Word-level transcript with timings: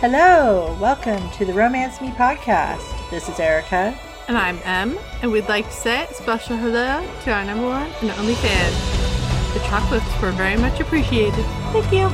Hello, 0.00 0.78
welcome 0.80 1.30
to 1.32 1.44
the 1.44 1.52
Romance 1.52 2.00
Me 2.00 2.08
podcast. 2.12 3.10
This 3.10 3.28
is 3.28 3.38
Erica. 3.38 3.94
And 4.28 4.38
I'm 4.38 4.58
Em, 4.64 4.98
and 5.20 5.30
we'd 5.30 5.46
like 5.46 5.66
to 5.66 5.74
say 5.74 6.04
a 6.04 6.14
special 6.14 6.56
hello 6.56 7.06
to 7.24 7.30
our 7.30 7.44
number 7.44 7.66
one 7.66 7.90
and 8.00 8.10
only 8.12 8.34
fan. 8.36 9.52
The 9.52 9.60
chocolates 9.60 10.22
were 10.22 10.30
very 10.30 10.56
much 10.56 10.80
appreciated. 10.80 11.44
Thank 11.74 11.92
you. 11.92 12.08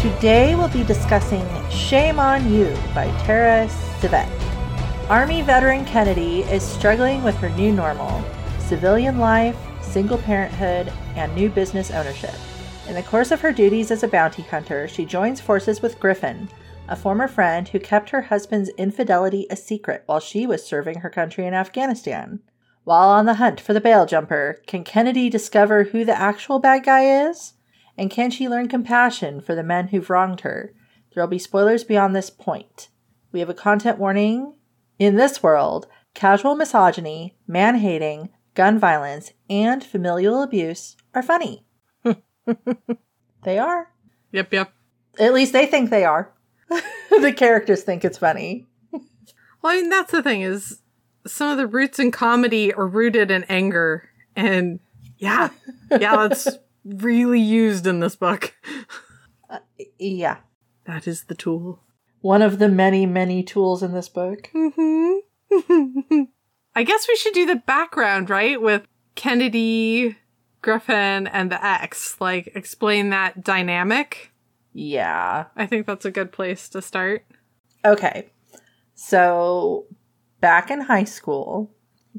Today 0.00 0.54
we'll 0.54 0.68
be 0.68 0.84
discussing 0.84 1.44
Shame 1.70 2.20
on 2.20 2.52
You 2.52 2.72
by 2.94 3.06
Tara 3.24 3.66
Sivec. 3.98 4.30
Army 5.10 5.42
veteran 5.42 5.84
Kennedy 5.86 6.42
is 6.42 6.62
struggling 6.62 7.24
with 7.24 7.34
her 7.38 7.50
new 7.50 7.72
normal 7.72 8.22
civilian 8.60 9.18
life, 9.18 9.56
single 9.82 10.18
parenthood, 10.18 10.92
and 11.16 11.34
new 11.34 11.48
business 11.48 11.90
ownership. 11.90 12.36
In 12.86 12.94
the 12.94 13.02
course 13.02 13.32
of 13.32 13.40
her 13.40 13.50
duties 13.50 13.90
as 13.90 14.04
a 14.04 14.08
bounty 14.08 14.42
hunter, 14.42 14.86
she 14.86 15.04
joins 15.04 15.40
forces 15.40 15.82
with 15.82 15.98
Griffin, 15.98 16.48
a 16.88 16.96
former 16.96 17.26
friend 17.26 17.68
who 17.68 17.80
kept 17.80 18.10
her 18.10 18.22
husband's 18.22 18.68
infidelity 18.70 19.46
a 19.48 19.56
secret 19.56 20.02
while 20.06 20.20
she 20.20 20.46
was 20.46 20.64
serving 20.64 21.00
her 21.00 21.10
country 21.10 21.46
in 21.46 21.54
Afghanistan. 21.54 22.40
While 22.84 23.08
on 23.08 23.24
the 23.24 23.34
hunt 23.34 23.60
for 23.60 23.72
the 23.72 23.80
bail 23.80 24.04
jumper, 24.04 24.60
can 24.66 24.84
Kennedy 24.84 25.30
discover 25.30 25.84
who 25.84 26.04
the 26.04 26.18
actual 26.18 26.58
bad 26.58 26.84
guy 26.84 27.28
is? 27.28 27.54
And 27.96 28.10
can 28.10 28.30
she 28.30 28.48
learn 28.48 28.68
compassion 28.68 29.40
for 29.40 29.54
the 29.54 29.62
men 29.62 29.88
who've 29.88 30.10
wronged 30.10 30.42
her? 30.42 30.74
There'll 31.14 31.28
be 31.28 31.38
spoilers 31.38 31.84
beyond 31.84 32.14
this 32.14 32.28
point. 32.28 32.88
We 33.32 33.40
have 33.40 33.48
a 33.48 33.54
content 33.54 33.98
warning. 33.98 34.54
In 34.98 35.16
this 35.16 35.42
world, 35.42 35.86
casual 36.12 36.54
misogyny, 36.54 37.36
man 37.46 37.76
hating, 37.76 38.28
gun 38.54 38.78
violence, 38.78 39.32
and 39.48 39.82
familial 39.82 40.42
abuse 40.42 40.96
are 41.14 41.22
funny. 41.22 41.64
they 43.42 43.58
are. 43.58 43.90
Yep, 44.32 44.52
yep. 44.52 44.72
At 45.18 45.32
least 45.32 45.52
they 45.52 45.66
think 45.66 45.88
they 45.90 46.04
are. 46.04 46.34
the 47.10 47.32
characters 47.36 47.82
think 47.82 48.04
it's 48.04 48.18
funny. 48.18 48.66
Well, 48.92 49.72
I 49.72 49.80
mean, 49.80 49.88
that's 49.88 50.12
the 50.12 50.22
thing 50.22 50.42
is 50.42 50.80
some 51.26 51.50
of 51.50 51.56
the 51.56 51.66
roots 51.66 51.98
in 51.98 52.10
comedy 52.10 52.72
are 52.72 52.86
rooted 52.86 53.30
in 53.30 53.44
anger, 53.44 54.08
and 54.36 54.80
yeah, 55.18 55.50
yeah, 55.90 56.16
that's 56.28 56.48
really 56.84 57.40
used 57.40 57.86
in 57.86 58.00
this 58.00 58.16
book. 58.16 58.54
Uh, 59.48 59.58
yeah. 59.98 60.38
That 60.86 61.06
is 61.06 61.24
the 61.24 61.34
tool. 61.34 61.80
One 62.20 62.42
of 62.42 62.58
the 62.58 62.68
many, 62.68 63.06
many 63.06 63.42
tools 63.42 63.82
in 63.82 63.92
this 63.92 64.08
book. 64.08 64.50
Mm-hmm. 64.54 66.22
I 66.74 66.82
guess 66.82 67.06
we 67.08 67.16
should 67.16 67.34
do 67.34 67.46
the 67.46 67.56
background, 67.56 68.28
right? 68.28 68.60
With 68.60 68.86
Kennedy, 69.14 70.16
Griffin, 70.62 71.26
and 71.26 71.50
the 71.50 71.64
ex. 71.64 72.20
Like, 72.20 72.52
explain 72.54 73.10
that 73.10 73.44
dynamic. 73.44 74.32
Yeah. 74.74 75.46
I 75.56 75.66
think 75.66 75.86
that's 75.86 76.04
a 76.04 76.10
good 76.10 76.32
place 76.32 76.68
to 76.70 76.82
start. 76.82 77.24
Okay. 77.84 78.28
So, 78.94 79.86
back 80.40 80.70
in 80.70 80.82
high 80.82 81.04
school, 81.04 81.70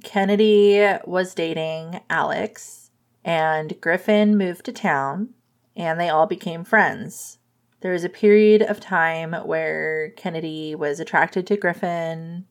Kennedy 0.04 0.98
was 1.06 1.36
dating 1.36 2.02
Alex, 2.10 2.92
and 3.24 3.80
Griffin 3.82 4.38
moved 4.38 4.66
to 4.66 4.72
town, 4.72 5.30
and 5.76 6.00
they 6.00 6.10
all 6.10 6.26
became 6.26 6.64
friends. 6.64 7.38
There 7.82 7.92
was 7.92 8.04
a 8.04 8.10
period 8.10 8.62
of 8.62 8.80
time 8.80 9.34
where 9.34 10.12
Kennedy 10.12 10.76
was 10.76 11.00
attracted 11.00 11.46
to 11.48 11.58
Griffin, 11.58 12.46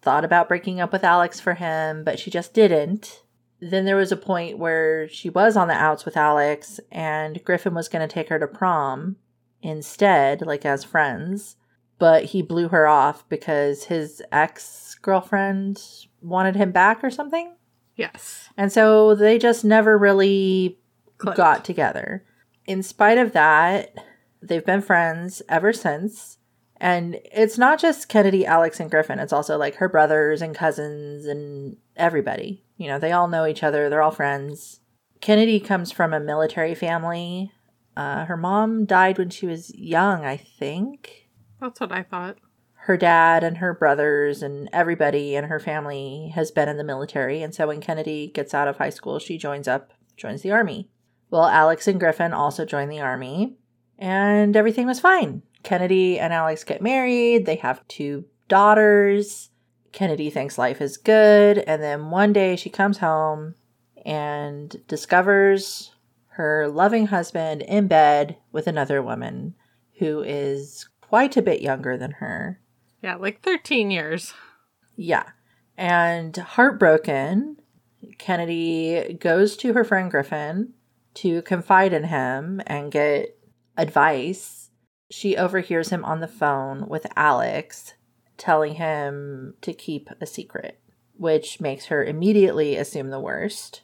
thought 0.00 0.24
about 0.24 0.48
breaking 0.48 0.80
up 0.80 0.92
with 0.92 1.04
Alex 1.04 1.40
for 1.40 1.54
him, 1.54 2.04
but 2.04 2.18
she 2.18 2.30
just 2.30 2.54
didn't. 2.54 3.22
Then 3.60 3.84
there 3.84 3.96
was 3.96 4.12
a 4.12 4.16
point 4.16 4.58
where 4.58 5.08
she 5.08 5.28
was 5.28 5.56
on 5.56 5.68
the 5.68 5.74
outs 5.74 6.04
with 6.04 6.16
Alex, 6.16 6.78
and 6.92 7.42
Griffin 7.44 7.74
was 7.74 7.88
going 7.88 8.06
to 8.06 8.12
take 8.12 8.28
her 8.28 8.38
to 8.38 8.46
prom 8.46 9.16
instead, 9.62 10.42
like 10.42 10.64
as 10.64 10.84
friends. 10.84 11.56
But 11.98 12.26
he 12.26 12.42
blew 12.42 12.68
her 12.68 12.86
off 12.86 13.28
because 13.28 13.84
his 13.84 14.22
ex 14.30 14.94
girlfriend 15.02 15.82
wanted 16.22 16.54
him 16.54 16.70
back 16.70 17.02
or 17.02 17.10
something. 17.10 17.56
Yes. 17.96 18.48
And 18.56 18.72
so 18.72 19.14
they 19.16 19.38
just 19.38 19.64
never 19.64 19.98
really 19.98 20.78
Clicked. 21.18 21.36
got 21.36 21.64
together. 21.64 22.24
In 22.66 22.82
spite 22.84 23.18
of 23.18 23.32
that, 23.32 23.94
they've 24.40 24.64
been 24.64 24.82
friends 24.82 25.42
ever 25.48 25.72
since. 25.72 26.38
And 26.80 27.18
it's 27.32 27.58
not 27.58 27.80
just 27.80 28.08
Kennedy, 28.08 28.46
Alex, 28.46 28.78
and 28.78 28.88
Griffin. 28.88 29.18
It's 29.18 29.32
also 29.32 29.58
like 29.58 29.76
her 29.76 29.88
brothers 29.88 30.40
and 30.40 30.54
cousins 30.54 31.26
and 31.26 31.76
everybody. 31.96 32.62
You 32.76 32.86
know, 32.86 33.00
they 33.00 33.10
all 33.10 33.26
know 33.26 33.46
each 33.46 33.64
other, 33.64 33.88
they're 33.90 34.02
all 34.02 34.12
friends. 34.12 34.78
Kennedy 35.20 35.58
comes 35.58 35.90
from 35.90 36.14
a 36.14 36.20
military 36.20 36.76
family. 36.76 37.50
Uh, 37.98 38.24
her 38.26 38.36
mom 38.36 38.84
died 38.84 39.18
when 39.18 39.28
she 39.28 39.44
was 39.46 39.74
young, 39.74 40.24
I 40.24 40.36
think 40.36 41.28
That's 41.60 41.80
what 41.80 41.90
I 41.90 42.04
thought. 42.04 42.36
her 42.86 42.96
dad 42.96 43.42
and 43.42 43.56
her 43.58 43.74
brothers 43.74 44.40
and 44.42 44.68
everybody 44.72 45.34
in 45.34 45.44
her 45.44 45.58
family 45.58 46.30
has 46.34 46.52
been 46.52 46.68
in 46.68 46.76
the 46.76 46.84
military. 46.84 47.42
And 47.42 47.52
so 47.52 47.66
when 47.66 47.80
Kennedy 47.80 48.28
gets 48.32 48.54
out 48.54 48.68
of 48.68 48.76
high 48.78 48.90
school, 48.90 49.18
she 49.18 49.36
joins 49.36 49.66
up, 49.66 49.92
joins 50.16 50.42
the 50.42 50.52
army. 50.52 50.88
Well, 51.30 51.46
Alex 51.46 51.88
and 51.88 51.98
Griffin 51.98 52.32
also 52.32 52.64
join 52.64 52.88
the 52.88 53.00
army, 53.00 53.56
and 53.98 54.56
everything 54.56 54.86
was 54.86 55.00
fine. 55.00 55.42
Kennedy 55.64 56.18
and 56.20 56.32
Alex 56.32 56.62
get 56.64 56.80
married, 56.80 57.46
they 57.46 57.56
have 57.56 57.86
two 57.88 58.24
daughters. 58.46 59.50
Kennedy 59.90 60.30
thinks 60.30 60.56
life 60.56 60.80
is 60.80 60.96
good, 60.96 61.58
and 61.58 61.82
then 61.82 62.10
one 62.10 62.32
day 62.32 62.54
she 62.54 62.70
comes 62.70 62.98
home 62.98 63.56
and 64.06 64.76
discovers 64.86 65.90
her 66.38 66.68
loving 66.68 67.08
husband 67.08 67.62
in 67.62 67.88
bed 67.88 68.36
with 68.52 68.68
another 68.68 69.02
woman 69.02 69.56
who 69.98 70.22
is 70.22 70.88
quite 71.00 71.36
a 71.36 71.42
bit 71.42 71.60
younger 71.60 71.96
than 71.96 72.12
her. 72.12 72.60
Yeah, 73.02 73.16
like 73.16 73.42
13 73.42 73.90
years. 73.90 74.34
Yeah. 74.94 75.24
And 75.76 76.36
heartbroken, 76.36 77.56
Kennedy 78.18 79.18
goes 79.20 79.56
to 79.56 79.72
her 79.72 79.82
friend 79.82 80.12
Griffin 80.12 80.74
to 81.14 81.42
confide 81.42 81.92
in 81.92 82.04
him 82.04 82.62
and 82.68 82.92
get 82.92 83.36
advice. 83.76 84.70
She 85.10 85.36
overhears 85.36 85.88
him 85.88 86.04
on 86.04 86.20
the 86.20 86.28
phone 86.28 86.86
with 86.86 87.04
Alex 87.16 87.94
telling 88.36 88.74
him 88.74 89.54
to 89.62 89.72
keep 89.72 90.08
a 90.20 90.26
secret, 90.26 90.80
which 91.16 91.60
makes 91.60 91.86
her 91.86 92.04
immediately 92.04 92.76
assume 92.76 93.10
the 93.10 93.18
worst. 93.18 93.82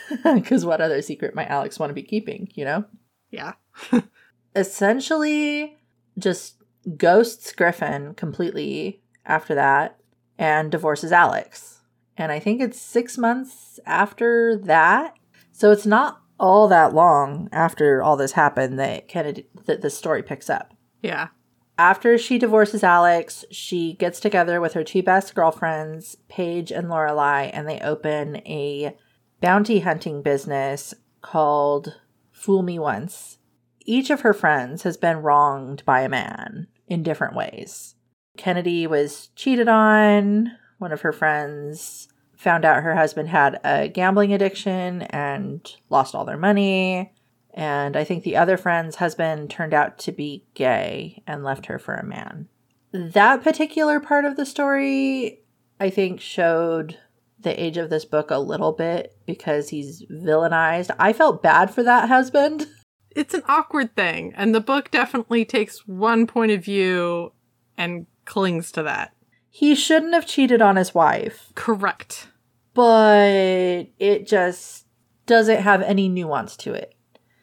Because 0.34 0.64
what 0.64 0.80
other 0.80 1.02
secret 1.02 1.34
might 1.34 1.50
Alex 1.50 1.78
want 1.78 1.90
to 1.90 1.94
be 1.94 2.02
keeping, 2.02 2.48
you 2.54 2.64
know? 2.64 2.84
Yeah. 3.30 3.54
essentially 4.56 5.76
just 6.18 6.56
ghosts 6.96 7.52
Griffin 7.52 8.14
completely 8.14 9.02
after 9.24 9.54
that 9.54 9.98
and 10.38 10.70
divorces 10.70 11.12
Alex. 11.12 11.80
And 12.16 12.30
I 12.30 12.38
think 12.38 12.60
it's 12.60 12.80
six 12.80 13.16
months 13.16 13.80
after 13.86 14.56
that. 14.64 15.14
So 15.52 15.70
it's 15.70 15.86
not 15.86 16.20
all 16.38 16.68
that 16.68 16.92
long 16.92 17.48
after 17.52 18.02
all 18.02 18.16
this 18.16 18.32
happened 18.32 18.78
that 18.78 19.08
Kennedy 19.08 19.46
that 19.66 19.80
the 19.80 19.90
story 19.90 20.22
picks 20.22 20.50
up. 20.50 20.74
Yeah. 21.00 21.28
After 21.78 22.18
she 22.18 22.38
divorces 22.38 22.84
Alex, 22.84 23.44
she 23.50 23.94
gets 23.94 24.20
together 24.20 24.60
with 24.60 24.74
her 24.74 24.84
two 24.84 25.02
best 25.02 25.34
girlfriends, 25.34 26.16
Paige 26.28 26.70
and 26.70 26.88
Lorelai, 26.88 27.50
and 27.52 27.66
they 27.68 27.80
open 27.80 28.36
a 28.38 28.96
bounty 29.42 29.80
hunting 29.80 30.22
business 30.22 30.94
called 31.20 32.00
Fool 32.30 32.62
Me 32.62 32.78
Once. 32.78 33.38
Each 33.84 34.08
of 34.08 34.20
her 34.20 34.32
friends 34.32 34.84
has 34.84 34.96
been 34.96 35.18
wronged 35.18 35.84
by 35.84 36.02
a 36.02 36.08
man 36.08 36.68
in 36.86 37.02
different 37.02 37.34
ways. 37.34 37.96
Kennedy 38.36 38.86
was 38.86 39.28
cheated 39.34 39.68
on. 39.68 40.52
One 40.78 40.92
of 40.92 41.00
her 41.00 41.12
friends 41.12 42.08
found 42.36 42.64
out 42.64 42.84
her 42.84 42.94
husband 42.94 43.28
had 43.28 43.60
a 43.64 43.88
gambling 43.88 44.32
addiction 44.32 45.02
and 45.02 45.68
lost 45.90 46.14
all 46.14 46.24
their 46.24 46.38
money. 46.38 47.12
And 47.52 47.96
I 47.96 48.04
think 48.04 48.22
the 48.22 48.36
other 48.36 48.56
friend's 48.56 48.96
husband 48.96 49.50
turned 49.50 49.74
out 49.74 49.98
to 49.98 50.12
be 50.12 50.46
gay 50.54 51.22
and 51.26 51.44
left 51.44 51.66
her 51.66 51.80
for 51.80 51.94
a 51.94 52.06
man. 52.06 52.48
That 52.92 53.42
particular 53.42 53.98
part 53.98 54.24
of 54.24 54.36
the 54.36 54.46
story, 54.46 55.40
I 55.80 55.90
think, 55.90 56.20
showed 56.20 56.98
the 57.42 57.62
age 57.62 57.76
of 57.76 57.90
this 57.90 58.04
book 58.04 58.30
a 58.30 58.38
little 58.38 58.72
bit 58.72 59.16
because 59.26 59.68
he's 59.68 60.04
villainized. 60.10 60.90
I 60.98 61.12
felt 61.12 61.42
bad 61.42 61.72
for 61.74 61.82
that 61.82 62.08
husband. 62.08 62.66
It's 63.14 63.34
an 63.34 63.42
awkward 63.46 63.94
thing, 63.94 64.32
and 64.36 64.54
the 64.54 64.60
book 64.62 64.90
definitely 64.90 65.44
takes 65.44 65.86
one 65.86 66.26
point 66.26 66.50
of 66.50 66.64
view 66.64 67.34
and 67.76 68.06
clings 68.24 68.72
to 68.72 68.82
that. 68.84 69.12
He 69.50 69.74
shouldn't 69.74 70.14
have 70.14 70.26
cheated 70.26 70.62
on 70.62 70.76
his 70.76 70.94
wife, 70.94 71.52
Correct. 71.54 72.28
but 72.72 73.86
it 73.98 74.26
just 74.26 74.86
doesn't 75.26 75.60
have 75.60 75.82
any 75.82 76.08
nuance 76.08 76.56
to 76.56 76.72
it. 76.72 76.94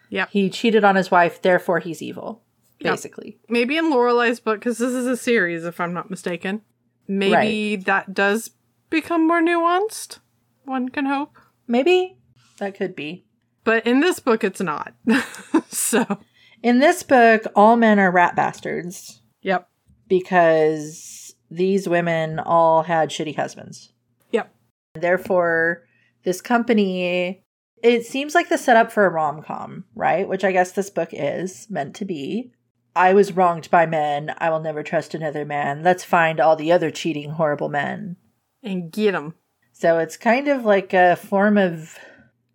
Yeah. 0.09 0.25
He 0.31 0.49
cheated 0.49 0.83
on 0.83 0.95
his 0.95 1.11
wife, 1.11 1.39
therefore 1.39 1.77
he's 1.77 2.01
evil, 2.01 2.41
Yep. 2.79 2.93
basically. 2.93 3.37
Maybe 3.47 3.77
in 3.77 3.91
Lorelai's 3.91 4.39
book, 4.39 4.59
because 4.59 4.79
this 4.79 4.93
is 4.93 5.05
a 5.05 5.15
series, 5.17 5.65
if 5.65 5.79
I'm 5.79 5.93
not 5.93 6.09
mistaken, 6.09 6.61
maybe 7.07 7.75
that 7.75 8.15
does 8.15 8.49
become 8.89 9.27
more 9.27 9.41
nuanced. 9.41 10.19
One 10.65 10.89
can 10.89 11.05
hope. 11.05 11.37
Maybe 11.67 12.17
that 12.57 12.75
could 12.75 12.95
be. 12.95 13.25
But 13.63 13.85
in 13.85 13.99
this 13.99 14.19
book, 14.19 14.43
it's 14.43 14.61
not. 14.61 14.93
so, 15.69 16.19
In 16.63 16.79
this 16.79 17.03
book, 17.03 17.43
all 17.55 17.75
men 17.75 17.99
are 17.99 18.11
rat 18.11 18.35
bastards. 18.35 19.21
yep. 19.41 19.69
because 20.07 21.35
these 21.51 21.87
women 21.87 22.39
all 22.39 22.83
had 22.83 23.09
shitty 23.09 23.35
husbands. 23.35 23.91
Yep. 24.31 24.53
Therefore, 24.95 25.83
this 26.23 26.41
company, 26.41 27.43
it 27.81 28.05
seems 28.05 28.35
like 28.35 28.49
the 28.49 28.57
setup 28.57 28.91
for 28.91 29.05
a 29.05 29.09
rom 29.09 29.41
com, 29.43 29.85
right? 29.95 30.27
Which 30.27 30.43
I 30.43 30.51
guess 30.51 30.71
this 30.71 30.89
book 30.89 31.09
is 31.11 31.67
meant 31.69 31.95
to 31.95 32.05
be. 32.05 32.51
I 32.95 33.13
was 33.13 33.33
wronged 33.33 33.69
by 33.69 33.85
men. 33.85 34.33
I 34.39 34.49
will 34.49 34.59
never 34.59 34.83
trust 34.83 35.13
another 35.13 35.45
man. 35.45 35.83
Let's 35.83 36.03
find 36.03 36.39
all 36.39 36.55
the 36.55 36.71
other 36.71 36.91
cheating, 36.91 37.31
horrible 37.31 37.69
men. 37.69 38.17
And 38.61 38.91
get 38.91 39.11
them. 39.11 39.35
So 39.71 39.99
it's 39.99 40.17
kind 40.17 40.47
of 40.47 40.65
like 40.65 40.93
a 40.93 41.15
form 41.15 41.57
of 41.57 41.97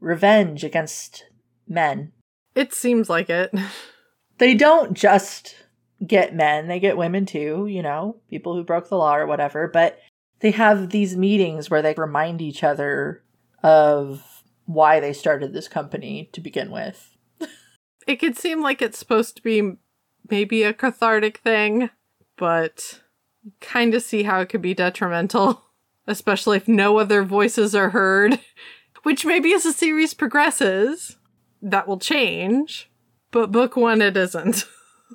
revenge 0.01 0.65
against 0.65 1.25
men. 1.67 2.13
It 2.55 2.75
seems 2.75 3.09
like 3.09 3.31
it. 3.31 3.53
They 4.39 4.55
don't 4.55 4.95
just 4.95 5.55
get 6.05 6.35
men, 6.35 6.67
they 6.67 6.81
get 6.81 6.97
women 6.97 7.25
too, 7.25 7.67
you 7.69 7.83
know, 7.83 8.17
people 8.29 8.55
who 8.57 8.65
broke 8.65 8.89
the 8.89 8.97
law 8.97 9.15
or 9.15 9.27
whatever, 9.27 9.69
but 9.69 10.01
they 10.41 10.51
have 10.51 10.91
these 10.91 11.17
meetings 11.17 11.71
where 11.71 11.83
they 11.83 11.95
remind 11.97 12.43
each 12.43 12.65
other 12.65 13.23
of 13.63 14.43
why 14.67 15.01
they 15.01 15.13
started 15.13 15.53
this 15.53 15.69
company 15.69 16.29
to 16.33 16.41
begin 16.41 16.71
with. 16.71 17.11
It 18.07 18.17
could 18.17 18.37
seem 18.37 18.61
like 18.61 18.83
it's 18.83 18.99
supposed 18.99 19.35
to 19.37 19.43
be 19.43 19.79
maybe 20.29 20.63
a 20.63 20.75
cathartic 20.75 21.39
thing, 21.39 21.89
but 22.37 23.01
you 23.43 23.53
kind 23.63 23.95
of 23.95 24.03
see 24.03 24.25
how 24.25 24.41
it 24.41 24.51
could 24.51 24.61
be 24.61 24.75
detrimental, 24.75 25.65
especially 26.07 26.57
if 26.57 26.69
no 26.69 26.99
other 26.99 27.23
voices 27.23 27.75
are 27.75 27.91
heard, 27.91 28.39
which 29.03 29.25
maybe 29.25 29.53
as 29.55 29.65
the 29.65 29.73
series 29.73 30.15
progresses, 30.15 31.17
that 31.63 31.87
will 31.89 31.99
change. 31.99 32.91
But 33.31 33.53
book 33.53 33.77
one, 33.77 34.01
it 34.03 34.17
isn't. 34.17 34.65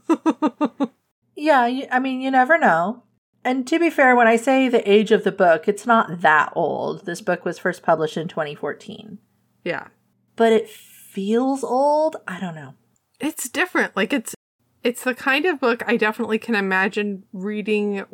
Yeah, 1.36 1.62
I 1.90 2.00
mean, 2.00 2.20
you 2.20 2.32
never 2.32 2.58
know. 2.58 3.04
And 3.46 3.66
to 3.68 3.80
be 3.80 3.90
fair, 3.90 4.14
when 4.14 4.28
I 4.28 4.36
say 4.36 4.68
the 4.68 4.88
age 4.90 5.12
of 5.12 5.24
the 5.24 5.32
book, 5.32 5.70
it's 5.70 5.86
not 5.86 6.20
that 6.20 6.52
old. 6.54 7.06
This 7.06 7.22
book 7.22 7.46
was 7.46 7.58
first 7.58 7.82
published 7.82 8.18
in 8.18 8.28
2014. 8.28 9.20
yeah. 9.64 9.88
But 10.36 10.52
it 10.54 10.70
feels 10.70 11.64
old. 11.64 12.18
I 12.28 12.40
don't 12.42 12.56
know. 12.56 12.74
It's 13.22 13.48
different. 13.50 13.96
Like 13.96 14.12
it's 14.14 14.36
it's 14.84 15.04
the 15.04 15.16
kind 15.16 15.46
of 15.46 15.60
book 15.60 15.82
I 15.88 15.96
definitely 15.98 16.40
can 16.40 16.56
imagine 16.56 17.24
reading 17.34 18.06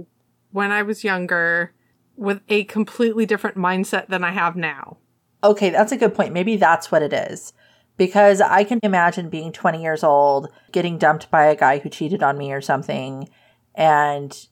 when 0.51 0.71
I 0.71 0.81
was 0.83 1.03
younger 1.03 1.73
with 2.17 2.41
a 2.49 2.63
completely 2.65 3.25
different 3.25 3.57
mindset 3.57 4.07
than 4.07 4.23
I 4.23 4.31
have 4.31 4.55
now. 4.55 4.97
Okay, 5.43 5.69
that's 5.69 5.91
a 5.91 5.97
good 5.97 6.15
point. 6.15 6.33
Maybe 6.33 6.55
that's 6.55 6.91
what 6.91 7.01
it 7.01 7.13
is. 7.13 7.53
Because 7.97 8.41
I 8.41 8.63
can 8.63 8.79
imagine 8.83 9.29
being 9.29 9.51
20 9.51 9.81
years 9.81 10.03
old, 10.03 10.49
getting 10.71 10.97
dumped 10.97 11.31
by 11.31 11.45
a 11.45 11.55
guy 11.55 11.77
who 11.79 11.89
cheated 11.89 12.21
on 12.21 12.37
me 12.37 12.51
or 12.51 12.61
something, 12.61 13.29
and 13.73 14.47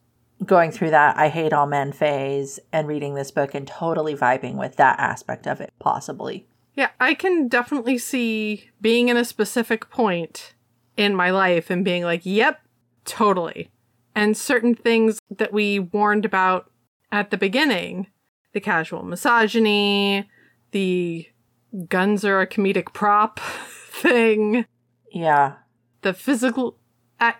going 0.45 0.71
through 0.71 0.91
that 0.91 1.17
I 1.17 1.29
hate 1.29 1.53
all 1.53 1.67
men 1.67 1.91
phase 1.91 2.59
and 2.71 2.87
reading 2.87 3.15
this 3.15 3.31
book 3.31 3.53
and 3.53 3.67
totally 3.67 4.15
vibing 4.15 4.55
with 4.55 4.77
that 4.77 4.99
aspect 4.99 5.47
of 5.47 5.61
it, 5.61 5.73
possibly. 5.79 6.47
Yeah, 6.75 6.89
I 6.99 7.13
can 7.13 7.47
definitely 7.47 7.97
see 7.97 8.69
being 8.81 9.09
in 9.09 9.17
a 9.17 9.25
specific 9.25 9.89
point 9.89 10.53
in 10.97 11.15
my 11.15 11.29
life 11.29 11.69
and 11.69 11.85
being 11.85 12.03
like, 12.03 12.21
yep, 12.23 12.61
totally. 13.05 13.69
And 14.15 14.37
certain 14.37 14.75
things 14.75 15.19
that 15.37 15.53
we 15.53 15.79
warned 15.79 16.25
about 16.25 16.71
at 17.13 17.29
the 17.29 17.37
beginning 17.37 18.07
the 18.53 18.59
casual 18.59 19.01
misogyny, 19.03 20.29
the 20.71 21.25
guns 21.87 22.23
are 22.23 22.41
a 22.41 22.47
comedic 22.47 22.93
prop 22.93 23.39
thing, 23.91 24.65
Yeah. 25.11 25.53
the 26.01 26.13
physical, 26.13 26.77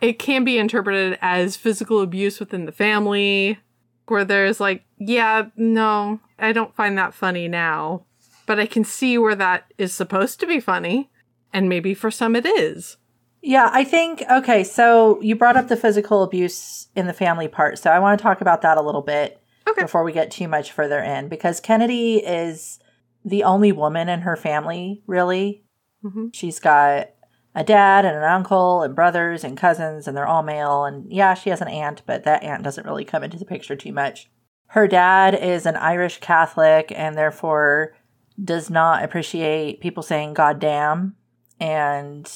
it 0.02 0.18
can 0.18 0.44
be 0.44 0.58
interpreted 0.58 1.20
as 1.22 1.56
physical 1.56 2.02
abuse 2.02 2.40
within 2.40 2.66
the 2.66 2.72
family, 2.72 3.60
where 4.08 4.26
there's 4.26 4.60
like, 4.60 4.86
yeah, 4.98 5.50
no, 5.56 6.20
I 6.40 6.52
don't 6.52 6.76
find 6.76 6.98
that 6.98 7.14
funny 7.14 7.48
now, 7.48 8.06
but 8.48 8.60
I 8.60 8.66
can 8.66 8.84
see 8.84 9.18
where 9.20 9.36
that 9.36 9.72
is 9.78 9.94
supposed 9.94 10.40
to 10.40 10.48
be 10.48 10.60
funny, 10.60 11.12
and 11.54 11.70
maybe 11.70 11.94
for 11.94 12.10
some 12.10 12.36
it 12.36 12.46
is. 12.48 12.98
Yeah, 13.44 13.70
I 13.72 13.84
think, 13.84 14.24
okay, 14.32 14.64
so 14.64 15.22
you 15.22 15.36
brought 15.36 15.58
up 15.58 15.68
the 15.68 15.78
physical 15.78 16.24
abuse 16.24 16.88
in 16.96 17.06
the 17.06 17.14
family 17.14 17.48
part. 17.48 17.78
So 17.78 17.92
I 17.92 18.00
want 18.00 18.18
to 18.18 18.24
talk 18.24 18.42
about 18.42 18.62
that 18.64 18.78
a 18.78 18.82
little 18.82 19.02
bit 19.02 19.43
Okay. 19.68 19.82
before 19.84 20.04
we 20.04 20.12
get 20.12 20.32
too 20.32 20.48
much 20.48 20.72
further 20.72 21.00
in 21.00 21.30
because 21.30 21.60
Kennedy 21.60 22.18
is 22.18 22.80
the 23.24 23.44
only 23.44 23.72
woman 23.72 24.10
in 24.10 24.22
her 24.22 24.36
family, 24.36 25.04
really. 25.08 25.64
hmm 26.02 26.28
She's 26.34 26.60
got 26.60 27.10
a 27.56 27.64
dad 27.64 28.04
and 28.06 28.16
an 28.18 28.24
uncle 28.24 28.82
and 28.82 28.96
brothers 28.96 29.44
and 29.44 29.56
cousins, 29.58 30.08
and 30.08 30.18
they're 30.18 30.28
all 30.28 30.44
male. 30.44 30.86
And 30.86 31.12
yeah, 31.12 31.34
she 31.34 31.50
has 31.52 31.62
an 31.62 31.68
aunt, 31.68 32.02
but 32.06 32.24
that 32.24 32.44
aunt 32.44 32.64
doesn't 32.64 32.86
really 32.86 33.06
come 33.06 33.24
into 33.24 33.38
the 33.38 33.46
picture 33.46 33.76
too 33.76 33.94
much. 33.94 34.30
Her 34.68 34.88
dad 34.88 35.36
is 35.36 35.66
an 35.66 35.76
Irish 35.76 36.20
Catholic 36.20 36.92
and 36.96 37.16
therefore 37.16 37.96
does 38.44 38.70
not 38.72 39.04
appreciate 39.04 39.82
people 39.82 40.02
saying 40.02 40.34
God 40.34 40.60
damn 40.60 41.16
and 41.60 42.30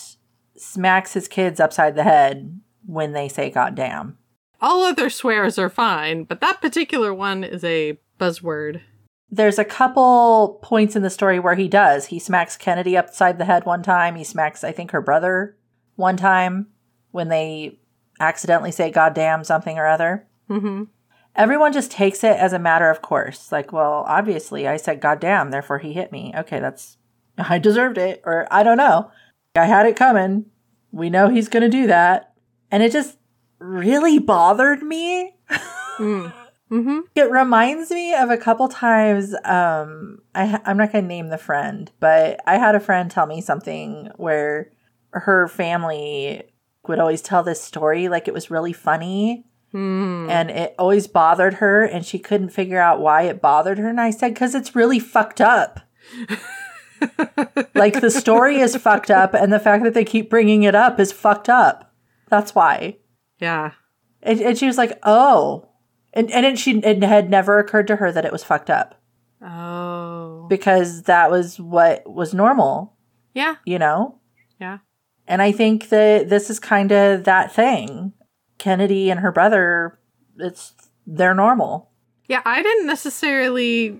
smacks 0.55 1.13
his 1.13 1.27
kids 1.27 1.59
upside 1.59 1.95
the 1.95 2.03
head 2.03 2.61
when 2.85 3.13
they 3.13 3.27
say 3.27 3.49
God 3.49 3.73
damn. 3.73 4.16
All 4.61 4.83
other 4.83 5.09
swears 5.09 5.59
are 5.59 5.69
fine, 5.69 6.23
but 6.23 6.41
that 6.41 6.61
particular 6.61 7.13
one 7.13 7.43
is 7.43 7.63
a 7.63 7.99
buzzword. 8.19 8.81
There's 9.29 9.59
a 9.59 9.65
couple 9.65 10.59
points 10.63 10.95
in 10.95 11.03
the 11.03 11.09
story 11.09 11.39
where 11.39 11.55
he 11.55 11.67
does. 11.67 12.07
He 12.07 12.19
smacks 12.19 12.57
Kennedy 12.57 12.95
upside 12.95 13.37
the 13.37 13.45
head 13.45 13.65
one 13.65 13.83
time. 13.83 14.15
He 14.15 14.23
smacks, 14.23 14.63
I 14.63 14.71
think, 14.71 14.91
her 14.91 15.01
brother 15.01 15.57
one 15.95 16.17
time 16.17 16.67
when 17.11 17.27
they 17.27 17.79
accidentally 18.19 18.71
say 18.71 18.89
goddamn 18.89 19.43
something 19.43 19.77
or 19.77 19.87
other. 19.87 20.27
hmm 20.47 20.83
Everyone 21.35 21.71
just 21.71 21.91
takes 21.91 22.23
it 22.23 22.35
as 22.35 22.51
a 22.51 22.57
matter 22.57 22.89
of 22.89 23.03
course. 23.03 23.51
Like, 23.51 23.71
well, 23.71 24.05
obviously 24.07 24.67
I 24.67 24.77
said 24.77 25.01
goddamn, 25.01 25.51
therefore 25.51 25.77
he 25.77 25.93
hit 25.93 26.11
me. 26.11 26.33
Okay, 26.35 26.59
that's, 26.59 26.97
I 27.37 27.59
deserved 27.59 27.99
it. 27.99 28.23
Or 28.25 28.47
I 28.49 28.63
don't 28.63 28.77
know. 28.77 29.11
I 29.55 29.65
had 29.65 29.85
it 29.85 29.95
coming. 29.95 30.45
We 30.91 31.11
know 31.11 31.29
he's 31.29 31.49
going 31.49 31.61
to 31.61 31.69
do 31.69 31.85
that. 31.87 32.33
And 32.71 32.81
it 32.81 32.91
just 32.91 33.16
really 33.59 34.19
bothered 34.19 34.81
me. 34.83 35.33
Mm. 35.97 36.31
hmm 36.69 36.99
It 37.15 37.31
reminds 37.31 37.89
me 37.91 38.13
of 38.13 38.29
a 38.29 38.37
couple 38.37 38.67
times. 38.67 39.33
Um, 39.43 40.19
I 40.35 40.59
I'm 40.65 40.77
not 40.77 40.91
gonna 40.91 41.07
name 41.07 41.29
the 41.29 41.37
friend, 41.37 41.91
but 41.99 42.39
I 42.45 42.57
had 42.57 42.75
a 42.75 42.79
friend 42.79 43.09
tell 43.09 43.25
me 43.25 43.41
something 43.41 44.09
where 44.17 44.71
her 45.11 45.47
family 45.47 46.43
would 46.87 46.99
always 46.99 47.21
tell 47.21 47.41
this 47.43 47.61
story 47.61 48.09
like 48.09 48.27
it 48.27 48.33
was 48.33 48.51
really 48.51 48.73
funny, 48.73 49.45
Mm. 49.73 50.29
and 50.29 50.49
it 50.51 50.75
always 50.79 51.07
bothered 51.07 51.55
her, 51.55 51.83
and 51.83 52.05
she 52.05 52.19
couldn't 52.19 52.49
figure 52.49 52.79
out 52.79 53.01
why 53.01 53.23
it 53.23 53.41
bothered 53.41 53.77
her. 53.79 53.89
And 53.89 53.99
I 53.99 54.11
said, 54.11 54.35
"Cause 54.35 54.53
it's 54.55 54.75
really 54.75 54.99
fucked 54.99 55.41
up. 55.41 55.79
like 57.75 57.99
the 58.01 58.11
story 58.11 58.59
is 58.59 58.75
fucked 58.75 59.11
up, 59.11 59.33
and 59.33 59.51
the 59.51 59.59
fact 59.59 59.83
that 59.83 59.93
they 59.93 60.05
keep 60.05 60.29
bringing 60.29 60.63
it 60.63 60.75
up 60.75 60.99
is 60.99 61.11
fucked 61.11 61.49
up. 61.49 61.93
That's 62.29 62.53
why." 62.55 62.97
Yeah. 63.39 63.71
And, 64.23 64.39
and 64.41 64.57
she 64.57 64.65
was 64.67 64.77
like, 64.77 64.97
"Oh," 65.03 65.69
and 66.13 66.31
and 66.31 66.45
it, 66.45 66.57
she 66.59 66.79
it 66.79 67.03
had 67.03 67.29
never 67.29 67.59
occurred 67.59 67.87
to 67.87 67.97
her 67.97 68.11
that 68.11 68.25
it 68.25 68.31
was 68.31 68.43
fucked 68.43 68.69
up 68.69 68.99
Oh. 69.41 70.47
because 70.49 71.03
that 71.03 71.29
was 71.29 71.59
what 71.59 72.09
was 72.11 72.33
normal, 72.33 72.95
Yeah. 73.33 73.55
you 73.65 73.77
know. 73.79 74.19
Yeah. 74.59 74.79
And 75.27 75.41
I 75.41 75.51
think 75.51 75.89
that 75.89 76.29
this 76.29 76.49
is 76.49 76.59
kind 76.59 76.91
of 76.91 77.25
that 77.25 77.51
thing. 77.53 78.13
Kennedy 78.57 79.11
and 79.11 79.19
her 79.19 79.31
brother, 79.31 79.99
it's 80.37 80.73
they're 81.05 81.35
normal. 81.35 81.91
Yeah, 82.27 82.41
I 82.43 82.63
didn't 82.63 82.87
necessarily 82.87 83.99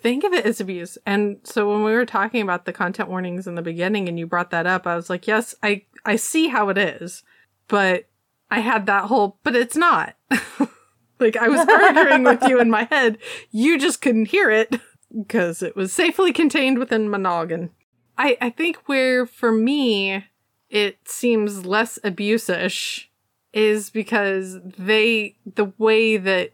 think 0.00 0.24
of 0.24 0.32
it 0.32 0.44
as 0.44 0.60
abuse. 0.60 0.98
And 1.06 1.38
so 1.44 1.70
when 1.70 1.84
we 1.84 1.92
were 1.92 2.04
talking 2.04 2.42
about 2.42 2.64
the 2.66 2.72
content 2.72 3.08
warnings 3.08 3.46
in 3.46 3.54
the 3.54 3.62
beginning 3.62 4.08
and 4.08 4.18
you 4.18 4.26
brought 4.26 4.50
that 4.50 4.66
up, 4.66 4.86
I 4.86 4.96
was 4.96 5.08
like, 5.08 5.26
yes, 5.26 5.54
I 5.62 5.82
I 6.04 6.16
see 6.16 6.48
how 6.48 6.68
it 6.70 6.76
is. 6.78 7.22
But 7.68 8.06
I 8.50 8.60
had 8.60 8.86
that 8.86 9.04
whole 9.04 9.38
but 9.42 9.56
it's 9.56 9.76
not. 9.76 10.16
like 11.18 11.36
I 11.36 11.48
was 11.48 11.66
arguing 11.68 12.24
with 12.24 12.42
you 12.48 12.60
in 12.60 12.70
my 12.70 12.84
head. 12.84 13.18
You 13.50 13.78
just 13.78 14.00
couldn't 14.00 14.28
hear 14.28 14.50
it 14.50 14.80
because 15.16 15.62
it 15.62 15.76
was 15.76 15.92
safely 15.92 16.32
contained 16.32 16.78
within 16.78 17.08
my 17.08 17.18
noggin. 17.18 17.70
I 18.16 18.36
I 18.40 18.50
think 18.50 18.76
where 18.86 19.26
for 19.26 19.52
me 19.52 20.24
it 20.70 20.98
seems 21.08 21.64
less 21.64 21.98
abuse-ish 22.02 23.10
is 23.52 23.90
because 23.90 24.58
they 24.64 25.36
the 25.46 25.72
way 25.78 26.16
that 26.16 26.52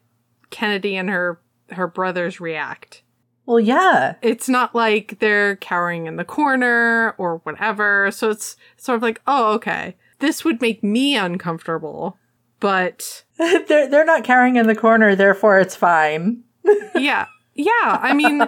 Kennedy 0.50 0.96
and 0.96 1.08
her 1.08 1.40
her 1.70 1.86
brothers 1.86 2.40
react. 2.40 3.02
Well, 3.46 3.58
yeah. 3.58 4.14
It's 4.22 4.48
not 4.48 4.74
like 4.74 5.18
they're 5.18 5.56
cowering 5.56 6.06
in 6.06 6.16
the 6.16 6.24
corner 6.24 7.14
or 7.18 7.38
whatever. 7.38 8.10
So 8.12 8.30
it's 8.30 8.56
sort 8.76 8.96
of 8.96 9.02
like, 9.02 9.20
oh, 9.26 9.54
okay, 9.54 9.96
this 10.20 10.44
would 10.44 10.60
make 10.60 10.82
me 10.82 11.16
uncomfortable. 11.16 12.16
But 12.60 13.24
they're 13.38 13.88
they're 13.88 14.04
not 14.04 14.24
carrying 14.24 14.56
in 14.56 14.66
the 14.66 14.74
corner, 14.74 15.16
therefore 15.16 15.58
it's 15.58 15.76
fine. 15.76 16.44
yeah, 16.94 17.26
yeah. 17.54 17.98
I 18.02 18.12
mean, 18.14 18.46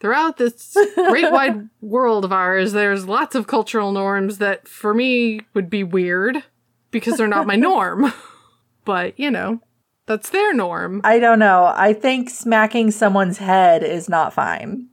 throughout 0.00 0.36
this 0.36 0.76
great 0.94 1.30
wide 1.30 1.68
world 1.80 2.24
of 2.24 2.32
ours, 2.32 2.72
there's 2.72 3.06
lots 3.06 3.34
of 3.34 3.46
cultural 3.46 3.92
norms 3.92 4.38
that 4.38 4.66
for 4.66 4.92
me 4.92 5.40
would 5.54 5.70
be 5.70 5.84
weird 5.84 6.42
because 6.90 7.16
they're 7.16 7.28
not 7.28 7.46
my 7.46 7.56
norm. 7.56 8.12
but 8.84 9.18
you 9.18 9.30
know, 9.30 9.60
that's 10.06 10.30
their 10.30 10.52
norm. 10.52 11.00
I 11.04 11.20
don't 11.20 11.38
know. 11.38 11.72
I 11.74 11.92
think 11.92 12.28
smacking 12.28 12.90
someone's 12.90 13.38
head 13.38 13.84
is 13.84 14.08
not 14.08 14.34
fine. 14.34 14.88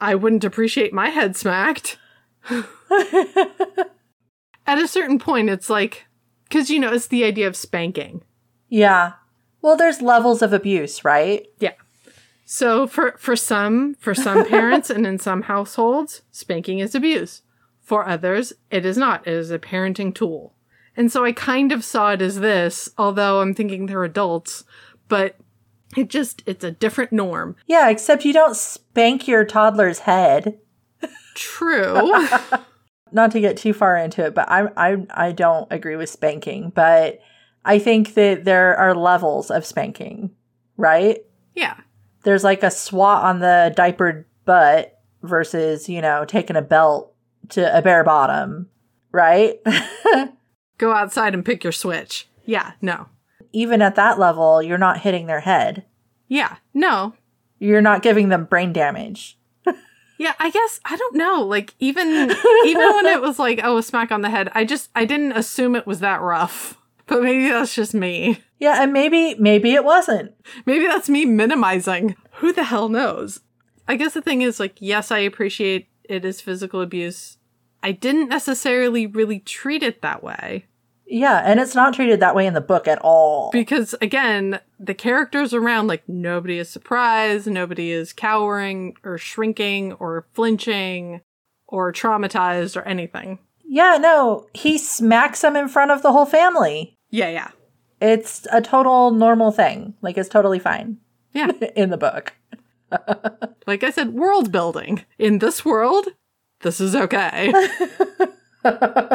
I 0.00 0.16
wouldn't 0.16 0.44
appreciate 0.44 0.92
my 0.92 1.08
head 1.08 1.36
smacked. 1.36 1.96
At 4.66 4.78
a 4.78 4.88
certain 4.88 5.18
point, 5.18 5.50
it's 5.50 5.68
like, 5.68 6.06
because 6.44 6.70
you 6.70 6.78
know, 6.80 6.92
it's 6.92 7.08
the 7.08 7.24
idea 7.24 7.46
of 7.46 7.56
spanking. 7.56 8.22
yeah. 8.68 9.12
Well, 9.62 9.78
there's 9.78 10.02
levels 10.02 10.42
of 10.42 10.52
abuse, 10.52 11.06
right? 11.06 11.46
Yeah. 11.58 11.72
So 12.44 12.86
for 12.86 13.14
for 13.18 13.34
some 13.34 13.94
for 13.94 14.14
some 14.14 14.44
parents 14.48 14.90
and 14.90 15.06
in 15.06 15.18
some 15.18 15.40
households, 15.42 16.20
spanking 16.32 16.80
is 16.80 16.94
abuse. 16.94 17.40
For 17.80 18.06
others, 18.06 18.52
it 18.70 18.84
is 18.84 18.98
not. 18.98 19.26
It 19.26 19.32
is 19.32 19.50
a 19.50 19.58
parenting 19.58 20.14
tool. 20.14 20.54
And 20.98 21.10
so 21.10 21.24
I 21.24 21.32
kind 21.32 21.72
of 21.72 21.82
saw 21.82 22.12
it 22.12 22.20
as 22.20 22.40
this, 22.40 22.90
although 22.98 23.40
I'm 23.40 23.54
thinking 23.54 23.86
they're 23.86 24.04
adults, 24.04 24.64
but 25.08 25.36
it 25.96 26.08
just 26.08 26.42
it's 26.44 26.62
a 26.62 26.70
different 26.70 27.10
norm. 27.10 27.56
Yeah, 27.66 27.88
except 27.88 28.26
you 28.26 28.34
don't 28.34 28.54
spank 28.56 29.26
your 29.26 29.46
toddler's 29.46 30.00
head. 30.00 30.58
True. 31.34 32.12
Not 33.14 33.30
to 33.30 33.40
get 33.40 33.56
too 33.56 33.72
far 33.72 33.96
into 33.96 34.26
it, 34.26 34.34
but 34.34 34.50
I 34.50 34.68
I 34.76 35.06
I 35.10 35.32
don't 35.32 35.66
agree 35.70 35.96
with 35.96 36.10
spanking, 36.10 36.70
but 36.74 37.20
I 37.64 37.78
think 37.78 38.14
that 38.14 38.44
there 38.44 38.76
are 38.76 38.94
levels 38.94 39.50
of 39.50 39.64
spanking, 39.64 40.30
right? 40.76 41.24
yeah. 41.54 41.76
There's 42.24 42.44
like 42.44 42.62
a 42.62 42.70
swat 42.70 43.22
on 43.22 43.38
the 43.38 43.72
diapered 43.76 44.24
butt 44.46 44.98
versus, 45.22 45.88
you 45.88 46.00
know, 46.00 46.24
taking 46.24 46.56
a 46.56 46.62
belt 46.62 47.14
to 47.50 47.76
a 47.76 47.82
bare 47.82 48.02
bottom, 48.02 48.68
right? 49.12 49.60
Go 50.78 50.92
outside 50.92 51.34
and 51.34 51.44
pick 51.44 51.62
your 51.62 51.72
switch. 51.72 52.26
Yeah, 52.46 52.72
no. 52.80 53.08
Even 53.52 53.82
at 53.82 53.94
that 53.96 54.18
level, 54.18 54.62
you're 54.62 54.78
not 54.78 55.00
hitting 55.00 55.26
their 55.26 55.40
head. 55.40 55.84
Yeah, 56.26 56.56
no. 56.72 57.14
You're 57.58 57.82
not 57.82 58.02
giving 58.02 58.30
them 58.30 58.46
brain 58.46 58.72
damage. 58.72 59.38
Yeah, 60.18 60.34
I 60.38 60.50
guess 60.50 60.80
I 60.84 60.96
don't 60.96 61.16
know. 61.16 61.42
Like 61.42 61.74
even 61.78 62.08
even 62.64 62.94
when 62.94 63.06
it 63.06 63.20
was 63.20 63.38
like 63.38 63.60
oh 63.62 63.78
a 63.78 63.82
smack 63.82 64.12
on 64.12 64.20
the 64.22 64.30
head, 64.30 64.50
I 64.54 64.64
just 64.64 64.90
I 64.94 65.04
didn't 65.04 65.32
assume 65.32 65.76
it 65.76 65.86
was 65.86 66.00
that 66.00 66.20
rough. 66.20 66.78
But 67.06 67.22
maybe 67.22 67.48
that's 67.48 67.74
just 67.74 67.92
me. 67.92 68.42
Yeah, 68.58 68.82
and 68.82 68.92
maybe 68.92 69.34
maybe 69.34 69.74
it 69.74 69.84
wasn't. 69.84 70.32
Maybe 70.66 70.86
that's 70.86 71.08
me 71.08 71.24
minimizing. 71.24 72.16
Who 72.36 72.52
the 72.52 72.64
hell 72.64 72.88
knows? 72.88 73.40
I 73.86 73.96
guess 73.96 74.14
the 74.14 74.22
thing 74.22 74.42
is 74.42 74.58
like 74.60 74.76
yes, 74.80 75.10
I 75.10 75.18
appreciate 75.18 75.88
it 76.04 76.24
is 76.24 76.40
physical 76.40 76.80
abuse. 76.80 77.38
I 77.82 77.92
didn't 77.92 78.30
necessarily 78.30 79.06
really 79.06 79.40
treat 79.40 79.82
it 79.82 80.00
that 80.00 80.22
way 80.22 80.66
Yeah, 81.06 81.42
and 81.44 81.60
it's 81.60 81.74
not 81.74 81.94
treated 81.94 82.20
that 82.20 82.34
way 82.34 82.46
in 82.46 82.54
the 82.54 82.60
book 82.60 82.88
at 82.88 82.98
all. 83.00 83.50
because 83.52 83.94
again, 84.00 84.60
the 84.80 84.94
characters 84.94 85.52
around 85.52 85.86
like 85.86 86.02
nobody 86.08 86.58
is 86.58 86.70
surprised, 86.70 87.46
nobody 87.46 87.90
is 87.90 88.12
cowering 88.12 88.96
or 89.04 89.18
shrinking 89.18 89.92
or 89.94 90.26
flinching 90.32 91.20
or 91.68 91.92
traumatized 91.92 92.76
or 92.76 92.82
anything. 92.82 93.38
yeah, 93.66 93.96
no, 94.00 94.46
he 94.54 94.78
smacks 94.78 95.40
them 95.42 95.56
in 95.56 95.68
front 95.68 95.90
of 95.90 96.02
the 96.02 96.12
whole 96.12 96.26
family. 96.26 96.94
Yeah, 97.10 97.28
yeah. 97.28 97.50
It's 98.00 98.46
a 98.52 98.60
total 98.60 99.10
normal 99.10 99.50
thing. 99.52 99.94
Like 100.02 100.16
it's 100.18 100.28
totally 100.28 100.58
fine 100.58 100.98
Yeah. 101.32 101.50
in 101.76 101.90
the 101.90 101.96
book. 101.96 102.32
like 103.66 103.82
I 103.84 103.90
said, 103.90 104.14
world 104.14 104.50
building. 104.52 105.04
In 105.18 105.38
this 105.38 105.64
world, 105.64 106.06
this 106.62 106.80
is 106.80 106.94
okay. 106.96 107.52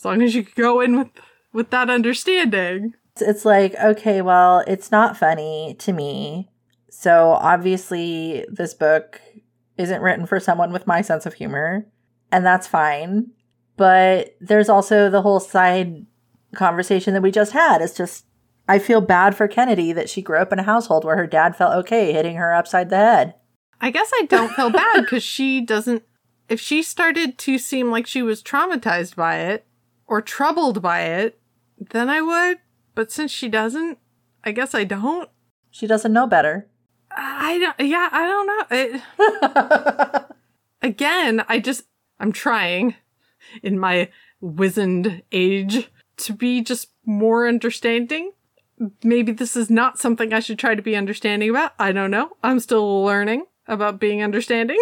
as 0.00 0.04
long 0.06 0.22
as 0.22 0.34
you 0.34 0.44
can 0.44 0.54
go 0.56 0.80
in 0.80 0.96
with 0.98 1.08
with 1.52 1.68
that 1.70 1.90
understanding. 1.90 2.94
It's 3.20 3.44
like, 3.44 3.74
okay, 3.74 4.22
well, 4.22 4.64
it's 4.66 4.90
not 4.90 5.18
funny 5.18 5.76
to 5.80 5.92
me. 5.92 6.48
So 6.90 7.32
obviously, 7.32 8.46
this 8.48 8.72
book 8.72 9.20
isn't 9.76 10.00
written 10.00 10.24
for 10.24 10.40
someone 10.40 10.72
with 10.72 10.86
my 10.86 11.02
sense 11.02 11.26
of 11.26 11.34
humor, 11.34 11.86
and 12.32 12.46
that's 12.46 12.66
fine. 12.66 13.32
But 13.76 14.36
there's 14.40 14.70
also 14.70 15.10
the 15.10 15.20
whole 15.20 15.40
side 15.40 16.06
conversation 16.54 17.12
that 17.12 17.22
we 17.22 17.30
just 17.30 17.52
had. 17.52 17.82
It's 17.82 17.96
just, 17.96 18.24
I 18.68 18.78
feel 18.78 19.02
bad 19.02 19.36
for 19.36 19.48
Kennedy 19.48 19.92
that 19.92 20.08
she 20.08 20.22
grew 20.22 20.38
up 20.38 20.52
in 20.52 20.58
a 20.58 20.64
household 20.64 21.04
where 21.04 21.16
her 21.16 21.26
dad 21.26 21.56
felt 21.56 21.74
okay 21.84 22.12
hitting 22.12 22.36
her 22.36 22.54
upside 22.54 22.88
the 22.88 22.96
head. 22.96 23.34
I 23.82 23.90
guess 23.90 24.10
I 24.14 24.24
don't 24.26 24.52
feel 24.52 24.70
bad 24.70 25.02
because 25.02 25.22
she 25.22 25.60
doesn't. 25.60 26.04
If 26.48 26.58
she 26.58 26.82
started 26.82 27.36
to 27.38 27.58
seem 27.58 27.90
like 27.90 28.06
she 28.06 28.22
was 28.22 28.42
traumatized 28.42 29.14
by 29.14 29.36
it 29.40 29.66
or 30.10 30.20
troubled 30.20 30.82
by 30.82 31.02
it, 31.02 31.40
then 31.78 32.10
I 32.10 32.20
would. 32.20 32.58
But 32.94 33.12
since 33.12 33.30
she 33.30 33.48
doesn't, 33.48 33.98
I 34.44 34.50
guess 34.50 34.74
I 34.74 34.84
don't. 34.84 35.30
She 35.70 35.86
doesn't 35.86 36.12
know 36.12 36.26
better. 36.26 36.68
I 37.16 37.58
don't. 37.58 37.88
Yeah, 37.88 38.08
I 38.12 38.26
don't 38.26 38.46
know. 38.46 38.64
It, 40.18 40.26
again, 40.82 41.44
I 41.48 41.60
just 41.60 41.84
I'm 42.18 42.32
trying 42.32 42.96
in 43.62 43.78
my 43.78 44.10
wizened 44.40 45.22
age 45.30 45.90
to 46.18 46.32
be 46.32 46.60
just 46.60 46.88
more 47.06 47.46
understanding. 47.46 48.32
Maybe 49.04 49.30
this 49.30 49.56
is 49.56 49.70
not 49.70 49.98
something 49.98 50.32
I 50.32 50.40
should 50.40 50.58
try 50.58 50.74
to 50.74 50.82
be 50.82 50.96
understanding 50.96 51.50
about. 51.50 51.72
I 51.78 51.92
don't 51.92 52.10
know. 52.10 52.32
I'm 52.42 52.58
still 52.58 53.04
learning 53.04 53.44
about 53.68 54.00
being 54.00 54.22
understanding. 54.22 54.80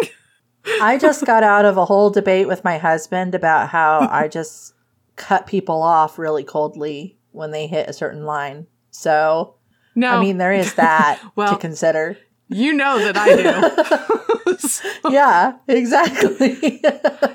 I 0.81 0.97
just 0.97 1.25
got 1.25 1.43
out 1.43 1.65
of 1.65 1.77
a 1.77 1.85
whole 1.85 2.09
debate 2.09 2.47
with 2.47 2.63
my 2.63 2.77
husband 2.77 3.35
about 3.35 3.69
how 3.69 3.99
I 4.11 4.27
just 4.27 4.73
cut 5.19 5.45
people 5.45 5.83
off 5.83 6.17
really 6.17 6.43
coldly 6.43 7.17
when 7.31 7.51
they 7.51 7.67
hit 7.67 7.87
a 7.89 7.93
certain 7.93 8.25
line. 8.25 8.65
So, 8.89 9.55
No, 9.95 10.17
I 10.17 10.19
mean, 10.21 10.37
there 10.37 10.53
is 10.53 10.73
that 10.75 11.19
Well- 11.35 11.53
to 11.53 11.59
consider. 11.59 12.17
you 12.47 12.73
know 12.73 12.97
that 12.99 13.15
I 13.17 13.35
do. 13.35 14.55
So- 14.67 14.89
Yeah, 15.09 15.53
exactly. 15.67 16.81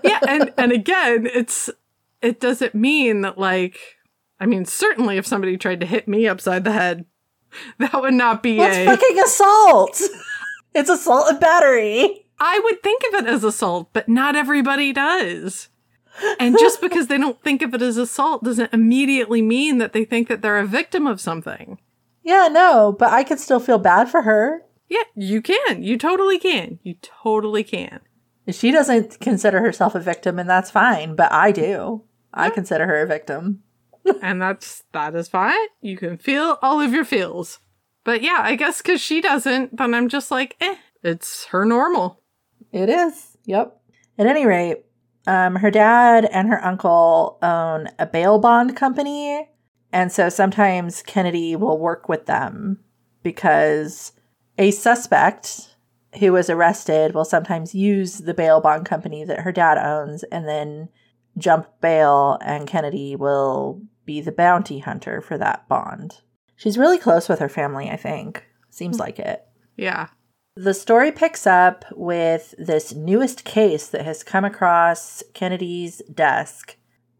yeah, 0.02 0.18
and 0.28 0.52
and 0.58 0.72
again, 0.72 1.26
it's 1.32 1.70
it 2.20 2.40
doesn't 2.40 2.74
mean 2.74 3.20
that 3.22 3.38
like 3.38 3.78
I 4.40 4.46
mean, 4.46 4.64
certainly 4.64 5.16
if 5.16 5.26
somebody 5.26 5.56
tried 5.56 5.80
to 5.80 5.86
hit 5.86 6.08
me 6.08 6.26
upside 6.26 6.64
the 6.64 6.72
head, 6.72 7.04
that 7.78 7.94
would 7.94 8.14
not 8.14 8.42
be 8.42 8.58
What's 8.58 8.76
a 8.76 8.84
fucking 8.86 9.18
assault? 9.20 10.02
It's 10.74 10.90
assault 10.90 11.28
and 11.30 11.40
battery. 11.40 12.26
I 12.40 12.58
would 12.64 12.82
think 12.82 13.02
of 13.08 13.14
it 13.14 13.26
as 13.28 13.44
assault, 13.44 13.90
but 13.92 14.08
not 14.08 14.34
everybody 14.36 14.92
does. 14.92 15.68
And 16.38 16.56
just 16.58 16.80
because 16.80 17.08
they 17.08 17.18
don't 17.18 17.42
think 17.42 17.62
of 17.62 17.74
it 17.74 17.82
as 17.82 17.96
assault 17.96 18.44
doesn't 18.44 18.72
immediately 18.72 19.42
mean 19.42 19.78
that 19.78 19.92
they 19.92 20.04
think 20.04 20.28
that 20.28 20.42
they're 20.42 20.58
a 20.58 20.66
victim 20.66 21.06
of 21.06 21.20
something. 21.20 21.78
Yeah, 22.22 22.48
no, 22.50 22.94
but 22.96 23.12
I 23.12 23.24
could 23.24 23.40
still 23.40 23.60
feel 23.60 23.78
bad 23.78 24.08
for 24.08 24.22
her. 24.22 24.62
Yeah, 24.88 25.02
you 25.14 25.42
can. 25.42 25.82
You 25.82 25.98
totally 25.98 26.38
can. 26.38 26.78
You 26.82 26.94
totally 27.02 27.64
can. 27.64 28.00
She 28.50 28.70
doesn't 28.70 29.20
consider 29.20 29.60
herself 29.60 29.94
a 29.94 30.00
victim, 30.00 30.38
and 30.38 30.48
that's 30.48 30.70
fine, 30.70 31.16
but 31.16 31.32
I 31.32 31.50
do. 31.50 32.04
I 32.32 32.50
consider 32.50 32.86
her 32.86 33.02
a 33.02 33.06
victim. 33.06 33.62
and 34.22 34.40
that's 34.40 34.84
that 34.92 35.14
is 35.14 35.28
fine. 35.28 35.68
You 35.80 35.96
can 35.96 36.18
feel 36.18 36.58
all 36.62 36.80
of 36.80 36.92
your 36.92 37.04
feels. 37.04 37.58
But 38.04 38.22
yeah, 38.22 38.38
I 38.40 38.54
guess 38.54 38.82
because 38.82 39.00
she 39.00 39.20
doesn't, 39.20 39.76
then 39.76 39.94
I'm 39.94 40.08
just 40.08 40.30
like, 40.30 40.56
eh, 40.60 40.76
it's 41.02 41.46
her 41.46 41.64
normal. 41.64 42.20
It 42.70 42.90
is. 42.90 43.36
Yep. 43.46 43.80
At 44.18 44.26
any 44.26 44.44
rate, 44.44 44.84
um, 45.26 45.56
her 45.56 45.70
dad 45.70 46.26
and 46.26 46.48
her 46.48 46.64
uncle 46.64 47.38
own 47.42 47.88
a 47.98 48.06
bail 48.06 48.38
bond 48.38 48.76
company. 48.76 49.48
And 49.92 50.10
so 50.10 50.28
sometimes 50.28 51.02
Kennedy 51.02 51.56
will 51.56 51.78
work 51.78 52.08
with 52.08 52.26
them 52.26 52.80
because 53.22 54.12
a 54.58 54.70
suspect 54.70 55.76
who 56.18 56.32
was 56.32 56.50
arrested 56.50 57.14
will 57.14 57.24
sometimes 57.24 57.74
use 57.74 58.18
the 58.18 58.34
bail 58.34 58.60
bond 58.60 58.86
company 58.86 59.24
that 59.24 59.40
her 59.40 59.52
dad 59.52 59.78
owns 59.78 60.22
and 60.24 60.46
then 60.48 60.88
jump 61.36 61.66
bail, 61.80 62.38
and 62.42 62.68
Kennedy 62.68 63.16
will 63.16 63.82
be 64.04 64.20
the 64.20 64.32
bounty 64.32 64.78
hunter 64.78 65.20
for 65.20 65.36
that 65.38 65.66
bond. 65.68 66.20
She's 66.56 66.78
really 66.78 66.98
close 66.98 67.28
with 67.28 67.40
her 67.40 67.48
family, 67.48 67.90
I 67.90 67.96
think. 67.96 68.44
Seems 68.70 68.98
like 68.98 69.18
it. 69.18 69.44
Yeah. 69.76 70.08
The 70.56 70.74
story 70.74 71.10
picks 71.10 71.48
up 71.48 71.84
with 71.90 72.54
this 72.56 72.94
newest 72.94 73.44
case 73.44 73.88
that 73.88 74.04
has 74.04 74.22
come 74.22 74.44
across 74.44 75.24
Kennedy's 75.32 76.00
desk. 76.12 76.76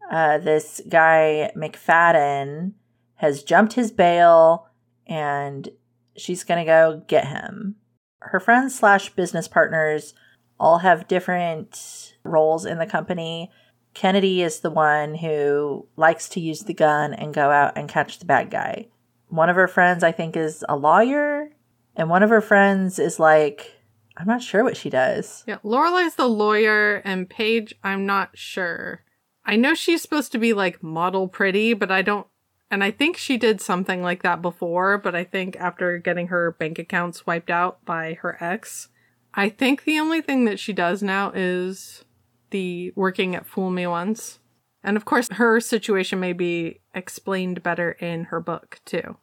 Uh, 0.09 0.37
this 0.37 0.79
guy, 0.87 1.51
McFadden, 1.53 2.73
has 3.15 3.43
jumped 3.43 3.73
his 3.73 3.91
bail 3.91 4.69
and 5.05 5.67
she's 6.15 6.45
going 6.45 6.59
to 6.59 6.65
go 6.65 7.03
get 7.07 7.27
him. 7.27 7.75
Her 8.19 8.39
friends 8.39 8.73
slash 8.73 9.09
business 9.09 9.49
partners 9.49 10.13
all 10.57 10.77
have 10.77 11.09
different 11.09 12.13
roles 12.23 12.65
in 12.65 12.77
the 12.77 12.85
company. 12.85 13.51
Kennedy 13.93 14.43
is 14.43 14.61
the 14.61 14.71
one 14.71 15.15
who 15.15 15.89
likes 15.97 16.29
to 16.29 16.39
use 16.39 16.61
the 16.61 16.73
gun 16.73 17.13
and 17.13 17.33
go 17.33 17.51
out 17.51 17.77
and 17.77 17.89
catch 17.89 18.19
the 18.19 18.25
bad 18.25 18.49
guy. 18.49 18.87
One 19.27 19.49
of 19.49 19.57
her 19.57 19.67
friends, 19.67 20.05
I 20.05 20.13
think, 20.13 20.37
is 20.37 20.63
a 20.69 20.77
lawyer 20.77 21.49
and 21.95 22.09
one 22.09 22.23
of 22.23 22.29
her 22.29 22.41
friends 22.41 22.99
is 22.99 23.19
like, 23.19 23.73
I'm 24.17 24.27
not 24.27 24.41
sure 24.41 24.63
what 24.63 24.77
she 24.77 24.89
does. 24.89 25.43
Yeah. 25.47 25.57
Lorelai's 25.63 26.15
the 26.15 26.27
lawyer, 26.27 27.01
and 27.05 27.29
Paige, 27.29 27.75
I'm 27.83 28.05
not 28.05 28.37
sure. 28.37 29.03
I 29.45 29.55
know 29.55 29.73
she's 29.73 30.01
supposed 30.01 30.31
to 30.31 30.37
be 30.37 30.53
like 30.53 30.81
model 30.81 31.27
pretty, 31.27 31.73
but 31.73 31.91
I 31.91 32.01
don't 32.01 32.27
And 32.71 32.83
I 32.83 32.91
think 32.91 33.17
she 33.17 33.37
did 33.37 33.61
something 33.61 34.01
like 34.01 34.23
that 34.23 34.41
before, 34.41 34.97
but 34.97 35.15
I 35.15 35.23
think 35.23 35.55
after 35.57 35.97
getting 35.97 36.27
her 36.27 36.51
bank 36.51 36.79
accounts 36.79 37.25
wiped 37.25 37.49
out 37.49 37.85
by 37.85 38.17
her 38.21 38.37
ex, 38.43 38.89
I 39.33 39.49
think 39.49 39.83
the 39.83 39.99
only 39.99 40.21
thing 40.21 40.45
that 40.45 40.59
she 40.59 40.73
does 40.73 41.03
now 41.03 41.31
is 41.35 42.03
the 42.49 42.91
working 42.95 43.35
at 43.35 43.45
Fool 43.45 43.69
Me 43.69 43.85
Once. 43.85 44.39
And 44.83 44.97
of 44.97 45.05
course, 45.05 45.29
her 45.31 45.59
situation 45.59 46.19
may 46.19 46.33
be 46.33 46.81
explained 46.93 47.63
better 47.63 47.91
in 47.91 48.25
her 48.25 48.39
book, 48.39 48.79
too. 48.85 49.17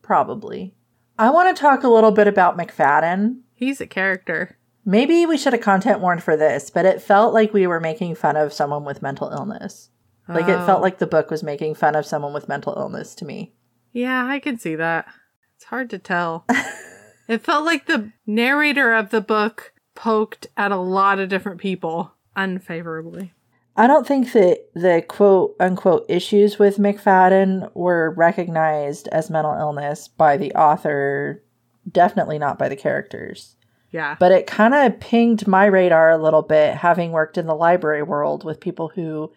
Probably. 0.00 0.74
I 1.22 1.30
want 1.30 1.54
to 1.56 1.60
talk 1.60 1.84
a 1.84 1.88
little 1.88 2.10
bit 2.10 2.26
about 2.26 2.58
McFadden. 2.58 3.42
He's 3.54 3.80
a 3.80 3.86
character. 3.86 4.58
Maybe 4.84 5.24
we 5.24 5.38
should 5.38 5.52
have 5.52 5.62
content 5.62 6.00
warned 6.00 6.20
for 6.24 6.36
this, 6.36 6.68
but 6.68 6.84
it 6.84 7.00
felt 7.00 7.32
like 7.32 7.52
we 7.54 7.64
were 7.68 7.78
making 7.78 8.16
fun 8.16 8.34
of 8.36 8.52
someone 8.52 8.84
with 8.84 9.02
mental 9.02 9.30
illness. 9.30 9.90
Like 10.28 10.48
it 10.48 10.58
Oh. 10.58 10.66
felt 10.66 10.82
like 10.82 10.98
the 10.98 11.06
book 11.06 11.30
was 11.30 11.44
making 11.44 11.76
fun 11.76 11.94
of 11.94 12.06
someone 12.06 12.32
with 12.32 12.48
mental 12.48 12.74
illness 12.76 13.14
to 13.14 13.24
me. 13.24 13.52
Yeah, 13.92 14.26
I 14.26 14.40
can 14.40 14.58
see 14.58 14.74
that. 14.74 15.06
It's 15.54 15.66
hard 15.66 15.90
to 15.90 15.98
tell. 16.00 16.44
it 17.28 17.42
felt 17.42 17.64
like 17.64 17.86
the 17.86 18.10
narrator 18.26 18.92
of 18.92 19.10
the 19.10 19.20
book 19.20 19.72
poked 19.94 20.48
at 20.56 20.72
a 20.72 20.76
lot 20.76 21.20
of 21.20 21.28
different 21.28 21.60
people 21.60 22.14
unfavorably. 22.34 23.32
I 23.76 23.86
don't 23.86 24.06
think 24.06 24.32
that 24.32 24.66
the 24.74 25.02
quote 25.06 25.56
unquote 25.58 26.04
issues 26.08 26.58
with 26.58 26.76
McFadden 26.78 27.74
were 27.74 28.10
recognized 28.16 29.08
as 29.08 29.30
mental 29.30 29.54
illness 29.54 30.08
by 30.08 30.36
the 30.36 30.52
author, 30.52 31.42
definitely 31.90 32.38
not 32.38 32.58
by 32.58 32.68
the 32.68 32.76
characters. 32.76 33.56
Yeah. 33.90 34.16
But 34.18 34.32
it 34.32 34.46
kind 34.46 34.74
of 34.74 35.00
pinged 35.00 35.46
my 35.46 35.66
radar 35.66 36.10
a 36.10 36.22
little 36.22 36.42
bit, 36.42 36.76
having 36.76 37.12
worked 37.12 37.36
in 37.38 37.46
the 37.46 37.54
library 37.54 38.02
world 38.02 38.44
with 38.44 38.60
people 38.60 38.88
who 38.94 39.32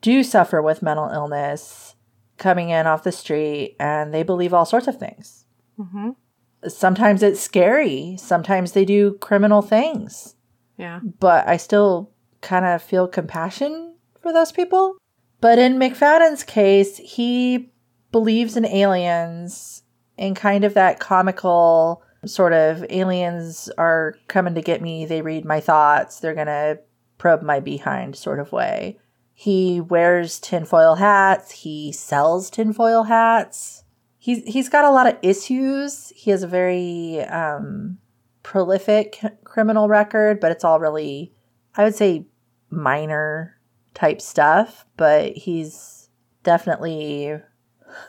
do 0.00 0.22
suffer 0.22 0.62
with 0.62 0.82
mental 0.82 1.08
illness 1.10 1.94
coming 2.38 2.70
in 2.70 2.86
off 2.86 3.02
the 3.04 3.12
street 3.12 3.76
and 3.78 4.12
they 4.12 4.22
believe 4.22 4.52
all 4.54 4.64
sorts 4.66 4.86
of 4.88 4.98
things. 4.98 5.44
hmm 5.76 6.10
Sometimes 6.66 7.22
it's 7.22 7.40
scary, 7.40 8.16
sometimes 8.18 8.72
they 8.72 8.86
do 8.86 9.18
criminal 9.18 9.60
things, 9.60 10.34
Yeah. 10.78 11.00
but 11.20 11.46
I 11.46 11.58
still 11.58 12.10
kind 12.44 12.64
of 12.64 12.82
feel 12.82 13.08
compassion 13.08 13.96
for 14.20 14.32
those 14.32 14.52
people. 14.52 14.96
But 15.40 15.58
in 15.58 15.78
McFadden's 15.78 16.44
case, 16.44 16.98
he 16.98 17.72
believes 18.12 18.56
in 18.56 18.64
aliens 18.64 19.82
in 20.16 20.34
kind 20.34 20.64
of 20.64 20.74
that 20.74 21.00
comical 21.00 22.02
sort 22.24 22.52
of 22.52 22.84
aliens 22.88 23.68
are 23.76 24.14
coming 24.28 24.54
to 24.54 24.62
get 24.62 24.80
me, 24.80 25.04
they 25.04 25.20
read 25.20 25.44
my 25.44 25.60
thoughts, 25.60 26.20
they're 26.20 26.34
going 26.34 26.46
to 26.46 26.78
probe 27.18 27.42
my 27.42 27.60
behind 27.60 28.16
sort 28.16 28.40
of 28.40 28.52
way. 28.52 28.98
He 29.32 29.80
wears 29.80 30.38
tinfoil 30.38 30.94
hats, 30.94 31.50
he 31.50 31.92
sells 31.92 32.50
tinfoil 32.50 33.04
hats. 33.04 33.82
He's 34.18 34.42
he's 34.44 34.70
got 34.70 34.86
a 34.86 34.90
lot 34.90 35.06
of 35.06 35.18
issues. 35.20 36.10
He 36.16 36.30
has 36.30 36.42
a 36.42 36.48
very 36.48 37.20
um 37.24 37.98
prolific 38.42 39.20
criminal 39.44 39.88
record, 39.88 40.40
but 40.40 40.50
it's 40.50 40.64
all 40.64 40.80
really 40.80 41.34
I 41.76 41.84
would 41.84 41.94
say 41.94 42.26
minor 42.74 43.58
type 43.94 44.20
stuff, 44.20 44.84
but 44.96 45.32
he's 45.36 46.08
definitely 46.42 47.40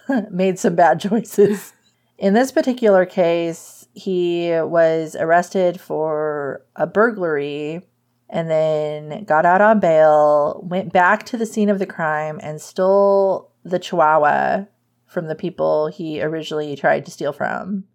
made 0.31 0.59
some 0.59 0.75
bad 0.75 0.99
choices. 0.99 1.73
In 2.17 2.33
this 2.33 2.51
particular 2.51 3.05
case, 3.05 3.87
he 3.93 4.49
was 4.51 5.15
arrested 5.19 5.79
for 5.81 6.65
a 6.75 6.87
burglary 6.87 7.81
and 8.29 8.49
then 8.49 9.23
got 9.25 9.45
out 9.45 9.61
on 9.61 9.79
bail, 9.79 10.61
went 10.65 10.91
back 10.93 11.23
to 11.25 11.37
the 11.37 11.45
scene 11.45 11.69
of 11.69 11.77
the 11.77 11.85
crime, 11.85 12.39
and 12.41 12.59
stole 12.59 13.51
the 13.63 13.79
chihuahua 13.79 14.65
from 15.05 15.27
the 15.27 15.35
people 15.35 15.87
he 15.87 16.21
originally 16.21 16.75
tried 16.75 17.05
to 17.05 17.11
steal 17.11 17.33
from. 17.33 17.83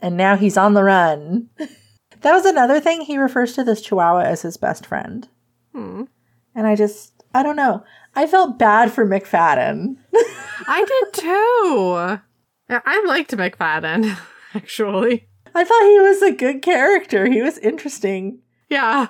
And 0.00 0.18
now 0.18 0.36
he's 0.36 0.58
on 0.58 0.74
the 0.74 0.84
run. 0.84 1.48
that 1.56 2.32
was 2.34 2.44
another 2.44 2.78
thing. 2.78 3.00
He 3.00 3.16
refers 3.16 3.54
to 3.54 3.64
this 3.64 3.80
chihuahua 3.80 4.24
as 4.24 4.42
his 4.42 4.58
best 4.58 4.84
friend. 4.84 5.26
Hmm. 5.74 6.04
And 6.54 6.66
I 6.66 6.76
just, 6.76 7.24
I 7.34 7.42
don't 7.42 7.56
know. 7.56 7.84
I 8.14 8.26
felt 8.26 8.58
bad 8.58 8.92
for 8.92 9.06
McFadden. 9.06 9.96
I 10.68 10.84
did 10.84 11.12
too. 11.12 12.18
I 12.70 13.04
liked 13.06 13.32
McFadden, 13.32 14.16
actually. 14.54 15.28
I 15.54 15.64
thought 15.64 15.82
he 15.82 16.00
was 16.00 16.22
a 16.22 16.32
good 16.32 16.62
character. 16.62 17.26
He 17.26 17.42
was 17.42 17.58
interesting. 17.58 18.40
Yeah. 18.68 19.08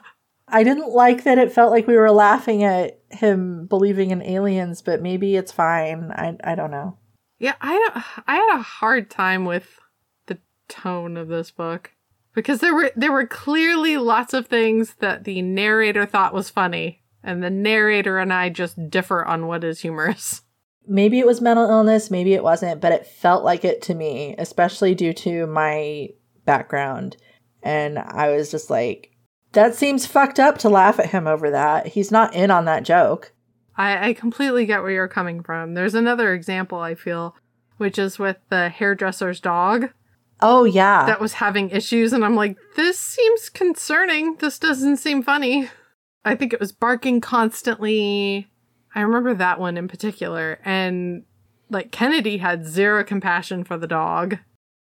I 0.48 0.62
didn't 0.62 0.90
like 0.90 1.24
that 1.24 1.38
it 1.38 1.52
felt 1.52 1.70
like 1.70 1.86
we 1.86 1.96
were 1.96 2.10
laughing 2.10 2.64
at 2.64 3.00
him 3.10 3.66
believing 3.66 4.10
in 4.10 4.22
aliens, 4.22 4.82
but 4.82 5.02
maybe 5.02 5.36
it's 5.36 5.52
fine. 5.52 6.10
I 6.12 6.36
I 6.44 6.54
don't 6.54 6.70
know. 6.70 6.98
Yeah, 7.38 7.54
I 7.60 8.02
I 8.26 8.36
had 8.36 8.58
a 8.58 8.62
hard 8.62 9.10
time 9.10 9.46
with 9.46 9.80
the 10.26 10.38
tone 10.68 11.16
of 11.16 11.28
this 11.28 11.50
book 11.50 11.92
because 12.34 12.60
there 12.60 12.74
were 12.74 12.90
there 12.96 13.12
were 13.12 13.26
clearly 13.26 13.96
lots 13.96 14.34
of 14.34 14.46
things 14.46 14.94
that 14.98 15.24
the 15.24 15.40
narrator 15.42 16.04
thought 16.04 16.34
was 16.34 16.50
funny 16.50 17.02
and 17.22 17.42
the 17.42 17.50
narrator 17.50 18.18
and 18.18 18.32
I 18.32 18.50
just 18.50 18.90
differ 18.90 19.24
on 19.24 19.46
what 19.46 19.64
is 19.64 19.80
humorous. 19.80 20.42
Maybe 20.86 21.18
it 21.18 21.26
was 21.26 21.40
mental 21.40 21.70
illness, 21.70 22.10
maybe 22.10 22.34
it 22.34 22.42
wasn't, 22.42 22.82
but 22.82 22.92
it 22.92 23.06
felt 23.06 23.42
like 23.42 23.64
it 23.64 23.80
to 23.82 23.94
me, 23.94 24.34
especially 24.36 24.94
due 24.94 25.14
to 25.14 25.46
my 25.46 26.10
background. 26.44 27.16
And 27.62 27.98
I 27.98 28.28
was 28.36 28.50
just 28.50 28.68
like, 28.68 29.10
that 29.52 29.74
seems 29.74 30.04
fucked 30.04 30.38
up 30.38 30.58
to 30.58 30.68
laugh 30.68 30.98
at 30.98 31.08
him 31.08 31.26
over 31.26 31.50
that. 31.52 31.86
He's 31.86 32.12
not 32.12 32.34
in 32.34 32.50
on 32.50 32.66
that 32.66 32.82
joke. 32.82 33.32
I, 33.78 34.10
I 34.10 34.12
completely 34.12 34.66
get 34.66 34.82
where 34.82 34.90
you're 34.90 35.08
coming 35.08 35.42
from. 35.42 35.72
There's 35.72 35.94
another 35.94 36.34
example 36.34 36.80
I 36.80 36.94
feel, 36.94 37.34
which 37.78 37.98
is 37.98 38.18
with 38.18 38.36
the 38.50 38.68
hairdresser's 38.68 39.40
dog 39.40 39.88
Oh, 40.40 40.64
yeah. 40.64 41.06
that 41.06 41.20
was 41.20 41.34
having 41.34 41.70
issues, 41.70 42.12
and 42.12 42.24
I'm 42.24 42.36
like, 42.36 42.56
this 42.76 42.98
seems 42.98 43.48
concerning. 43.48 44.36
This 44.36 44.58
doesn't 44.58 44.98
seem 44.98 45.22
funny. 45.22 45.70
I 46.24 46.34
think 46.34 46.52
it 46.52 46.60
was 46.60 46.72
barking 46.72 47.20
constantly. 47.20 48.48
I 48.94 49.00
remember 49.00 49.34
that 49.34 49.58
one 49.60 49.76
in 49.76 49.88
particular, 49.88 50.58
and 50.64 51.24
like 51.70 51.90
Kennedy 51.92 52.38
had 52.38 52.66
zero 52.66 53.04
compassion 53.04 53.64
for 53.64 53.76
the 53.78 53.86
dog. 53.86 54.38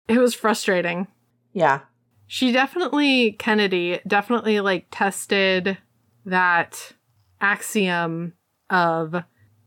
It 0.08 0.18
was 0.18 0.34
frustrating. 0.34 1.06
yeah. 1.52 1.80
She 2.26 2.52
definitely, 2.52 3.32
Kennedy 3.32 4.00
definitely 4.06 4.60
like 4.60 4.86
tested 4.90 5.76
that 6.24 6.92
axiom 7.40 8.32
of 8.70 9.14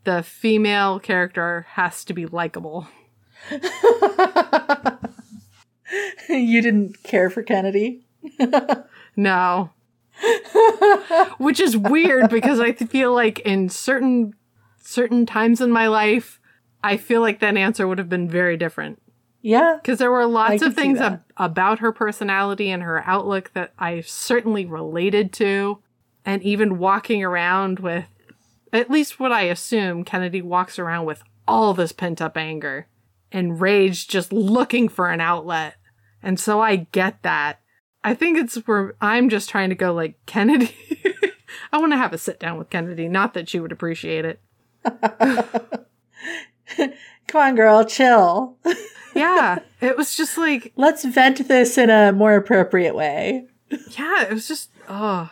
the 0.04 0.23
female 0.23 1.00
character 1.00 1.67
has 1.69 2.04
to 2.06 2.13
be 2.13 2.26
likable. 2.26 2.88
you 6.30 6.62
didn't 6.62 7.04
care 7.04 7.30
for 7.30 7.43
Kennedy? 7.43 8.06
No. 9.19 9.71
Which 11.38 11.60
is 11.60 11.76
weird 11.76 12.30
because 12.30 12.60
I 12.60 12.73
feel 12.73 13.13
like 13.13 13.39
in 13.39 13.69
certain 13.69 14.34
certain 14.80 15.26
times 15.26 15.60
in 15.60 15.71
my 15.71 15.88
life, 15.88 16.39
I 16.84 16.97
feel 16.97 17.21
like 17.21 17.39
that 17.39 17.58
answer 17.58 17.88
would 17.88 17.97
have 17.97 18.10
been 18.10 18.30
very 18.30 18.58
different. 18.58 19.02
yeah. 19.41 19.78
Because 19.82 20.00
there 20.00 20.12
were 20.12 20.26
lots 20.28 20.62
I 20.62 20.67
of 20.67 20.76
things 20.76 21.00
ab- 21.00 21.23
about 21.36 21.80
her 21.80 21.91
personality 21.91 22.69
and 22.69 22.84
her 22.84 23.04
outlook 23.08 23.52
that 23.54 23.73
I 23.80 24.02
certainly 24.02 24.65
related 24.65 25.34
to. 25.34 25.80
And 26.23 26.43
even 26.43 26.78
walking 26.78 27.23
around 27.23 27.80
with, 27.80 28.06
at 28.71 28.91
least 28.91 29.19
what 29.19 29.32
I 29.32 29.43
assume, 29.43 30.04
Kennedy 30.04 30.41
walks 30.41 30.78
around 30.78 31.06
with 31.06 31.23
all 31.47 31.73
this 31.73 31.91
pent 31.91 32.21
up 32.21 32.38
anger 32.38 32.88
and 33.32 33.62
rage 33.62 34.08
just 34.08 34.34
looking 34.34 34.90
for 34.90 35.10
an 35.10 35.22
outlet. 35.22 35.76
And 36.22 36.40
so 36.40 36.62
I 36.62 36.76
get 36.78 37.24
that. 37.24 37.62
I 38.04 38.13
think 38.13 38.38
it's 38.38 38.56
where 38.68 38.96
I'm 39.02 39.30
just 39.30 39.50
trying 39.50 39.70
to 39.70 39.76
go 39.76 39.94
like, 39.94 40.16
Kennedy. 40.26 40.76
I 41.72 41.80
want 41.80 41.94
to 41.94 41.98
have 41.98 42.13
a 42.13 42.18
sit 42.18 42.40
down 42.40 42.58
with 42.58 42.70
Kennedy. 42.70 43.08
Not 43.08 43.34
that 43.34 43.50
she 43.50 43.60
would 43.60 43.72
appreciate 43.72 44.26
it. 44.26 44.42
Come 47.28 47.42
on, 47.42 47.56
girl, 47.56 47.86
chill. 47.86 48.58
Yeah. 49.16 49.60
it 49.82 49.98
was 49.98 50.16
just 50.16 50.38
like, 50.38 50.74
Let's 50.76 51.04
vent 51.04 51.48
this 51.48 51.80
in 51.80 51.90
a 51.90 52.12
more 52.12 52.36
appropriate 52.36 52.94
way. 52.94 53.48
yeah, 53.98 54.26
it 54.26 54.32
was 54.32 54.48
just, 54.48 54.70
oh. 54.88 55.28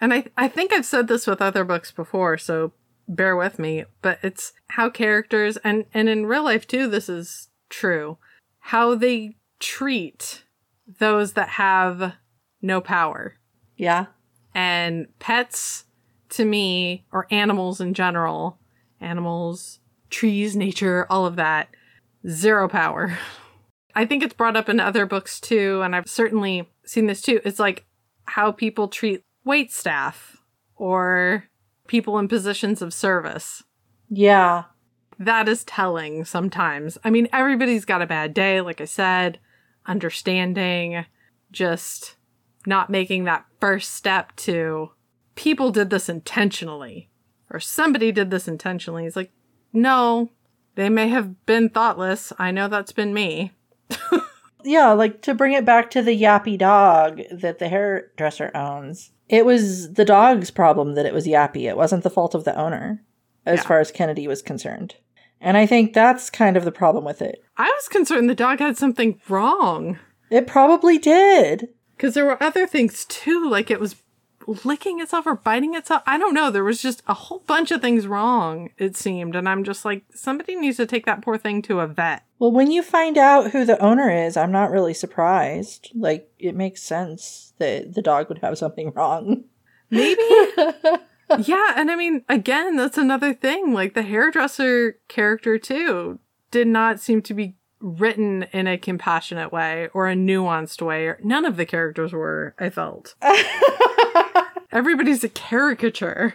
And 0.00 0.14
I, 0.14 0.24
I 0.36 0.48
think 0.48 0.72
I've 0.72 0.86
said 0.86 1.08
this 1.08 1.26
with 1.26 1.42
other 1.42 1.64
books 1.64 1.90
before, 1.90 2.38
so 2.38 2.72
bear 3.08 3.34
with 3.36 3.58
me. 3.58 3.84
But 4.02 4.18
it's 4.22 4.52
how 4.68 4.90
characters 4.90 5.56
and 5.58 5.86
and 5.92 6.08
in 6.08 6.26
real 6.26 6.44
life 6.44 6.66
too, 6.66 6.88
this 6.88 7.08
is 7.08 7.48
true. 7.68 8.18
How 8.60 8.94
they 8.94 9.36
treat 9.58 10.44
those 10.98 11.32
that 11.32 11.50
have 11.50 12.14
no 12.62 12.80
power. 12.80 13.36
Yeah. 13.76 14.06
And 14.54 15.06
pets 15.18 15.84
to 16.30 16.44
me, 16.44 17.06
or 17.10 17.26
animals 17.30 17.80
in 17.80 17.94
general, 17.94 18.58
animals, 19.00 19.80
trees, 20.10 20.56
nature, 20.56 21.06
all 21.08 21.26
of 21.26 21.36
that, 21.36 21.68
zero 22.28 22.68
power. 22.68 23.18
I 23.94 24.04
think 24.04 24.22
it's 24.22 24.34
brought 24.34 24.56
up 24.56 24.68
in 24.68 24.78
other 24.78 25.06
books 25.06 25.40
too, 25.40 25.80
and 25.82 25.96
I've 25.96 26.08
certainly 26.08 26.68
seen 26.84 27.06
this 27.06 27.20
too. 27.20 27.40
It's 27.44 27.58
like 27.58 27.86
how 28.26 28.52
people 28.52 28.88
treat 28.88 29.22
wait 29.44 29.72
staff 29.72 30.36
or 30.76 31.44
people 31.88 32.18
in 32.18 32.28
positions 32.28 32.80
of 32.80 32.94
service. 32.94 33.64
Yeah. 34.08 34.64
That 35.18 35.48
is 35.48 35.64
telling 35.64 36.24
sometimes. 36.24 36.96
I 37.02 37.10
mean, 37.10 37.28
everybody's 37.32 37.84
got 37.84 38.02
a 38.02 38.06
bad 38.06 38.34
day, 38.34 38.60
like 38.60 38.80
I 38.80 38.84
said, 38.84 39.40
understanding, 39.86 41.04
just 41.50 42.14
not 42.66 42.90
making 42.90 43.24
that 43.24 43.46
first 43.60 43.94
step 43.94 44.36
to 44.36 44.90
people 45.34 45.70
did 45.72 45.90
this 45.90 46.08
intentionally 46.08 47.10
or 47.50 47.58
somebody 47.58 48.12
did 48.12 48.30
this 48.30 48.46
intentionally. 48.46 49.06
It's 49.06 49.16
like, 49.16 49.32
no, 49.72 50.30
they 50.76 50.88
may 50.88 51.08
have 51.08 51.44
been 51.46 51.68
thoughtless. 51.68 52.32
I 52.38 52.52
know 52.52 52.68
that's 52.68 52.92
been 52.92 53.12
me. 53.12 53.52
Yeah, 54.64 54.92
like 54.92 55.22
to 55.22 55.34
bring 55.34 55.52
it 55.52 55.64
back 55.64 55.90
to 55.92 56.02
the 56.02 56.20
yappy 56.20 56.58
dog 56.58 57.22
that 57.30 57.58
the 57.58 57.68
hairdresser 57.68 58.50
owns. 58.54 59.12
It 59.28 59.44
was 59.44 59.92
the 59.94 60.04
dog's 60.04 60.50
problem 60.50 60.94
that 60.94 61.06
it 61.06 61.12
was 61.14 61.26
yappy. 61.26 61.68
It 61.68 61.76
wasn't 61.76 62.02
the 62.02 62.10
fault 62.10 62.34
of 62.34 62.44
the 62.44 62.58
owner, 62.58 63.02
as 63.44 63.58
Yeah. 63.60 63.66
far 63.68 63.80
as 63.80 63.90
Kennedy 63.90 64.26
was 64.26 64.42
concerned. 64.42 64.94
And 65.40 65.56
I 65.56 65.66
think 65.66 65.92
that's 65.92 66.30
kind 66.30 66.56
of 66.56 66.64
the 66.64 66.72
problem 66.72 67.04
with 67.04 67.22
it. 67.22 67.42
I 67.56 67.64
was 67.66 67.88
concerned 67.88 68.28
the 68.28 68.34
dog 68.34 68.58
had 68.58 68.76
something 68.76 69.20
wrong. 69.28 69.98
It 70.30 70.46
probably 70.46 70.98
did. 70.98 71.68
Because 71.96 72.14
there 72.14 72.24
were 72.26 72.42
other 72.42 72.66
things 72.66 73.04
too, 73.04 73.48
like 73.48 73.70
it 73.70 73.80
was 73.80 73.96
licking 74.64 75.00
itself 75.00 75.26
or 75.26 75.34
biting 75.34 75.74
itself. 75.74 76.02
I 76.06 76.18
don't 76.18 76.34
know. 76.34 76.50
There 76.50 76.64
was 76.64 76.80
just 76.80 77.02
a 77.06 77.14
whole 77.14 77.42
bunch 77.46 77.70
of 77.70 77.80
things 77.80 78.06
wrong, 78.06 78.70
it 78.78 78.96
seemed. 78.96 79.36
And 79.36 79.48
I'm 79.48 79.64
just 79.64 79.84
like, 79.84 80.04
somebody 80.14 80.56
needs 80.56 80.78
to 80.78 80.86
take 80.86 81.06
that 81.06 81.22
poor 81.22 81.36
thing 81.36 81.62
to 81.62 81.80
a 81.80 81.86
vet. 81.86 82.24
Well, 82.38 82.52
when 82.52 82.70
you 82.70 82.82
find 82.82 83.18
out 83.18 83.50
who 83.50 83.64
the 83.64 83.80
owner 83.82 84.10
is, 84.10 84.36
I'm 84.36 84.52
not 84.52 84.70
really 84.70 84.94
surprised. 84.94 85.90
Like, 85.94 86.30
it 86.38 86.54
makes 86.54 86.82
sense 86.82 87.52
that 87.58 87.94
the 87.94 88.02
dog 88.02 88.28
would 88.28 88.38
have 88.38 88.58
something 88.58 88.92
wrong. 88.92 89.44
Maybe. 89.90 90.22
yeah. 91.38 91.72
And 91.76 91.90
I 91.90 91.96
mean, 91.96 92.24
again, 92.28 92.76
that's 92.76 92.98
another 92.98 93.34
thing. 93.34 93.72
Like 93.72 93.94
the 93.94 94.02
hairdresser 94.02 94.98
character, 95.08 95.58
too, 95.58 96.18
did 96.50 96.68
not 96.68 97.00
seem 97.00 97.22
to 97.22 97.34
be 97.34 97.56
written 97.80 98.44
in 98.52 98.66
a 98.66 98.78
compassionate 98.78 99.52
way 99.52 99.88
or 99.94 100.08
a 100.08 100.14
nuanced 100.14 100.82
way. 100.82 101.14
None 101.22 101.44
of 101.44 101.56
the 101.56 101.66
characters 101.66 102.12
were, 102.12 102.54
I 102.58 102.70
felt. 102.70 103.14
Everybody's 104.72 105.24
a 105.24 105.28
caricature. 105.28 106.34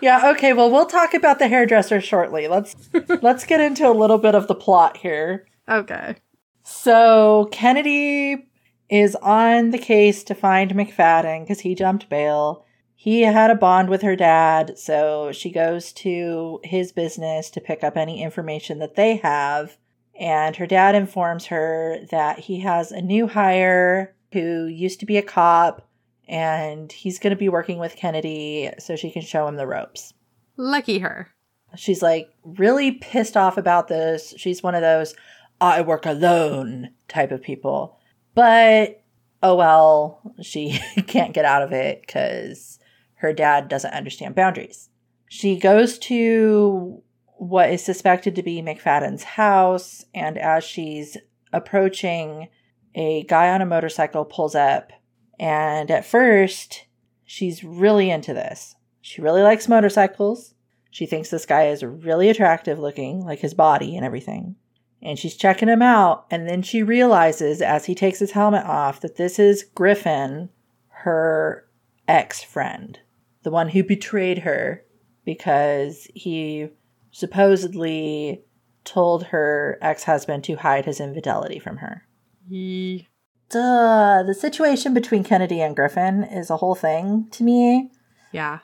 yeah, 0.00 0.30
okay, 0.30 0.52
well, 0.52 0.70
we'll 0.70 0.86
talk 0.86 1.14
about 1.14 1.38
the 1.38 1.48
hairdresser 1.48 2.00
shortly. 2.00 2.46
Let's 2.48 2.76
let's 3.22 3.44
get 3.44 3.60
into 3.60 3.88
a 3.88 3.92
little 3.92 4.18
bit 4.18 4.34
of 4.34 4.46
the 4.46 4.54
plot 4.54 4.98
here. 4.98 5.46
Okay. 5.68 6.16
So, 6.62 7.48
Kennedy 7.52 8.48
is 8.88 9.16
on 9.16 9.70
the 9.70 9.78
case 9.78 10.22
to 10.24 10.34
find 10.34 10.72
McFadden 10.72 11.42
because 11.42 11.60
he 11.60 11.74
jumped 11.74 12.08
bail. 12.08 12.64
He 12.94 13.22
had 13.22 13.50
a 13.50 13.54
bond 13.54 13.90
with 13.90 14.02
her 14.02 14.16
dad, 14.16 14.78
so 14.78 15.30
she 15.32 15.50
goes 15.50 15.92
to 15.94 16.60
his 16.64 16.92
business 16.92 17.50
to 17.50 17.60
pick 17.60 17.84
up 17.84 17.96
any 17.96 18.22
information 18.22 18.78
that 18.78 18.94
they 18.94 19.16
have. 19.16 19.76
And 20.18 20.56
her 20.56 20.66
dad 20.66 20.94
informs 20.94 21.46
her 21.46 21.98
that 22.10 22.38
he 22.38 22.60
has 22.60 22.92
a 22.92 23.02
new 23.02 23.26
hire 23.26 24.14
who 24.32 24.66
used 24.66 25.00
to 25.00 25.06
be 25.06 25.16
a 25.18 25.22
cop 25.22 25.86
and 26.28 26.90
he's 26.90 27.18
going 27.18 27.32
to 27.32 27.36
be 27.36 27.48
working 27.48 27.78
with 27.78 27.96
Kennedy 27.96 28.70
so 28.78 28.96
she 28.96 29.10
can 29.10 29.22
show 29.22 29.46
him 29.46 29.56
the 29.56 29.66
ropes. 29.66 30.14
Lucky 30.56 30.98
her. 31.00 31.28
She's 31.76 32.02
like 32.02 32.30
really 32.44 32.92
pissed 32.92 33.36
off 33.36 33.56
about 33.56 33.88
this. 33.88 34.34
She's 34.36 34.62
one 34.62 34.74
of 34.74 34.82
those 34.82 35.14
I 35.60 35.80
work 35.80 36.06
alone 36.06 36.90
type 37.08 37.32
of 37.32 37.42
people. 37.42 37.98
But 38.34 39.02
oh 39.42 39.56
well, 39.56 40.34
she 40.42 40.80
can't 41.06 41.34
get 41.34 41.44
out 41.44 41.62
of 41.62 41.72
it 41.72 42.02
because 42.02 42.78
her 43.14 43.32
dad 43.32 43.68
doesn't 43.68 43.94
understand 43.94 44.34
boundaries. 44.34 44.88
She 45.28 45.58
goes 45.58 45.98
to 46.00 47.02
what 47.36 47.70
is 47.70 47.84
suspected 47.84 48.34
to 48.36 48.42
be 48.42 48.62
McFadden's 48.62 49.24
house, 49.24 50.04
and 50.14 50.38
as 50.38 50.62
she's 50.62 51.16
approaching, 51.52 52.48
a 52.94 53.24
guy 53.24 53.50
on 53.50 53.60
a 53.60 53.66
motorcycle 53.66 54.24
pulls 54.24 54.54
up. 54.54 54.92
And 55.38 55.90
at 55.90 56.04
first, 56.04 56.86
she's 57.24 57.64
really 57.64 58.10
into 58.10 58.32
this. 58.32 58.76
She 59.00 59.20
really 59.20 59.42
likes 59.42 59.68
motorcycles. 59.68 60.54
She 60.90 61.06
thinks 61.06 61.28
this 61.28 61.46
guy 61.46 61.66
is 61.68 61.82
really 61.82 62.28
attractive 62.28 62.78
looking, 62.78 63.24
like 63.24 63.40
his 63.40 63.54
body 63.54 63.96
and 63.96 64.04
everything. 64.04 64.56
And 65.02 65.18
she's 65.18 65.36
checking 65.36 65.68
him 65.68 65.82
out. 65.82 66.26
And 66.30 66.48
then 66.48 66.62
she 66.62 66.82
realizes 66.82 67.60
as 67.60 67.84
he 67.84 67.94
takes 67.94 68.20
his 68.20 68.30
helmet 68.30 68.64
off 68.64 69.00
that 69.00 69.16
this 69.16 69.38
is 69.38 69.64
Griffin, 69.74 70.48
her 70.88 71.68
ex 72.08 72.42
friend, 72.42 72.98
the 73.42 73.50
one 73.50 73.68
who 73.68 73.82
betrayed 73.82 74.38
her 74.38 74.84
because 75.24 76.08
he 76.14 76.68
supposedly 77.10 78.44
told 78.84 79.24
her 79.24 79.78
ex 79.80 80.04
husband 80.04 80.44
to 80.44 80.54
hide 80.56 80.84
his 80.84 81.00
infidelity 81.00 81.58
from 81.58 81.78
her. 81.78 82.06
Yee. 82.48 83.08
Duh. 83.54 84.24
The 84.24 84.34
situation 84.34 84.92
between 84.94 85.22
Kennedy 85.22 85.60
and 85.60 85.76
Griffin 85.76 86.24
is 86.24 86.50
a 86.50 86.56
whole 86.56 86.74
thing 86.74 87.28
to 87.30 87.44
me. 87.44 87.90
Yeah. 88.32 88.58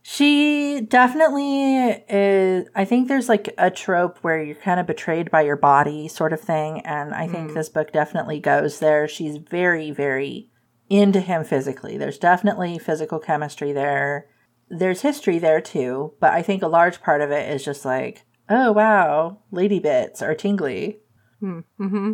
She 0.00 0.80
definitely 0.80 1.88
is. 2.08 2.68
I 2.74 2.84
think 2.86 3.08
there's 3.08 3.28
like 3.28 3.52
a 3.58 3.70
trope 3.70 4.18
where 4.22 4.42
you're 4.42 4.54
kind 4.56 4.80
of 4.80 4.86
betrayed 4.86 5.30
by 5.30 5.42
your 5.42 5.56
body, 5.56 6.08
sort 6.08 6.32
of 6.32 6.40
thing. 6.40 6.80
And 6.86 7.14
I 7.14 7.26
think 7.26 7.50
Mm. 7.50 7.54
this 7.54 7.68
book 7.68 7.92
definitely 7.92 8.40
goes 8.40 8.78
there. 8.78 9.06
She's 9.06 9.36
very, 9.36 9.90
very 9.90 10.50
into 10.88 11.20
him 11.20 11.44
physically. 11.44 11.98
There's 11.98 12.18
definitely 12.18 12.78
physical 12.78 13.18
chemistry 13.18 13.72
there. 13.72 14.26
There's 14.70 15.02
history 15.02 15.38
there 15.38 15.60
too. 15.60 16.14
But 16.20 16.32
I 16.32 16.40
think 16.42 16.62
a 16.62 16.68
large 16.68 17.02
part 17.02 17.20
of 17.20 17.30
it 17.30 17.50
is 17.50 17.62
just 17.64 17.84
like, 17.84 18.24
oh, 18.48 18.72
wow, 18.72 19.40
lady 19.50 19.80
bits 19.80 20.22
are 20.22 20.34
tingly. 20.34 21.00
Mm-hmm. 21.42 22.12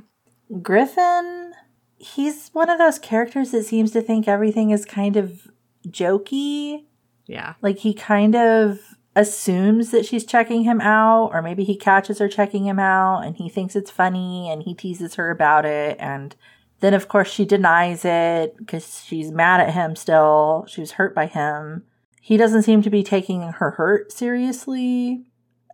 Griffin, 0.62 1.52
he's 1.96 2.48
one 2.52 2.68
of 2.68 2.78
those 2.78 2.98
characters 2.98 3.52
that 3.52 3.64
seems 3.64 3.92
to 3.92 4.02
think 4.02 4.26
everything 4.26 4.70
is 4.70 4.84
kind 4.84 5.16
of 5.16 5.48
jokey. 5.86 6.84
Yeah. 7.26 7.54
Like 7.62 7.78
he 7.78 7.94
kind 7.94 8.34
of 8.34 8.80
assumes 9.14 9.90
that 9.90 10.06
she's 10.06 10.24
checking 10.24 10.64
him 10.64 10.80
out, 10.80 11.30
or 11.32 11.42
maybe 11.42 11.64
he 11.64 11.76
catches 11.76 12.18
her 12.18 12.28
checking 12.28 12.64
him 12.64 12.78
out 12.78 13.20
and 13.20 13.36
he 13.36 13.48
thinks 13.48 13.76
it's 13.76 13.90
funny 13.90 14.50
and 14.50 14.62
he 14.62 14.74
teases 14.74 15.14
her 15.16 15.30
about 15.30 15.64
it. 15.64 15.96
And 16.00 16.34
then, 16.80 16.94
of 16.94 17.08
course, 17.08 17.30
she 17.30 17.44
denies 17.44 18.04
it 18.04 18.56
because 18.56 19.04
she's 19.04 19.30
mad 19.30 19.60
at 19.60 19.74
him 19.74 19.94
still. 19.94 20.64
She 20.68 20.80
was 20.80 20.92
hurt 20.92 21.14
by 21.14 21.26
him. 21.26 21.84
He 22.20 22.36
doesn't 22.36 22.62
seem 22.62 22.82
to 22.82 22.90
be 22.90 23.02
taking 23.02 23.42
her 23.42 23.72
hurt 23.72 24.12
seriously. 24.12 25.24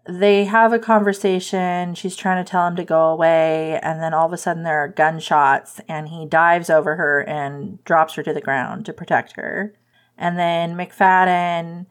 They 0.08 0.44
have 0.44 0.72
a 0.72 0.78
conversation. 0.78 1.94
She's 1.94 2.14
trying 2.14 2.44
to 2.44 2.48
tell 2.48 2.66
him 2.66 2.76
to 2.76 2.84
go 2.84 3.06
away. 3.08 3.80
And 3.82 4.00
then 4.00 4.14
all 4.14 4.26
of 4.26 4.32
a 4.32 4.36
sudden, 4.36 4.62
there 4.62 4.78
are 4.78 4.88
gunshots, 4.88 5.80
and 5.88 6.08
he 6.08 6.26
dives 6.26 6.70
over 6.70 6.96
her 6.96 7.22
and 7.22 7.82
drops 7.84 8.14
her 8.14 8.22
to 8.22 8.32
the 8.32 8.40
ground 8.40 8.86
to 8.86 8.92
protect 8.92 9.34
her. 9.36 9.74
And 10.16 10.38
then 10.38 10.76
McFadden 10.76 11.86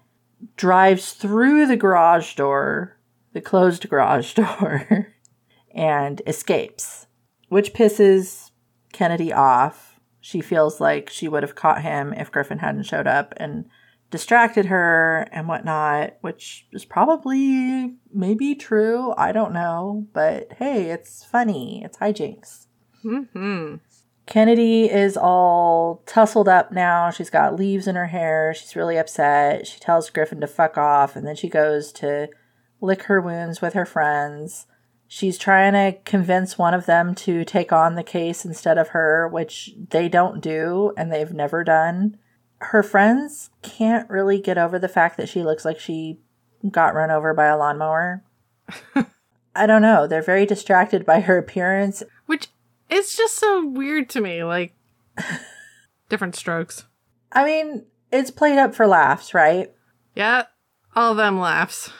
drives 0.55 1.13
through 1.13 1.67
the 1.67 1.77
garage 1.77 2.35
door, 2.35 2.97
the 3.33 3.41
closed 3.41 3.89
garage 3.89 4.33
door, 4.35 5.13
and 5.73 6.21
escapes, 6.25 7.07
which 7.49 7.73
pisses 7.73 8.51
Kennedy 8.93 9.33
off. 9.33 9.99
She 10.21 10.41
feels 10.41 10.79
like 10.79 11.09
she 11.09 11.27
would 11.27 11.43
have 11.43 11.55
caught 11.55 11.81
him 11.83 12.13
if 12.13 12.31
Griffin 12.31 12.59
hadn't 12.59 12.83
showed 12.83 13.07
up 13.07 13.33
and 13.37 13.65
distracted 14.15 14.67
her 14.67 15.27
and 15.33 15.45
whatnot, 15.45 16.15
which 16.21 16.67
is 16.71 16.85
probably 16.85 17.95
maybe 18.13 18.55
true. 18.55 19.13
I 19.17 19.33
don't 19.33 19.51
know. 19.51 20.07
But 20.13 20.53
hey, 20.53 20.89
it's 20.89 21.25
funny. 21.25 21.83
It's 21.83 21.97
hijinks. 21.97 22.67
Mm-hmm. 23.03 23.75
Kennedy 24.25 24.89
is 24.89 25.17
all 25.17 26.01
tussled 26.05 26.47
up 26.47 26.71
now. 26.71 27.09
She's 27.09 27.29
got 27.29 27.57
leaves 27.57 27.87
in 27.87 27.95
her 27.95 28.07
hair. 28.07 28.53
She's 28.53 28.77
really 28.77 28.95
upset. 28.95 29.67
She 29.67 29.81
tells 29.81 30.09
Griffin 30.09 30.39
to 30.39 30.47
fuck 30.47 30.77
off, 30.77 31.17
and 31.17 31.27
then 31.27 31.35
she 31.35 31.49
goes 31.49 31.91
to 31.93 32.29
lick 32.79 33.03
her 33.03 33.19
wounds 33.19 33.61
with 33.61 33.73
her 33.73 33.85
friends. 33.85 34.65
She's 35.09 35.37
trying 35.37 35.73
to 35.73 35.99
convince 36.05 36.57
one 36.57 36.73
of 36.73 36.85
them 36.85 37.15
to 37.15 37.43
take 37.43 37.73
on 37.73 37.95
the 37.95 38.01
case 38.01 38.45
instead 38.45 38.77
of 38.77 38.89
her, 38.89 39.27
which 39.27 39.71
they 39.89 40.07
don't 40.07 40.39
do 40.39 40.93
and 40.95 41.11
they've 41.11 41.33
never 41.33 41.65
done. 41.65 42.17
Her 42.59 42.83
friends 42.83 43.49
can't 43.61 44.09
really 44.09 44.39
get 44.39 44.57
over 44.57 44.79
the 44.79 44.87
fact 44.87 45.17
that 45.17 45.29
she 45.29 45.43
looks 45.43 45.65
like 45.65 45.79
she 45.79 46.19
got 46.71 46.95
run 46.95 47.11
over 47.11 47.33
by 47.33 47.45
a 47.45 47.57
lawnmower. 47.57 48.23
I 49.55 49.65
don't 49.65 49.81
know. 49.81 50.07
They're 50.07 50.21
very 50.21 50.45
distracted 50.45 51.05
by 51.05 51.21
her 51.21 51.37
appearance 51.37 52.03
Which 52.25 52.47
is 52.89 53.15
just 53.15 53.35
so 53.35 53.65
weird 53.65 54.09
to 54.09 54.21
me. 54.21 54.43
Like 54.43 54.73
different 56.09 56.35
strokes. 56.35 56.85
I 57.31 57.45
mean, 57.45 57.85
it's 58.11 58.31
played 58.31 58.57
up 58.57 58.75
for 58.75 58.87
laughs, 58.87 59.33
right? 59.33 59.71
Yeah. 60.15 60.43
All 60.95 61.15
them 61.15 61.39
laughs. 61.39 61.91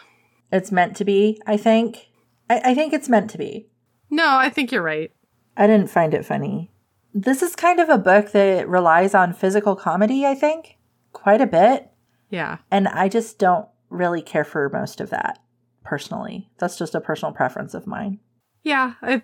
It's 0.51 0.71
meant 0.71 0.95
to 0.97 1.05
be, 1.05 1.41
I 1.45 1.57
think. 1.57 2.07
I, 2.49 2.61
I 2.65 2.75
think 2.75 2.93
it's 2.93 3.09
meant 3.09 3.29
to 3.31 3.37
be. 3.37 3.67
No, 4.09 4.37
I 4.37 4.49
think 4.49 4.71
you're 4.71 4.81
right. 4.81 5.11
I 5.57 5.67
didn't 5.67 5.89
find 5.89 6.13
it 6.13 6.25
funny. 6.25 6.71
This 7.17 7.41
is 7.41 7.55
kind 7.55 7.79
of 7.79 7.87
a 7.87 7.97
book 7.97 8.33
that 8.33 8.67
relies 8.67 9.15
on 9.15 9.31
physical 9.31 9.73
comedy, 9.73 10.25
I 10.25 10.35
think, 10.35 10.77
quite 11.13 11.39
a 11.39 11.47
bit. 11.47 11.89
Yeah. 12.29 12.57
And 12.69 12.89
I 12.89 13.07
just 13.07 13.39
don't 13.39 13.69
really 13.89 14.21
care 14.21 14.43
for 14.43 14.69
most 14.69 14.99
of 14.99 15.11
that 15.11 15.39
personally. 15.85 16.49
That's 16.57 16.77
just 16.77 16.93
a 16.93 16.99
personal 16.99 17.31
preference 17.31 17.73
of 17.73 17.87
mine. 17.87 18.19
Yeah, 18.63 18.95
I 19.01 19.21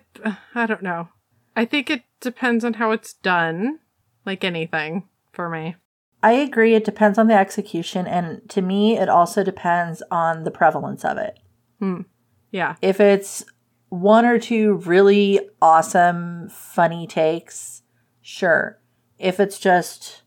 I 0.54 0.64
don't 0.64 0.82
know. 0.82 1.10
I 1.54 1.66
think 1.66 1.90
it 1.90 2.04
depends 2.20 2.64
on 2.64 2.74
how 2.74 2.92
it's 2.92 3.12
done, 3.12 3.80
like 4.24 4.42
anything 4.42 5.06
for 5.30 5.50
me. 5.50 5.76
I 6.22 6.32
agree 6.32 6.74
it 6.74 6.84
depends 6.84 7.18
on 7.18 7.26
the 7.26 7.34
execution 7.34 8.06
and 8.06 8.48
to 8.48 8.62
me 8.62 8.96
it 8.96 9.10
also 9.10 9.44
depends 9.44 10.02
on 10.10 10.44
the 10.44 10.50
prevalence 10.50 11.04
of 11.04 11.18
it. 11.18 11.38
Hmm. 11.78 12.02
Yeah. 12.50 12.76
If 12.80 13.00
it's 13.00 13.44
one 13.90 14.24
or 14.24 14.38
two 14.38 14.76
really 14.86 15.40
awesome 15.60 16.48
funny 16.48 17.06
takes, 17.06 17.81
sure. 18.22 18.78
If 19.18 19.38
it's 19.38 19.58
just 19.58 20.22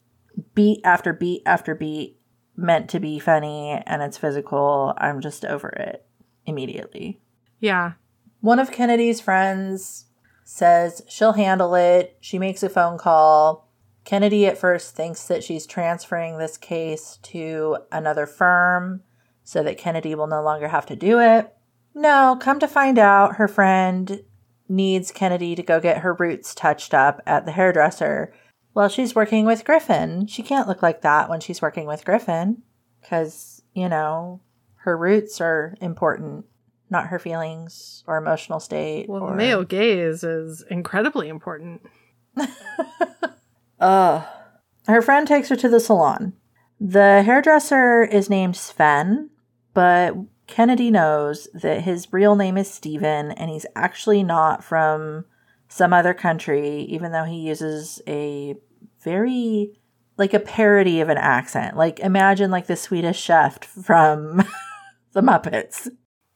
beat 0.54 0.82
after 0.84 1.14
beat 1.14 1.42
after 1.46 1.74
beat 1.74 2.20
meant 2.56 2.90
to 2.92 3.00
be 3.00 3.20
funny 3.20 3.82
and 3.86 4.02
it's 4.02 4.18
physical, 4.18 4.94
I'm 4.98 5.22
just 5.22 5.44
over 5.44 5.70
it 5.70 6.06
immediately. 6.46 7.20
Yeah. 7.60 7.94
One 8.42 8.60
of 8.60 8.72
Kennedy's 8.72 9.20
friends 9.20 10.06
says 10.44 11.02
she'll 11.08 11.34
handle 11.34 11.74
it. 11.76 12.18
She 12.22 12.38
makes 12.38 12.62
a 12.62 12.70
phone 12.70 12.98
call. 12.98 13.72
Kennedy 14.04 14.46
at 14.46 14.58
first 14.58 14.96
thinks 14.96 15.26
that 15.28 15.44
she's 15.44 15.66
transferring 15.66 16.38
this 16.38 16.58
case 16.58 17.18
to 17.24 17.78
another 17.92 18.28
firm 18.28 19.02
so 19.44 19.64
that 19.64 19.80
Kennedy 19.80 20.14
will 20.14 20.28
no 20.28 20.44
longer 20.44 20.68
have 20.68 20.86
to 20.86 20.96
do 20.96 21.20
it. 21.20 21.52
No, 21.96 22.38
come 22.40 22.60
to 22.60 22.68
find 22.68 23.00
out, 23.00 23.38
her 23.38 23.48
friend 23.48 24.22
needs 24.68 25.12
Kennedy 25.12 25.56
to 25.56 25.64
go 25.64 25.80
get 25.80 26.00
her 26.00 26.14
roots 26.14 26.56
touched 26.56 26.94
up 26.94 27.22
at 27.26 27.46
the 27.46 27.52
hairdresser. 27.52 28.34
Well, 28.74 28.90
she's 28.90 29.16
working 29.16 29.46
with 29.46 29.66
Griffin. 29.66 30.28
She 30.28 30.44
can't 30.44 30.68
look 30.68 30.82
like 30.82 31.02
that 31.02 31.30
when 31.30 31.40
she's 31.40 31.62
working 31.62 31.88
with 31.88 32.06
Griffin 32.06 32.64
because, 33.02 33.62
you 33.74 33.88
know, 33.88 34.42
her 34.78 34.98
roots 34.98 35.40
are 35.40 35.76
important, 35.82 36.46
not 36.90 37.08
her 37.08 37.20
feelings 37.20 38.04
or 38.08 38.18
emotional 38.18 38.60
state. 38.60 39.08
Well, 39.08 39.24
or... 39.24 39.32
the 39.32 39.38
male 39.38 39.64
gaze 39.64 40.24
is 40.24 40.64
incredibly 40.70 41.30
important. 41.30 41.82
Ugh. 43.80 44.24
Her 44.88 45.02
friend 45.02 45.28
takes 45.28 45.50
her 45.50 45.56
to 45.56 45.70
the 45.70 45.80
salon. 45.80 46.34
The 46.80 47.24
hairdresser 47.24 48.04
is 48.04 48.30
named 48.30 48.56
Sven, 48.56 49.30
but 49.74 50.16
Kennedy 50.48 50.92
knows 50.92 51.48
that 51.54 51.82
his 51.82 52.12
real 52.14 52.36
name 52.36 52.58
is 52.58 52.72
Steven 52.72 53.32
and 53.32 53.50
he's 53.50 53.66
actually 53.76 54.24
not 54.24 54.64
from 54.64 55.26
some 55.68 55.94
other 55.94 56.14
country, 56.14 56.82
even 56.84 57.12
though 57.12 57.24
he 57.24 57.38
uses 57.38 58.02
a 58.08 58.56
very 59.02 59.80
like 60.18 60.34
a 60.34 60.40
parody 60.40 61.02
of 61.02 61.10
an 61.10 61.18
accent. 61.18 61.76
Like 61.76 62.00
imagine 62.00 62.52
like 62.52 62.68
the 62.68 62.76
Swedish 62.76 63.20
chef 63.20 63.64
from 63.64 64.38
the 65.14 65.22
Muppets. 65.22 65.90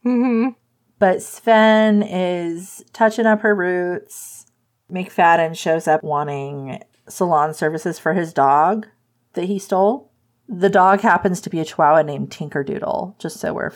Mm-hmm. 0.04 0.50
But 0.98 1.22
Sven 1.22 2.02
is 2.02 2.84
touching 2.92 3.26
up 3.26 3.40
her 3.40 3.54
roots. 3.54 4.46
McFadden 4.92 5.56
shows 5.56 5.88
up 5.88 6.02
wanting 6.02 6.82
salon 7.08 7.54
services 7.54 7.98
for 7.98 8.12
his 8.12 8.32
dog 8.32 8.86
that 9.32 9.44
he 9.44 9.58
stole. 9.58 10.09
The 10.52 10.68
dog 10.68 11.00
happens 11.00 11.40
to 11.42 11.50
be 11.50 11.60
a 11.60 11.64
chihuahua 11.64 12.02
named 12.02 12.30
Tinkerdoodle, 12.30 13.16
just 13.18 13.38
so 13.38 13.54
we're 13.54 13.72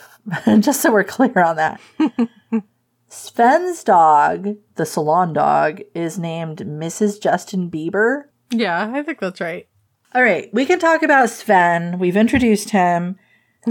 just 0.60 0.80
so 0.80 0.92
we're 0.92 1.04
clear 1.04 1.38
on 1.40 1.54
that. 1.56 1.80
Sven's 3.08 3.84
dog, 3.84 4.56
the 4.74 4.84
salon 4.84 5.32
dog, 5.32 5.82
is 5.94 6.18
named 6.18 6.58
Mrs. 6.58 7.22
Justin 7.22 7.70
Bieber. 7.70 8.24
Yeah, 8.50 8.90
I 8.92 9.04
think 9.04 9.20
that's 9.20 9.40
right. 9.40 9.68
All 10.14 10.22
right, 10.22 10.52
we 10.52 10.66
can 10.66 10.80
talk 10.80 11.04
about 11.04 11.30
Sven. 11.30 12.00
We've 12.00 12.16
introduced 12.16 12.70
him. 12.70 13.18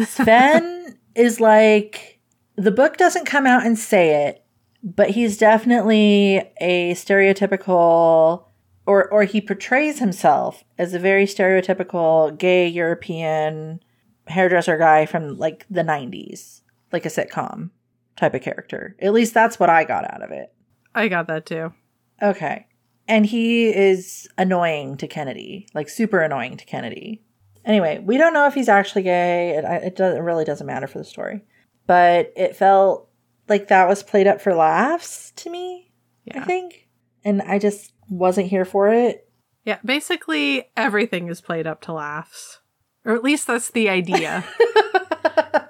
Sven 0.05 0.97
is 1.15 1.41
like 1.41 2.21
the 2.55 2.71
book 2.71 2.95
doesn't 2.95 3.25
come 3.25 3.45
out 3.45 3.65
and 3.65 3.77
say 3.77 4.27
it, 4.27 4.45
but 4.81 5.09
he's 5.09 5.37
definitely 5.37 6.37
a 6.61 6.93
stereotypical 6.93 8.45
or 8.85 9.09
or 9.11 9.23
he 9.23 9.41
portrays 9.41 9.99
himself 9.99 10.63
as 10.77 10.93
a 10.93 10.99
very 10.99 11.25
stereotypical 11.25 12.37
gay 12.37 12.67
European 12.67 13.79
hairdresser 14.27 14.77
guy 14.77 15.05
from 15.05 15.37
like 15.37 15.65
the 15.69 15.81
90s, 15.83 16.61
like 16.91 17.05
a 17.05 17.09
sitcom 17.09 17.69
type 18.15 18.33
of 18.33 18.41
character. 18.41 18.95
At 19.01 19.13
least 19.13 19.33
that's 19.33 19.59
what 19.59 19.69
I 19.69 19.83
got 19.83 20.05
out 20.11 20.21
of 20.21 20.31
it. 20.31 20.53
I 20.95 21.07
got 21.07 21.27
that 21.27 21.45
too. 21.45 21.73
Okay. 22.21 22.67
And 23.07 23.25
he 23.25 23.65
is 23.67 24.27
annoying 24.37 24.95
to 24.97 25.07
Kennedy, 25.07 25.67
like 25.73 25.89
super 25.89 26.21
annoying 26.21 26.55
to 26.57 26.65
Kennedy. 26.65 27.21
Anyway, 27.65 27.99
we 27.99 28.17
don't 28.17 28.33
know 28.33 28.47
if 28.47 28.53
he's 28.53 28.69
actually 28.69 29.03
gay. 29.03 29.51
It, 29.57 29.65
it, 29.83 29.95
does, 29.95 30.15
it 30.15 30.21
really 30.21 30.45
doesn't 30.45 30.67
matter 30.67 30.87
for 30.87 30.99
the 30.99 31.03
story. 31.03 31.43
But 31.85 32.31
it 32.35 32.55
felt 32.55 33.09
like 33.49 33.67
that 33.67 33.89
was 33.89 34.03
played 34.03 34.27
up 34.27 34.39
for 34.41 34.53
laughs 34.53 35.31
to 35.37 35.49
me, 35.49 35.91
Yeah. 36.25 36.41
I 36.41 36.45
think. 36.45 36.82
And 37.25 37.41
I 37.41 37.59
just 37.59 37.93
wasn't 38.09 38.47
here 38.47 38.65
for 38.65 38.89
it. 38.89 39.27
Yeah, 39.65 39.79
basically 39.85 40.65
everything 40.75 41.29
is 41.29 41.39
played 41.41 41.65
up 41.67 41.81
to 41.81 41.93
laughs. 41.93 42.59
Or 43.05 43.15
at 43.15 43.23
least 43.23 43.47
that's 43.47 43.71
the 43.71 43.89
idea. 43.89 44.43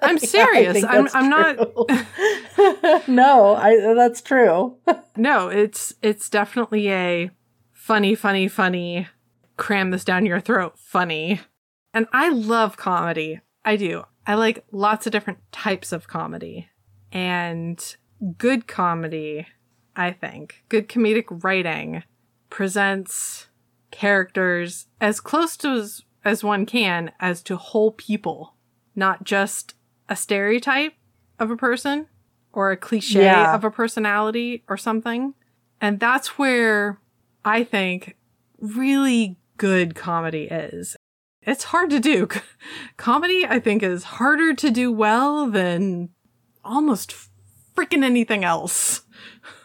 I'm 0.02 0.16
Yeah, 0.22 0.28
serious. 0.28 0.72
think 0.74 0.86
I'm- 0.86 1.08
I'm 1.14 1.28
not- 1.30 3.08
no, 3.08 3.54
I 3.54 3.94
that's 3.94 4.20
true. 4.20 4.76
no, 5.16 5.48
it's 5.48 5.94
it's 6.02 6.28
definitely 6.28 6.90
a 6.90 7.30
funny, 7.72 8.14
funny, 8.14 8.48
funny, 8.48 9.08
cram 9.56 9.90
this 9.90 10.04
down 10.04 10.26
your 10.26 10.40
throat 10.40 10.78
funny. 10.78 11.40
And 11.92 12.06
I 12.12 12.28
love 12.30 12.76
comedy. 12.76 13.40
I 13.64 13.76
do. 13.76 14.04
I 14.26 14.34
like 14.34 14.64
lots 14.72 15.06
of 15.06 15.12
different 15.12 15.38
types 15.52 15.92
of 15.92 16.08
comedy. 16.08 16.68
And 17.12 17.82
good 18.38 18.66
comedy, 18.66 19.46
I 19.96 20.10
think, 20.12 20.64
good 20.68 20.88
comedic 20.88 21.26
writing 21.44 22.02
presents 22.50 23.48
characters 23.90 24.86
as 25.00 25.20
close 25.20 25.56
to 25.58 25.68
as, 25.70 26.02
as 26.24 26.42
one 26.44 26.66
can 26.66 27.12
as 27.20 27.42
to 27.42 27.56
whole 27.56 27.92
people, 27.92 28.54
not 28.96 29.24
just 29.24 29.74
a 30.08 30.16
stereotype 30.16 30.94
of 31.38 31.50
a 31.50 31.56
person 31.56 32.06
or 32.52 32.70
a 32.70 32.76
cliche 32.76 33.24
Yeah. 33.24 33.54
of 33.54 33.64
a 33.64 33.70
personality 33.70 34.64
or 34.68 34.76
something. 34.76 35.34
And 35.80 36.00
that's 36.00 36.38
where 36.38 37.00
I 37.44 37.64
think 37.64 38.16
really 38.58 39.38
good 39.56 39.94
comedy 39.94 40.44
is. 40.44 40.96
It's 41.42 41.64
hard 41.64 41.90
to 41.90 42.00
do. 42.00 42.28
Comedy, 42.96 43.44
I 43.46 43.60
think, 43.60 43.82
is 43.82 44.04
harder 44.04 44.54
to 44.54 44.70
do 44.70 44.90
well 44.90 45.46
than 45.50 46.08
almost 46.64 47.14
freaking 47.76 48.02
anything 48.02 48.44
else. 48.44 49.02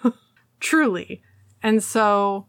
Truly. 0.60 1.22
And 1.62 1.84
so 1.84 2.48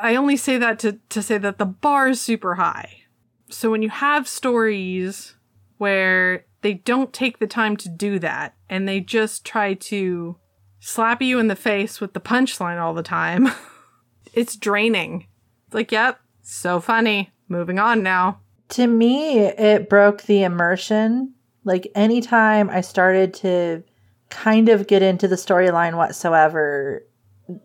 I 0.00 0.16
only 0.16 0.36
say 0.36 0.58
that 0.58 0.78
to, 0.80 0.98
to 1.10 1.22
say 1.22 1.38
that 1.38 1.58
the 1.58 1.66
bar 1.66 2.08
is 2.08 2.20
super 2.20 2.56
high. 2.56 3.02
So 3.48 3.70
when 3.70 3.82
you 3.82 3.90
have 3.90 4.28
stories 4.28 5.34
where 5.78 6.44
they 6.62 6.74
don't 6.74 7.12
take 7.12 7.38
the 7.38 7.46
time 7.46 7.76
to 7.78 7.88
do 7.88 8.18
that 8.18 8.54
and 8.68 8.86
they 8.86 9.00
just 9.00 9.44
try 9.44 9.74
to 9.74 10.36
slap 10.78 11.22
you 11.22 11.38
in 11.38 11.48
the 11.48 11.56
face 11.56 12.00
with 12.00 12.12
the 12.12 12.20
punchline 12.20 12.80
all 12.80 12.94
the 12.94 13.02
time, 13.02 13.48
it's 14.32 14.56
draining. 14.56 15.26
It's 15.66 15.74
like, 15.74 15.92
yep, 15.92 16.20
so 16.42 16.80
funny. 16.80 17.30
Moving 17.48 17.78
on 17.80 18.02
now. 18.02 18.40
to 18.70 18.86
me, 18.86 19.40
it 19.40 19.88
broke 19.88 20.22
the 20.22 20.44
immersion. 20.44 21.34
Like 21.64 21.90
anytime 21.94 22.70
I 22.70 22.80
started 22.80 23.34
to 23.34 23.82
kind 24.30 24.68
of 24.68 24.86
get 24.86 25.02
into 25.02 25.28
the 25.28 25.36
storyline 25.36 25.96
whatsoever, 25.96 27.04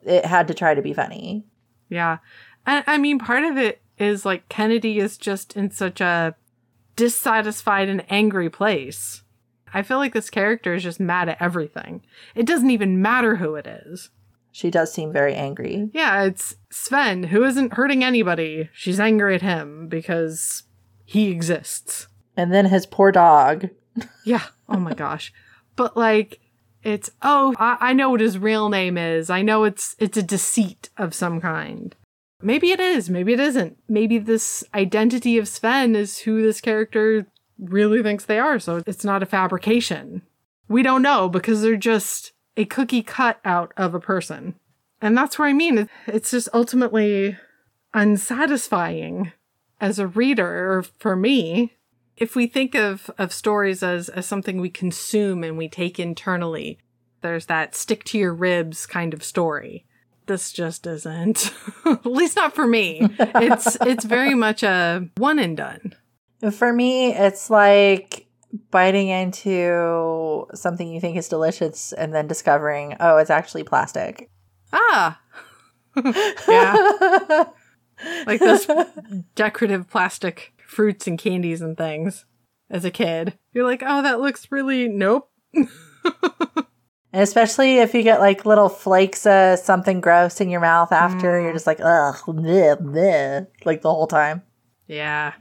it 0.04 0.26
had 0.26 0.48
to 0.48 0.54
try 0.54 0.74
to 0.74 0.82
be 0.82 0.94
funny. 0.94 1.46
Yeah. 1.90 2.18
And 2.66 2.84
I 2.88 2.98
mean, 2.98 3.20
part 3.20 3.44
of 3.44 3.58
it 3.58 3.82
is 3.98 4.26
like 4.26 4.50
Kennedy 4.50 5.00
is 5.00 5.18
just 5.18 5.56
in 5.56 5.72
such 5.72 6.02
a 6.02 6.36
dissatisfied 6.96 7.88
and 7.90 8.04
angry 8.12 8.50
place. 8.50 9.24
I 9.74 9.84
feel 9.84 9.98
like 9.98 10.14
this 10.14 10.30
character 10.30 10.74
is 10.74 10.84
just 10.84 11.00
mad 11.00 11.30
at 11.30 11.42
everything. 11.42 12.02
It 12.34 12.46
doesn't 12.46 12.70
even 12.70 13.02
matter 13.02 13.36
who 13.36 13.56
it 13.56 13.68
is. 13.68 14.10
She 14.52 14.72
does 14.72 14.94
seem 14.94 15.12
very 15.12 15.36
angry. 15.36 15.90
Yeah, 15.94 16.24
it's 16.24 16.56
Sven, 16.72 17.24
who 17.24 17.44
isn't 17.44 17.74
hurting 17.74 18.06
anybody. 18.06 18.70
She's 18.72 19.02
angry 19.02 19.36
at 19.36 19.42
him 19.42 19.90
because 19.90 20.64
he 21.04 21.30
exists. 21.30 22.08
And 22.38 22.54
then 22.54 22.68
his 22.68 22.86
poor 22.86 23.12
dog. 23.12 23.70
Yeah. 24.24 24.44
Oh 24.70 24.78
my 24.78 24.94
gosh. 24.96 25.34
But 25.76 25.98
like, 25.98 26.40
it's 26.86 27.10
oh, 27.24 27.54
I, 27.58 27.78
I 27.82 27.94
know 27.94 28.12
what 28.12 28.22
his 28.22 28.38
real 28.38 28.70
name 28.70 28.98
is. 28.98 29.30
I 29.30 29.42
know 29.42 29.66
it's 29.66 29.96
it's 30.00 30.18
a 30.18 30.24
deceit 30.24 30.90
of 30.98 31.14
some 31.14 31.42
kind. 31.42 31.96
Maybe 32.42 32.72
it 32.72 32.80
is. 32.80 33.10
Maybe 33.10 33.34
it 33.34 33.40
isn't. 33.40 33.78
Maybe 33.90 34.20
this 34.20 34.64
identity 34.74 35.38
of 35.38 35.48
Sven 35.48 35.96
is 35.96 36.20
who 36.20 36.44
this 36.44 36.62
character 36.62 37.26
really 37.58 38.04
thinks 38.04 38.26
they 38.26 38.38
are. 38.38 38.60
So 38.60 38.84
it's 38.86 39.04
not 39.04 39.24
a 39.24 39.26
fabrication. 39.26 40.22
We 40.68 40.84
don't 40.84 41.02
know 41.02 41.28
because 41.28 41.62
they're 41.62 41.76
just 41.76 42.34
a 42.56 42.66
cookie 42.66 43.04
cut 43.04 43.40
out 43.44 43.74
of 43.76 43.96
a 43.96 44.00
person. 44.00 44.56
And 45.02 45.18
that's 45.18 45.40
where 45.40 45.48
I 45.48 45.54
mean 45.54 45.90
it's 46.06 46.32
just 46.32 46.50
ultimately 46.54 47.38
unsatisfying 47.94 49.32
as 49.82 49.98
a 49.98 50.08
reader 50.08 50.72
or 50.74 50.84
for 50.84 51.16
me 51.16 51.74
if 52.18 52.36
we 52.36 52.48
think 52.48 52.76
of, 52.76 53.12
of 53.18 53.34
stories 53.34 53.84
as, 53.84 54.10
as 54.10 54.26
something 54.26 54.60
we 54.60 54.70
consume 54.70 55.44
and 55.44 55.58
we 55.58 55.68
take 55.68 56.00
internally, 56.00 56.80
there's 57.22 57.48
that 57.48 57.76
stick 57.76 58.04
to 58.06 58.18
your 58.18 58.34
ribs 58.34 58.86
kind 58.86 59.14
of 59.14 59.24
story. 59.24 59.86
This 60.28 60.52
just 60.52 60.88
isn't. 60.88 61.54
At 61.86 62.06
least 62.06 62.36
not 62.36 62.56
for 62.56 62.66
me. 62.66 63.08
It's 63.20 63.78
it's 63.82 64.06
very 64.06 64.34
much 64.34 64.64
a 64.64 65.08
one 65.18 65.40
and 65.40 65.56
done. 65.56 65.96
For 66.52 66.74
me, 66.74 67.14
it's 67.14 67.50
like 67.50 68.28
biting 68.72 69.10
into 69.10 70.48
something 70.54 70.88
you 70.88 71.00
think 71.00 71.18
is 71.18 71.28
delicious 71.28 71.94
and 71.94 72.14
then 72.14 72.28
discovering, 72.28 72.96
oh, 73.00 73.18
it's 73.18 73.30
actually 73.30 73.64
plastic. 73.64 74.30
Ah. 74.74 75.20
yeah. 76.48 77.46
like 78.26 78.40
this 78.40 78.68
decorative 79.36 79.90
plastic 79.90 80.55
fruits 80.66 81.08
and 81.08 81.18
candies 81.18 81.62
and 81.62 81.78
things 81.78 82.26
as 82.70 82.86
a 82.86 82.92
kid. 82.92 83.38
You're 83.54 83.66
like, 83.66 83.84
oh, 83.86 84.02
that 84.02 84.20
looks 84.20 84.52
really 84.52 84.88
nope. 84.88 85.30
Especially 87.14 87.78
if 87.78 87.94
you 87.94 88.04
get 88.04 88.20
like 88.20 88.46
little 88.46 88.68
flakes 88.68 89.26
of 89.26 89.60
something 89.60 90.02
gross 90.02 90.42
in 90.42 90.50
your 90.50 90.60
mouth 90.60 90.92
after, 90.92 91.32
mm. 91.32 91.44
you're 91.44 91.54
just 91.54 91.68
like, 91.68 91.80
ugh, 91.80 92.16
bleh, 92.26 92.82
bleh, 92.82 93.48
like 93.64 93.82
the 93.82 93.94
whole 93.94 94.08
time. 94.08 94.42
Yeah. 94.88 95.34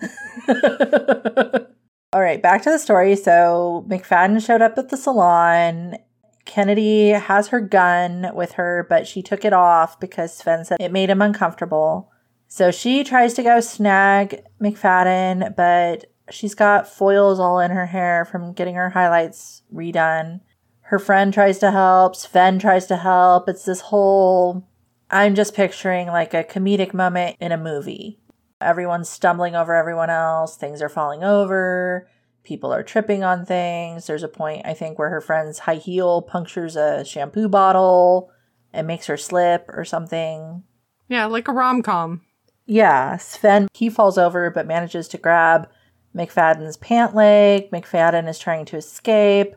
All 2.13 2.21
right, 2.21 2.41
back 2.41 2.63
to 2.63 2.71
the 2.71 2.79
story. 2.79 3.17
So 3.17 3.85
McFadden 3.89 4.45
showed 4.45 4.63
up 4.63 4.79
at 4.79 4.91
the 4.91 4.97
salon. 4.97 5.97
Kennedy 6.45 7.09
has 7.09 7.49
her 7.49 7.61
gun 7.61 8.31
with 8.35 8.53
her, 8.53 8.87
but 8.89 9.09
she 9.09 9.23
took 9.23 9.45
it 9.45 9.53
off 9.53 9.99
because 9.99 10.33
Sven 10.33 10.65
said 10.65 10.77
it 10.79 10.93
made 10.93 11.11
him 11.11 11.23
uncomfortable. 11.23 12.13
So 12.55 12.71
she 12.71 13.03
tries 13.03 13.35
to 13.35 13.43
go 13.43 13.59
snag 13.59 14.45
McFadden, 14.62 15.57
but 15.57 16.05
she's 16.31 16.55
got 16.55 16.87
foils 16.87 17.40
all 17.40 17.59
in 17.59 17.73
her 17.73 17.87
hair 17.87 18.25
from 18.25 18.53
getting 18.53 18.77
her 18.77 18.90
highlights 18.90 19.64
redone. 19.75 20.38
Her 20.83 21.01
friend 21.01 21.35
tries 21.35 21.59
to 21.59 21.73
help, 21.73 22.14
Sven 22.14 22.61
tries 22.61 22.87
to 22.87 22.97
help. 22.97 23.49
It's 23.49 23.64
this 23.64 23.81
whole 23.81 24.69
I'm 25.11 25.35
just 25.35 25.57
picturing 25.57 26.07
like 26.07 26.33
a 26.33 26.45
comedic 26.45 26.95
moment 26.95 27.38
in 27.40 27.51
a 27.51 27.59
movie. 27.59 28.21
Everyone's 28.61 29.09
stumbling 29.09 29.57
over 29.57 29.75
everyone 29.75 30.11
else, 30.11 30.57
things 30.57 30.81
are 30.81 30.88
falling 30.88 31.25
over, 31.25 32.09
people 32.45 32.73
are 32.73 32.85
tripping 32.85 33.25
on 33.25 33.45
things. 33.45 34.07
There's 34.07 34.23
a 34.23 34.29
point, 34.29 34.64
I 34.64 34.75
think, 34.75 34.97
where 34.97 35.11
her 35.11 35.21
friend's 35.21 35.59
high 35.59 35.75
heel 35.75 36.23
punctures 36.23 36.77
a 36.77 37.05
shampoo 37.05 37.49
bottle 37.49 38.31
and 38.73 38.87
makes 38.87 39.07
her 39.07 39.17
slip 39.17 39.64
or 39.71 39.85
something. 39.85 40.62
Yeah, 41.09 41.27
like 41.27 41.49
a 41.49 41.53
rom 41.53 41.83
com. 41.83 42.21
Yeah, 42.66 43.16
Sven, 43.18 43.68
he 43.74 43.90
falls 43.90 44.16
over 44.16 44.50
but 44.50 44.66
manages 44.66 45.09
to 45.09 45.18
grab 45.18 45.68
McFadden's 46.14 46.77
pant 46.77 47.14
leg. 47.14 47.70
McFadden 47.70 48.29
is 48.29 48.38
trying 48.38 48.64
to 48.66 48.77
escape. 48.77 49.55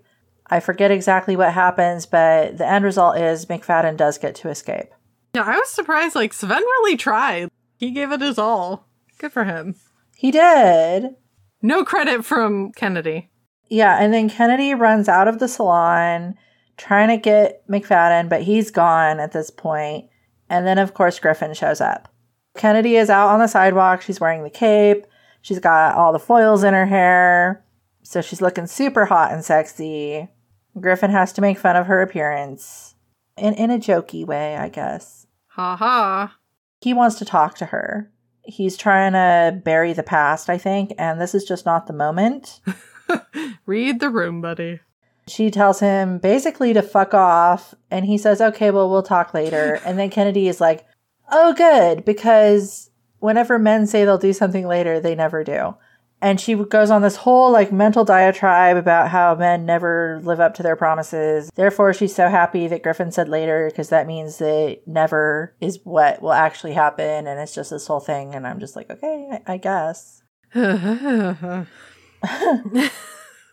I 0.49 0.59
forget 0.59 0.91
exactly 0.91 1.35
what 1.35 1.53
happens, 1.53 2.05
but 2.05 2.57
the 2.57 2.67
end 2.67 2.83
result 2.85 3.17
is 3.17 3.45
McFadden 3.45 3.97
does 3.97 4.17
get 4.17 4.35
to 4.35 4.49
escape. 4.49 4.87
Yeah, 5.35 5.43
I 5.43 5.57
was 5.57 5.69
surprised. 5.69 6.15
Like, 6.15 6.33
Sven 6.33 6.61
really 6.61 6.97
tried. 6.97 7.49
He 7.77 7.91
gave 7.91 8.11
it 8.11 8.21
his 8.21 8.37
all. 8.37 8.87
Good 9.19 9.33
for 9.33 9.43
him. 9.43 9.75
He 10.15 10.31
did. 10.31 11.15
No 11.61 11.83
credit 11.83 12.25
from 12.25 12.71
Kennedy. 12.71 13.29
Yeah, 13.69 14.01
and 14.01 14.13
then 14.13 14.29
Kennedy 14.29 14.73
runs 14.73 15.09
out 15.09 15.27
of 15.27 15.39
the 15.39 15.47
salon 15.47 16.35
trying 16.77 17.09
to 17.09 17.17
get 17.17 17.67
McFadden, 17.67 18.29
but 18.29 18.43
he's 18.43 18.71
gone 18.71 19.19
at 19.19 19.31
this 19.31 19.49
point. 19.49 20.09
And 20.49 20.65
then, 20.65 20.77
of 20.77 20.93
course, 20.93 21.19
Griffin 21.19 21.53
shows 21.53 21.81
up. 21.81 22.13
Kennedy 22.57 22.95
is 22.95 23.09
out 23.09 23.29
on 23.29 23.39
the 23.39 23.47
sidewalk. 23.47 24.01
She's 24.01 24.19
wearing 24.19 24.43
the 24.43 24.49
cape. 24.49 25.05
She's 25.41 25.59
got 25.59 25.95
all 25.95 26.11
the 26.11 26.19
foils 26.19 26.63
in 26.63 26.73
her 26.73 26.85
hair. 26.85 27.63
So 28.03 28.21
she's 28.21 28.41
looking 28.41 28.67
super 28.67 29.05
hot 29.05 29.31
and 29.31 29.43
sexy. 29.43 30.27
Griffin 30.79 31.11
has 31.11 31.33
to 31.33 31.41
make 31.41 31.57
fun 31.57 31.75
of 31.75 31.87
her 31.87 32.01
appearance 32.01 32.95
in, 33.37 33.53
in 33.53 33.71
a 33.71 33.77
jokey 33.77 34.25
way, 34.25 34.55
I 34.55 34.69
guess. 34.69 35.27
Ha 35.49 35.75
ha. 35.75 36.35
He 36.81 36.93
wants 36.93 37.17
to 37.19 37.25
talk 37.25 37.55
to 37.57 37.65
her. 37.67 38.11
He's 38.43 38.77
trying 38.77 39.13
to 39.13 39.59
bury 39.63 39.93
the 39.93 40.03
past, 40.03 40.49
I 40.49 40.57
think, 40.57 40.93
and 40.97 41.19
this 41.19 41.35
is 41.35 41.43
just 41.43 41.65
not 41.65 41.87
the 41.87 41.93
moment. 41.93 42.61
Read 43.65 43.99
the 43.99 44.09
room, 44.09 44.41
buddy. 44.41 44.79
She 45.27 45.51
tells 45.51 45.81
him 45.81 46.19
basically 46.19 46.73
to 46.73 46.81
fuck 46.81 47.13
off, 47.13 47.75
and 47.91 48.05
he 48.05 48.17
says, 48.17 48.39
okay, 48.39 48.71
well, 48.71 48.89
we'll 48.89 49.03
talk 49.03 49.33
later. 49.33 49.81
And 49.85 49.99
then 49.99 50.09
Kennedy 50.09 50.47
is 50.47 50.61
like, 50.61 50.85
oh, 51.29 51.53
good, 51.53 52.05
because 52.05 52.89
whenever 53.19 53.59
men 53.59 53.87
say 53.87 54.05
they'll 54.05 54.17
do 54.17 54.33
something 54.33 54.67
later, 54.67 54.99
they 54.99 55.15
never 55.15 55.43
do 55.43 55.75
and 56.21 56.41
she 56.41 56.55
goes 56.55 56.89
on 56.89 57.01
this 57.01 57.17
whole 57.17 57.51
like 57.51 57.71
mental 57.71 58.03
diatribe 58.03 58.75
about 58.75 59.09
how 59.09 59.35
men 59.35 59.65
never 59.65 60.19
live 60.23 60.39
up 60.39 60.55
to 60.55 60.63
their 60.63 60.75
promises. 60.75 61.51
Therefore, 61.55 61.93
she's 61.93 62.15
so 62.15 62.27
happy 62.29 62.67
that 62.67 62.81
Griffin 62.83 63.11
said 63.11 63.29
later 63.29 63.69
because 63.69 63.89
that 63.89 64.07
means 64.07 64.37
that 64.39 64.79
never 64.87 65.55
is 65.61 65.79
what 65.83 66.21
will 66.21 66.33
actually 66.33 66.73
happen, 66.73 67.27
and 67.27 67.39
it's 67.39 67.53
just 67.53 67.69
this 67.69 67.87
whole 67.87 67.99
thing. 67.99 68.33
And 68.33 68.47
I'm 68.47 68.59
just 68.59 68.75
like, 68.75 68.89
okay, 68.89 69.29
I, 69.31 69.53
I 69.53 69.57
guess. 69.57 70.23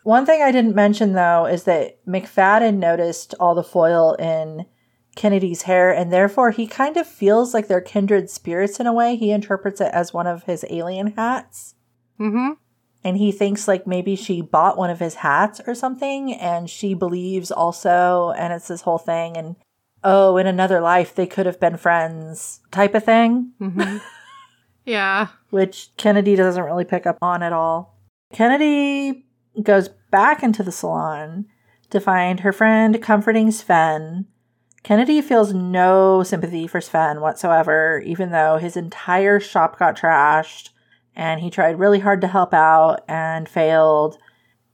One 0.05 0.27
thing 0.27 0.43
I 0.43 0.53
didn't 0.53 0.75
mention 0.75 1.13
though 1.13 1.47
is 1.47 1.65
that 1.65 1.99
McFadden 2.07 2.77
noticed 2.77 3.35
all 3.41 3.55
the 3.55 3.63
foil 3.63 4.15
in 4.15 4.65
Kennedy's 5.15 5.63
hair, 5.63 5.93
and 5.93 6.13
therefore 6.13 6.51
he 6.51 6.67
kind 6.67 6.97
of 6.97 7.07
feels 7.07 7.55
like 7.55 7.69
they're 7.69 7.81
kindred 7.81 8.31
spirits 8.31 8.81
in 8.81 8.87
a 8.87 8.93
way. 8.93 9.17
He 9.17 9.31
interprets 9.31 9.81
it 9.81 9.91
as 9.93 10.13
one 10.13 10.27
of 10.27 10.45
his 10.45 10.65
alien 10.71 11.15
hats. 11.17 11.75
Mm-hmm. 12.21 12.53
And 13.03 13.17
he 13.19 13.33
thinks 13.33 13.69
like 13.69 13.87
maybe 13.87 14.17
she 14.17 14.41
bought 14.41 14.79
one 14.79 14.91
of 14.91 15.01
his 15.01 15.17
hats 15.17 15.61
or 15.67 15.75
something, 15.75 16.33
and 16.33 16.69
she 16.69 16.95
believes 16.95 17.51
also, 17.51 18.33
and 18.37 18.53
it's 18.53 18.69
this 18.69 18.83
whole 18.83 18.99
thing, 18.99 19.37
and 19.37 19.57
oh, 20.03 20.37
in 20.37 20.47
another 20.47 20.81
life 20.81 21.15
they 21.15 21.27
could 21.27 21.47
have 21.47 21.61
been 21.61 21.77
friends 21.77 22.61
type 22.71 22.95
of 22.95 23.05
thing. 23.05 23.53
Mm-hmm. 23.61 23.99
yeah. 24.85 25.29
Which 25.51 25.91
Kennedy 25.97 26.37
doesn't 26.37 26.63
really 26.63 26.85
pick 26.85 27.07
up 27.07 27.19
on 27.23 27.43
at 27.43 27.53
all. 27.53 27.99
Kennedy 28.33 29.27
goes 29.63 29.89
back 30.11 30.43
into 30.43 30.63
the 30.63 30.73
salon 30.73 31.47
to 31.91 32.01
find 32.01 32.41
her 32.41 32.53
friend 32.53 33.01
comforting 33.03 33.51
Sven. 33.51 34.27
Kennedy 34.85 35.23
feels 35.23 35.55
no 35.55 36.23
sympathy 36.23 36.67
for 36.67 36.81
Sven 36.81 37.23
whatsoever, 37.23 38.03
even 38.05 38.31
though 38.31 38.59
his 38.59 38.77
entire 38.77 39.41
shop 39.41 39.79
got 39.79 39.97
trashed 39.97 40.71
and 41.17 41.41
he 41.41 41.51
tried 41.51 41.79
really 41.79 42.01
hard 42.01 42.21
to 42.21 42.29
help 42.29 42.53
out 42.53 43.01
and 43.09 43.49
failed. 43.49 44.19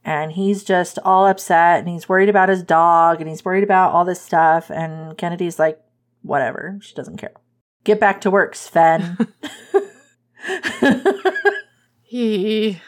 And 0.03 0.33
he's 0.33 0.65
just 0.65 0.99
all 1.05 1.25
upset 1.25 1.79
and 1.79 1.87
he's 1.87 2.09
worried 2.09 2.27
about 2.27 2.49
his 2.49 2.61
dog 2.61 3.21
and 3.21 3.29
he's 3.29 3.45
worried 3.45 3.63
about 3.63 3.93
all 3.93 4.03
this 4.03 4.21
stuff. 4.21 4.69
And 4.69 5.17
Kennedy's 5.17 5.57
like, 5.57 5.79
whatever, 6.23 6.77
she 6.81 6.93
doesn't 6.93 7.17
care. 7.17 7.33
Get 7.85 7.99
back 7.99 8.19
to 8.21 8.31
work, 8.31 8.55
Sven. 8.55 9.17
he. 12.01 12.81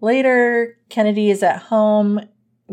Later, 0.00 0.76
Kennedy 0.90 1.30
is 1.30 1.42
at 1.42 1.62
home. 1.62 2.20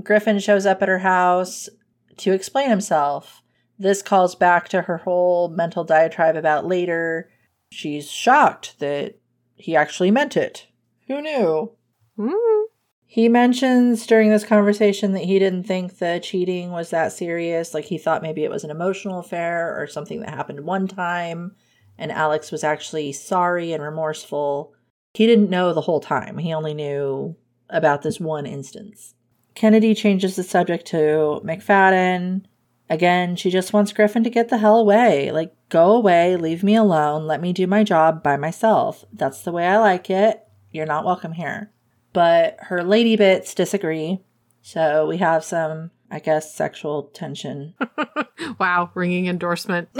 Griffin 0.03 0.39
shows 0.39 0.65
up 0.65 0.81
at 0.81 0.89
her 0.89 0.99
house 0.99 1.69
to 2.17 2.33
explain 2.33 2.69
himself. 2.69 3.41
This 3.77 4.01
calls 4.01 4.35
back 4.35 4.69
to 4.69 4.83
her 4.83 4.97
whole 4.97 5.49
mental 5.49 5.83
diatribe 5.83 6.35
about 6.35 6.65
later. 6.65 7.29
She's 7.71 8.09
shocked 8.09 8.79
that 8.79 9.15
he 9.55 9.75
actually 9.75 10.11
meant 10.11 10.37
it. 10.37 10.67
Who 11.07 11.21
knew? 11.21 11.71
Mm. 12.17 12.63
He 13.05 13.29
mentions 13.29 14.05
during 14.05 14.29
this 14.29 14.43
conversation 14.43 15.13
that 15.13 15.23
he 15.23 15.39
didn't 15.39 15.63
think 15.63 15.97
the 15.97 16.19
cheating 16.21 16.71
was 16.71 16.89
that 16.89 17.13
serious. 17.13 17.73
Like 17.73 17.85
he 17.85 17.97
thought 17.97 18.21
maybe 18.21 18.43
it 18.43 18.49
was 18.49 18.63
an 18.63 18.71
emotional 18.71 19.19
affair 19.19 19.81
or 19.81 19.87
something 19.87 20.19
that 20.21 20.29
happened 20.29 20.61
one 20.61 20.87
time, 20.87 21.55
and 21.97 22.11
Alex 22.11 22.51
was 22.51 22.63
actually 22.63 23.13
sorry 23.13 23.73
and 23.73 23.83
remorseful. 23.83 24.73
He 25.13 25.27
didn't 25.27 25.49
know 25.49 25.73
the 25.73 25.81
whole 25.81 26.01
time, 26.01 26.37
he 26.39 26.53
only 26.53 26.73
knew 26.73 27.37
about 27.69 28.01
this 28.01 28.19
one 28.19 28.45
instance. 28.45 29.15
Kennedy 29.53 29.95
changes 29.95 30.35
the 30.35 30.43
subject 30.43 30.85
to 30.87 31.41
McFadden. 31.45 32.43
Again, 32.89 33.35
she 33.35 33.49
just 33.49 33.73
wants 33.73 33.93
Griffin 33.93 34.23
to 34.23 34.29
get 34.29 34.49
the 34.49 34.59
hell 34.59 34.77
away. 34.77 35.31
Like, 35.31 35.55
go 35.69 35.91
away, 35.91 36.35
leave 36.35 36.63
me 36.63 36.75
alone, 36.75 37.25
let 37.25 37.41
me 37.41 37.51
do 37.51 37.65
my 37.65 37.83
job 37.83 38.21
by 38.21 38.37
myself. 38.37 39.05
That's 39.11 39.41
the 39.41 39.51
way 39.51 39.65
I 39.65 39.77
like 39.77 40.09
it. 40.09 40.43
You're 40.71 40.85
not 40.85 41.05
welcome 41.05 41.33
here. 41.33 41.71
But 42.13 42.57
her 42.61 42.83
lady 42.83 43.15
bits 43.15 43.55
disagree. 43.55 44.19
So 44.61 45.07
we 45.07 45.17
have 45.17 45.43
some, 45.43 45.91
I 46.11 46.19
guess, 46.19 46.53
sexual 46.53 47.03
tension. 47.13 47.73
wow, 48.59 48.91
ringing 48.93 49.27
endorsement. 49.27 49.89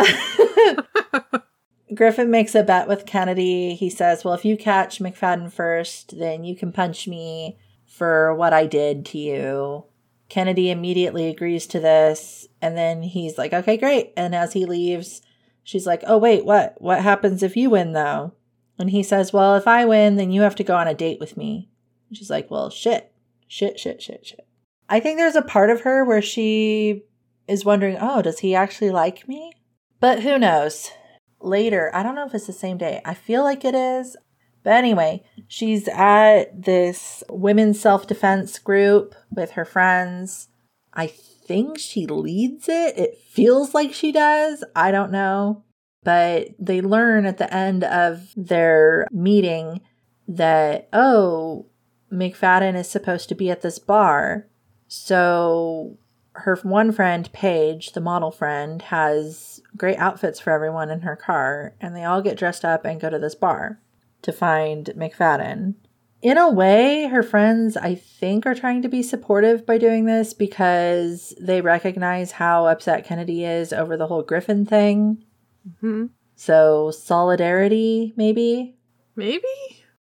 Griffin 1.95 2.29
makes 2.29 2.55
a 2.55 2.63
bet 2.63 2.88
with 2.88 3.05
Kennedy. 3.05 3.75
He 3.75 3.89
says, 3.89 4.23
Well, 4.23 4.33
if 4.33 4.45
you 4.45 4.57
catch 4.57 4.99
McFadden 4.99 5.51
first, 5.51 6.17
then 6.17 6.43
you 6.43 6.55
can 6.55 6.71
punch 6.71 7.07
me 7.07 7.57
for 7.86 8.33
what 8.33 8.53
I 8.53 8.65
did 8.65 9.05
to 9.07 9.17
you. 9.17 9.86
Kennedy 10.30 10.71
immediately 10.71 11.28
agrees 11.28 11.67
to 11.67 11.80
this. 11.80 12.47
And 12.61 12.78
then 12.78 13.03
he's 13.03 13.38
like, 13.38 13.53
okay, 13.53 13.78
great. 13.78 14.13
And 14.17 14.34
as 14.34 14.53
he 14.53 14.65
leaves, 14.65 15.21
she's 15.63 15.86
like, 15.86 16.03
oh, 16.07 16.17
wait, 16.17 16.45
what? 16.45 16.82
What 16.82 17.01
happens 17.01 17.43
if 17.43 17.55
you 17.55 17.69
win, 17.69 17.93
though? 17.93 18.34
And 18.78 18.89
he 18.89 19.03
says, 19.03 19.32
well, 19.32 19.55
if 19.55 19.67
I 19.67 19.86
win, 19.86 20.15
then 20.15 20.32
you 20.32 20.41
have 20.41 20.55
to 20.55 20.63
go 20.63 20.76
on 20.76 20.88
a 20.88 20.93
date 20.93 21.19
with 21.19 21.38
me. 21.38 21.69
And 22.09 22.17
She's 22.17 22.30
like, 22.30 22.51
well, 22.51 22.69
shit, 22.69 23.13
shit, 23.47 23.80
shit, 23.80 24.01
shit, 24.01 24.26
shit. 24.26 24.47
I 24.89 24.99
think 24.99 25.17
there's 25.17 25.36
a 25.36 25.41
part 25.41 25.69
of 25.69 25.82
her 25.82 26.03
where 26.03 26.21
she 26.21 27.03
is 27.47 27.65
wondering, 27.65 27.97
oh, 27.99 28.21
does 28.21 28.39
he 28.39 28.53
actually 28.53 28.91
like 28.91 29.28
me? 29.28 29.53
But 29.99 30.21
who 30.21 30.38
knows? 30.38 30.91
Later, 31.39 31.91
I 31.93 32.03
don't 32.03 32.15
know 32.15 32.26
if 32.26 32.34
it's 32.34 32.47
the 32.47 32.53
same 32.53 32.78
day. 32.78 33.01
I 33.05 33.13
feel 33.13 33.43
like 33.43 33.63
it 33.63 33.76
is. 33.76 34.17
But 34.66 34.74
anyway, 34.74 35.24
she's 35.47 35.88
at 35.88 36.63
this 36.63 37.24
women's 37.30 37.80
self 37.80 38.07
defense 38.07 38.57
group 38.57 39.13
with 39.30 39.51
her 39.51 39.63
friends. 39.63 40.47
I 40.91 41.05
think 41.05 41.78
she 41.78 42.07
leads 42.07 42.68
it. 42.68 42.97
It 42.97 43.20
feels 43.20 43.76
like 43.76 43.93
she 43.93 44.11
does. 44.11 44.63
I 44.76 44.89
don't 44.89 45.11
know. 45.11 45.63
But 46.03 46.49
they 46.57 46.82
learn 46.82 47.28
at 47.28 47.38
the 47.38 47.53
end 47.53 47.84
of 47.84 48.34
their 48.36 49.07
meeting 49.11 49.82
that, 50.28 50.89
oh, 50.91 51.68
McFadden 52.11 52.76
is 52.76 52.89
supposed 52.89 53.30
to 53.30 53.36
be 53.36 53.51
at 53.51 53.61
this 53.61 53.78
bar. 53.78 54.47
So 54.88 55.99
her 56.34 56.55
one 56.63 56.91
friend, 56.91 57.32
Paige, 57.32 57.91
the 57.91 58.01
model 58.01 58.32
friend, 58.32 58.82
has 58.82 59.61
great 59.78 59.97
outfits 59.99 60.39
for 60.39 60.51
everyone 60.51 60.89
in 60.89 61.01
her 61.01 61.16
car, 61.16 61.76
and 61.80 61.95
they 61.95 62.03
all 62.03 62.24
get 62.24 62.38
dressed 62.38 62.66
up 62.66 62.84
and 62.84 62.99
go 62.99 63.11
to 63.11 63.20
this 63.20 63.36
bar 63.36 63.80
to 64.26 64.34
find 64.34 64.88
McFadden. 64.97 65.76
In 66.21 66.38
a 66.38 66.51
way, 66.51 67.05
her 67.07 67.21
friends, 67.21 67.78
I 67.78 67.95
think, 67.95 68.45
are 68.45 68.55
trying 68.55 68.82
to 68.82 68.89
be 68.89 69.03
supportive 69.03 69.65
by 69.65 69.78
doing 69.78 70.05
this 70.05 70.34
because 70.34 71.36
they 71.39 71.61
recognize 71.61 72.32
how 72.32 72.65
upset 72.65 73.05
Kennedy 73.05 73.45
is 73.45 73.71
over 73.71 73.95
the 73.95 74.07
whole 74.07 74.23
Griffin 74.23 74.65
thing. 74.65 75.23
Mm-hmm. 75.67 76.07
So, 76.36 76.89
solidarity, 76.91 78.13
maybe? 78.17 78.76
Maybe? 79.15 79.43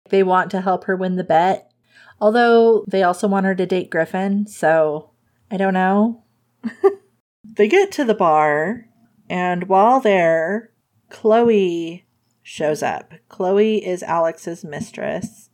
They 0.09 0.23
want 0.23 0.51
to 0.53 0.61
help 0.61 0.85
her 0.85 0.95
win 0.95 1.17
the 1.17 1.25
bet. 1.25 1.71
Although 2.21 2.85
they 2.87 3.03
also 3.03 3.27
want 3.27 3.47
her 3.47 3.55
to 3.55 3.67
date 3.67 3.91
Griffin, 3.91 4.47
so 4.47 5.11
I 5.51 5.57
don't 5.57 5.75
know. 5.75 6.23
they 7.45 7.67
get 7.67 7.91
to 7.93 8.05
the 8.05 8.15
bar, 8.15 8.87
and 9.29 9.69
while 9.69 10.01
there, 10.01 10.71
Chloe 11.11 12.07
shows 12.45 12.83
up. 12.83 13.15
Chloe 13.29 13.85
is 13.85 14.05
Alex's 14.05 14.63
mistress. 14.63 15.51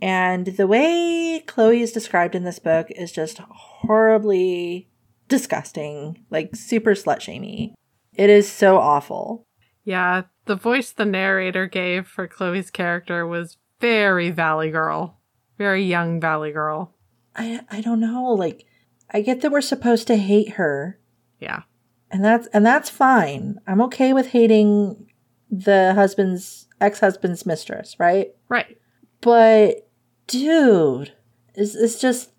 And 0.00 0.46
the 0.46 0.66
way 0.66 1.42
Chloe 1.46 1.80
is 1.80 1.90
described 1.90 2.34
in 2.34 2.44
this 2.44 2.58
book 2.58 2.90
is 2.90 3.10
just 3.10 3.38
horribly 3.38 4.88
disgusting, 5.26 6.24
like 6.30 6.54
super 6.54 6.94
slut 6.94 7.20
shamey. 7.20 7.74
It 8.14 8.30
is 8.30 8.48
so 8.48 8.78
awful. 8.78 9.46
Yeah, 9.84 10.24
the 10.44 10.54
voice 10.56 10.92
the 10.92 11.04
narrator 11.06 11.66
gave 11.66 12.06
for 12.06 12.28
Chloe's 12.28 12.70
character 12.70 13.26
was 13.26 13.56
very 13.80 14.30
Valley 14.30 14.70
Girl. 14.70 15.18
Very 15.58 15.84
young 15.84 16.20
Valley 16.20 16.52
Girl. 16.52 16.94
I 17.34 17.60
I 17.70 17.80
don't 17.80 18.00
know, 18.00 18.24
like 18.24 18.66
I 19.10 19.22
get 19.22 19.40
that 19.40 19.52
we're 19.52 19.62
supposed 19.62 20.06
to 20.08 20.16
hate 20.16 20.50
her. 20.50 20.98
Yeah. 21.40 21.62
And 22.10 22.24
that's 22.24 22.46
and 22.48 22.64
that's 22.64 22.90
fine. 22.90 23.58
I'm 23.66 23.80
okay 23.82 24.12
with 24.12 24.28
hating 24.28 25.05
the 25.50 25.94
husband's 25.94 26.66
ex-husband's 26.80 27.46
mistress, 27.46 27.96
right? 27.98 28.34
Right. 28.48 28.78
But 29.20 29.88
dude, 30.26 31.12
is 31.54 31.74
it's 31.74 32.00
just 32.00 32.30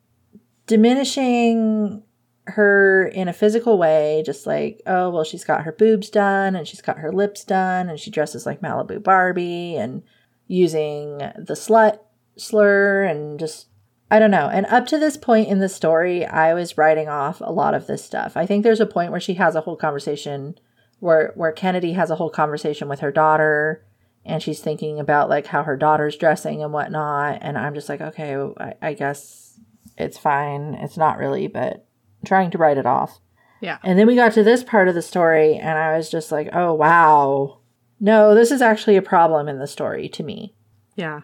diminishing 0.68 2.03
her 2.47 3.08
in 3.08 3.28
a 3.28 3.34
physical 3.34 3.78
way, 3.78 4.24
just 4.26 4.45
like, 4.45 4.82
oh, 4.86 5.10
well, 5.10 5.24
she's 5.24 5.43
got 5.43 5.64
her 5.64 5.72
boobs 5.72 6.10
done 6.10 6.55
and 6.55 6.68
she's 6.68 6.82
got 6.82 6.99
her 6.99 7.12
lips 7.12 7.43
done 7.43 7.89
and 7.89 7.99
she 7.99 8.12
dresses 8.12 8.45
like 8.45 8.62
Malibu 8.62 9.03
Barbie 9.03 9.76
and 9.76 10.03
using 10.47 11.18
the 11.18 11.55
slut 11.55 11.99
slur 12.38 13.03
and 13.03 13.39
just 13.39 13.68
I 14.10 14.20
don't 14.20 14.32
know. 14.32 14.47
And 14.47 14.66
up 14.68 14.88
to 14.88 14.97
this 14.97 15.18
point 15.18 15.49
in 15.49 15.60
the 15.60 15.68
story, 15.68 16.26
I 16.26 16.53
was 16.53 16.78
writing 16.78 17.10
off 17.10 17.41
a 17.41 17.51
lot 17.51 17.74
of 17.74 17.88
this 17.88 18.05
stuff. 18.05 18.38
I 18.38 18.45
think 18.45 18.64
there's 18.64 18.80
a 18.80 18.86
point 18.86 19.12
where 19.12 19.20
she 19.20 19.34
has 19.34 19.53
a 19.53 19.62
whole 19.62 19.76
conversation 19.76 20.58
where 20.99 21.31
where 21.35 21.51
Kennedy 21.51 21.93
has 21.93 22.09
a 22.09 22.15
whole 22.15 22.29
conversation 22.29 22.87
with 22.87 23.01
her 23.01 23.11
daughter 23.11 23.85
and 24.25 24.43
she's 24.43 24.59
thinking 24.59 24.99
about 24.99 25.29
like 25.29 25.47
how 25.47 25.63
her 25.63 25.77
daughter's 25.77 26.17
dressing 26.17 26.61
and 26.61 26.73
whatnot. 26.73 27.39
And 27.41 27.57
I'm 27.57 27.73
just 27.73 27.89
like, 27.89 28.01
okay, 28.01 28.35
I, 28.35 28.73
I 28.81 28.93
guess 28.93 29.59
it's 29.97 30.17
fine. 30.17 30.73
It's 30.75 30.97
not 30.97 31.17
really, 31.17 31.47
but 31.47 31.85
trying 32.25 32.51
to 32.51 32.57
write 32.57 32.77
it 32.77 32.85
off. 32.85 33.19
Yeah. 33.61 33.79
And 33.83 33.97
then 33.97 34.05
we 34.05 34.15
got 34.15 34.33
to 34.33 34.43
this 34.43 34.63
part 34.63 34.87
of 34.87 34.95
the 34.95 35.01
story, 35.01 35.55
and 35.55 35.77
I 35.79 35.97
was 35.97 36.09
just 36.09 36.31
like, 36.31 36.49
oh, 36.53 36.73
wow. 36.73 37.59
No, 37.99 38.35
this 38.35 38.51
is 38.51 38.61
actually 38.61 38.97
a 38.97 39.01
problem 39.01 39.47
in 39.47 39.57
the 39.57 39.65
story 39.65 40.07
to 40.09 40.23
me. 40.23 40.53
Yeah. 40.95 41.21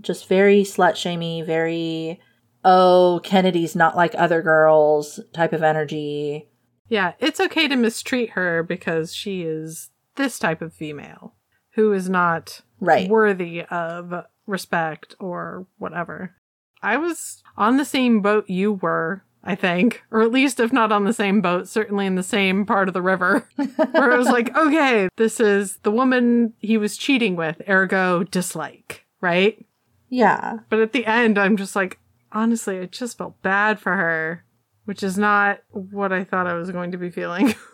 Just 0.00 0.28
very 0.28 0.62
slut 0.62 0.96
shamey, 0.96 1.42
very, 1.42 2.20
oh, 2.64 3.20
Kennedy's 3.22 3.76
not 3.76 3.96
like 3.96 4.14
other 4.16 4.40
girls 4.40 5.20
type 5.32 5.52
of 5.52 5.62
energy. 5.62 6.48
Yeah, 6.88 7.12
it's 7.18 7.40
okay 7.40 7.68
to 7.68 7.76
mistreat 7.76 8.30
her 8.30 8.62
because 8.62 9.14
she 9.14 9.42
is 9.42 9.90
this 10.16 10.38
type 10.38 10.62
of 10.62 10.72
female 10.72 11.34
who 11.74 11.92
is 11.92 12.08
not 12.08 12.60
Right. 12.80 13.08
worthy 13.08 13.62
of 13.62 14.12
respect 14.46 15.14
or 15.18 15.66
whatever. 15.78 16.34
I 16.82 16.96
was 16.98 17.42
on 17.56 17.78
the 17.78 17.84
same 17.84 18.20
boat 18.20 18.48
you 18.50 18.74
were, 18.74 19.24
I 19.42 19.54
think, 19.54 20.02
or 20.10 20.20
at 20.20 20.30
least 20.32 20.60
if 20.60 20.72
not 20.72 20.92
on 20.92 21.04
the 21.04 21.14
same 21.14 21.40
boat, 21.40 21.66
certainly 21.66 22.04
in 22.06 22.14
the 22.14 22.22
same 22.22 22.66
part 22.66 22.88
of 22.88 22.94
the 22.94 23.00
river, 23.02 23.48
where 23.56 24.12
it 24.12 24.18
was 24.18 24.28
like, 24.28 24.54
okay, 24.54 25.08
this 25.16 25.40
is 25.40 25.78
the 25.82 25.90
woman 25.90 26.52
he 26.58 26.76
was 26.76 26.98
cheating 26.98 27.36
with, 27.36 27.62
ergo 27.68 28.22
dislike, 28.24 29.06
right? 29.22 29.64
Yeah. 30.10 30.58
But 30.68 30.80
at 30.80 30.92
the 30.92 31.06
end, 31.06 31.38
I'm 31.38 31.56
just 31.56 31.74
like, 31.74 31.98
honestly, 32.32 32.78
I 32.78 32.84
just 32.86 33.16
felt 33.16 33.40
bad 33.40 33.80
for 33.80 33.96
her, 33.96 34.44
which 34.84 35.02
is 35.02 35.16
not 35.18 35.60
what 35.70 36.12
I 36.12 36.24
thought 36.24 36.46
I 36.46 36.54
was 36.54 36.70
going 36.70 36.92
to 36.92 36.98
be 36.98 37.10
feeling. 37.10 37.54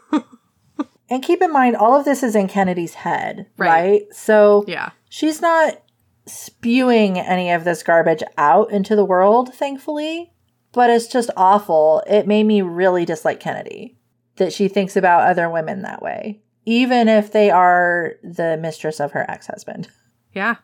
And 1.12 1.24
keep 1.24 1.42
in 1.42 1.52
mind, 1.52 1.74
all 1.74 1.98
of 1.98 2.04
this 2.04 2.22
is 2.22 2.36
in 2.36 2.46
Kennedy's 2.46 2.94
head, 2.94 3.46
Right. 3.56 3.68
right? 3.68 4.02
So 4.12 4.64
yeah. 4.68 4.90
she's 5.08 5.42
not 5.42 5.82
spewing 6.26 7.18
any 7.18 7.50
of 7.50 7.64
this 7.64 7.82
garbage 7.82 8.22
out 8.38 8.70
into 8.70 8.94
the 8.94 9.04
world, 9.04 9.52
thankfully, 9.52 10.32
but 10.72 10.88
it's 10.88 11.08
just 11.08 11.30
awful. 11.36 12.04
It 12.06 12.28
made 12.28 12.44
me 12.44 12.62
really 12.62 13.04
dislike 13.04 13.40
Kennedy 13.40 13.98
that 14.36 14.52
she 14.52 14.68
thinks 14.68 14.94
about 14.96 15.28
other 15.28 15.50
women 15.50 15.82
that 15.82 16.00
way, 16.00 16.42
even 16.64 17.08
if 17.08 17.32
they 17.32 17.50
are 17.50 18.12
the 18.22 18.56
mistress 18.56 19.00
of 19.00 19.10
her 19.10 19.28
ex 19.28 19.48
husband. 19.48 19.88
Yeah. 20.32 20.56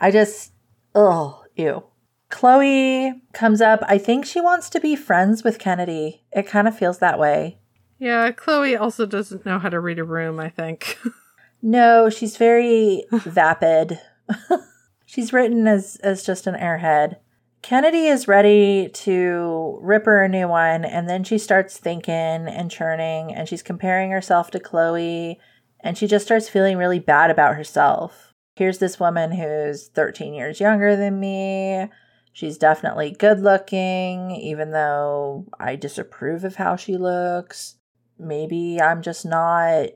I 0.00 0.10
just, 0.10 0.50
ugh, 0.96 1.44
ew. 1.54 1.84
Chloe 2.32 3.22
comes 3.34 3.60
up. 3.60 3.80
I 3.86 3.98
think 3.98 4.24
she 4.24 4.40
wants 4.40 4.68
to 4.70 4.80
be 4.80 4.96
friends 4.96 5.44
with 5.44 5.58
Kennedy. 5.58 6.24
It 6.32 6.46
kind 6.46 6.66
of 6.66 6.76
feels 6.76 6.98
that 6.98 7.18
way. 7.18 7.58
Yeah, 7.98 8.32
Chloe 8.32 8.74
also 8.74 9.06
doesn't 9.06 9.46
know 9.46 9.60
how 9.60 9.68
to 9.68 9.78
read 9.78 10.00
a 10.00 10.04
room, 10.04 10.40
I 10.40 10.48
think. 10.48 10.98
No, 11.64 12.10
she's 12.10 12.36
very 12.36 13.04
vapid. 13.12 14.00
she's 15.06 15.32
written 15.32 15.68
as 15.68 15.94
as 16.02 16.24
just 16.24 16.48
an 16.48 16.56
airhead. 16.56 17.18
Kennedy 17.62 18.08
is 18.08 18.26
ready 18.26 18.88
to 18.94 19.78
rip 19.80 20.06
her 20.06 20.24
a 20.24 20.28
new 20.28 20.48
one, 20.48 20.84
and 20.84 21.08
then 21.08 21.22
she 21.22 21.38
starts 21.38 21.78
thinking 21.78 22.12
and 22.12 22.68
churning, 22.68 23.32
and 23.32 23.48
she's 23.48 23.62
comparing 23.62 24.10
herself 24.10 24.50
to 24.50 24.58
Chloe, 24.58 25.38
and 25.78 25.96
she 25.96 26.08
just 26.08 26.24
starts 26.24 26.48
feeling 26.48 26.76
really 26.76 26.98
bad 26.98 27.30
about 27.30 27.54
herself. 27.54 28.32
Here's 28.56 28.78
this 28.78 28.98
woman 28.98 29.30
who's 29.30 29.86
13 29.86 30.34
years 30.34 30.58
younger 30.58 30.96
than 30.96 31.20
me. 31.20 31.88
She's 32.32 32.58
definitely 32.58 33.10
good 33.10 33.40
looking, 33.40 34.30
even 34.32 34.70
though 34.70 35.46
I 35.60 35.76
disapprove 35.76 36.44
of 36.44 36.56
how 36.56 36.76
she 36.76 36.96
looks. 36.96 37.76
Maybe 38.18 38.80
I'm 38.80 39.02
just 39.02 39.26
not 39.26 39.88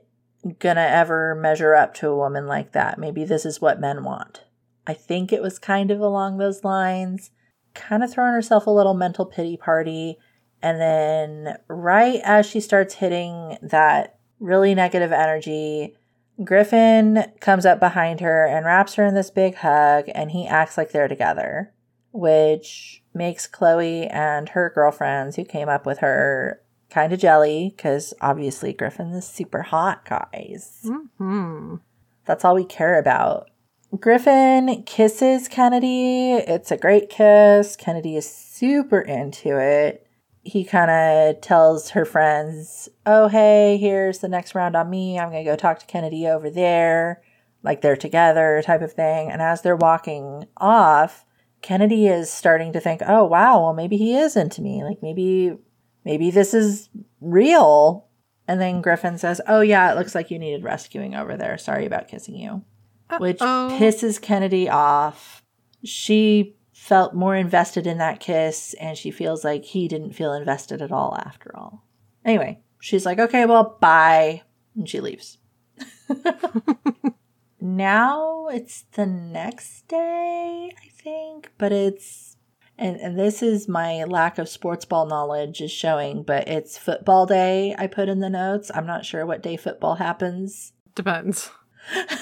gonna 0.59 0.81
ever 0.81 1.35
measure 1.35 1.73
up 1.73 1.93
to 1.95 2.09
a 2.09 2.15
woman 2.15 2.47
like 2.47 2.73
that. 2.73 2.99
Maybe 2.99 3.23
this 3.23 3.45
is 3.45 3.59
what 3.59 3.81
men 3.81 4.03
want. 4.03 4.43
I 4.85 4.93
think 4.93 5.33
it 5.33 5.41
was 5.41 5.59
kind 5.59 5.91
of 5.91 5.99
along 5.99 6.37
those 6.37 6.63
lines. 6.63 7.31
Kind 7.73 8.03
of 8.03 8.11
throwing 8.11 8.33
herself 8.33 8.67
a 8.67 8.71
little 8.71 8.93
mental 8.93 9.25
pity 9.25 9.57
party. 9.57 10.17
And 10.61 10.79
then, 10.79 11.57
right 11.67 12.21
as 12.23 12.45
she 12.45 12.59
starts 12.59 12.95
hitting 12.95 13.57
that 13.61 14.17
really 14.39 14.73
negative 14.75 15.11
energy, 15.11 15.95
Griffin 16.43 17.25
comes 17.39 17.65
up 17.65 17.79
behind 17.79 18.19
her 18.19 18.45
and 18.45 18.65
wraps 18.65 18.95
her 18.95 19.05
in 19.05 19.15
this 19.15 19.31
big 19.31 19.55
hug, 19.55 20.05
and 20.13 20.31
he 20.31 20.47
acts 20.47 20.77
like 20.77 20.91
they're 20.91 21.07
together, 21.07 21.73
which 22.17 23.01
makes 23.13 23.47
Chloe 23.47 24.07
and 24.07 24.49
her 24.49 24.71
girlfriends 24.73 25.35
who 25.35 25.45
came 25.45 25.69
up 25.69 25.85
with 25.85 25.99
her 25.99 26.61
kind 26.89 27.11
of 27.13 27.19
jelly 27.19 27.73
because 27.75 28.13
obviously 28.21 28.73
Griffin 28.73 29.11
is 29.11 29.27
super 29.27 29.61
hot, 29.61 30.05
guys. 30.05 30.81
hmm 31.17 31.75
That's 32.25 32.43
all 32.45 32.55
we 32.55 32.65
care 32.65 32.99
about. 32.99 33.49
Griffin 33.99 34.83
kisses 34.83 35.47
Kennedy. 35.47 36.33
It's 36.33 36.71
a 36.71 36.77
great 36.77 37.09
kiss. 37.09 37.75
Kennedy 37.75 38.17
is 38.17 38.29
super 38.29 38.99
into 38.99 39.57
it. 39.59 40.05
He 40.43 40.63
kind 40.63 40.91
of 40.91 41.41
tells 41.41 41.89
her 41.91 42.05
friends, 42.05 42.89
Oh, 43.05 43.27
hey, 43.27 43.77
here's 43.77 44.19
the 44.19 44.27
next 44.29 44.55
round 44.55 44.75
on 44.75 44.89
me. 44.89 45.17
I'm 45.19 45.29
going 45.31 45.43
to 45.43 45.49
go 45.51 45.55
talk 45.55 45.79
to 45.79 45.85
Kennedy 45.85 46.27
over 46.27 46.49
there. 46.49 47.21
Like 47.63 47.81
they're 47.81 47.97
together, 47.97 48.61
type 48.65 48.81
of 48.81 48.93
thing. 48.93 49.29
And 49.31 49.41
as 49.41 49.61
they're 49.61 49.75
walking 49.75 50.47
off, 50.57 51.25
Kennedy 51.61 52.07
is 52.07 52.31
starting 52.31 52.73
to 52.73 52.79
think, 52.79 53.01
oh, 53.05 53.25
wow, 53.25 53.61
well, 53.61 53.73
maybe 53.73 53.97
he 53.97 54.15
is 54.15 54.35
into 54.35 54.61
me. 54.61 54.83
Like, 54.83 55.01
maybe, 55.01 55.57
maybe 56.05 56.31
this 56.31 56.53
is 56.53 56.89
real. 57.19 58.07
And 58.47 58.61
then 58.61 58.81
Griffin 58.81 59.17
says, 59.17 59.41
oh, 59.47 59.61
yeah, 59.61 59.91
it 59.91 59.97
looks 59.97 60.15
like 60.15 60.31
you 60.31 60.39
needed 60.39 60.63
rescuing 60.63 61.15
over 61.15 61.35
there. 61.35 61.57
Sorry 61.57 61.85
about 61.85 62.07
kissing 62.07 62.35
you. 62.35 62.63
Which 63.19 63.41
Uh-oh. 63.41 63.77
pisses 63.79 64.21
Kennedy 64.21 64.69
off. 64.69 65.43
She 65.83 66.55
felt 66.73 67.13
more 67.13 67.35
invested 67.35 67.87
in 67.87 67.97
that 67.97 68.19
kiss, 68.19 68.73
and 68.75 68.97
she 68.97 69.11
feels 69.11 69.43
like 69.43 69.65
he 69.65 69.87
didn't 69.87 70.13
feel 70.13 70.33
invested 70.33 70.81
at 70.81 70.91
all 70.91 71.17
after 71.17 71.55
all. 71.55 71.85
Anyway, 72.23 72.61
she's 72.79 73.05
like, 73.05 73.19
okay, 73.19 73.45
well, 73.45 73.77
bye. 73.81 74.43
And 74.75 74.87
she 74.87 74.99
leaves. 74.99 75.37
now 77.75 78.47
it's 78.47 78.85
the 78.93 79.05
next 79.05 79.87
day, 79.87 80.71
I 80.75 80.89
think, 81.01 81.51
but 81.57 81.71
it's 81.71 82.37
and, 82.79 82.97
and 82.97 83.19
this 83.19 83.41
is 83.41 83.67
my 83.67 84.03
lack 84.03 84.37
of 84.37 84.47
sports 84.47 84.85
ball 84.85 85.07
knowledge 85.07 85.61
is 85.61 85.71
showing, 85.71 86.21
but 86.21 86.47
it's 86.47 86.77
football 86.77 87.25
day. 87.25 87.75
I 87.77 87.87
put 87.87 88.07
in 88.07 88.19
the 88.19 88.29
notes. 88.29 88.69
I'm 88.73 88.85
not 88.85 89.03
sure 89.03 89.25
what 89.25 89.41
day 89.41 89.57
football 89.57 89.95
happens. 89.95 90.73
Depends. 90.93 91.49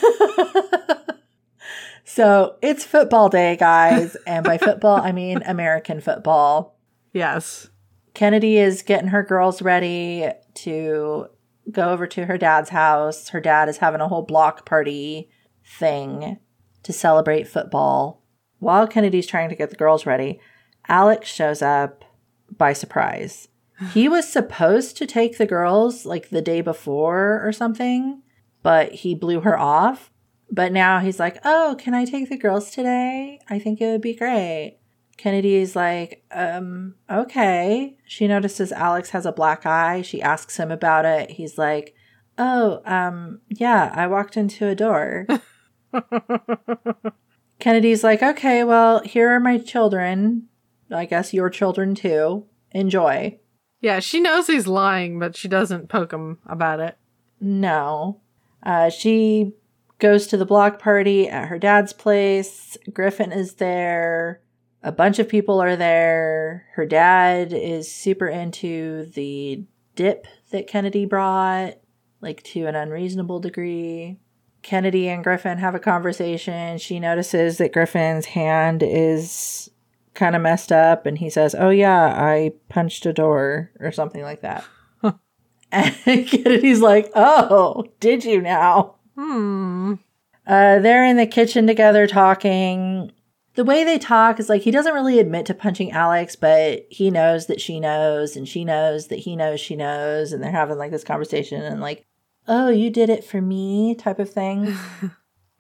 so 2.06 2.56
it's 2.62 2.86
football 2.86 3.28
day, 3.28 3.58
guys. 3.58 4.16
and 4.26 4.46
by 4.46 4.58
football, 4.58 5.02
I 5.02 5.12
mean 5.12 5.43
American 5.46 6.00
football. 6.00 6.78
Yes. 7.12 7.70
Kennedy 8.14 8.58
is 8.58 8.82
getting 8.82 9.10
her 9.10 9.24
girls 9.24 9.62
ready 9.62 10.30
to 10.54 11.28
go 11.70 11.89
over 11.89 12.08
to 12.08 12.26
her 12.26 12.38
dad's 12.38 12.70
house. 12.70 13.30
Her 13.30 13.41
dad 13.41 13.68
is 13.68 13.78
having 13.78 14.00
a 14.00 14.08
whole 14.08 14.22
block 14.22 14.66
party 14.66 15.30
thing 15.66 16.38
to 16.84 16.93
celebrate 16.93 17.47
football. 17.47 18.24
While 18.59 18.88
Kennedy's 18.88 19.28
trying 19.28 19.49
to 19.49 19.55
get 19.55 19.70
the 19.70 19.76
girls 19.76 20.05
ready, 20.05 20.39
Alex 20.88 21.28
shows 21.28 21.61
up 21.61 22.05
by 22.55 22.74
surprise. 22.74 23.47
He 23.93 24.07
was 24.07 24.28
supposed 24.32 24.95
to 24.97 25.05
take 25.05 25.38
the 25.38 25.45
girls 25.45 26.05
like 26.05 26.30
the 26.30 26.41
day 26.41 26.61
before 26.61 27.41
or 27.45 27.51
something, 27.51 28.22
but 28.63 28.93
he 28.93 29.13
blew 29.13 29.41
her 29.41 29.59
off. 29.59 30.11
But 30.49 30.72
now 30.72 30.99
he's 30.99 31.20
like, 31.20 31.39
Oh, 31.43 31.76
can 31.78 31.93
I 31.93 32.05
take 32.05 32.30
the 32.30 32.38
girls 32.38 32.72
today? 32.72 33.39
I 33.49 33.59
think 33.59 33.82
it 33.82 33.88
would 33.88 34.01
be 34.01 34.16
great. 34.16 34.80
Kennedy's 35.18 35.76
like, 35.76 36.24
um, 36.32 36.95
okay. 37.09 37.97
She 38.05 38.28
notices 38.28 38.72
Alex 38.72 39.11
has 39.11 39.26
a 39.26 39.32
black 39.32 39.66
eye. 39.66 40.01
She 40.01 40.22
asks 40.22 40.57
him 40.57 40.72
about 40.72 41.05
it. 41.05 41.32
He's 41.32 41.57
like, 41.57 41.95
oh, 42.38 42.82
um, 42.86 43.41
yeah, 43.49 43.91
I 43.95 44.07
walked 44.07 44.38
into 44.38 44.68
a 44.68 44.76
door. 44.76 45.26
Kennedy's 47.60 48.04
like, 48.04 48.22
okay, 48.22 48.64
well, 48.64 49.02
here 49.02 49.30
are 49.32 49.39
my 49.39 49.58
children. 49.58 50.48
I 50.91 51.06
guess 51.06 51.34
your 51.34 51.50
children 51.50 51.96
too. 51.96 52.46
Enjoy. 52.72 53.39
Yeah, 53.82 54.00
she 54.00 54.20
knows 54.20 54.48
he's 54.48 54.68
lying, 54.68 55.20
but 55.20 55.36
she 55.36 55.48
doesn't 55.48 55.89
poke 55.89 56.12
him 56.12 56.39
about 56.46 56.80
it. 56.80 56.98
No. 57.39 58.22
Uh, 58.64 58.89
she 58.89 59.54
goes 60.00 60.28
to 60.28 60.38
the 60.38 60.46
block 60.46 60.80
party 60.80 61.28
at 61.30 61.48
her 61.48 61.60
dad's 61.60 61.93
place. 61.93 62.78
Griffin 62.91 63.32
is 63.32 63.56
there. 63.56 64.41
A 64.84 64.91
bunch 64.91 65.20
of 65.20 65.30
people 65.30 65.62
are 65.62 65.76
there. 65.76 66.68
Her 66.74 66.86
dad 66.86 67.54
is 67.54 67.91
super 67.91 68.28
into 68.28 69.06
the 69.14 69.64
dip 69.96 70.28
that 70.52 70.68
Kennedy 70.68 71.06
brought, 71.06 71.76
like 72.22 72.43
to 72.43 72.66
an 72.66 72.76
unreasonable 72.76 73.39
degree. 73.39 74.20
Kennedy 74.66 75.07
and 75.07 75.24
Griffin 75.24 75.59
have 75.59 75.76
a 75.76 75.80
conversation. 75.80 76.80
She 76.80 76.99
notices 76.99 77.59
that 77.59 77.72
Griffin's 77.72 78.26
hand 78.26 78.82
is 78.82 79.70
kind 80.16 80.36
of 80.36 80.41
messed 80.41 80.72
up, 80.72 81.05
and 81.05 81.20
he 81.20 81.30
says, 81.30 81.53
Oh, 81.53 81.70
yeah, 81.70 82.05
I 82.20 82.53
punched 82.68 83.05
a 83.05 83.13
door, 83.13 83.70
or 83.80 83.91
something 83.91 84.24
like 84.24 84.41
that. 84.41 84.66
and 85.72 86.28
Kennedy's 86.28 86.82
like, 86.82 87.11
Oh, 87.13 87.86
did 87.99 88.26
you 88.26 88.41
now? 88.41 88.95
Hmm. 89.13 89.93
Uh, 90.47 90.80
they're 90.80 91.05
in 91.05 91.18
the 91.18 91.28
kitchen 91.28 91.68
together 91.68 92.07
talking. 92.07 93.11
The 93.53 93.63
way 93.63 93.84
they 93.84 93.99
talk 93.99 94.39
is 94.39 94.49
like 94.49 94.63
he 94.63 94.72
doesn't 94.72 94.95
really 94.95 95.20
admit 95.20 95.45
to 95.45 95.53
punching 95.53 95.91
Alex, 95.91 96.36
but 96.36 96.88
he 96.89 97.11
knows 97.11 97.45
that 97.45 97.61
she 97.61 97.80
knows, 97.80 98.36
and 98.36 98.49
she 98.49 98.66
knows 98.66 99.09
that 99.09 99.20
he 99.20 99.36
knows 99.36 99.59
she 99.59 99.76
knows, 99.76 100.34
and 100.34 100.41
they're 100.41 100.49
having 100.49 100.80
like 100.80 100.89
this 100.89 101.03
conversation 101.03 101.61
and 101.61 101.82
like, 101.82 102.07
oh, 102.48 102.70
you 102.70 102.89
did 102.89 103.10
it 103.10 103.24
for 103.24 103.41
me 103.41 103.96
type 103.96 104.20
of 104.20 104.30
thing. 104.30 104.76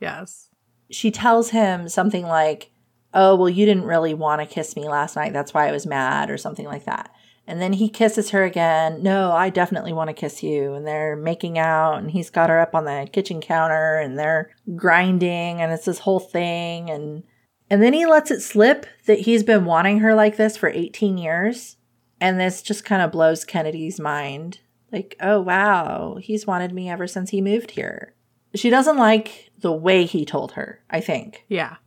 Yes. 0.01 0.49
she 0.91 1.09
tells 1.09 1.49
him 1.49 1.87
something 1.89 2.25
like, 2.25 2.69
oh, 3.13 3.35
well, 3.35 3.49
you 3.49 3.65
didn't 3.65 3.85
really 3.85 4.13
want 4.13 4.41
to 4.41 4.45
kiss 4.45 4.75
me 4.75 4.87
last 4.87 5.15
night. 5.15 5.31
That's 5.33 5.53
why 5.53 5.67
I 5.67 5.71
was 5.71 5.85
mad, 5.87 6.29
or 6.29 6.37
something 6.37 6.65
like 6.65 6.83
that. 6.85 7.11
And 7.47 7.61
then 7.61 7.73
he 7.73 7.89
kisses 7.89 8.31
her 8.31 8.43
again. 8.43 9.01
No, 9.01 9.31
I 9.31 9.49
definitely 9.49 9.93
want 9.93 10.09
to 10.09 10.13
kiss 10.13 10.43
you. 10.43 10.73
And 10.73 10.85
they're 10.85 11.15
making 11.15 11.57
out, 11.57 11.97
and 11.97 12.11
he's 12.11 12.29
got 12.29 12.49
her 12.49 12.59
up 12.59 12.75
on 12.75 12.83
the 12.85 13.07
kitchen 13.11 13.39
counter, 13.39 13.97
and 13.97 14.19
they're 14.19 14.51
grinding, 14.75 15.61
and 15.61 15.71
it's 15.71 15.85
this 15.85 15.99
whole 15.99 16.19
thing. 16.19 16.89
And 16.89 17.23
and 17.69 17.81
then 17.81 17.93
he 17.93 18.05
lets 18.05 18.29
it 18.29 18.41
slip 18.41 18.85
that 19.07 19.21
he's 19.21 19.43
been 19.43 19.65
wanting 19.65 19.99
her 19.99 20.13
like 20.13 20.35
this 20.37 20.57
for 20.57 20.69
18 20.69 21.17
years. 21.17 21.77
And 22.21 22.39
this 22.39 22.61
just 22.61 22.85
kind 22.85 23.01
of 23.01 23.11
blows 23.11 23.43
Kennedy's 23.45 23.99
mind. 23.99 24.59
Like, 24.91 25.15
oh, 25.19 25.41
wow, 25.41 26.17
he's 26.21 26.47
wanted 26.47 26.73
me 26.73 26.89
ever 26.89 27.07
since 27.07 27.31
he 27.31 27.41
moved 27.41 27.71
here. 27.71 28.13
She 28.53 28.69
doesn't 28.69 28.97
like 28.97 29.51
the 29.59 29.71
way 29.71 30.05
he 30.05 30.25
told 30.25 30.53
her, 30.53 30.81
I 30.89 31.01
think. 31.01 31.43
Yeah. 31.49 31.77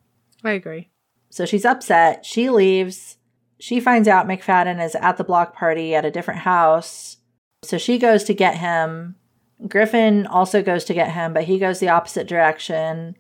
I 0.45 0.53
agree. 0.53 0.91
So 1.31 1.47
she's 1.47 1.65
upset. 1.65 2.25
She 2.25 2.51
leaves. 2.51 3.17
She 3.59 3.81
finds 3.81 4.09
out 4.09 4.27
McFadden 4.27 4.83
is 4.85 4.95
at 4.97 5.17
the 5.17 5.25
block 5.25 5.55
party 5.55 5.95
at 5.95 6.05
a 6.05 6.11
different 6.11 6.41
house. 6.41 7.17
So 7.65 7.79
she 7.79 7.99
goes 7.99 8.25
to 8.25 8.35
get 8.35 8.59
him. 8.59 9.17
Griffin 9.67 10.27
also 10.27 10.63
goes 10.63 10.85
to 10.85 10.95
get 10.95 11.13
him, 11.13 11.33
but 11.33 11.45
he 11.45 11.59
goes 11.59 11.81
the 11.81 11.89
opposite 11.89 12.29
direction. 12.29 13.17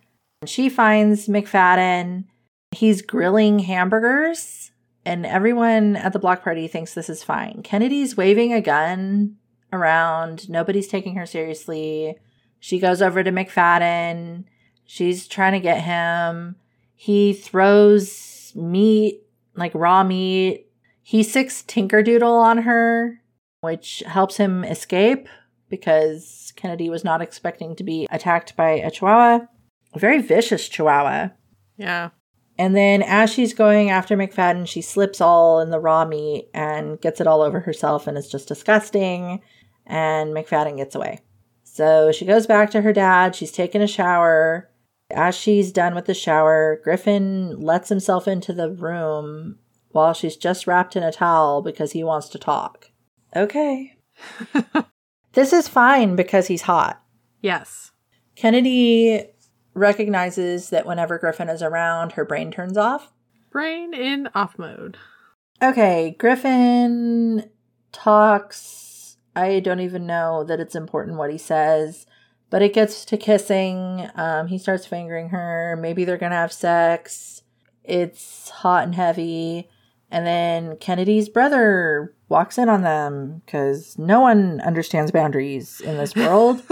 She 0.46 0.68
finds 0.68 1.26
McFadden. 1.26 2.24
He's 2.70 3.02
grilling 3.02 3.60
hamburgers, 3.60 4.70
and 5.04 5.26
everyone 5.26 5.96
at 5.96 6.12
the 6.12 6.18
block 6.18 6.44
party 6.44 6.68
thinks 6.68 6.94
this 6.94 7.08
is 7.08 7.24
fine. 7.24 7.62
Kennedy's 7.64 8.16
waving 8.16 8.52
a 8.52 8.60
gun 8.60 9.36
around. 9.72 10.48
Nobody's 10.48 10.88
taking 10.88 11.14
her 11.16 11.26
seriously. 11.26 12.16
She 12.60 12.78
goes 12.78 13.02
over 13.02 13.22
to 13.22 13.30
McFadden. 13.30 14.44
She's 14.84 15.28
trying 15.28 15.52
to 15.52 15.60
get 15.60 15.82
him. 15.82 16.56
He 16.94 17.32
throws 17.32 18.52
meat, 18.54 19.22
like 19.54 19.72
raw 19.74 20.02
meat. 20.02 20.66
He 21.02 21.22
sicks 21.22 21.62
Tinkerdoodle 21.62 22.22
on 22.22 22.58
her, 22.58 23.20
which 23.60 24.02
helps 24.06 24.36
him 24.36 24.64
escape 24.64 25.28
because 25.68 26.52
Kennedy 26.56 26.90
was 26.90 27.04
not 27.04 27.22
expecting 27.22 27.76
to 27.76 27.84
be 27.84 28.06
attacked 28.10 28.56
by 28.56 28.70
a 28.70 28.90
chihuahua. 28.90 29.46
A 29.94 29.98
very 29.98 30.20
vicious 30.20 30.68
chihuahua. 30.68 31.28
Yeah. 31.76 32.10
And 32.58 32.74
then 32.74 33.02
as 33.02 33.32
she's 33.32 33.54
going 33.54 33.90
after 33.90 34.16
McFadden, 34.16 34.66
she 34.66 34.82
slips 34.82 35.20
all 35.20 35.60
in 35.60 35.70
the 35.70 35.78
raw 35.78 36.04
meat 36.04 36.48
and 36.52 37.00
gets 37.00 37.20
it 37.20 37.26
all 37.26 37.40
over 37.40 37.60
herself, 37.60 38.06
and 38.06 38.18
it's 38.18 38.30
just 38.30 38.48
disgusting. 38.48 39.40
And 39.88 40.30
McFadden 40.30 40.76
gets 40.76 40.94
away. 40.94 41.20
So 41.64 42.12
she 42.12 42.24
goes 42.24 42.46
back 42.46 42.70
to 42.70 42.82
her 42.82 42.92
dad. 42.92 43.34
She's 43.34 43.50
taking 43.50 43.82
a 43.82 43.86
shower. 43.86 44.70
As 45.10 45.34
she's 45.34 45.72
done 45.72 45.94
with 45.94 46.04
the 46.04 46.14
shower, 46.14 46.80
Griffin 46.84 47.58
lets 47.58 47.88
himself 47.88 48.28
into 48.28 48.52
the 48.52 48.70
room 48.70 49.58
while 49.90 50.12
she's 50.12 50.36
just 50.36 50.66
wrapped 50.66 50.96
in 50.96 51.02
a 51.02 51.12
towel 51.12 51.62
because 51.62 51.92
he 51.92 52.04
wants 52.04 52.28
to 52.28 52.38
talk. 52.38 52.90
Okay. 53.34 53.96
this 55.32 55.52
is 55.52 55.66
fine 55.68 56.14
because 56.14 56.48
he's 56.48 56.62
hot. 56.62 57.02
Yes. 57.40 57.92
Kennedy 58.36 59.26
recognizes 59.74 60.70
that 60.70 60.86
whenever 60.86 61.18
Griffin 61.18 61.48
is 61.48 61.62
around, 61.62 62.12
her 62.12 62.24
brain 62.24 62.50
turns 62.50 62.76
off. 62.76 63.12
Brain 63.50 63.94
in 63.94 64.28
off 64.34 64.58
mode. 64.58 64.98
Okay, 65.62 66.14
Griffin 66.18 67.50
talks. 67.92 68.87
I 69.34 69.60
don't 69.60 69.80
even 69.80 70.06
know 70.06 70.44
that 70.44 70.60
it's 70.60 70.74
important 70.74 71.16
what 71.16 71.30
he 71.30 71.38
says, 71.38 72.06
but 72.50 72.62
it 72.62 72.72
gets 72.74 73.04
to 73.06 73.16
kissing. 73.16 74.08
Um, 74.14 74.48
he 74.48 74.58
starts 74.58 74.86
fingering 74.86 75.28
her. 75.30 75.76
Maybe 75.80 76.04
they're 76.04 76.16
gonna 76.16 76.34
have 76.34 76.52
sex. 76.52 77.42
It's 77.84 78.50
hot 78.50 78.84
and 78.84 78.94
heavy. 78.94 79.68
And 80.10 80.26
then 80.26 80.76
Kennedy's 80.76 81.28
brother 81.28 82.14
walks 82.28 82.58
in 82.58 82.68
on 82.68 82.82
them 82.82 83.42
because 83.44 83.98
no 83.98 84.20
one 84.20 84.60
understands 84.60 85.10
boundaries 85.10 85.80
in 85.80 85.96
this 85.98 86.14
world. 86.14 86.62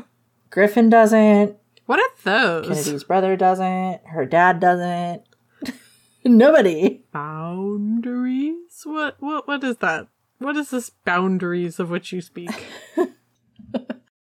Griffin 0.50 0.88
doesn't. 0.88 1.56
What 1.86 2.00
are 2.00 2.10
those? 2.24 2.68
Kennedy's 2.68 3.04
brother 3.04 3.36
doesn't. 3.36 4.06
Her 4.06 4.24
dad 4.24 4.60
doesn't. 4.60 5.22
Nobody. 6.24 7.04
Boundaries? 7.12 8.82
What 8.84 9.16
what 9.20 9.46
what 9.46 9.62
is 9.62 9.76
that? 9.78 10.08
What 10.38 10.56
is 10.56 10.70
this 10.70 10.90
boundaries 10.90 11.78
of 11.78 11.90
which 11.90 12.12
you 12.12 12.20
speak? 12.20 12.50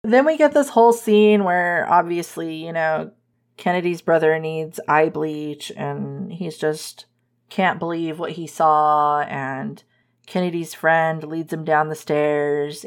Then 0.09 0.25
we 0.25 0.39
get 0.39 0.55
this 0.55 0.71
whole 0.71 0.95
scene 0.95 1.45
where 1.45 1.87
obviously, 1.87 2.65
you 2.65 2.73
know, 2.73 3.11
Kennedy's 3.59 4.01
brother 4.01 4.39
needs 4.39 4.81
eye 4.89 5.11
bleach 5.11 5.71
and 5.77 6.33
he's 6.33 6.57
just 6.57 7.05
can't 7.51 7.79
believe 7.79 8.19
what 8.19 8.33
he 8.33 8.47
saw 8.47 9.21
and 9.21 9.83
Kennedy's 10.27 10.73
friend 10.73 11.23
leads 11.25 11.53
him 11.53 11.63
down 11.63 11.91
the 11.91 11.95
stairs. 11.95 12.87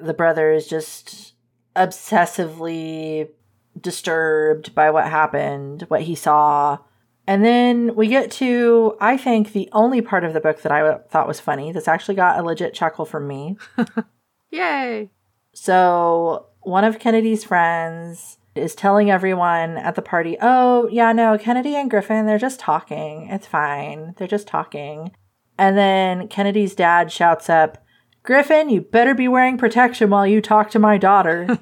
The 0.00 0.14
brother 0.14 0.50
is 0.50 0.66
just 0.66 1.34
obsessively 1.76 3.28
disturbed 3.78 4.74
by 4.74 4.90
what 4.90 5.04
happened, 5.04 5.84
what 5.88 6.02
he 6.02 6.14
saw. 6.14 6.78
And 7.28 7.44
then 7.44 7.94
we 7.94 8.08
get 8.08 8.30
to, 8.32 8.96
I 9.02 9.18
think, 9.18 9.52
the 9.52 9.68
only 9.72 10.00
part 10.00 10.24
of 10.24 10.32
the 10.32 10.40
book 10.40 10.62
that 10.62 10.72
I 10.72 10.96
thought 11.10 11.28
was 11.28 11.38
funny. 11.38 11.72
This 11.72 11.86
actually 11.86 12.14
got 12.14 12.38
a 12.38 12.42
legit 12.42 12.72
chuckle 12.72 13.04
from 13.04 13.28
me. 13.28 13.58
Yay. 14.50 15.10
So, 15.52 16.46
one 16.60 16.84
of 16.84 16.98
Kennedy's 16.98 17.44
friends 17.44 18.38
is 18.54 18.74
telling 18.74 19.10
everyone 19.10 19.76
at 19.76 19.94
the 19.94 20.00
party, 20.00 20.38
oh, 20.40 20.88
yeah, 20.90 21.12
no, 21.12 21.36
Kennedy 21.36 21.76
and 21.76 21.90
Griffin, 21.90 22.24
they're 22.24 22.38
just 22.38 22.60
talking. 22.60 23.28
It's 23.28 23.46
fine. 23.46 24.14
They're 24.16 24.26
just 24.26 24.48
talking. 24.48 25.14
And 25.58 25.76
then 25.76 26.28
Kennedy's 26.28 26.74
dad 26.74 27.12
shouts 27.12 27.50
up, 27.50 27.84
Griffin, 28.22 28.70
you 28.70 28.80
better 28.80 29.12
be 29.12 29.28
wearing 29.28 29.58
protection 29.58 30.08
while 30.08 30.26
you 30.26 30.40
talk 30.40 30.70
to 30.70 30.78
my 30.78 30.96
daughter. 30.96 31.58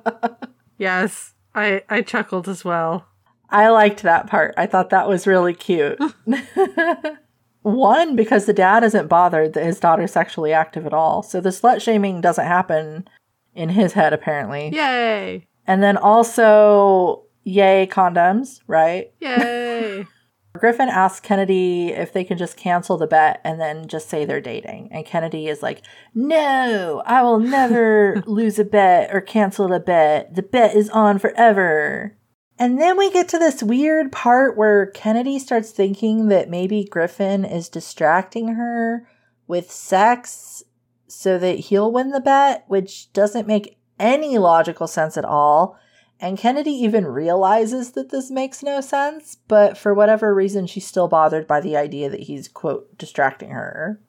yes, 0.78 1.34
I, 1.52 1.82
I 1.90 2.02
chuckled 2.02 2.48
as 2.48 2.64
well. 2.64 3.08
I 3.50 3.68
liked 3.68 4.02
that 4.02 4.26
part. 4.26 4.54
I 4.56 4.66
thought 4.66 4.90
that 4.90 5.08
was 5.08 5.26
really 5.26 5.54
cute. 5.54 5.98
One, 7.62 8.16
because 8.16 8.46
the 8.46 8.52
dad 8.52 8.84
isn't 8.84 9.08
bothered 9.08 9.54
that 9.54 9.64
his 9.64 9.80
daughter's 9.80 10.12
sexually 10.12 10.52
active 10.52 10.86
at 10.86 10.92
all. 10.92 11.22
So 11.22 11.40
the 11.40 11.50
slut 11.50 11.80
shaming 11.80 12.20
doesn't 12.20 12.46
happen 12.46 13.08
in 13.54 13.70
his 13.70 13.94
head, 13.94 14.12
apparently. 14.12 14.70
Yay. 14.74 15.46
And 15.66 15.82
then 15.82 15.96
also, 15.96 17.24
yay, 17.44 17.88
condoms, 17.90 18.60
right? 18.66 19.12
Yay. 19.20 20.06
Griffin 20.58 20.88
asks 20.88 21.20
Kennedy 21.20 21.88
if 21.88 22.12
they 22.12 22.22
can 22.22 22.38
just 22.38 22.56
cancel 22.56 22.96
the 22.96 23.08
bet 23.08 23.40
and 23.42 23.60
then 23.60 23.88
just 23.88 24.08
say 24.08 24.24
they're 24.24 24.40
dating. 24.40 24.88
And 24.92 25.04
Kennedy 25.04 25.48
is 25.48 25.62
like, 25.62 25.82
No, 26.14 27.02
I 27.04 27.22
will 27.22 27.40
never 27.40 28.22
lose 28.26 28.58
a 28.60 28.64
bet 28.64 29.12
or 29.12 29.20
cancel 29.20 29.72
a 29.72 29.80
bet. 29.80 30.34
The 30.34 30.42
bet 30.42 30.76
is 30.76 30.88
on 30.90 31.18
forever. 31.18 32.16
And 32.58 32.80
then 32.80 32.96
we 32.96 33.10
get 33.10 33.28
to 33.30 33.38
this 33.38 33.62
weird 33.62 34.12
part 34.12 34.56
where 34.56 34.86
Kennedy 34.86 35.38
starts 35.38 35.70
thinking 35.70 36.28
that 36.28 36.48
maybe 36.48 36.84
Griffin 36.84 37.44
is 37.44 37.68
distracting 37.68 38.54
her 38.54 39.08
with 39.46 39.70
sex 39.70 40.62
so 41.08 41.38
that 41.38 41.58
he'll 41.58 41.92
win 41.92 42.10
the 42.10 42.20
bet, 42.20 42.64
which 42.68 43.12
doesn't 43.12 43.48
make 43.48 43.78
any 43.98 44.38
logical 44.38 44.86
sense 44.86 45.16
at 45.16 45.24
all. 45.24 45.76
And 46.20 46.38
Kennedy 46.38 46.70
even 46.70 47.06
realizes 47.06 47.92
that 47.92 48.10
this 48.10 48.30
makes 48.30 48.62
no 48.62 48.80
sense, 48.80 49.36
but 49.48 49.76
for 49.76 49.92
whatever 49.92 50.34
reason, 50.34 50.66
she's 50.66 50.86
still 50.86 51.08
bothered 51.08 51.46
by 51.46 51.60
the 51.60 51.76
idea 51.76 52.08
that 52.08 52.20
he's, 52.20 52.48
quote, 52.48 52.96
distracting 52.96 53.50
her. 53.50 54.00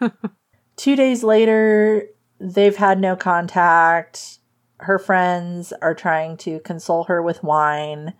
Two 0.76 0.96
days 0.96 1.22
later, 1.22 2.08
they've 2.40 2.76
had 2.76 3.00
no 3.00 3.14
contact. 3.14 4.38
Her 4.78 4.98
friends 4.98 5.72
are 5.80 5.94
trying 5.94 6.36
to 6.38 6.60
console 6.60 7.04
her 7.04 7.22
with 7.22 7.42
wine. 7.42 8.14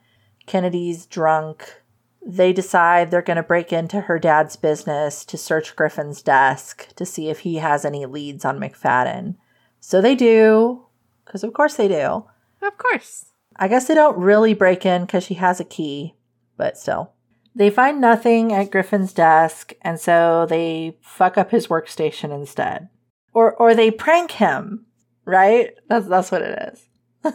Kennedy's 0.47 1.07
drunk. 1.07 1.83
They 2.25 2.53
decide 2.53 3.11
they're 3.11 3.23
going 3.23 3.37
to 3.37 3.43
break 3.43 3.73
into 3.73 4.03
her 4.03 4.19
dad's 4.19 4.57
business 4.57 5.25
to 5.27 5.37
search 5.37 5.77
Griffin's 5.77 6.23
desk 6.23 6.95
to 6.97 7.05
see 7.05 7.29
if 7.29 7.41
he 7.41 7.57
has 7.57 7.85
any 7.85 8.07
leads 8.07 8.45
on 8.45 8.59
McFadden. 8.59 9.37
So 9.81 10.01
they 10.01 10.15
do, 10.15 10.87
because 11.25 11.45
of 11.45 11.53
course 11.53 11.75
they 11.75 11.89
do. 11.89 12.25
Of 12.63 12.79
course. 12.79 13.27
I 13.57 13.69
guess 13.69 13.87
they 13.87 13.95
don't 13.95 14.17
really 14.17 14.55
break 14.55 14.87
in 14.87 15.03
because 15.03 15.25
she 15.25 15.35
has 15.35 15.61
a 15.61 15.65
key, 15.65 16.15
but 16.57 16.79
still. 16.79 17.13
They 17.55 17.71
find 17.71 18.01
nothing 18.01 18.53
at 18.53 18.71
Griffin's 18.71 19.13
desk, 19.13 19.75
and 19.83 20.01
so 20.01 20.47
they 20.49 20.97
fuck 21.01 21.39
up 21.39 21.51
his 21.51 21.69
workstation 21.69 22.35
instead. 22.35 22.89
Or 23.33 23.55
or 23.55 23.75
they 23.75 23.91
prank 23.91 24.33
him, 24.33 24.87
right? 25.25 25.71
That's 25.89 26.07
that's 26.07 26.31
what 26.31 26.43
it 26.43 26.73
is. 26.73 27.33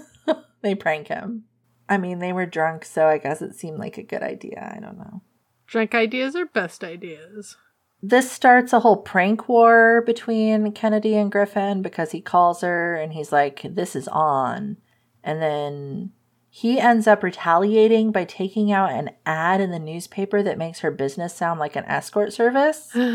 they 0.62 0.76
prank 0.76 1.08
him. 1.08 1.46
I 1.88 1.98
mean, 1.98 2.20
they 2.20 2.34
were 2.34 2.46
drunk, 2.46 2.86
so 2.86 3.08
I 3.08 3.18
guess 3.18 3.42
it 3.42 3.56
seemed 3.56 3.80
like 3.80 3.98
a 3.98 4.04
good 4.04 4.22
idea. 4.22 4.74
I 4.76 4.80
don't 4.80 4.98
know. 4.98 5.22
Drunk 5.66 5.96
ideas 5.96 6.36
are 6.36 6.46
best 6.46 6.84
ideas. 6.84 7.58
This 8.02 8.32
starts 8.32 8.72
a 8.72 8.80
whole 8.80 8.98
prank 8.98 9.50
war 9.50 10.04
between 10.06 10.72
Kennedy 10.72 11.16
and 11.16 11.32
Griffin 11.32 11.82
because 11.82 12.12
he 12.12 12.22
calls 12.22 12.62
her 12.62 12.96
and 12.96 13.14
he's 13.14 13.32
like, 13.32 13.62
This 13.64 13.96
is 13.96 14.08
on. 14.08 14.78
And 15.24 15.42
then 15.42 16.12
he 16.50 16.80
ends 16.80 17.08
up 17.08 17.24
retaliating 17.24 18.12
by 18.12 18.26
taking 18.26 18.72
out 18.72 18.92
an 18.92 19.12
ad 19.26 19.62
in 19.62 19.72
the 19.72 19.80
newspaper 19.80 20.42
that 20.42 20.58
makes 20.58 20.80
her 20.80 20.92
business 20.92 21.36
sound 21.36 21.60
like 21.60 21.76
an 21.76 21.86
escort 21.86 22.34
service, 22.34 22.90
which 22.94 23.08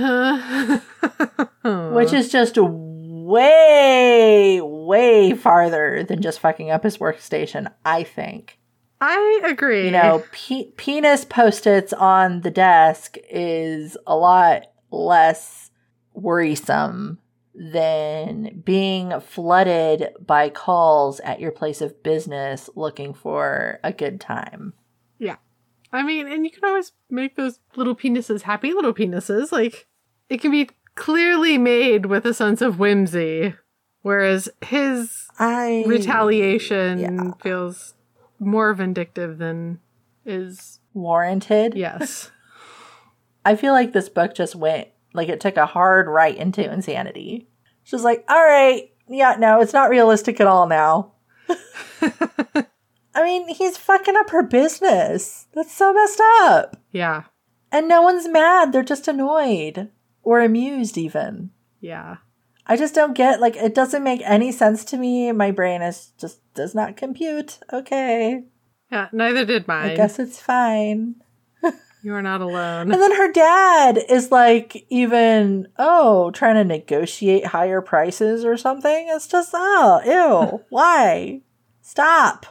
is 2.12 2.30
just 2.30 2.56
way, 3.26 4.60
way 4.60 5.34
farther 5.34 6.04
than 6.04 6.22
just 6.22 6.40
fucking 6.40 6.70
up 6.70 6.82
his 6.82 6.98
workstation, 6.98 7.72
I 7.84 8.02
think. 8.02 8.58
I 9.00 9.42
agree. 9.44 9.86
You 9.86 9.90
know, 9.90 10.24
pe- 10.32 10.70
penis 10.76 11.24
post-its 11.24 11.92
on 11.92 12.40
the 12.40 12.50
desk 12.50 13.16
is 13.30 13.96
a 14.06 14.16
lot 14.16 14.64
less 14.90 15.70
worrisome 16.12 17.18
than 17.54 18.62
being 18.64 19.18
flooded 19.20 20.08
by 20.24 20.48
calls 20.48 21.20
at 21.20 21.40
your 21.40 21.52
place 21.52 21.80
of 21.80 22.02
business 22.02 22.68
looking 22.74 23.14
for 23.14 23.78
a 23.84 23.92
good 23.92 24.20
time. 24.20 24.72
Yeah. 25.18 25.36
I 25.92 26.02
mean, 26.02 26.26
and 26.26 26.44
you 26.44 26.50
can 26.50 26.64
always 26.64 26.92
make 27.08 27.36
those 27.36 27.60
little 27.76 27.94
penises 27.94 28.42
happy 28.42 28.72
little 28.72 28.94
penises. 28.94 29.52
Like, 29.52 29.86
it 30.28 30.40
can 30.40 30.50
be 30.50 30.68
clearly 30.94 31.58
made 31.58 32.06
with 32.06 32.24
a 32.24 32.34
sense 32.34 32.62
of 32.62 32.78
whimsy, 32.78 33.54
whereas 34.02 34.48
his 34.64 35.28
I 35.38 35.84
retaliation 35.86 36.98
yeah. 36.98 37.32
feels 37.42 37.94
more 38.38 38.74
vindictive 38.74 39.38
than 39.38 39.80
is 40.24 40.80
warranted. 40.92 41.74
Yes. 41.74 42.30
I 43.44 43.56
feel 43.56 43.72
like 43.72 43.92
this 43.92 44.08
book 44.08 44.34
just 44.34 44.54
went 44.54 44.88
like 45.14 45.28
it 45.28 45.40
took 45.40 45.56
a 45.56 45.66
hard 45.66 46.08
right 46.08 46.36
into 46.36 46.70
insanity. 46.70 47.48
She's 47.84 48.02
like, 48.02 48.24
all 48.28 48.42
right, 48.42 48.90
yeah, 49.08 49.36
no, 49.38 49.60
it's 49.60 49.72
not 49.72 49.90
realistic 49.90 50.40
at 50.40 50.46
all 50.46 50.66
now. 50.66 51.12
I 53.14 53.22
mean, 53.22 53.48
he's 53.48 53.76
fucking 53.76 54.16
up 54.16 54.30
her 54.30 54.42
business. 54.42 55.46
That's 55.54 55.72
so 55.72 55.92
messed 55.92 56.20
up. 56.42 56.76
Yeah. 56.90 57.24
And 57.70 57.86
no 57.86 58.02
one's 58.02 58.26
mad. 58.26 58.72
They're 58.72 58.82
just 58.82 59.06
annoyed 59.06 59.90
or 60.24 60.40
amused, 60.40 60.98
even. 60.98 61.50
Yeah. 61.80 62.16
I 62.66 62.76
just 62.76 62.94
don't 62.94 63.14
get, 63.14 63.40
like, 63.40 63.56
it 63.56 63.74
doesn't 63.74 64.02
make 64.02 64.22
any 64.24 64.50
sense 64.50 64.84
to 64.86 64.96
me. 64.96 65.30
My 65.32 65.50
brain 65.50 65.82
is 65.82 66.12
just 66.18 66.40
does 66.54 66.74
not 66.74 66.96
compute. 66.96 67.58
Okay. 67.72 68.44
Yeah, 68.90 69.08
neither 69.12 69.44
did 69.44 69.68
mine. 69.68 69.90
I 69.90 69.96
guess 69.96 70.18
it's 70.18 70.40
fine. 70.40 71.16
You 72.04 72.12
are 72.12 72.20
not 72.20 72.42
alone. 72.42 72.92
And 72.92 73.00
then 73.00 73.16
her 73.16 73.32
dad 73.32 73.98
is 74.10 74.30
like, 74.30 74.86
even, 74.90 75.68
oh, 75.78 76.32
trying 76.32 76.56
to 76.56 76.62
negotiate 76.62 77.46
higher 77.46 77.80
prices 77.80 78.44
or 78.44 78.58
something. 78.58 79.06
It's 79.08 79.26
just, 79.26 79.52
oh, 79.54 80.02
ew. 80.04 80.62
why? 80.68 81.40
Stop. 81.80 82.44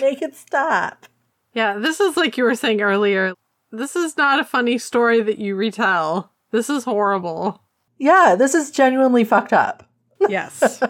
Make 0.00 0.22
it 0.22 0.34
stop. 0.34 1.06
Yeah, 1.52 1.78
this 1.78 2.00
is 2.00 2.16
like 2.16 2.36
you 2.36 2.42
were 2.42 2.56
saying 2.56 2.80
earlier. 2.80 3.34
This 3.70 3.94
is 3.94 4.16
not 4.16 4.40
a 4.40 4.44
funny 4.44 4.78
story 4.78 5.20
that 5.20 5.38
you 5.38 5.54
retell. 5.54 6.32
This 6.54 6.70
is 6.70 6.84
horrible. 6.84 7.60
Yeah, 7.98 8.36
this 8.38 8.54
is 8.54 8.70
genuinely 8.70 9.24
fucked 9.24 9.52
up. 9.52 9.90
Yes. 10.28 10.80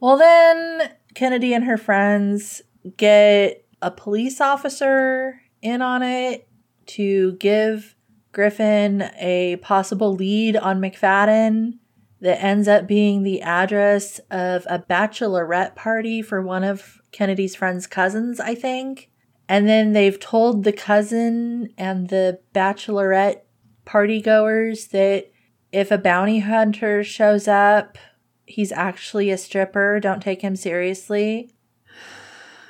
well, 0.00 0.16
then 0.16 0.92
Kennedy 1.14 1.52
and 1.52 1.64
her 1.64 1.76
friends 1.76 2.62
get 2.96 3.66
a 3.82 3.90
police 3.90 4.40
officer 4.40 5.42
in 5.60 5.82
on 5.82 6.02
it 6.02 6.48
to 6.86 7.32
give 7.32 7.94
Griffin 8.30 9.10
a 9.18 9.56
possible 9.56 10.14
lead 10.14 10.56
on 10.56 10.80
McFadden 10.80 11.74
that 12.22 12.42
ends 12.42 12.66
up 12.66 12.86
being 12.86 13.24
the 13.24 13.42
address 13.42 14.20
of 14.30 14.64
a 14.70 14.78
bachelorette 14.78 15.74
party 15.74 16.22
for 16.22 16.40
one 16.40 16.64
of 16.64 17.02
Kennedy's 17.10 17.56
friend's 17.56 17.86
cousins, 17.86 18.40
I 18.40 18.54
think. 18.54 19.10
And 19.50 19.68
then 19.68 19.92
they've 19.92 20.18
told 20.18 20.64
the 20.64 20.72
cousin 20.72 21.74
and 21.76 22.08
the 22.08 22.38
bachelorette 22.54 23.42
party 23.84 24.20
goers 24.20 24.88
that 24.88 25.30
if 25.72 25.90
a 25.90 25.98
bounty 25.98 26.40
hunter 26.40 27.02
shows 27.02 27.48
up, 27.48 27.98
he's 28.46 28.72
actually 28.72 29.30
a 29.30 29.38
stripper. 29.38 30.00
Don't 30.00 30.22
take 30.22 30.42
him 30.42 30.56
seriously. 30.56 31.50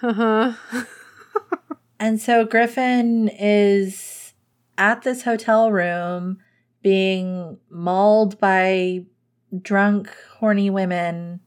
Uh 0.02 0.12
huh. 0.12 0.84
And 2.00 2.20
so 2.20 2.44
Griffin 2.44 3.28
is 3.28 4.34
at 4.76 5.02
this 5.02 5.22
hotel 5.22 5.70
room 5.70 6.38
being 6.82 7.58
mauled 7.70 8.40
by 8.40 9.04
drunk, 9.60 10.12
horny 10.38 10.68
women. 10.68 11.38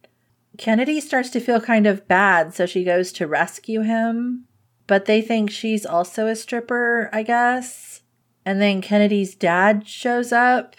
Kennedy 0.57 1.01
starts 1.01 1.29
to 1.31 1.41
feel 1.41 1.59
kind 1.59 1.85
of 1.85 2.07
bad, 2.07 2.53
so 2.53 2.65
she 2.65 2.85
goes 2.85 3.11
to 3.13 3.27
rescue 3.27 3.81
him. 3.81 4.45
but 4.87 5.05
they 5.05 5.21
think 5.21 5.49
she's 5.51 5.85
also 5.85 6.27
a 6.27 6.35
stripper, 6.37 7.09
I 7.11 7.23
guess. 7.23 7.94
And 8.45 8.61
then 8.61 8.81
Kennedy's 8.81 9.35
dad 9.35 9.87
shows 9.87 10.31
up. 10.31 10.75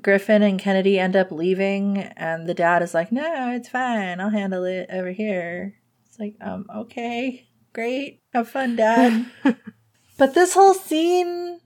Griffin 0.00 0.42
and 0.42 0.60
Kennedy 0.60 0.96
end 0.98 1.16
up 1.16 1.32
leaving, 1.32 1.98
and 1.98 2.48
the 2.48 2.54
dad 2.54 2.82
is 2.82 2.94
like, 2.94 3.10
No, 3.10 3.50
it's 3.52 3.68
fine. 3.68 4.20
I'll 4.20 4.30
handle 4.30 4.62
it 4.64 4.88
over 4.92 5.10
here. 5.10 5.74
It's 6.06 6.18
like, 6.20 6.36
um, 6.40 6.66
okay, 6.74 7.48
great. 7.72 8.20
Have 8.32 8.48
fun, 8.48 8.76
dad. 8.76 9.26
but 10.16 10.34
this 10.34 10.54
whole 10.54 10.74
scene, 10.74 11.58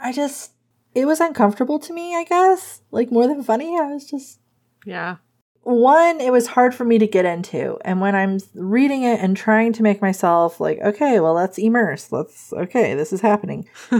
I 0.00 0.12
just, 0.12 0.52
it 0.94 1.06
was 1.06 1.18
uncomfortable 1.18 1.80
to 1.80 1.92
me, 1.92 2.14
I 2.14 2.22
guess. 2.22 2.82
Like, 2.92 3.10
more 3.10 3.26
than 3.26 3.42
funny. 3.42 3.76
I 3.76 3.92
was 3.92 4.08
just, 4.08 4.38
Yeah. 4.86 5.16
one, 5.62 6.20
it 6.20 6.30
was 6.30 6.46
hard 6.48 6.74
for 6.76 6.84
me 6.84 6.98
to 6.98 7.08
get 7.08 7.24
into. 7.24 7.76
And 7.84 8.00
when 8.00 8.14
I'm 8.14 8.38
reading 8.54 9.02
it 9.02 9.18
and 9.18 9.36
trying 9.36 9.72
to 9.72 9.82
make 9.82 10.00
myself 10.00 10.60
like, 10.60 10.78
okay, 10.78 11.18
well, 11.18 11.34
let's 11.34 11.58
immerse. 11.58 12.12
Let's, 12.12 12.52
okay, 12.52 12.94
this 12.94 13.12
is 13.12 13.20
happening. 13.20 13.68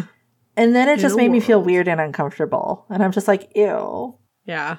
and 0.60 0.76
then 0.76 0.90
it 0.90 0.98
just 0.98 1.16
made 1.16 1.30
me 1.30 1.40
feel 1.40 1.62
weird 1.62 1.88
and 1.88 2.00
uncomfortable. 2.00 2.84
And 2.90 3.02
I'm 3.02 3.12
just 3.12 3.26
like, 3.26 3.50
ew. 3.56 4.18
Yeah. 4.44 4.76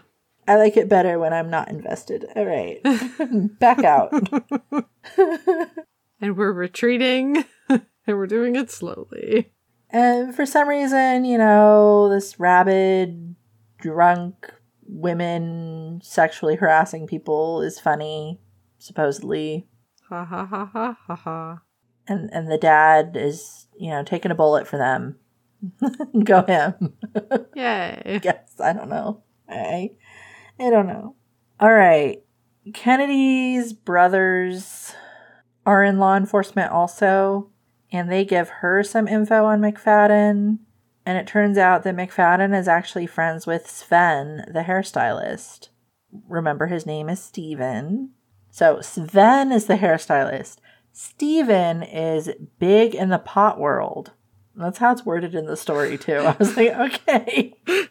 I 0.48 0.58
like 0.58 0.78
it 0.78 0.88
better 0.88 1.18
when 1.18 1.34
I'm 1.34 1.50
not 1.50 1.70
invested. 1.70 2.26
All 2.36 2.46
right. 2.46 2.80
Back 3.60 3.84
out. 3.84 4.14
And 6.24 6.38
we're 6.38 6.52
retreating 6.52 7.46
and 7.68 7.82
we're 8.06 8.28
doing 8.28 8.56
it 8.56 8.70
slowly. 8.70 9.52
And 9.90 10.36
for 10.36 10.46
some 10.46 10.70
reason, 10.70 11.26
you 11.26 11.40
know, 11.40 12.10
this 12.10 12.40
rabid, 12.40 13.36
drunk 13.80 14.54
women 14.86 16.00
sexually 16.04 16.58
harassing 16.58 17.08
people 17.08 17.64
is 17.64 17.80
funny, 17.80 18.40
supposedly. 18.78 19.68
Ha 20.10 20.24
ha 20.24 20.46
ha 20.46 20.70
ha 20.72 20.98
ha 21.08 21.16
ha. 21.16 21.62
and 22.08 22.30
and 22.32 22.52
the 22.52 22.60
dad 22.60 23.16
is 23.16 23.68
you 23.80 23.90
know 23.90 24.04
taking 24.04 24.30
a 24.30 24.36
bullet 24.36 24.68
for 24.68 24.78
them 24.78 25.16
go 26.24 26.44
him 26.44 26.94
Yay. 27.56 28.20
guess. 28.22 28.60
I 28.60 28.74
don't 28.74 28.90
know. 28.90 29.24
I 29.50 29.92
i 30.60 30.70
don't 30.70 30.88
know. 30.88 31.16
All 31.60 31.74
right. 31.74 32.22
Kennedy's 32.74 33.74
brothers 33.74 34.94
are 35.66 35.84
in 35.84 36.00
law 36.00 36.16
enforcement 36.16 36.72
also 36.72 37.50
and 37.92 38.12
they 38.12 38.24
give 38.26 38.50
her 38.50 38.84
some 38.84 39.08
info 39.08 39.46
on 39.46 39.62
mcfadden. 39.62 40.60
And 41.06 41.18
it 41.18 41.28
turns 41.28 41.58
out 41.58 41.84
that 41.84 41.96
mcfadden 41.96 42.58
is 42.58 42.68
actually 42.68 43.08
friends 43.08 43.48
with 43.48 43.70
sven 43.70 44.46
the 44.52 44.62
hairstylist. 44.62 45.70
Remember 46.28 46.68
his 46.68 46.86
name 46.86 47.10
is 47.10 47.22
steven. 47.22 48.12
So 48.50 48.82
sven 48.82 49.52
is 49.52 49.66
the 49.66 49.78
hairstylist. 49.78 50.58
Steven 50.94 51.84
is 51.84 52.30
big 52.60 52.94
in 52.94 53.10
the 53.10 53.20
pot 53.20 53.60
world. 53.60 54.12
That's 54.62 54.78
how 54.78 54.92
it's 54.92 55.06
worded 55.06 55.36
in 55.36 55.46
the 55.46 55.58
story, 55.58 55.98
too. 55.98 56.18
I 56.18 56.36
was 56.38 56.56
like, 56.56 56.72
okay. 56.72 57.54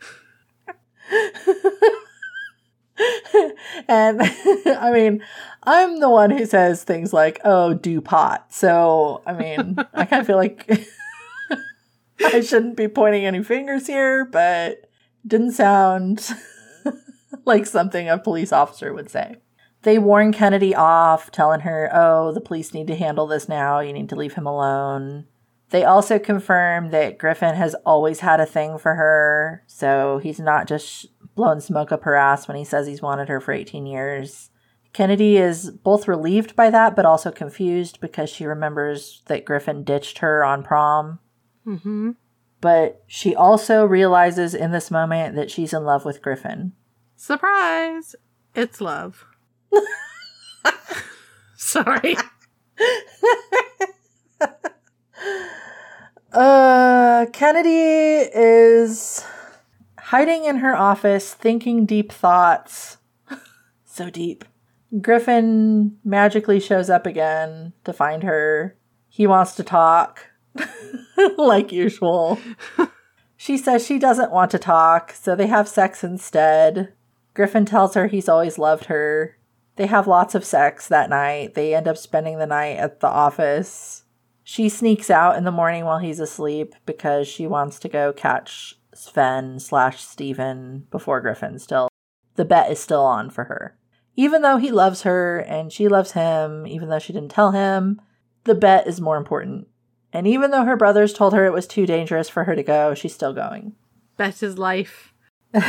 and 3.88 4.20
I 4.66 4.90
mean, 4.92 5.22
I'm 5.62 6.00
the 6.00 6.10
one 6.10 6.30
who 6.30 6.46
says 6.46 6.84
things 6.84 7.12
like, 7.12 7.40
oh, 7.44 7.74
do 7.74 8.00
pot. 8.00 8.52
So, 8.52 9.22
I 9.26 9.32
mean, 9.32 9.76
I 9.94 10.04
kind 10.04 10.20
of 10.20 10.26
feel 10.26 10.36
like 10.36 10.86
I 12.24 12.40
shouldn't 12.40 12.76
be 12.76 12.88
pointing 12.88 13.26
any 13.26 13.42
fingers 13.42 13.86
here, 13.86 14.24
but 14.24 14.90
didn't 15.26 15.52
sound 15.52 16.28
like 17.44 17.66
something 17.66 18.08
a 18.08 18.18
police 18.18 18.52
officer 18.52 18.92
would 18.92 19.10
say. 19.10 19.36
They 19.82 19.98
warn 19.98 20.32
Kennedy 20.32 20.74
off, 20.74 21.30
telling 21.30 21.60
her, 21.60 21.88
oh, 21.92 22.32
the 22.32 22.40
police 22.40 22.74
need 22.74 22.86
to 22.88 22.96
handle 22.96 23.26
this 23.26 23.48
now. 23.48 23.80
You 23.80 23.94
need 23.94 24.10
to 24.10 24.16
leave 24.16 24.34
him 24.34 24.46
alone. 24.46 25.26
They 25.70 25.84
also 25.84 26.18
confirm 26.18 26.90
that 26.90 27.18
Griffin 27.18 27.54
has 27.54 27.74
always 27.86 28.20
had 28.20 28.40
a 28.40 28.46
thing 28.46 28.78
for 28.78 28.94
her, 28.94 29.62
so 29.66 30.20
he's 30.22 30.40
not 30.40 30.66
just 30.66 31.06
blowing 31.34 31.60
smoke 31.60 31.92
up 31.92 32.02
her 32.02 32.16
ass 32.16 32.48
when 32.48 32.56
he 32.56 32.64
says 32.64 32.86
he's 32.86 33.02
wanted 33.02 33.28
her 33.28 33.40
for 33.40 33.52
18 33.52 33.86
years. 33.86 34.50
Kennedy 34.92 35.36
is 35.36 35.70
both 35.70 36.08
relieved 36.08 36.56
by 36.56 36.68
that, 36.70 36.96
but 36.96 37.06
also 37.06 37.30
confused 37.30 38.00
because 38.00 38.28
she 38.28 38.44
remembers 38.44 39.22
that 39.26 39.44
Griffin 39.44 39.84
ditched 39.84 40.18
her 40.18 40.44
on 40.44 40.64
prom. 40.64 41.20
Mm-hmm. 41.64 42.12
But 42.60 43.04
she 43.06 43.34
also 43.34 43.84
realizes 43.84 44.54
in 44.54 44.72
this 44.72 44.90
moment 44.90 45.36
that 45.36 45.50
she's 45.50 45.72
in 45.72 45.84
love 45.84 46.04
with 46.04 46.20
Griffin. 46.20 46.72
Surprise! 47.14 48.16
It's 48.54 48.80
love. 48.80 49.24
Sorry. 51.56 52.16
Uh, 56.32 57.26
Kennedy 57.32 58.30
is 58.32 59.24
hiding 59.98 60.44
in 60.44 60.58
her 60.58 60.76
office, 60.76 61.34
thinking 61.34 61.86
deep 61.86 62.12
thoughts. 62.12 62.98
so 63.84 64.10
deep. 64.10 64.44
Griffin 65.00 65.98
magically 66.04 66.60
shows 66.60 66.90
up 66.90 67.06
again 67.06 67.72
to 67.84 67.92
find 67.92 68.22
her. 68.22 68.76
He 69.08 69.26
wants 69.26 69.54
to 69.56 69.64
talk, 69.64 70.26
like 71.36 71.72
usual. 71.72 72.38
she 73.36 73.56
says 73.56 73.84
she 73.84 73.98
doesn't 73.98 74.32
want 74.32 74.50
to 74.52 74.58
talk, 74.58 75.12
so 75.12 75.34
they 75.34 75.46
have 75.46 75.68
sex 75.68 76.04
instead. 76.04 76.92
Griffin 77.34 77.64
tells 77.64 77.94
her 77.94 78.06
he's 78.06 78.28
always 78.28 78.58
loved 78.58 78.86
her. 78.86 79.36
They 79.76 79.86
have 79.86 80.06
lots 80.06 80.34
of 80.34 80.44
sex 80.44 80.88
that 80.88 81.10
night. 81.10 81.54
They 81.54 81.74
end 81.74 81.88
up 81.88 81.96
spending 81.96 82.38
the 82.38 82.46
night 82.46 82.76
at 82.76 83.00
the 83.00 83.08
office. 83.08 83.99
She 84.50 84.68
sneaks 84.68 85.10
out 85.10 85.36
in 85.36 85.44
the 85.44 85.52
morning 85.52 85.84
while 85.84 85.98
he's 86.00 86.18
asleep 86.18 86.74
because 86.84 87.28
she 87.28 87.46
wants 87.46 87.78
to 87.78 87.88
go 87.88 88.12
catch 88.12 88.74
Sven 88.92 89.60
slash 89.60 90.02
Steven 90.02 90.88
before 90.90 91.20
Griffin 91.20 91.60
still. 91.60 91.88
The 92.34 92.44
bet 92.44 92.68
is 92.68 92.80
still 92.80 93.04
on 93.04 93.30
for 93.30 93.44
her. 93.44 93.78
Even 94.16 94.42
though 94.42 94.56
he 94.56 94.72
loves 94.72 95.02
her 95.02 95.38
and 95.38 95.72
she 95.72 95.86
loves 95.86 96.12
him, 96.12 96.66
even 96.66 96.88
though 96.88 96.98
she 96.98 97.12
didn't 97.12 97.30
tell 97.30 97.52
him, 97.52 98.00
the 98.42 98.56
bet 98.56 98.88
is 98.88 99.00
more 99.00 99.16
important. 99.16 99.68
And 100.12 100.26
even 100.26 100.50
though 100.50 100.64
her 100.64 100.76
brothers 100.76 101.12
told 101.12 101.32
her 101.32 101.46
it 101.46 101.52
was 101.52 101.68
too 101.68 101.86
dangerous 101.86 102.28
for 102.28 102.42
her 102.42 102.56
to 102.56 102.64
go, 102.64 102.92
she's 102.92 103.14
still 103.14 103.32
going. 103.32 103.76
Bet 104.16 104.40
his 104.40 104.58
life. 104.58 105.14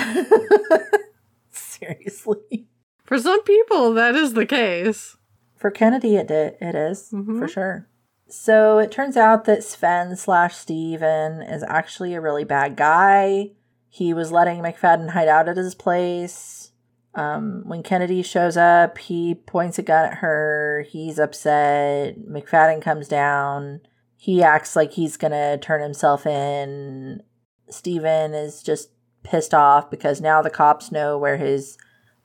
Seriously. 1.51 2.65
For 3.03 3.19
some 3.19 3.43
people, 3.43 3.93
that 3.93 4.15
is 4.15 4.33
the 4.33 4.47
case. 4.47 5.17
For 5.55 5.69
Kennedy, 5.69 6.15
it 6.15 6.27
did. 6.27 6.55
It 6.59 6.73
is, 6.73 7.11
Mhm. 7.13 7.37
for 7.37 7.47
sure. 7.47 7.87
So 8.31 8.79
it 8.79 8.91
turns 8.91 9.17
out 9.17 9.43
that 9.43 9.61
Sven 9.61 10.15
slash 10.15 10.55
Steven 10.55 11.41
is 11.41 11.63
actually 11.63 12.13
a 12.13 12.21
really 12.21 12.45
bad 12.45 12.77
guy. 12.77 13.51
He 13.89 14.13
was 14.13 14.31
letting 14.31 14.61
McFadden 14.61 15.09
hide 15.09 15.27
out 15.27 15.49
at 15.49 15.57
his 15.57 15.75
place. 15.75 16.71
Um, 17.13 17.63
when 17.65 17.83
Kennedy 17.83 18.21
shows 18.21 18.55
up, 18.55 18.97
he 18.99 19.35
points 19.35 19.77
a 19.79 19.83
gun 19.83 20.05
at 20.05 20.17
her. 20.19 20.85
He's 20.89 21.19
upset. 21.19 22.19
McFadden 22.19 22.81
comes 22.81 23.09
down. 23.09 23.81
He 24.15 24.41
acts 24.41 24.77
like 24.77 24.93
he's 24.93 25.17
gonna 25.17 25.57
turn 25.57 25.81
himself 25.81 26.25
in. 26.25 27.23
Steven 27.69 28.33
is 28.33 28.63
just 28.63 28.91
pissed 29.23 29.53
off 29.53 29.91
because 29.91 30.21
now 30.21 30.41
the 30.41 30.49
cops 30.49 30.89
know 30.89 31.17
where 31.17 31.35
his 31.35 31.77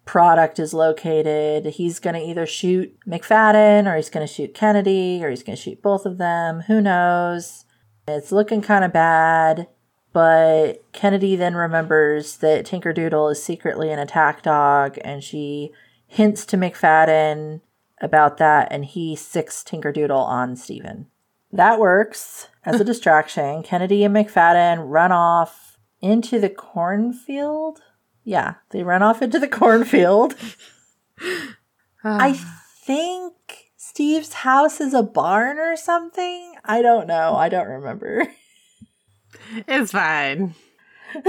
product 0.07 0.59
is 0.59 0.73
located. 0.73 1.67
He's 1.67 1.99
going 1.99 2.15
to 2.15 2.23
either 2.23 2.47
shoot 2.47 2.97
McFadden 3.07 3.87
or 3.87 3.97
he's 3.97 4.09
going 4.09 4.27
to 4.27 4.33
shoot 4.33 4.55
Kennedy 4.55 5.23
or 5.23 5.29
he's 5.29 5.43
going 5.43 5.57
to 5.57 5.63
shoot 5.63 5.83
both 5.83 6.07
of 6.07 6.17
them. 6.17 6.63
Who 6.63 6.81
knows? 6.81 7.67
It's 8.09 8.33
looking 8.33 8.63
kind 8.63 8.85
of 8.85 8.93
bad. 8.93 9.69
But 10.13 10.83
Kennedy 10.93 11.37
then 11.37 11.57
remembers 11.57 12.39
that 12.39 12.65
Tinkerdoodle 12.65 13.33
is 13.33 13.43
secretly 13.43 13.91
an 13.91 13.99
attack 13.99 14.43
dog 14.43 14.97
and 15.05 15.23
she 15.23 15.73
hints 16.07 16.47
to 16.47 16.57
McFadden 16.57 17.61
about 18.01 18.39
that 18.39 18.69
and 18.71 18.87
he 18.87 19.15
sicks 19.15 19.63
Tinkerdoodle 19.63 20.17
on 20.17 20.57
Steven. 20.57 21.09
That 21.53 21.79
works 21.79 22.49
as 22.65 22.81
a 22.81 22.85
distraction. 22.93 23.63
Kennedy 23.63 24.05
and 24.05 24.15
McFadden 24.15 24.85
run 24.89 25.13
off 25.13 25.79
into 26.01 26.39
the 26.39 26.49
cornfield. 26.49 27.81
Yeah, 28.27 28.55
they 28.71 28.83
run 28.83 29.05
off 29.05 29.23
into 29.23 29.39
the 29.39 29.47
cornfield. 29.63 30.35
I 32.03 32.33
think 32.85 33.35
Steve's 33.77 34.33
house 34.33 34.81
is 34.81 34.95
a 34.95 35.03
barn 35.05 35.59
or 35.61 35.77
something. 35.77 36.57
I 36.65 36.83
don't 36.83 37.07
know. 37.07 37.37
I 37.37 37.49
don't 37.49 37.69
remember. 37.69 38.27
it's 39.69 39.93
fine. 39.93 40.57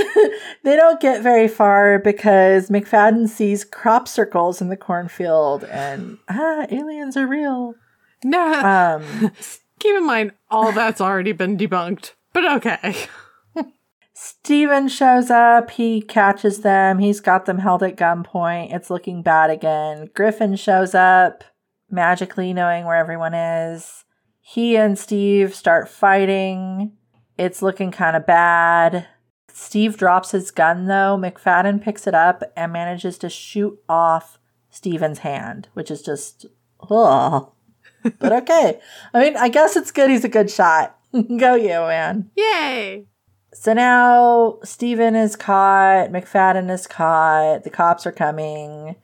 they 0.64 0.76
don't 0.76 1.00
get 1.00 1.22
very 1.22 1.48
far 1.48 2.00
because 2.00 2.70
McFadden 2.72 3.30
sees 3.30 3.64
crop 3.64 4.08
circles 4.08 4.60
in 4.60 4.70
the 4.70 4.76
cornfield 4.76 5.64
and 5.66 6.18
ah, 6.28 6.66
aliens 6.72 7.16
are 7.16 7.28
real. 7.28 7.76
No, 8.24 8.42
Um, 8.42 9.32
keep 9.80 9.96
in 9.96 10.06
mind, 10.06 10.32
all 10.50 10.72
that's 10.72 11.00
already 11.00 11.32
been 11.32 11.58
debunked. 11.58 12.14
But 12.34 12.52
okay. 12.54 12.96
Steven 14.20 14.88
shows 14.88 15.30
up. 15.30 15.70
He 15.70 16.02
catches 16.02 16.62
them. 16.62 16.98
He's 16.98 17.20
got 17.20 17.46
them 17.46 17.60
held 17.60 17.84
at 17.84 17.96
gunpoint. 17.96 18.74
It's 18.74 18.90
looking 18.90 19.22
bad 19.22 19.52
again. 19.52 20.10
Griffin 20.16 20.56
shows 20.56 20.96
up, 20.96 21.44
magically 21.92 22.52
knowing 22.52 22.86
where 22.86 22.96
everyone 22.96 23.36
is. 23.36 24.06
He 24.42 24.76
and 24.76 24.98
Steve 24.98 25.54
start 25.54 25.88
fighting. 25.88 26.94
It's 27.38 27.62
looking 27.62 27.92
kind 27.92 28.16
of 28.16 28.26
bad. 28.26 29.06
Steve 29.54 29.98
drops 29.98 30.32
his 30.32 30.50
gun 30.50 30.88
though. 30.88 31.16
McFadden 31.16 31.80
picks 31.80 32.08
it 32.08 32.16
up 32.16 32.42
and 32.56 32.74
manages 32.74 33.20
to 33.20 33.30
shoot 33.30 33.78
off 33.88 34.40
Steven's 34.72 35.20
hand, 35.20 35.68
which 35.76 35.92
is 35.92 36.02
just, 36.02 36.48
ugh. 36.90 37.52
but 38.18 38.34
okay. 38.34 38.80
I 39.14 39.20
mean, 39.20 39.38
I 39.38 39.50
guess 39.50 39.76
it's 39.76 39.92
good 39.92 40.10
he's 40.10 40.26
a 40.26 40.30
good 40.30 40.50
shot. 40.50 40.98
Go 41.38 41.54
you, 41.54 41.70
man. 41.70 42.32
Yay! 42.36 43.06
So 43.60 43.74
now 43.74 44.60
Steven 44.64 45.16
is 45.16 45.36
caught, 45.36 46.12
McFadden 46.12 46.70
is 46.70 46.86
caught, 46.86 47.64
the 47.64 47.72
cops 47.72 48.06
are 48.06 48.12
coming. 48.12 48.96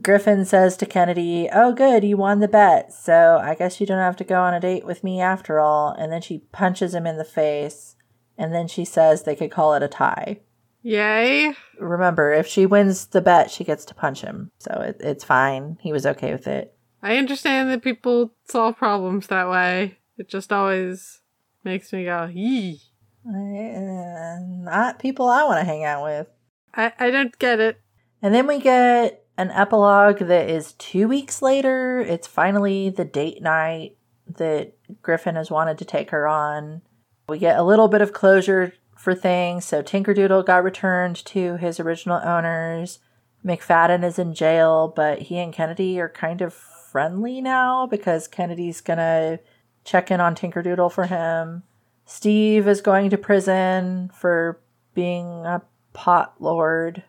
Griffin 0.00 0.44
says 0.44 0.76
to 0.76 0.86
Kennedy, 0.86 1.48
Oh, 1.52 1.72
good, 1.72 2.04
you 2.04 2.16
won 2.16 2.38
the 2.38 2.46
bet, 2.46 2.92
so 2.92 3.40
I 3.42 3.56
guess 3.56 3.80
you 3.80 3.86
don't 3.86 3.98
have 3.98 4.16
to 4.16 4.24
go 4.24 4.40
on 4.40 4.54
a 4.54 4.60
date 4.60 4.86
with 4.86 5.02
me 5.02 5.20
after 5.20 5.58
all. 5.58 5.90
And 5.90 6.12
then 6.12 6.22
she 6.22 6.44
punches 6.52 6.94
him 6.94 7.04
in 7.04 7.18
the 7.18 7.24
face, 7.24 7.96
and 8.38 8.54
then 8.54 8.68
she 8.68 8.84
says 8.84 9.24
they 9.24 9.34
could 9.34 9.50
call 9.50 9.74
it 9.74 9.82
a 9.82 9.88
tie. 9.88 10.38
Yay! 10.82 11.54
Remember, 11.80 12.32
if 12.32 12.46
she 12.46 12.64
wins 12.64 13.06
the 13.06 13.20
bet, 13.20 13.50
she 13.50 13.64
gets 13.64 13.84
to 13.86 13.94
punch 13.94 14.20
him, 14.22 14.52
so 14.58 14.70
it, 14.82 14.96
it's 15.00 15.24
fine. 15.24 15.78
He 15.80 15.92
was 15.92 16.06
okay 16.06 16.30
with 16.30 16.46
it. 16.46 16.76
I 17.02 17.16
understand 17.16 17.70
that 17.70 17.82
people 17.82 18.32
solve 18.48 18.76
problems 18.76 19.26
that 19.26 19.50
way. 19.50 19.98
It 20.16 20.28
just 20.28 20.52
always 20.52 21.22
makes 21.64 21.92
me 21.92 22.04
go, 22.04 22.30
yee. 22.32 22.80
Uh, 23.28 24.38
not 24.40 24.98
people 24.98 25.28
I 25.28 25.44
want 25.44 25.58
to 25.58 25.64
hang 25.64 25.84
out 25.84 26.04
with. 26.04 26.28
I, 26.74 26.92
I 26.98 27.10
don't 27.10 27.36
get 27.38 27.58
it. 27.60 27.80
And 28.22 28.34
then 28.34 28.46
we 28.46 28.60
get 28.60 29.24
an 29.36 29.50
epilogue 29.50 30.18
that 30.18 30.48
is 30.48 30.72
two 30.74 31.08
weeks 31.08 31.42
later. 31.42 32.00
It's 32.00 32.26
finally 32.26 32.90
the 32.90 33.04
date 33.04 33.42
night 33.42 33.96
that 34.36 34.74
Griffin 35.02 35.36
has 35.36 35.50
wanted 35.50 35.78
to 35.78 35.84
take 35.84 36.10
her 36.10 36.26
on. 36.26 36.82
We 37.28 37.38
get 37.38 37.58
a 37.58 37.64
little 37.64 37.88
bit 37.88 38.00
of 38.00 38.12
closure 38.12 38.72
for 38.96 39.14
things. 39.14 39.64
So 39.64 39.82
Tinkerdoodle 39.82 40.46
got 40.46 40.64
returned 40.64 41.16
to 41.26 41.56
his 41.56 41.80
original 41.80 42.20
owners. 42.24 43.00
McFadden 43.44 44.04
is 44.04 44.18
in 44.18 44.34
jail, 44.34 44.92
but 44.94 45.22
he 45.22 45.38
and 45.38 45.52
Kennedy 45.52 46.00
are 46.00 46.08
kind 46.08 46.40
of 46.40 46.54
friendly 46.54 47.40
now 47.40 47.86
because 47.86 48.26
Kennedy's 48.26 48.80
gonna 48.80 49.38
check 49.84 50.10
in 50.10 50.20
on 50.20 50.34
Tinkerdoodle 50.34 50.90
for 50.90 51.06
him. 51.06 51.62
Steve 52.06 52.66
is 52.68 52.80
going 52.80 53.10
to 53.10 53.18
prison 53.18 54.10
for 54.14 54.60
being 54.94 55.44
a 55.44 55.60
pot 55.92 56.34
lord. 56.38 57.02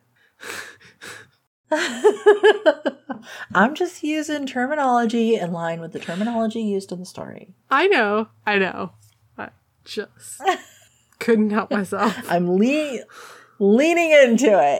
I'm 3.53 3.75
just 3.75 4.03
using 4.03 4.45
terminology 4.45 5.35
in 5.35 5.51
line 5.51 5.81
with 5.81 5.93
the 5.93 5.99
terminology 5.99 6.61
used 6.61 6.91
in 6.91 6.99
the 6.99 7.05
story. 7.05 7.53
I 7.69 7.87
know, 7.87 8.27
I 8.45 8.57
know. 8.57 8.91
I 9.37 9.49
just 9.85 10.41
couldn't 11.19 11.51
help 11.51 11.71
myself. 11.71 12.15
I'm 12.29 12.49
le- 12.57 12.99
leaning 13.59 14.11
into 14.11 14.79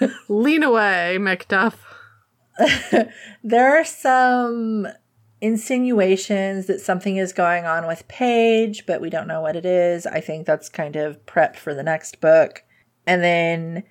it. 0.00 0.12
Lean 0.28 0.62
away, 0.62 1.16
McDuff. 1.20 1.74
there 3.42 3.78
are 3.80 3.84
some 3.84 4.86
insinuations 5.44 6.64
that 6.66 6.80
something 6.80 7.18
is 7.18 7.34
going 7.34 7.66
on 7.66 7.86
with 7.86 8.08
Paige, 8.08 8.86
but 8.86 9.02
we 9.02 9.10
don't 9.10 9.28
know 9.28 9.42
what 9.42 9.56
it 9.56 9.66
is. 9.66 10.06
I 10.06 10.20
think 10.20 10.46
that's 10.46 10.70
kind 10.70 10.96
of 10.96 11.24
prep 11.26 11.54
for 11.54 11.74
the 11.74 11.82
next 11.82 12.18
book. 12.22 12.64
And 13.06 13.22
then 13.22 13.84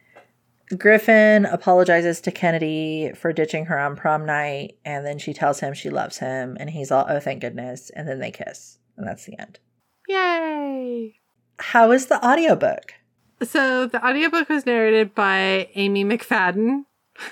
Griffin 0.75 1.45
apologizes 1.45 2.21
to 2.21 2.31
Kennedy 2.31 3.11
for 3.15 3.31
ditching 3.31 3.65
her 3.65 3.77
on 3.77 3.95
prom 3.95 4.25
night, 4.25 4.79
and 4.83 5.05
then 5.05 5.19
she 5.19 5.31
tells 5.31 5.59
him 5.59 5.75
she 5.75 5.91
loves 5.91 6.17
him, 6.17 6.57
and 6.59 6.71
he's 6.71 6.89
all, 6.89 7.05
oh, 7.07 7.19
thank 7.19 7.41
goodness. 7.41 7.91
And 7.91 8.07
then 8.07 8.17
they 8.17 8.31
kiss, 8.31 8.79
and 8.97 9.07
that's 9.07 9.25
the 9.25 9.39
end. 9.39 9.59
Yay! 10.07 11.19
How 11.59 11.91
is 11.91 12.07
the 12.07 12.25
audiobook? 12.25 12.95
So 13.43 13.85
the 13.85 14.03
audiobook 14.03 14.49
was 14.49 14.65
narrated 14.65 15.13
by 15.13 15.69
Amy 15.75 16.03
McFadden. 16.03 16.85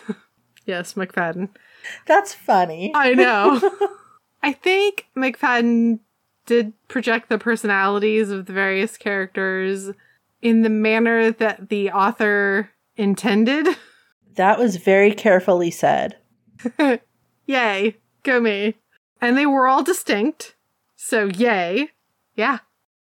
yes, 0.67 0.93
McFadden. 0.93 1.49
That's 2.05 2.35
funny. 2.35 2.91
I 2.93 3.15
know. 3.15 3.59
I 4.43 4.53
think 4.53 5.07
McFadden 5.15 5.99
did 6.45 6.73
project 6.87 7.29
the 7.29 7.37
personalities 7.37 8.29
of 8.29 8.45
the 8.45 8.53
various 8.53 8.97
characters 8.97 9.91
in 10.41 10.63
the 10.63 10.69
manner 10.69 11.31
that 11.31 11.69
the 11.69 11.91
author 11.91 12.71
intended. 12.97 13.67
That 14.35 14.57
was 14.57 14.77
very 14.77 15.11
carefully 15.11 15.71
said. 15.71 16.15
yay, 17.45 17.97
go 18.23 18.39
me. 18.39 18.75
And 19.19 19.37
they 19.37 19.45
were 19.45 19.67
all 19.67 19.83
distinct. 19.83 20.55
So, 20.95 21.25
yay. 21.25 21.89
Yeah. 22.35 22.59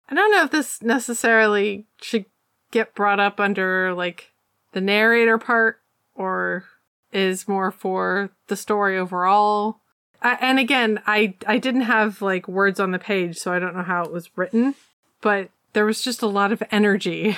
I 0.08 0.14
don't 0.16 0.32
know 0.32 0.42
if 0.42 0.50
this 0.50 0.82
necessarily 0.82 1.86
should 2.02 2.24
get 2.72 2.96
brought 2.96 3.20
up 3.20 3.38
under 3.38 3.94
like 3.94 4.32
the 4.72 4.80
narrator 4.80 5.38
part 5.38 5.80
or 6.16 6.64
is 7.12 7.46
more 7.46 7.70
for 7.70 8.30
the 8.48 8.56
story 8.56 8.98
overall. 8.98 9.80
I, 10.22 10.36
and 10.40 10.58
again, 10.58 11.00
I 11.06 11.34
I 11.46 11.58
didn't 11.58 11.82
have 11.82 12.20
like 12.20 12.46
words 12.46 12.78
on 12.78 12.90
the 12.90 12.98
page, 12.98 13.38
so 13.38 13.52
I 13.52 13.58
don't 13.58 13.76
know 13.76 13.82
how 13.82 14.04
it 14.04 14.12
was 14.12 14.36
written, 14.36 14.74
but 15.20 15.50
there 15.72 15.86
was 15.86 16.02
just 16.02 16.22
a 16.22 16.26
lot 16.26 16.52
of 16.52 16.62
energy. 16.70 17.36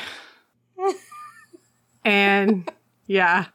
and 2.05 2.71
yeah, 3.07 3.47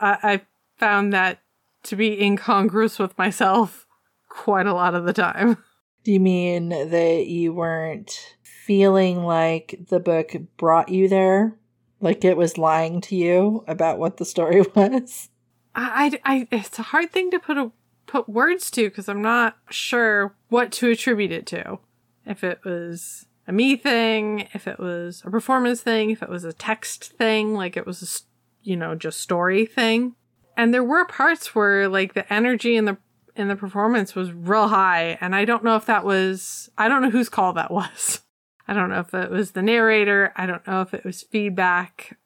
I, 0.00 0.18
I 0.22 0.40
found 0.76 1.12
that 1.12 1.40
to 1.84 1.96
be 1.96 2.20
incongruous 2.22 2.98
with 2.98 3.16
myself 3.16 3.86
quite 4.28 4.66
a 4.66 4.74
lot 4.74 4.94
of 4.94 5.04
the 5.04 5.12
time. 5.12 5.58
Do 6.02 6.12
you 6.12 6.20
mean 6.20 6.68
that 6.68 7.26
you 7.26 7.54
weren't 7.54 8.36
feeling 8.42 9.24
like 9.24 9.86
the 9.88 10.00
book 10.00 10.34
brought 10.56 10.88
you 10.90 11.08
there? 11.08 11.56
Like 12.00 12.24
it 12.24 12.36
was 12.36 12.58
lying 12.58 13.00
to 13.02 13.16
you 13.16 13.64
about 13.66 13.98
what 13.98 14.18
the 14.18 14.24
story 14.24 14.60
was? 14.74 15.30
I, 15.74 16.18
I, 16.24 16.48
it's 16.50 16.78
a 16.78 16.82
hard 16.82 17.10
thing 17.10 17.30
to 17.30 17.38
put 17.38 17.56
a 17.56 17.72
put 18.14 18.28
words 18.28 18.70
to 18.70 18.88
because 18.88 19.08
I'm 19.08 19.22
not 19.22 19.56
sure 19.70 20.36
what 20.48 20.70
to 20.74 20.88
attribute 20.88 21.32
it 21.32 21.46
to. 21.46 21.80
If 22.24 22.44
it 22.44 22.60
was 22.64 23.26
a 23.48 23.52
me 23.52 23.74
thing, 23.74 24.46
if 24.54 24.68
it 24.68 24.78
was 24.78 25.20
a 25.26 25.32
performance 25.32 25.80
thing, 25.80 26.10
if 26.10 26.22
it 26.22 26.28
was 26.28 26.44
a 26.44 26.52
text 26.52 27.14
thing, 27.14 27.54
like 27.54 27.76
it 27.76 27.86
was 27.86 28.02
a, 28.04 28.68
you 28.68 28.76
know, 28.76 28.94
just 28.94 29.20
story 29.20 29.66
thing. 29.66 30.14
And 30.56 30.72
there 30.72 30.84
were 30.84 31.04
parts 31.06 31.56
where 31.56 31.88
like 31.88 32.14
the 32.14 32.32
energy 32.32 32.76
in 32.76 32.84
the 32.84 32.98
in 33.34 33.48
the 33.48 33.56
performance 33.56 34.14
was 34.14 34.30
real 34.30 34.68
high 34.68 35.18
and 35.20 35.34
I 35.34 35.44
don't 35.44 35.64
know 35.64 35.74
if 35.74 35.86
that 35.86 36.04
was 36.04 36.70
I 36.78 36.86
don't 36.86 37.02
know 37.02 37.10
whose 37.10 37.28
call 37.28 37.52
that 37.54 37.72
was. 37.72 38.20
I 38.68 38.74
don't 38.74 38.90
know 38.90 39.00
if 39.00 39.12
it 39.12 39.30
was 39.32 39.50
the 39.50 39.62
narrator, 39.62 40.32
I 40.36 40.46
don't 40.46 40.64
know 40.68 40.82
if 40.82 40.94
it 40.94 41.04
was 41.04 41.22
feedback 41.24 42.16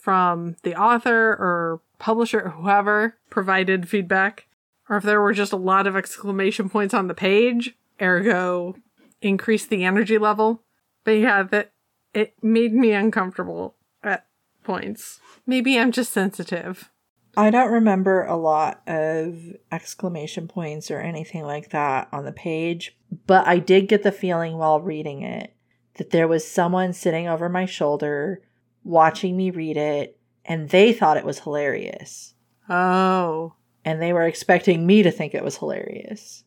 from 0.00 0.54
the 0.62 0.76
author 0.76 1.30
or 1.32 1.80
publisher 1.98 2.42
or 2.42 2.50
whoever 2.50 3.18
provided 3.28 3.88
feedback 3.88 4.46
or 4.92 4.98
if 4.98 5.04
there 5.04 5.22
were 5.22 5.32
just 5.32 5.54
a 5.54 5.56
lot 5.56 5.86
of 5.86 5.96
exclamation 5.96 6.68
points 6.68 6.92
on 6.92 7.06
the 7.06 7.14
page, 7.14 7.74
ergo 7.98 8.76
increase 9.22 9.64
the 9.64 9.84
energy 9.84 10.18
level. 10.18 10.64
But 11.04 11.12
yeah, 11.12 11.44
that 11.44 11.72
it 12.12 12.34
made 12.42 12.74
me 12.74 12.92
uncomfortable 12.92 13.76
at 14.04 14.26
points. 14.62 15.18
Maybe 15.46 15.78
I'm 15.78 15.92
just 15.92 16.12
sensitive. 16.12 16.90
I 17.38 17.48
don't 17.48 17.72
remember 17.72 18.26
a 18.26 18.36
lot 18.36 18.82
of 18.86 19.38
exclamation 19.72 20.46
points 20.46 20.90
or 20.90 21.00
anything 21.00 21.44
like 21.44 21.70
that 21.70 22.08
on 22.12 22.26
the 22.26 22.32
page, 22.32 22.94
but 23.26 23.46
I 23.46 23.60
did 23.60 23.88
get 23.88 24.02
the 24.02 24.12
feeling 24.12 24.58
while 24.58 24.82
reading 24.82 25.22
it 25.22 25.56
that 25.94 26.10
there 26.10 26.28
was 26.28 26.46
someone 26.46 26.92
sitting 26.92 27.26
over 27.26 27.48
my 27.48 27.64
shoulder 27.64 28.42
watching 28.84 29.38
me 29.38 29.50
read 29.50 29.78
it 29.78 30.18
and 30.44 30.68
they 30.68 30.92
thought 30.92 31.16
it 31.16 31.24
was 31.24 31.38
hilarious. 31.38 32.34
Oh. 32.68 33.54
And 33.84 34.00
they 34.00 34.12
were 34.12 34.26
expecting 34.26 34.86
me 34.86 35.02
to 35.02 35.10
think 35.10 35.34
it 35.34 35.44
was 35.44 35.56
hilarious. 35.56 36.44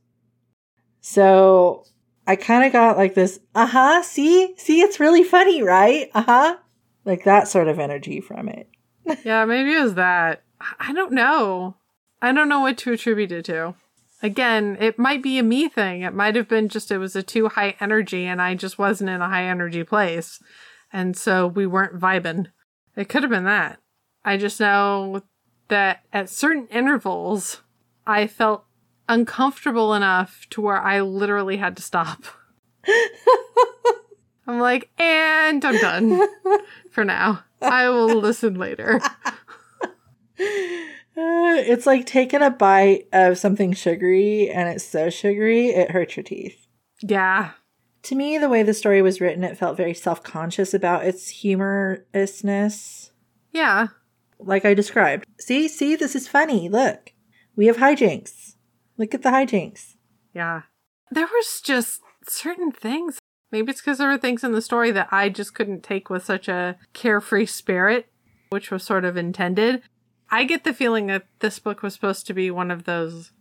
So 1.02 1.84
I 2.26 2.36
kind 2.36 2.66
of 2.66 2.72
got 2.72 2.98
like 2.98 3.14
this, 3.14 3.40
uh 3.54 3.68
huh, 3.68 4.02
see, 4.04 4.56
see, 4.58 4.82
it's 4.82 5.00
really 5.00 5.24
funny, 5.24 5.62
right? 5.62 6.10
Uh 6.14 6.24
huh. 6.24 6.58
Like 7.04 7.24
that 7.26 7.48
sort 7.48 7.68
of 7.68 7.78
energy 7.78 8.22
from 8.22 8.50
it. 8.50 8.70
yeah, 9.24 9.46
maybe 9.46 9.74
it 9.74 9.84
was 9.84 9.96
that. 9.96 10.44
I 10.80 10.94
don't 10.94 11.12
know. 11.12 11.76
I 12.22 12.32
don't 12.32 12.50
know 12.50 12.62
what 12.62 12.78
to 12.80 12.94
attribute 12.94 13.32
it 13.32 13.46
to. 13.46 13.76
Again, 14.24 14.78
it 14.80 14.98
might 14.98 15.22
be 15.22 15.38
a 15.38 15.44
me 15.44 15.70
thing. 15.70 16.02
It 16.02 16.14
might 16.14 16.36
have 16.36 16.48
been 16.48 16.70
just 16.70 16.90
it 16.90 16.98
was 16.98 17.16
a 17.16 17.22
too 17.22 17.50
high 17.50 17.76
energy 17.80 18.26
and 18.26 18.42
I 18.42 18.56
just 18.56 18.80
wasn't 18.80 19.12
in 19.12 19.22
a 19.22 19.30
high 19.30 19.44
energy 19.44 19.84
place. 19.84 20.40
And 20.92 21.16
so 21.16 21.46
we 21.46 21.68
weren't 21.68 22.00
vibing. 22.00 22.48
It 22.96 23.10
could 23.10 23.22
have 23.24 23.30
been 23.30 23.44
that. 23.44 23.80
I 24.24 24.38
just 24.38 24.60
know 24.60 25.22
that 25.68 26.04
at 26.14 26.30
certain 26.30 26.68
intervals, 26.68 27.62
I 28.06 28.28
felt 28.28 28.66
uncomfortable 29.08 29.94
enough 29.94 30.48
to 30.52 30.62
where 30.62 30.80
I 30.80 31.02
literally 31.02 31.58
had 31.58 31.76
to 31.78 31.84
stop. 31.84 32.24
I'm 34.48 34.60
like, 34.60 34.90
and 35.00 35.64
I'm 35.66 35.78
done 35.78 36.28
for 36.92 37.04
now. 37.04 37.44
I 37.62 37.90
will 37.90 38.20
listen 38.20 38.56
later. 38.56 39.02
Uh, 39.02 39.12
it's 41.18 41.86
like 41.86 42.06
taking 42.06 42.42
a 42.44 42.52
bite 42.52 43.08
of 43.12 43.38
something 43.38 43.74
sugary 43.74 44.50
and 44.50 44.70
it's 44.70 44.86
so 44.86 45.10
sugary 45.10 45.70
it 45.70 45.92
hurts 45.92 46.16
your 46.16 46.24
teeth. 46.24 46.68
Yeah. 47.02 47.52
To 48.04 48.16
me, 48.16 48.38
the 48.38 48.50
way 48.50 48.62
the 48.62 48.74
story 48.76 49.02
was 49.02 49.20
written, 49.20 49.44
it 49.44 49.58
felt 49.58 49.78
very 49.78 49.96
self 49.96 50.22
conscious 50.22 50.76
about 50.76 51.06
its 51.06 51.42
humorousness, 51.42 53.10
Yeah. 53.52 53.88
Like 54.40 54.66
I 54.66 54.74
described. 54.74 55.26
See, 55.40 55.68
see, 55.68 55.96
this 55.96 56.16
is 56.16 56.28
funny. 56.28 56.70
Look, 56.70 57.14
we 57.56 57.68
have 57.68 57.78
hijinks. 57.78 58.56
Look 58.98 59.14
at 59.14 59.22
the 59.22 59.30
hijinks. 59.30 59.96
Yeah. 60.34 60.64
There 61.12 61.28
was 61.28 61.62
just 61.64 62.02
certain 62.28 62.72
things. 62.72 63.20
Maybe 63.52 63.72
it's 63.72 63.82
because 63.82 64.00
there 64.00 64.10
were 64.10 64.18
things 64.18 64.44
in 64.44 64.52
the 64.52 64.62
story 64.62 64.92
that 64.92 65.10
I 65.12 65.30
just 65.30 65.54
couldn't 65.54 65.84
take 65.84 66.10
with 66.10 66.26
such 66.26 66.48
a 66.48 66.78
carefree 66.94 67.46
spirit, 67.46 68.08
which 68.50 68.72
was 68.72 68.84
sort 68.84 69.06
of 69.06 69.16
intended. 69.18 69.84
I 70.30 70.44
get 70.44 70.64
the 70.64 70.74
feeling 70.74 71.08
that 71.08 71.28
this 71.40 71.60
book 71.60 71.82
was 71.84 71.94
supposed 71.94 72.26
to 72.28 72.34
be 72.34 72.50
one 72.52 72.72
of 72.72 72.84
those. 72.86 73.32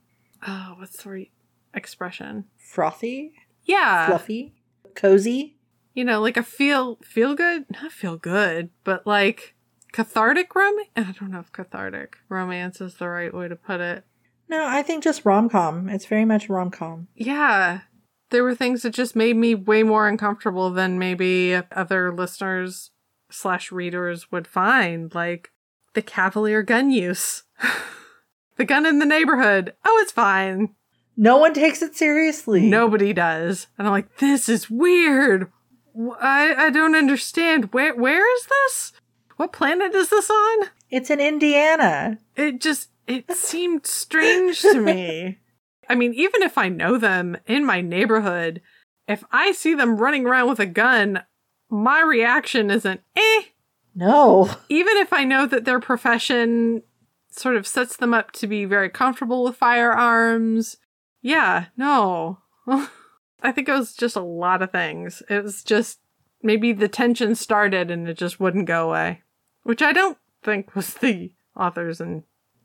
Oh, 0.46 0.74
what's 0.78 1.02
the 1.02 1.10
right 1.10 1.30
expression? 1.72 2.44
Frothy, 2.58 3.32
Yeah. 3.64 4.06
fluffy, 4.06 4.54
cozy. 4.94 5.56
You 5.94 6.04
know, 6.04 6.20
like 6.20 6.36
a 6.36 6.42
feel 6.42 6.98
feel 7.04 7.34
good, 7.34 7.64
not 7.70 7.90
feel 7.92 8.16
good, 8.16 8.70
but 8.84 9.06
like 9.06 9.53
cathartic 9.94 10.52
rom 10.56 10.74
I 10.96 11.14
don't 11.18 11.30
know 11.30 11.38
if 11.38 11.52
cathartic 11.52 12.16
romance 12.28 12.80
is 12.80 12.96
the 12.96 13.08
right 13.08 13.32
way 13.32 13.46
to 13.46 13.54
put 13.54 13.80
it. 13.80 14.04
No, 14.48 14.66
I 14.66 14.82
think 14.82 15.04
just 15.04 15.24
rom 15.24 15.48
com. 15.48 15.88
It's 15.88 16.04
very 16.06 16.24
much 16.24 16.48
rom 16.48 16.72
com. 16.72 17.06
Yeah. 17.14 17.82
There 18.30 18.42
were 18.42 18.56
things 18.56 18.82
that 18.82 18.90
just 18.90 19.14
made 19.14 19.36
me 19.36 19.54
way 19.54 19.84
more 19.84 20.08
uncomfortable 20.08 20.70
than 20.70 20.98
maybe 20.98 21.54
other 21.70 22.12
listeners 22.12 22.90
slash 23.30 23.70
readers 23.70 24.32
would 24.32 24.48
find, 24.48 25.14
like 25.14 25.52
the 25.94 26.02
cavalier 26.02 26.64
gun 26.64 26.90
use. 26.90 27.44
the 28.56 28.64
gun 28.64 28.86
in 28.86 28.98
the 28.98 29.06
neighborhood. 29.06 29.74
Oh, 29.84 30.00
it's 30.02 30.12
fine. 30.12 30.74
No 31.16 31.36
one 31.36 31.54
takes 31.54 31.82
it 31.82 31.94
seriously. 31.94 32.62
Nobody 32.62 33.12
does. 33.12 33.68
And 33.78 33.86
I'm 33.86 33.92
like, 33.92 34.16
this 34.16 34.48
is 34.48 34.68
weird. 34.68 35.52
I, 36.20 36.52
I 36.56 36.70
don't 36.70 36.96
understand. 36.96 37.72
Where 37.72 37.94
where 37.94 38.34
is 38.36 38.46
this? 38.46 38.92
What 39.36 39.52
planet 39.52 39.94
is 39.94 40.10
this 40.10 40.30
on? 40.30 40.68
It's 40.90 41.10
in 41.10 41.20
Indiana. 41.20 42.18
It 42.36 42.60
just 42.60 42.90
it 43.06 43.30
seemed 43.32 43.86
strange 43.86 44.60
to 44.62 44.80
me. 44.80 45.38
I 45.88 45.94
mean, 45.94 46.14
even 46.14 46.42
if 46.42 46.56
I 46.56 46.68
know 46.68 46.96
them 46.96 47.36
in 47.46 47.66
my 47.66 47.80
neighborhood, 47.80 48.62
if 49.06 49.24
I 49.30 49.52
see 49.52 49.74
them 49.74 49.98
running 49.98 50.26
around 50.26 50.48
with 50.48 50.60
a 50.60 50.66
gun, 50.66 51.22
my 51.68 52.00
reaction 52.00 52.70
isn't 52.70 53.00
eh. 53.16 53.42
No. 53.94 54.50
Even 54.68 54.96
if 54.96 55.12
I 55.12 55.24
know 55.24 55.46
that 55.46 55.64
their 55.64 55.80
profession 55.80 56.82
sort 57.30 57.56
of 57.56 57.66
sets 57.66 57.96
them 57.96 58.14
up 58.14 58.32
to 58.32 58.46
be 58.46 58.64
very 58.64 58.88
comfortable 58.88 59.44
with 59.44 59.56
firearms. 59.56 60.76
Yeah, 61.20 61.66
no. 61.76 62.38
I 62.66 63.52
think 63.52 63.68
it 63.68 63.72
was 63.72 63.94
just 63.94 64.16
a 64.16 64.22
lot 64.22 64.62
of 64.62 64.72
things. 64.72 65.22
It 65.28 65.42
was 65.42 65.62
just 65.62 65.98
maybe 66.42 66.72
the 66.72 66.88
tension 66.88 67.34
started 67.34 67.90
and 67.90 68.08
it 68.08 68.16
just 68.16 68.40
wouldn't 68.40 68.66
go 68.66 68.88
away, 68.88 69.22
which 69.64 69.82
I 69.82 69.92
don't 69.92 70.18
think 70.42 70.74
was 70.74 70.94
the 70.94 71.32
author's 71.56 72.00
and 72.00 72.22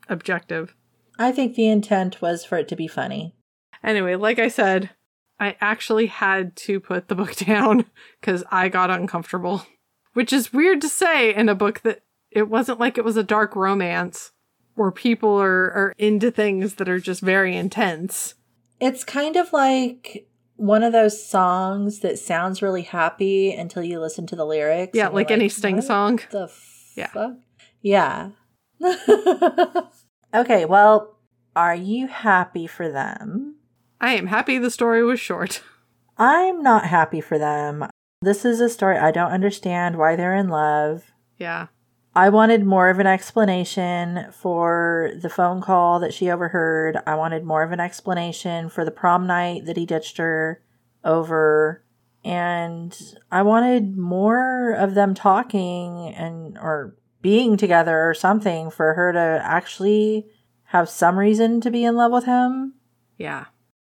objective. 0.08 0.76
I 1.18 1.32
think 1.32 1.56
the 1.56 1.68
intent 1.68 2.22
was 2.22 2.45
for 2.45 2.58
it 2.58 2.68
to 2.70 2.76
be 2.76 2.88
funny. 2.88 3.36
Anyway, 3.84 4.16
like 4.16 4.39
I 4.39 4.47
said, 4.47 4.91
I 5.39 5.56
actually 5.62 6.08
had 6.08 6.56
to 6.58 6.80
put 6.80 7.08
the 7.08 7.16
book 7.16 7.36
down 7.36 7.86
because 8.20 8.43
I 8.52 8.70
got 8.70 8.89
uncomfortable, 8.89 9.66
which 10.14 10.32
is 10.32 10.54
weird 10.54 10.82
to 10.82 10.89
say 10.89 11.34
in 11.34 11.50
a 11.50 11.56
book 11.56 11.82
that 11.82 12.04
it 12.32 12.47
wasn't 12.50 12.80
like 12.80 12.97
it 12.97 13.06
was 13.06 13.18
a 13.18 13.24
dark 13.24 13.56
romance 13.56 14.32
where 14.76 14.91
people 14.91 15.41
are, 15.41 15.72
are 15.72 15.93
into 15.97 16.32
things 16.32 16.76
that 16.76 16.88
are 16.88 17.00
just 17.00 17.22
very 17.22 17.56
intense. 17.56 18.36
It's 18.80 19.04
kind 19.04 19.36
of 19.36 19.52
like 19.52 20.30
one 20.56 20.84
of 20.84 20.93
those 20.93 21.26
songs 21.26 22.00
that 22.00 22.20
sounds 22.20 22.62
really 22.62 22.84
happy 22.84 23.52
until 23.52 23.84
you 23.84 24.00
listen 24.00 24.28
to 24.28 24.36
the 24.36 24.45
lyrics. 24.45 24.91
Yeah, 24.93 25.06
you're 25.06 25.14
like 25.14 25.32
any 25.32 25.50
Sting 25.50 25.78
"What 25.78 25.86
song. 25.86 26.20
The 26.32 26.47
Yeah. 27.00 27.08
fuck? 27.08 27.34
Yeah. 27.82 28.30
okay, 30.34 30.66
well, 30.66 31.18
are 31.56 31.76
you 31.76 32.08
happy 32.08 32.68
for 32.68 32.89
them? 32.89 33.56
I 34.02 34.14
am 34.14 34.28
happy 34.28 34.58
the 34.58 34.72
story 34.72 35.04
was 35.04 35.20
short. 35.20 35.64
I'm 36.18 36.62
not 36.62 36.86
happy 36.86 37.22
for 37.22 37.38
them. 37.38 37.86
This 38.22 38.43
is 38.43 38.60
a 38.60 38.70
story 38.70 38.97
I 38.97 39.12
don't 39.12 39.32
understand 39.32 39.97
why 39.97 40.16
they're 40.16 40.36
in 40.36 40.50
love. 40.50 41.12
Yeah. 41.38 41.68
I 42.16 42.30
wanted 42.30 42.66
more 42.66 42.89
of 42.89 43.00
an 43.00 43.08
explanation 43.08 44.26
for 44.32 45.12
the 45.22 45.30
phone 45.30 45.62
call 45.62 46.00
that 46.00 46.14
she 46.14 46.30
overheard. 46.30 46.97
I 47.06 47.16
wanted 47.16 47.45
more 47.45 47.64
of 47.64 47.72
an 47.72 47.80
explanation 47.80 48.68
for 48.68 48.84
the 48.84 48.91
prom 48.91 49.26
night 49.26 49.66
that 49.66 49.78
he 49.78 49.86
ditched 49.86 50.18
her 50.18 50.62
over. 51.04 51.84
And 52.24 52.97
I 53.32 53.43
wanted 53.43 53.97
more 53.97 54.72
of 54.72 54.93
them 54.93 55.13
talking 55.13 56.13
and 56.15 56.57
or 56.57 56.95
being 57.22 57.57
together 57.57 58.09
or 58.09 58.13
something 58.13 58.70
for 58.70 58.93
her 58.93 59.11
to 59.13 59.41
actually 59.43 60.28
have 60.65 60.89
some 60.89 61.17
reason 61.17 61.61
to 61.61 61.72
be 61.72 61.84
in 61.84 61.95
love 61.95 62.11
with 62.11 62.26
him. 62.26 62.74
Yeah. 63.17 63.45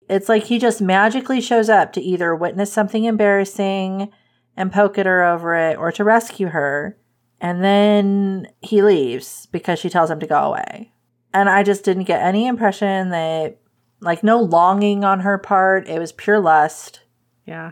It's 0.09 0.29
like 0.29 0.43
he 0.45 0.59
just 0.59 0.81
magically 0.81 1.41
shows 1.41 1.69
up 1.69 1.93
to 1.93 2.01
either 2.01 2.35
witness 2.35 2.71
something 2.71 3.05
embarrassing 3.05 4.11
and 4.55 4.71
poke 4.71 4.97
at 4.97 5.05
her 5.05 5.23
over 5.23 5.55
it 5.55 5.77
or 5.77 5.91
to 5.91 6.03
rescue 6.03 6.47
her. 6.47 6.97
And 7.39 7.63
then 7.63 8.47
he 8.61 8.81
leaves 8.81 9.47
because 9.47 9.79
she 9.79 9.89
tells 9.89 10.09
him 10.11 10.19
to 10.19 10.27
go 10.27 10.37
away. 10.37 10.91
And 11.33 11.49
I 11.49 11.63
just 11.63 11.83
didn't 11.83 12.03
get 12.03 12.21
any 12.21 12.47
impression 12.47 13.09
that, 13.09 13.57
like, 14.01 14.23
no 14.23 14.39
longing 14.39 15.03
on 15.03 15.21
her 15.21 15.37
part. 15.37 15.87
It 15.87 15.99
was 15.99 16.11
pure 16.11 16.39
lust. 16.39 17.01
Yeah. 17.45 17.71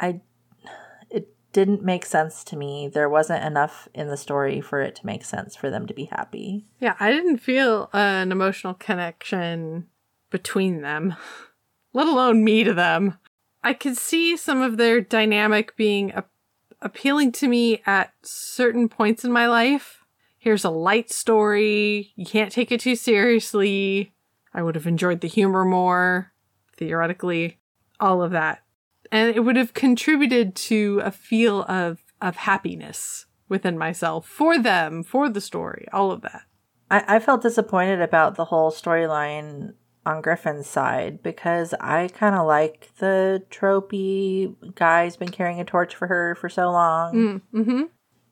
I, 0.00 0.20
it 1.10 1.28
didn't 1.52 1.82
make 1.82 2.06
sense 2.06 2.44
to 2.44 2.56
me. 2.56 2.88
There 2.88 3.08
wasn't 3.08 3.44
enough 3.44 3.88
in 3.94 4.08
the 4.08 4.16
story 4.16 4.60
for 4.60 4.80
it 4.80 4.94
to 4.96 5.06
make 5.06 5.24
sense 5.24 5.56
for 5.56 5.70
them 5.70 5.86
to 5.86 5.94
be 5.94 6.04
happy. 6.04 6.66
Yeah, 6.80 6.96
I 7.00 7.10
didn't 7.10 7.38
feel 7.38 7.90
uh, 7.92 7.98
an 7.98 8.32
emotional 8.32 8.74
connection 8.74 9.88
between 10.30 10.82
them, 10.82 11.14
let 11.92 12.06
alone 12.06 12.44
me 12.44 12.64
to 12.64 12.74
them. 12.74 13.18
I 13.62 13.74
could 13.74 13.96
see 13.96 14.36
some 14.36 14.62
of 14.62 14.76
their 14.76 15.00
dynamic 15.00 15.76
being 15.76 16.10
a- 16.12 16.24
appealing 16.80 17.32
to 17.32 17.48
me 17.48 17.82
at 17.86 18.12
certain 18.22 18.88
points 18.88 19.24
in 19.24 19.32
my 19.32 19.46
life. 19.46 19.98
Here's 20.38 20.64
a 20.64 20.70
light 20.70 21.10
story. 21.10 22.12
You 22.16 22.24
can't 22.24 22.50
take 22.50 22.72
it 22.72 22.80
too 22.80 22.96
seriously. 22.96 24.14
I 24.54 24.62
would 24.62 24.74
have 24.74 24.86
enjoyed 24.86 25.20
the 25.20 25.28
humor 25.28 25.64
more, 25.64 26.32
theoretically, 26.76 27.58
all 28.00 28.22
of 28.22 28.30
that. 28.32 28.62
And 29.12 29.34
it 29.34 29.40
would 29.40 29.56
have 29.56 29.74
contributed 29.74 30.54
to 30.56 31.00
a 31.04 31.10
feel 31.10 31.62
of, 31.62 31.98
of 32.20 32.36
happiness 32.36 33.26
within 33.48 33.76
myself 33.76 34.26
for 34.26 34.58
them, 34.58 35.02
for 35.02 35.28
the 35.28 35.40
story, 35.40 35.86
all 35.92 36.12
of 36.12 36.22
that. 36.22 36.42
I, 36.90 37.16
I 37.16 37.18
felt 37.18 37.42
disappointed 37.42 38.00
about 38.00 38.36
the 38.36 38.46
whole 38.46 38.70
storyline 38.70 39.74
on 40.06 40.22
Griffin's 40.22 40.66
side 40.66 41.22
because 41.22 41.74
I 41.80 42.08
kind 42.08 42.34
of 42.34 42.46
like 42.46 42.88
the 42.98 43.42
tropey 43.50 44.54
guy's 44.74 45.16
been 45.16 45.30
carrying 45.30 45.60
a 45.60 45.64
torch 45.64 45.94
for 45.94 46.06
her 46.06 46.34
for 46.34 46.48
so 46.48 46.70
long. 46.70 47.14
Mm, 47.14 47.42
mm-hmm. 47.52 47.82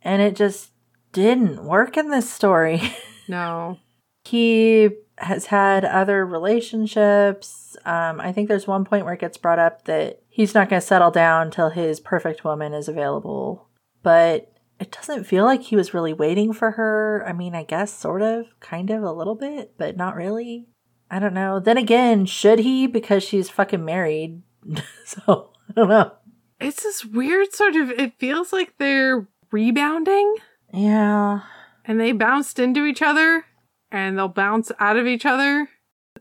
And 0.03 0.23
it 0.23 0.37
just 0.37 0.71
didn't 1.13 1.65
work 1.65 1.97
in 1.97 2.11
this 2.11 2.31
story. 2.31 2.81
No. 3.31 3.79
he 4.25 4.89
has 5.19 5.47
had 5.47 5.85
other 5.85 6.25
relationships. 6.27 7.77
Um, 7.85 8.21
I 8.21 8.33
think 8.33 8.49
there's 8.49 8.67
one 8.67 8.85
point 8.85 9.05
where 9.05 9.15
it 9.15 9.21
gets 9.21 9.37
brought 9.37 9.59
up 9.59 9.85
that 9.85 10.23
he's 10.29 10.55
not 10.55 10.69
going 10.69 10.81
to 10.81 10.87
settle 10.87 11.11
down 11.11 11.51
till 11.51 11.71
his 11.71 12.01
perfect 12.01 12.45
woman 12.45 12.73
is 12.75 12.89
available. 12.89 13.69
But 14.03 14.53
it 14.81 14.93
doesn't 14.93 15.25
feel 15.25 15.45
like 15.45 15.63
he 15.63 15.77
was 15.77 15.93
really 15.95 16.13
waiting 16.13 16.53
for 16.53 16.73
her. 16.73 17.25
I 17.27 17.33
mean, 17.33 17.55
I 17.55 17.65
guess 17.65 17.93
sort 17.93 18.23
of, 18.23 18.47
kind 18.61 18.91
of, 18.91 19.03
a 19.03 19.13
little 19.13 19.35
bit, 19.35 19.75
but 19.77 19.97
not 19.97 20.15
really. 20.15 20.67
I 21.11 21.19
don't 21.19 21.35
know. 21.35 21.59
Then 21.59 21.77
again, 21.77 22.27
should 22.27 22.61
he? 22.61 22.87
Because 22.87 23.23
she's 23.23 23.51
fucking 23.51 23.85
married. 23.85 24.43
so, 25.05 25.51
I 25.69 25.73
don't 25.75 25.89
know. 25.89 26.13
It's 26.61 26.83
this 26.83 27.05
weird 27.05 27.53
sort 27.53 27.77
of, 27.77 27.91
it 27.91 28.19
feels 28.19 28.53
like 28.53 28.75
they're 28.79 29.29
rebounding 29.51 30.37
Yeah. 30.73 31.41
and 31.85 31.99
they 32.01 32.13
bounced 32.13 32.59
into 32.59 32.85
each 32.85 33.01
other 33.01 33.45
and 33.91 34.19
they'll 34.19 34.29
bounce 34.29 34.71
out 34.79 34.97
of 34.97 35.07
each 35.07 35.27
other 35.27 35.69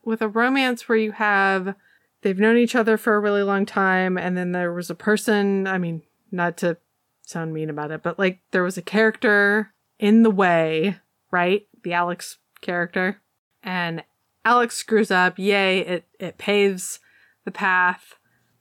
with 0.03 0.22
a 0.22 0.28
romance 0.28 0.88
where 0.88 0.97
you 0.97 1.11
have, 1.13 1.76
they've 2.22 2.39
known 2.39 2.57
each 2.57 2.76
other 2.76 2.97
for 2.97 3.15
a 3.15 3.20
really 3.20 3.43
long 3.43 3.65
time 3.65 4.18
and 4.18 4.38
then 4.38 4.51
there 4.51 4.74
was 4.74 4.89
a 4.89 4.95
person, 4.95 5.68
I 5.68 5.78
mean, 5.78 6.03
not 6.32 6.57
to 6.57 6.78
sound 7.22 7.53
mean 7.53 7.70
about 7.70 7.91
it, 7.91 8.03
but 8.03 8.18
like 8.18 8.39
there 8.51 8.63
was 8.63 8.78
a 8.78 8.82
character 8.82 9.74
in 9.99 10.24
the 10.24 10.32
way, 10.32 10.97
right? 11.32 11.68
The 11.84 11.93
Alex 11.93 12.38
character. 12.61 13.22
And 13.63 14.03
Alex 14.45 14.76
screws 14.76 15.11
up. 15.11 15.38
Yay, 15.38 15.80
it, 15.80 16.07
it 16.20 16.38
paves 16.38 16.99
the 17.43 17.51
path 17.51 18.15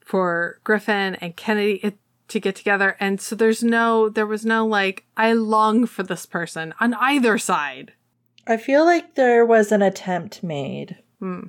for 0.05 0.61
Griffin 0.65 1.15
and 1.17 1.37
Kennedy 1.37 1.81
it, 1.83 1.99
to 2.29 2.41
get 2.41 2.57
together. 2.57 2.97
And 2.99 3.21
so 3.21 3.37
there's 3.37 3.63
no, 3.63 4.09
there 4.09 4.27
was 4.27 4.45
no 4.45 4.67
like, 4.67 5.05
I 5.17 5.33
long 5.33 5.87
for 5.87 6.03
this 6.03 6.27
person 6.27 6.75
on 6.81 6.95
either 6.95 7.39
side. 7.39 7.93
I 8.47 8.57
feel 8.57 8.85
like 8.85 9.15
there 9.15 9.45
was 9.45 9.73
an 9.73 9.83
attempt 9.83 10.43
made. 10.43 10.99
Hmm. 11.19 11.49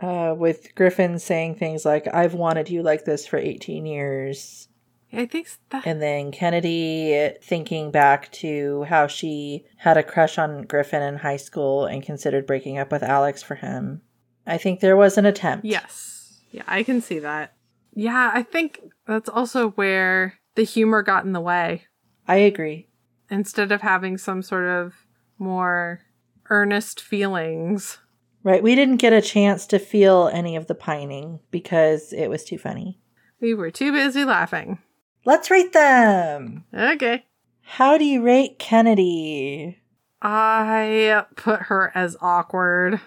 Uh, 0.00 0.32
with 0.36 0.74
Griffin 0.76 1.18
saying 1.18 1.56
things 1.56 1.84
like, 1.84 2.06
I've 2.14 2.34
wanted 2.34 2.70
you 2.70 2.82
like 2.82 3.04
this 3.04 3.26
for 3.26 3.36
18 3.36 3.84
years. 3.84 4.68
I 5.12 5.26
think 5.26 5.48
that. 5.70 5.86
And 5.86 6.00
then 6.00 6.30
Kennedy 6.30 7.32
thinking 7.42 7.90
back 7.90 8.30
to 8.32 8.84
how 8.84 9.06
she 9.06 9.64
had 9.78 9.96
a 9.96 10.02
crush 10.02 10.38
on 10.38 10.62
Griffin 10.62 11.02
in 11.02 11.16
high 11.16 11.36
school 11.36 11.86
and 11.86 12.02
considered 12.02 12.46
breaking 12.46 12.78
up 12.78 12.92
with 12.92 13.02
Alex 13.02 13.42
for 13.42 13.56
him. 13.56 14.02
I 14.46 14.58
think 14.58 14.80
there 14.80 14.96
was 14.96 15.18
an 15.18 15.26
attempt. 15.26 15.64
Yes. 15.64 16.40
Yeah, 16.50 16.62
I 16.66 16.82
can 16.82 17.00
see 17.00 17.18
that. 17.18 17.54
Yeah, 17.94 18.30
I 18.32 18.42
think 18.42 18.80
that's 19.06 19.28
also 19.28 19.70
where 19.70 20.34
the 20.54 20.62
humor 20.62 21.02
got 21.02 21.24
in 21.24 21.32
the 21.32 21.40
way. 21.40 21.84
I 22.26 22.36
agree. 22.36 22.88
Instead 23.30 23.72
of 23.72 23.80
having 23.80 24.16
some 24.18 24.42
sort 24.42 24.68
of 24.68 24.94
more 25.38 26.02
earnest 26.50 27.00
feelings. 27.00 27.98
Right. 28.42 28.62
We 28.62 28.74
didn't 28.74 28.96
get 28.96 29.12
a 29.12 29.20
chance 29.20 29.66
to 29.66 29.78
feel 29.78 30.30
any 30.32 30.56
of 30.56 30.68
the 30.68 30.74
pining 30.74 31.40
because 31.50 32.12
it 32.12 32.28
was 32.28 32.44
too 32.44 32.58
funny. 32.58 33.00
We 33.40 33.54
were 33.54 33.70
too 33.70 33.92
busy 33.92 34.24
laughing. 34.24 34.78
Let's 35.24 35.50
rate 35.50 35.72
them. 35.72 36.64
Okay. 36.72 37.26
How 37.62 37.98
do 37.98 38.04
you 38.04 38.22
rate 38.22 38.58
Kennedy? 38.58 39.78
I 40.22 41.24
put 41.36 41.62
her 41.62 41.92
as 41.94 42.16
awkward. 42.20 43.00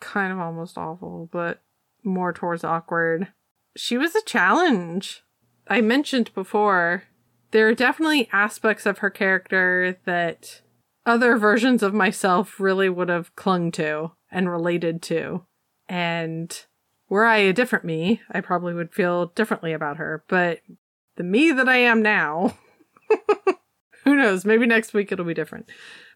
Kind 0.00 0.32
of 0.32 0.38
almost 0.38 0.78
awful, 0.78 1.28
but 1.32 1.62
more 2.04 2.32
towards 2.32 2.62
awkward. 2.62 3.28
She 3.76 3.98
was 3.98 4.14
a 4.14 4.22
challenge. 4.22 5.24
I 5.68 5.80
mentioned 5.80 6.32
before, 6.34 7.04
there 7.50 7.68
are 7.68 7.74
definitely 7.74 8.28
aspects 8.32 8.86
of 8.86 8.98
her 8.98 9.10
character 9.10 9.98
that 10.04 10.60
other 11.06 11.38
versions 11.38 11.82
of 11.82 11.94
myself 11.94 12.60
really 12.60 12.88
would 12.88 13.08
have 13.08 13.34
clung 13.36 13.70
to 13.72 14.12
and 14.30 14.50
related 14.50 15.00
to. 15.02 15.46
And 15.88 16.64
were 17.08 17.24
I 17.24 17.38
a 17.38 17.52
different 17.52 17.84
me, 17.84 18.20
I 18.30 18.40
probably 18.40 18.74
would 18.74 18.92
feel 18.92 19.26
differently 19.26 19.72
about 19.72 19.96
her. 19.96 20.24
But 20.28 20.60
the 21.16 21.22
me 21.22 21.52
that 21.52 21.68
I 21.68 21.76
am 21.76 22.02
now, 22.02 22.58
who 24.04 24.16
knows, 24.16 24.44
maybe 24.44 24.66
next 24.66 24.92
week 24.92 25.12
it'll 25.12 25.24
be 25.24 25.34
different. 25.34 25.70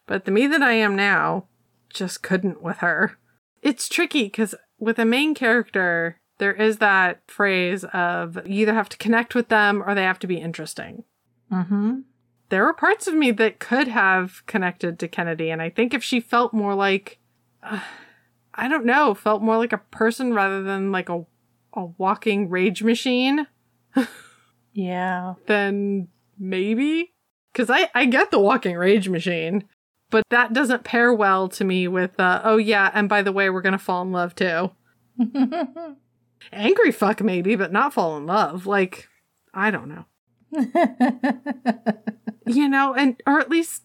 But 0.07 0.24
the 0.24 0.32
me 0.32 0.47
that 0.49 0.62
I 0.62 0.72
am 0.72 0.97
now 0.97 1.47
just 1.88 2.22
couldn't 2.22 2.62
with 2.62 2.78
her. 2.78 3.16
It's 3.62 3.88
tricky 3.88 4.24
because 4.24 4.55
with 4.78 4.99
a 4.99 5.05
main 5.05 5.34
character, 5.34 6.20
there 6.38 6.55
is 6.55 6.78
that 6.78 7.20
phrase 7.28 7.84
of 7.93 8.36
you 8.47 8.62
either 8.62 8.74
have 8.74 8.88
to 8.88 8.97
connect 8.97 9.34
with 9.34 9.49
them 9.49 9.82
or 9.86 9.95
they 9.95 10.03
have 10.03 10.18
to 10.20 10.26
be 10.26 10.38
interesting. 10.38 11.05
Mm-hmm. 11.53 12.01
There 12.51 12.64
were 12.64 12.74
parts 12.74 13.07
of 13.07 13.14
me 13.14 13.30
that 13.32 13.61
could 13.61 13.88
have 13.88 14.44
connected 14.46 14.98
to 14.98 15.09
Kennedy, 15.09 15.51
and 15.51 15.62
I 15.62 15.70
think 15.70 15.94
if 15.94 16.03
she 16.03 16.20
felt 16.20 16.53
more 16.53 16.74
like, 16.74 17.18
uh, 17.62 17.80
I 18.55 18.68
don't 18.68 18.84
know, 18.84 19.14
felt 19.14 19.42
more 19.42 19.57
like 19.57 19.72
a 19.72 19.78
person 19.78 20.34
rather 20.34 20.62
than 20.62 20.92
like 20.92 21.09
a 21.09 21.24
a 21.74 21.84
walking 21.98 22.48
rage 22.48 22.82
machine. 22.82 23.46
yeah. 24.72 25.34
Then 25.46 26.09
maybe, 26.38 27.12
because 27.53 27.70
I 27.70 27.88
I 27.94 28.07
get 28.07 28.30
the 28.30 28.40
walking 28.40 28.76
rage 28.76 29.09
machine, 29.09 29.64
but 30.11 30.24
that 30.30 30.53
doesn't 30.53 30.84
pair 30.84 31.12
well 31.14 31.48
to 31.51 31.64
me 31.64 31.88
with 31.88 32.18
uh, 32.18 32.40
oh 32.44 32.57
yeah, 32.57 32.90
and 32.94 33.09
by 33.09 33.22
the 33.22 33.32
way, 33.32 33.51
we're 33.51 33.62
gonna 33.62 33.78
fall 33.78 34.03
in 34.03 34.12
love 34.12 34.34
too. 34.34 34.70
Angry 36.53 36.90
fuck 36.90 37.22
maybe, 37.22 37.55
but 37.55 37.72
not 37.72 37.94
fall 37.94 38.16
in 38.16 38.26
love. 38.26 38.66
Like 38.66 39.09
I 39.55 39.70
don't 39.70 39.88
know. 39.88 40.05
you 42.55 42.68
know, 42.68 42.94
and 42.94 43.20
or 43.26 43.40
at 43.40 43.51
least 43.51 43.82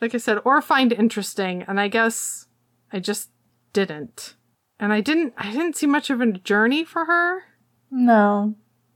like 0.00 0.14
I 0.14 0.18
said, 0.18 0.38
or 0.44 0.60
find 0.62 0.92
interesting. 0.92 1.62
And 1.66 1.80
I 1.80 1.88
guess 1.88 2.46
I 2.92 3.00
just 3.00 3.30
didn't. 3.72 4.34
And 4.78 4.92
I 4.92 5.00
didn't 5.00 5.34
I 5.36 5.50
didn't 5.52 5.76
see 5.76 5.86
much 5.86 6.10
of 6.10 6.20
a 6.20 6.32
journey 6.32 6.84
for 6.84 7.04
her. 7.06 7.42
No, 7.90 8.54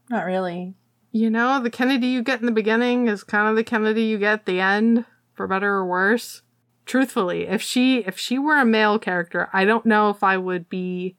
not 0.09 0.25
really. 0.25 0.75
You 1.11 1.29
know, 1.29 1.61
the 1.61 1.71
Kennedy 1.71 2.07
you 2.07 2.21
get 2.21 2.39
in 2.39 2.45
the 2.45 2.51
beginning 2.51 3.07
is 3.07 3.23
kind 3.23 3.49
of 3.49 3.55
the 3.55 3.63
Kennedy 3.63 4.03
you 4.03 4.19
get 4.19 4.33
at 4.33 4.45
the 4.45 4.59
end, 4.59 5.05
for 5.33 5.47
better 5.47 5.73
or 5.73 5.85
worse. 5.85 6.43
Truthfully, 6.85 7.47
if 7.47 7.61
she 7.61 7.99
if 7.99 8.17
she 8.17 8.37
were 8.37 8.59
a 8.59 8.65
male 8.65 8.99
character, 8.99 9.49
I 9.53 9.65
don't 9.65 9.85
know 9.85 10.09
if 10.09 10.23
I 10.23 10.37
would 10.37 10.69
be 10.69 11.17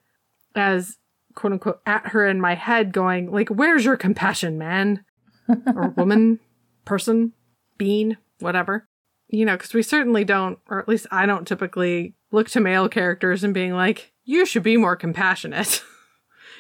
as 0.55 0.99
quote 1.35 1.53
unquote 1.53 1.81
at 1.87 2.09
her 2.09 2.27
in 2.27 2.41
my 2.41 2.55
head 2.55 2.93
going 2.93 3.31
like 3.31 3.49
where's 3.49 3.85
your 3.85 3.97
compassion 3.97 4.59
man 4.59 5.05
or 5.75 5.89
woman 5.91 6.41
person 6.85 7.33
being 7.81 8.19
whatever. 8.41 8.87
You 9.29 9.47
know 9.47 9.57
because 9.57 9.73
we 9.73 9.83
certainly 9.83 10.25
don't 10.25 10.59
or 10.69 10.81
at 10.81 10.89
least 10.89 11.07
i 11.13 11.25
don't 11.25 11.47
typically 11.47 12.15
look 12.33 12.51
to 12.51 12.61
male 12.61 12.89
characters 12.89 13.45
and 13.45 13.55
being 13.55 13.73
like 13.73 14.13
you 14.25 14.45
should 14.45 14.63
be 14.63 14.77
more 14.77 14.97
compassionate. 14.97 15.83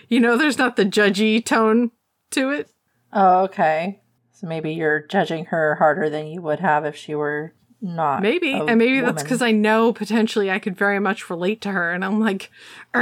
You 0.08 0.18
know 0.18 0.36
there's 0.36 0.58
not 0.58 0.74
the 0.74 0.84
judgy 0.84 1.44
tone 1.44 1.92
to 2.32 2.50
it. 2.50 2.68
Oh 3.12 3.42
okay. 3.44 4.00
So 4.32 4.48
maybe 4.48 4.72
you're 4.72 5.06
judging 5.06 5.44
her 5.46 5.76
harder 5.76 6.10
than 6.10 6.26
you 6.26 6.42
would 6.42 6.58
have 6.58 6.84
if 6.84 6.96
she 6.96 7.14
were 7.14 7.54
not 7.80 8.20
maybe 8.20 8.52
and 8.52 8.76
maybe 8.76 8.96
woman. 8.96 9.04
that's 9.04 9.22
because 9.22 9.40
i 9.40 9.52
know 9.52 9.92
potentially 9.92 10.50
i 10.50 10.58
could 10.58 10.76
very 10.76 10.98
much 10.98 11.30
relate 11.30 11.62
to 11.62 11.70
her 11.70 11.92
and 11.92 12.04
i'm 12.04 12.20
like 12.20 12.50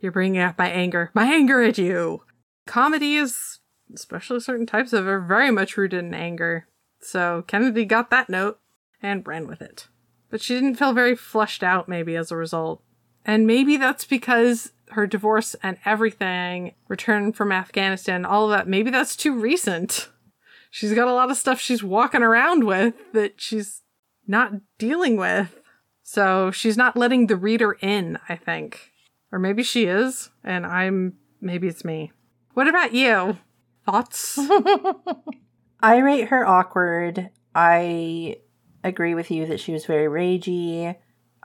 you're 0.00 0.12
bringing 0.12 0.40
out 0.40 0.58
my 0.58 0.68
anger. 0.68 1.10
My 1.14 1.26
anger 1.26 1.62
at 1.62 1.78
you. 1.78 2.22
Comedy 2.66 3.16
is 3.16 3.60
especially 3.92 4.40
certain 4.40 4.66
types 4.66 4.92
of 4.92 5.06
are 5.06 5.20
very 5.20 5.50
much 5.50 5.76
rooted 5.76 6.04
in 6.04 6.14
anger. 6.14 6.66
So 7.00 7.44
Kennedy 7.46 7.84
got 7.84 8.10
that 8.10 8.28
note 8.28 8.58
and 9.02 9.26
ran 9.26 9.46
with 9.46 9.62
it. 9.62 9.88
But 10.30 10.42
she 10.42 10.54
didn't 10.54 10.74
feel 10.74 10.92
very 10.92 11.14
flushed 11.14 11.62
out, 11.62 11.88
maybe, 11.88 12.16
as 12.16 12.30
a 12.30 12.36
result. 12.36 12.82
And 13.24 13.46
maybe 13.46 13.76
that's 13.76 14.04
because 14.04 14.72
her 14.90 15.06
divorce 15.06 15.54
and 15.62 15.78
everything, 15.84 16.74
return 16.88 17.32
from 17.32 17.52
Afghanistan, 17.52 18.24
all 18.24 18.44
of 18.44 18.50
that, 18.50 18.68
maybe 18.68 18.90
that's 18.90 19.16
too 19.16 19.38
recent. 19.38 20.08
She's 20.70 20.94
got 20.94 21.08
a 21.08 21.12
lot 21.12 21.30
of 21.30 21.36
stuff 21.36 21.60
she's 21.60 21.82
walking 21.82 22.22
around 22.22 22.64
with 22.64 22.94
that 23.12 23.40
she's 23.40 23.82
not 24.26 24.52
dealing 24.78 25.16
with. 25.16 25.60
So 26.02 26.50
she's 26.50 26.76
not 26.76 26.96
letting 26.96 27.26
the 27.26 27.36
reader 27.36 27.76
in, 27.80 28.18
I 28.28 28.36
think. 28.36 28.92
Or 29.32 29.38
maybe 29.38 29.62
she 29.62 29.86
is, 29.86 30.30
and 30.44 30.64
I'm, 30.64 31.14
maybe 31.40 31.66
it's 31.66 31.84
me. 31.84 32.12
What 32.54 32.68
about 32.68 32.92
you? 32.92 33.38
Thoughts? 33.86 34.38
I 35.80 35.98
rate 35.98 36.28
her 36.28 36.46
awkward. 36.46 37.30
I 37.54 38.38
agree 38.82 39.14
with 39.14 39.30
you 39.30 39.46
that 39.46 39.60
she 39.60 39.72
was 39.72 39.86
very 39.86 40.06
ragey. 40.06 40.96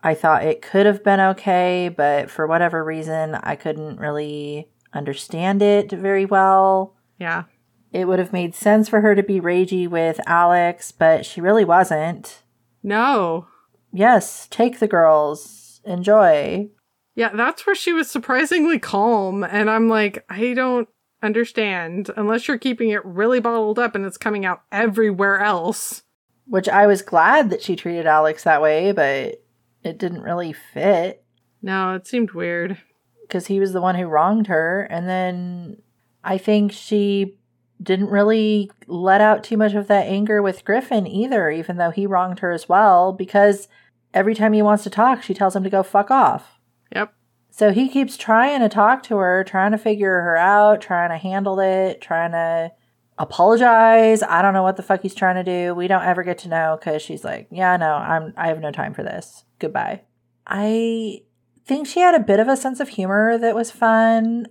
I 0.03 0.15
thought 0.15 0.43
it 0.43 0.61
could 0.61 0.87
have 0.87 1.03
been 1.03 1.19
okay, 1.19 1.93
but 1.95 2.31
for 2.31 2.47
whatever 2.47 2.83
reason, 2.83 3.35
I 3.35 3.55
couldn't 3.55 3.99
really 3.99 4.69
understand 4.93 5.61
it 5.61 5.91
very 5.91 6.25
well. 6.25 6.95
Yeah. 7.19 7.43
It 7.91 8.07
would 8.07 8.19
have 8.19 8.33
made 8.33 8.55
sense 8.55 8.89
for 8.89 9.01
her 9.01 9.15
to 9.15 9.23
be 9.23 9.39
ragey 9.39 9.87
with 9.87 10.19
Alex, 10.25 10.91
but 10.91 11.25
she 11.25 11.41
really 11.41 11.65
wasn't. 11.65 12.41
No. 12.81 13.47
Yes, 13.93 14.47
take 14.49 14.79
the 14.79 14.87
girls. 14.87 15.81
Enjoy. 15.83 16.69
Yeah, 17.15 17.29
that's 17.35 17.65
where 17.65 17.75
she 17.75 17.93
was 17.93 18.09
surprisingly 18.09 18.79
calm. 18.79 19.43
And 19.43 19.69
I'm 19.69 19.89
like, 19.89 20.23
I 20.29 20.53
don't 20.53 20.87
understand 21.21 22.09
unless 22.15 22.47
you're 22.47 22.57
keeping 22.57 22.89
it 22.89 23.05
really 23.05 23.39
bottled 23.39 23.79
up 23.79 23.95
and 23.95 24.05
it's 24.05 24.17
coming 24.17 24.45
out 24.45 24.63
everywhere 24.71 25.39
else. 25.39 26.03
Which 26.47 26.67
I 26.67 26.87
was 26.87 27.01
glad 27.01 27.49
that 27.49 27.61
she 27.61 27.75
treated 27.75 28.05
Alex 28.05 28.43
that 28.43 28.61
way, 28.61 28.91
but 28.91 29.43
it 29.83 29.97
didn't 29.97 30.21
really 30.21 30.53
fit. 30.53 31.23
No, 31.61 31.93
it 31.95 32.07
seemed 32.07 32.31
weird. 32.31 32.77
Because 33.21 33.47
he 33.47 33.59
was 33.59 33.71
the 33.71 33.81
one 33.81 33.95
who 33.95 34.07
wronged 34.07 34.47
her. 34.47 34.81
And 34.89 35.07
then 35.07 35.81
I 36.23 36.37
think 36.37 36.71
she 36.71 37.37
didn't 37.81 38.09
really 38.09 38.69
let 38.87 39.21
out 39.21 39.43
too 39.43 39.57
much 39.57 39.73
of 39.73 39.87
that 39.87 40.07
anger 40.07 40.41
with 40.41 40.65
Griffin 40.65 41.07
either, 41.07 41.49
even 41.49 41.77
though 41.77 41.91
he 41.91 42.05
wronged 42.05 42.39
her 42.39 42.51
as 42.51 42.69
well, 42.69 43.13
because 43.13 43.67
every 44.13 44.35
time 44.35 44.53
he 44.53 44.61
wants 44.61 44.83
to 44.83 44.89
talk, 44.89 45.23
she 45.23 45.33
tells 45.33 45.55
him 45.55 45.63
to 45.63 45.69
go 45.69 45.81
fuck 45.81 46.11
off. 46.11 46.59
So 47.51 47.71
he 47.73 47.89
keeps 47.89 48.15
trying 48.15 48.61
to 48.61 48.69
talk 48.69 49.03
to 49.03 49.17
her, 49.17 49.43
trying 49.43 49.73
to 49.73 49.77
figure 49.77 50.21
her 50.21 50.37
out, 50.37 50.81
trying 50.81 51.09
to 51.09 51.17
handle 51.17 51.59
it, 51.59 52.01
trying 52.01 52.31
to 52.31 52.71
apologize. 53.17 54.23
I 54.23 54.41
don't 54.41 54.53
know 54.53 54.63
what 54.63 54.77
the 54.77 54.83
fuck 54.83 55.01
he's 55.01 55.13
trying 55.13 55.35
to 55.35 55.43
do. 55.43 55.75
We 55.75 55.87
don't 55.87 56.03
ever 56.03 56.23
get 56.23 56.37
to 56.39 56.49
know 56.49 56.79
cuz 56.81 57.01
she's 57.01 57.25
like, 57.25 57.47
"Yeah, 57.51 57.75
no, 57.77 57.93
I'm 57.93 58.33
I 58.37 58.47
have 58.47 58.61
no 58.61 58.71
time 58.71 58.93
for 58.93 59.03
this. 59.03 59.43
Goodbye." 59.59 60.01
I 60.47 61.23
think 61.65 61.87
she 61.87 61.99
had 61.99 62.15
a 62.15 62.19
bit 62.19 62.39
of 62.39 62.47
a 62.47 62.57
sense 62.57 62.79
of 62.79 62.89
humor 62.89 63.37
that 63.37 63.53
was 63.53 63.69
fun. 63.69 64.47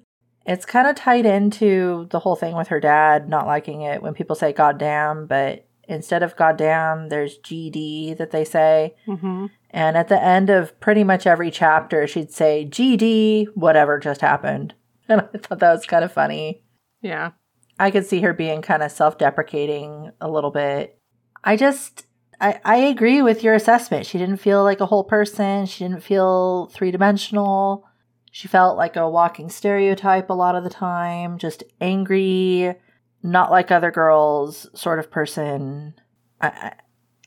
It's 0.46 0.66
kind 0.66 0.86
of 0.86 0.94
tied 0.94 1.26
into 1.26 2.06
the 2.10 2.20
whole 2.20 2.36
thing 2.36 2.54
with 2.54 2.68
her 2.68 2.80
dad 2.80 3.28
not 3.28 3.46
liking 3.46 3.80
it 3.80 4.02
when 4.02 4.14
people 4.14 4.36
say 4.36 4.52
goddamn, 4.52 5.26
but 5.26 5.66
instead 5.90 6.22
of 6.22 6.36
goddamn, 6.36 7.08
there's 7.08 7.38
GD 7.38 8.16
that 8.16 8.30
they 8.30 8.44
say. 8.44 8.94
Mm-hmm. 9.06 9.46
And 9.70 9.96
at 9.96 10.08
the 10.08 10.22
end 10.22 10.48
of 10.48 10.78
pretty 10.80 11.04
much 11.04 11.26
every 11.26 11.50
chapter, 11.50 12.06
she'd 12.06 12.32
say, 12.32 12.66
GD, 12.68 13.48
whatever 13.54 13.98
just 13.98 14.20
happened. 14.20 14.74
And 15.08 15.22
I 15.22 15.38
thought 15.38 15.58
that 15.58 15.72
was 15.72 15.86
kind 15.86 16.04
of 16.04 16.12
funny. 16.12 16.62
Yeah. 17.02 17.32
I 17.80 17.90
could 17.90 18.06
see 18.06 18.20
her 18.20 18.32
being 18.32 18.62
kind 18.62 18.80
of 18.80 18.92
self 18.92 19.18
deprecating 19.18 20.12
a 20.20 20.30
little 20.30 20.52
bit. 20.52 20.96
I 21.42 21.56
just, 21.56 22.06
I, 22.40 22.60
I 22.64 22.76
agree 22.76 23.20
with 23.20 23.42
your 23.42 23.54
assessment. 23.54 24.06
She 24.06 24.18
didn't 24.18 24.36
feel 24.36 24.62
like 24.62 24.78
a 24.78 24.86
whole 24.86 25.02
person. 25.02 25.66
She 25.66 25.82
didn't 25.82 26.04
feel 26.04 26.66
three 26.66 26.92
dimensional. 26.92 27.88
She 28.30 28.46
felt 28.46 28.76
like 28.76 28.94
a 28.94 29.10
walking 29.10 29.48
stereotype 29.48 30.30
a 30.30 30.34
lot 30.34 30.54
of 30.54 30.62
the 30.62 30.70
time, 30.70 31.38
just 31.38 31.64
angry, 31.80 32.76
not 33.22 33.50
like 33.50 33.70
other 33.70 33.90
girls 33.90 34.68
sort 34.74 34.98
of 34.98 35.10
person. 35.10 35.94
I, 36.40 36.48
I, 36.48 36.72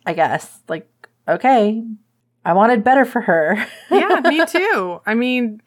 I 0.06 0.14
guess. 0.14 0.60
Like, 0.68 0.90
okay, 1.28 1.84
I 2.46 2.54
wanted 2.54 2.84
better 2.84 3.06
for 3.06 3.22
her. 3.22 3.66
yeah, 3.92 4.22
me 4.24 4.46
too. 4.46 5.02
I 5.06 5.14
mean, 5.14 5.62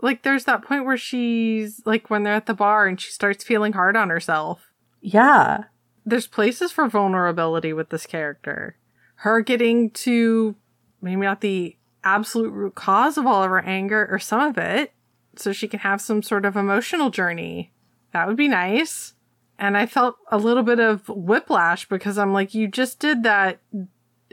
like, 0.00 0.22
there's 0.22 0.44
that 0.44 0.64
point 0.64 0.84
where 0.84 0.96
she's 0.96 1.82
like 1.84 2.10
when 2.10 2.22
they're 2.22 2.34
at 2.34 2.46
the 2.46 2.54
bar 2.54 2.86
and 2.86 3.00
she 3.00 3.10
starts 3.10 3.44
feeling 3.44 3.72
hard 3.72 3.96
on 3.96 4.10
herself. 4.10 4.72
Yeah. 5.00 5.64
There's 6.04 6.26
places 6.26 6.72
for 6.72 6.88
vulnerability 6.88 7.72
with 7.72 7.90
this 7.90 8.06
character. 8.06 8.76
Her 9.16 9.40
getting 9.40 9.90
to 9.90 10.56
maybe 11.00 11.22
not 11.22 11.40
the 11.40 11.76
absolute 12.04 12.50
root 12.50 12.74
cause 12.74 13.18
of 13.18 13.26
all 13.26 13.42
of 13.42 13.50
her 13.50 13.64
anger 13.64 14.06
or 14.10 14.18
some 14.18 14.40
of 14.40 14.58
it, 14.58 14.92
so 15.36 15.52
she 15.52 15.68
can 15.68 15.80
have 15.80 16.00
some 16.00 16.22
sort 16.22 16.44
of 16.44 16.56
emotional 16.56 17.10
journey. 17.10 17.72
That 18.12 18.28
would 18.28 18.36
be 18.36 18.48
nice. 18.48 19.14
And 19.58 19.76
I 19.76 19.86
felt 19.86 20.16
a 20.30 20.38
little 20.38 20.62
bit 20.62 20.80
of 20.80 21.08
whiplash 21.08 21.88
because 21.88 22.18
I'm 22.18 22.32
like, 22.32 22.54
you 22.54 22.68
just 22.68 22.98
did 22.98 23.22
that. 23.22 23.60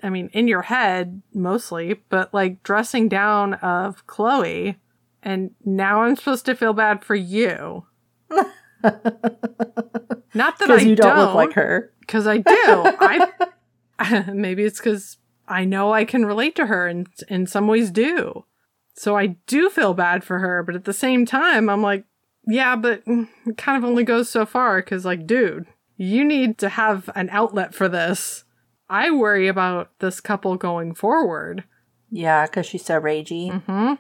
I 0.04 0.10
mean, 0.10 0.30
in 0.34 0.48
your 0.48 0.64
head 0.64 1.22
mostly, 1.34 2.02
but 2.10 2.34
like 2.34 2.62
dressing 2.64 3.08
down 3.08 3.54
of 3.56 4.06
Chloe. 4.06 4.78
And 5.22 5.52
now 5.64 6.02
I'm 6.02 6.18
supposed 6.18 6.45
to 6.48 6.56
feel 6.56 6.74
bad 6.74 7.06
for 7.06 7.16
you. 7.16 7.86
Not 10.34 10.60
that 10.60 10.70
I 10.70 10.82
you 10.82 10.95
don't, 10.95 11.16
don't 11.16 11.18
look 11.20 11.36
like 11.36 11.54
her. 11.54 11.94
Because 12.02 12.28
I 12.28 12.40
do. 12.40 12.44
I 12.50 13.32
maybe 14.34 14.64
it's 14.64 14.80
because 14.80 15.18
I 15.48 15.66
know 15.66 15.94
I 15.94 16.04
can 16.06 16.26
relate 16.26 16.56
to 16.56 16.66
her 16.66 16.88
and 16.88 17.08
in 17.30 17.48
some 17.48 17.68
ways 17.68 17.91
do. 17.91 18.45
So 18.95 19.18
I 19.18 19.28
do 19.48 19.70
feel 19.70 19.94
bad 19.94 20.24
for 20.24 20.40
her, 20.40 20.64
but 20.64 20.76
at 20.76 20.86
the 20.86 20.94
same 20.94 21.26
time, 21.26 21.70
I'm 21.70 21.82
like, 21.82 22.06
yeah, 22.45 22.76
but 22.76 23.03
it 23.06 23.57
kind 23.57 23.78
of 23.78 23.88
only 23.88 24.03
goes 24.03 24.30
so 24.30 24.45
far 24.45 24.82
because, 24.82 25.06
like, 25.06 25.26
dude, 25.26 25.65
you 25.98 26.26
need 26.26 26.57
to 26.60 26.70
have 26.70 27.10
an 27.15 27.30
outlet 27.32 27.74
for 27.74 27.88
this. 27.88 28.44
I 28.90 29.11
worry 29.11 29.48
about 29.48 29.91
this 29.99 30.20
couple 30.20 30.56
going 30.56 30.94
forward. 30.94 31.64
Yeah, 32.10 32.45
because 32.45 32.65
she's 32.65 32.86
so 32.86 32.99
ragey. 32.99 33.52
Mm-hmm. 33.52 33.94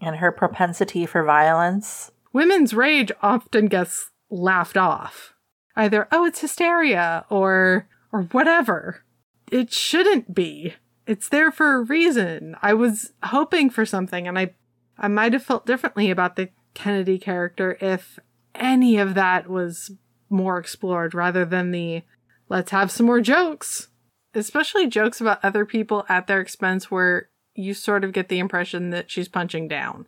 And 0.00 0.16
her 0.16 0.30
propensity 0.30 1.06
for 1.06 1.24
violence. 1.24 2.12
Women's 2.32 2.72
rage 2.72 3.10
often 3.20 3.66
gets 3.66 4.10
laughed 4.30 4.76
off. 4.76 5.34
Either, 5.76 6.06
oh, 6.12 6.24
it's 6.24 6.40
hysteria, 6.40 7.24
or 7.30 7.88
or 8.12 8.22
whatever. 8.22 9.02
It 9.50 9.72
shouldn't 9.72 10.34
be. 10.34 10.74
It's 11.06 11.28
there 11.28 11.50
for 11.50 11.74
a 11.74 11.82
reason. 11.82 12.54
I 12.62 12.74
was 12.74 13.12
hoping 13.24 13.70
for 13.70 13.84
something, 13.84 14.28
and 14.28 14.38
I 14.38 14.54
I 14.98 15.08
might 15.08 15.32
have 15.32 15.42
felt 15.42 15.66
differently 15.66 16.10
about 16.10 16.36
the 16.36 16.50
Kennedy 16.74 17.18
character 17.18 17.76
if 17.80 18.18
any 18.54 18.98
of 18.98 19.14
that 19.14 19.48
was 19.48 19.92
more 20.30 20.58
explored 20.58 21.14
rather 21.14 21.44
than 21.44 21.70
the 21.70 22.02
let's 22.48 22.70
have 22.70 22.90
some 22.90 23.06
more 23.06 23.20
jokes. 23.20 23.88
Especially 24.34 24.86
jokes 24.86 25.20
about 25.20 25.44
other 25.44 25.64
people 25.64 26.04
at 26.08 26.26
their 26.26 26.40
expense 26.40 26.90
where 26.90 27.30
you 27.54 27.74
sort 27.74 28.04
of 28.04 28.12
get 28.12 28.28
the 28.28 28.38
impression 28.38 28.90
that 28.90 29.10
she's 29.10 29.28
punching 29.28 29.68
down. 29.68 30.06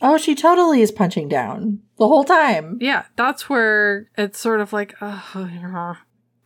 Oh, 0.00 0.16
she 0.16 0.34
totally 0.34 0.80
is 0.80 0.92
punching 0.92 1.28
down 1.28 1.80
the 1.98 2.06
whole 2.06 2.24
time. 2.24 2.78
Yeah, 2.80 3.04
that's 3.16 3.48
where 3.48 4.08
it's 4.16 4.38
sort 4.38 4.60
of 4.60 4.72
like, 4.72 4.94
oh, 5.00 5.96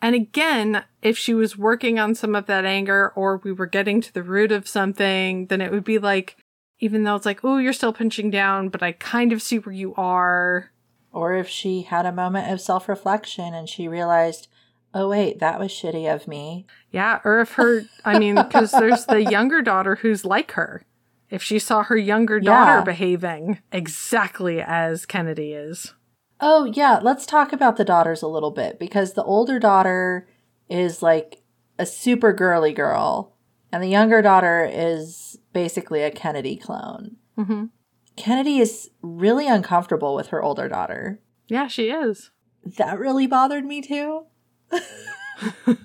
and 0.00 0.16
again, 0.16 0.84
if 1.00 1.16
she 1.16 1.32
was 1.32 1.56
working 1.56 1.98
on 1.98 2.16
some 2.16 2.34
of 2.34 2.46
that 2.46 2.64
anger 2.64 3.12
or 3.14 3.36
we 3.44 3.52
were 3.52 3.66
getting 3.66 4.00
to 4.00 4.12
the 4.12 4.24
root 4.24 4.50
of 4.50 4.66
something, 4.66 5.46
then 5.46 5.60
it 5.60 5.70
would 5.70 5.84
be 5.84 5.98
like, 5.98 6.36
even 6.82 7.04
though 7.04 7.14
it's 7.14 7.24
like, 7.24 7.44
oh, 7.44 7.58
you're 7.58 7.72
still 7.72 7.92
pinching 7.92 8.28
down, 8.28 8.68
but 8.68 8.82
I 8.82 8.90
kind 8.90 9.32
of 9.32 9.40
see 9.40 9.60
where 9.60 9.72
you 9.72 9.94
are. 9.94 10.72
Or 11.12 11.32
if 11.36 11.48
she 11.48 11.82
had 11.82 12.06
a 12.06 12.12
moment 12.12 12.50
of 12.50 12.60
self 12.60 12.88
reflection 12.88 13.54
and 13.54 13.68
she 13.68 13.86
realized, 13.86 14.48
oh, 14.92 15.08
wait, 15.08 15.38
that 15.38 15.60
was 15.60 15.70
shitty 15.70 16.12
of 16.12 16.26
me. 16.26 16.66
Yeah. 16.90 17.20
Or 17.24 17.40
if 17.40 17.52
her, 17.52 17.82
I 18.04 18.18
mean, 18.18 18.34
because 18.34 18.72
there's 18.72 19.06
the 19.06 19.22
younger 19.22 19.62
daughter 19.62 19.94
who's 19.94 20.24
like 20.24 20.52
her. 20.52 20.82
If 21.30 21.40
she 21.40 21.60
saw 21.60 21.84
her 21.84 21.96
younger 21.96 22.40
daughter 22.40 22.78
Yeah. 22.78 22.84
behaving 22.84 23.60
exactly 23.70 24.60
as 24.60 25.06
Kennedy 25.06 25.52
is. 25.52 25.94
Oh, 26.40 26.64
yeah, 26.64 26.98
let's 27.00 27.26
talk 27.26 27.52
about 27.52 27.76
the 27.76 27.84
daughters 27.84 28.22
a 28.22 28.26
little 28.26 28.50
bit 28.50 28.80
because 28.80 29.12
the 29.12 29.22
older 29.22 29.60
daughter 29.60 30.26
is 30.68 31.00
like 31.00 31.42
a 31.78 31.86
super 31.86 32.32
girly 32.32 32.72
girl, 32.72 33.36
and 33.70 33.80
the 33.82 33.88
younger 33.88 34.20
daughter 34.20 34.68
is 34.70 35.38
basically 35.52 36.02
a 36.02 36.10
Kennedy 36.10 36.56
clone. 36.56 37.16
hmm 37.36 37.66
Kennedy 38.14 38.58
is 38.58 38.90
really 39.00 39.48
uncomfortable 39.48 40.14
with 40.14 40.28
her 40.28 40.42
older 40.42 40.68
daughter. 40.68 41.18
Yeah, 41.48 41.66
she 41.66 41.90
is. 41.90 42.30
That 42.76 42.98
really 42.98 43.26
bothered 43.26 43.64
me 43.64 43.80
too. 43.80 44.26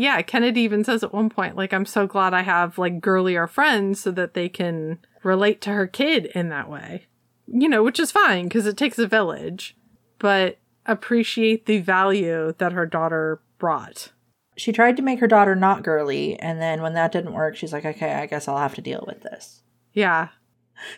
Yeah, 0.00 0.22
Kennedy 0.22 0.62
even 0.62 0.82
says 0.82 1.02
at 1.02 1.12
one 1.12 1.28
point, 1.28 1.56
like, 1.56 1.74
I'm 1.74 1.84
so 1.84 2.06
glad 2.06 2.32
I 2.32 2.40
have 2.40 2.78
like 2.78 3.02
girlier 3.02 3.46
friends 3.46 4.00
so 4.00 4.10
that 4.12 4.32
they 4.32 4.48
can 4.48 4.98
relate 5.22 5.60
to 5.60 5.72
her 5.72 5.86
kid 5.86 6.24
in 6.34 6.48
that 6.48 6.70
way. 6.70 7.06
You 7.46 7.68
know, 7.68 7.82
which 7.82 8.00
is 8.00 8.10
fine 8.10 8.44
because 8.44 8.64
it 8.66 8.78
takes 8.78 8.98
a 8.98 9.06
village, 9.06 9.76
but 10.18 10.56
appreciate 10.86 11.66
the 11.66 11.80
value 11.80 12.54
that 12.56 12.72
her 12.72 12.86
daughter 12.86 13.42
brought. 13.58 14.12
She 14.60 14.72
tried 14.72 14.98
to 14.98 15.02
make 15.02 15.20
her 15.20 15.26
daughter 15.26 15.54
not 15.54 15.82
girly, 15.82 16.38
and 16.38 16.60
then 16.60 16.82
when 16.82 16.92
that 16.92 17.12
didn't 17.12 17.32
work, 17.32 17.56
she's 17.56 17.72
like, 17.72 17.86
okay, 17.86 18.12
I 18.12 18.26
guess 18.26 18.46
I'll 18.46 18.58
have 18.58 18.74
to 18.74 18.82
deal 18.82 19.02
with 19.06 19.22
this. 19.22 19.62
Yeah. 19.94 20.28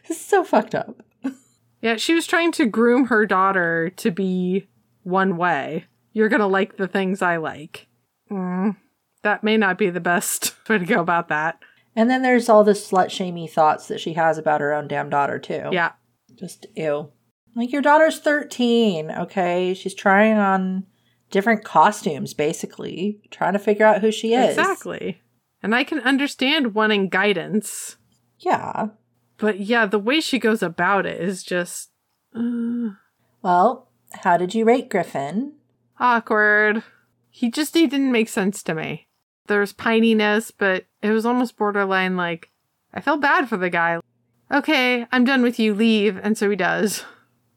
This 0.06 0.18
is 0.18 0.24
so 0.24 0.44
fucked 0.44 0.74
up. 0.74 1.02
Yeah, 1.80 1.96
she 1.96 2.14
was 2.14 2.28
trying 2.28 2.52
to 2.52 2.66
groom 2.66 3.06
her 3.06 3.26
daughter 3.26 3.90
to 3.96 4.12
be 4.12 4.68
one 5.02 5.36
way. 5.36 5.86
You're 6.12 6.28
gonna 6.28 6.46
like 6.46 6.76
the 6.76 6.86
things 6.86 7.22
I 7.22 7.38
like. 7.38 7.88
Mm, 8.30 8.76
that 9.22 9.42
may 9.42 9.56
not 9.56 9.78
be 9.78 9.90
the 9.90 9.98
best 9.98 10.54
way 10.68 10.78
to 10.78 10.84
go 10.84 11.00
about 11.00 11.26
that. 11.28 11.58
And 11.96 12.08
then 12.08 12.22
there's 12.22 12.48
all 12.48 12.62
the 12.62 12.72
slut 12.72 13.10
shamey 13.10 13.48
thoughts 13.48 13.88
that 13.88 13.98
she 13.98 14.12
has 14.12 14.38
about 14.38 14.60
her 14.60 14.72
own 14.72 14.86
damn 14.86 15.10
daughter, 15.10 15.40
too. 15.40 15.70
Yeah. 15.72 15.92
Just 16.36 16.66
ew. 16.76 17.10
Like 17.56 17.72
your 17.72 17.82
daughter's 17.82 18.20
13, 18.20 19.10
okay? 19.10 19.74
She's 19.74 19.94
trying 19.94 20.38
on 20.38 20.86
different 21.32 21.64
costumes 21.64 22.32
basically, 22.34 23.20
trying 23.32 23.54
to 23.54 23.58
figure 23.58 23.84
out 23.86 24.00
who 24.00 24.12
she 24.12 24.34
is. 24.34 24.56
Exactly. 24.56 25.20
And 25.64 25.74
I 25.74 25.82
can 25.82 25.98
understand 26.00 26.74
wanting 26.74 27.08
guidance, 27.08 27.96
Yeah. 28.38 28.88
but 29.38 29.58
yeah, 29.60 29.86
the 29.86 29.98
way 29.98 30.20
she 30.20 30.38
goes 30.38 30.62
about 30.62 31.06
it 31.06 31.20
is 31.20 31.42
just 31.42 31.90
uh, 32.36 32.90
Well, 33.42 33.88
how 34.22 34.36
did 34.36 34.54
you 34.54 34.64
rate 34.64 34.88
Griffin? 34.88 35.54
awkward. 35.98 36.82
He 37.30 37.50
just 37.50 37.74
he 37.74 37.86
didn't 37.86 38.12
make 38.12 38.28
sense 38.28 38.62
to 38.64 38.74
me. 38.74 39.06
There's 39.46 39.72
pininess, 39.72 40.52
but 40.56 40.84
it 41.02 41.10
was 41.10 41.24
almost 41.26 41.56
borderline 41.56 42.16
like 42.16 42.50
I 42.94 43.00
felt 43.00 43.20
bad 43.20 43.48
for 43.48 43.56
the 43.56 43.70
guy. 43.70 44.00
Okay, 44.52 45.06
I'm 45.12 45.24
done 45.24 45.42
with 45.42 45.58
you, 45.58 45.74
leave, 45.74 46.18
and 46.22 46.36
so 46.36 46.50
he 46.50 46.56
does. 46.56 47.04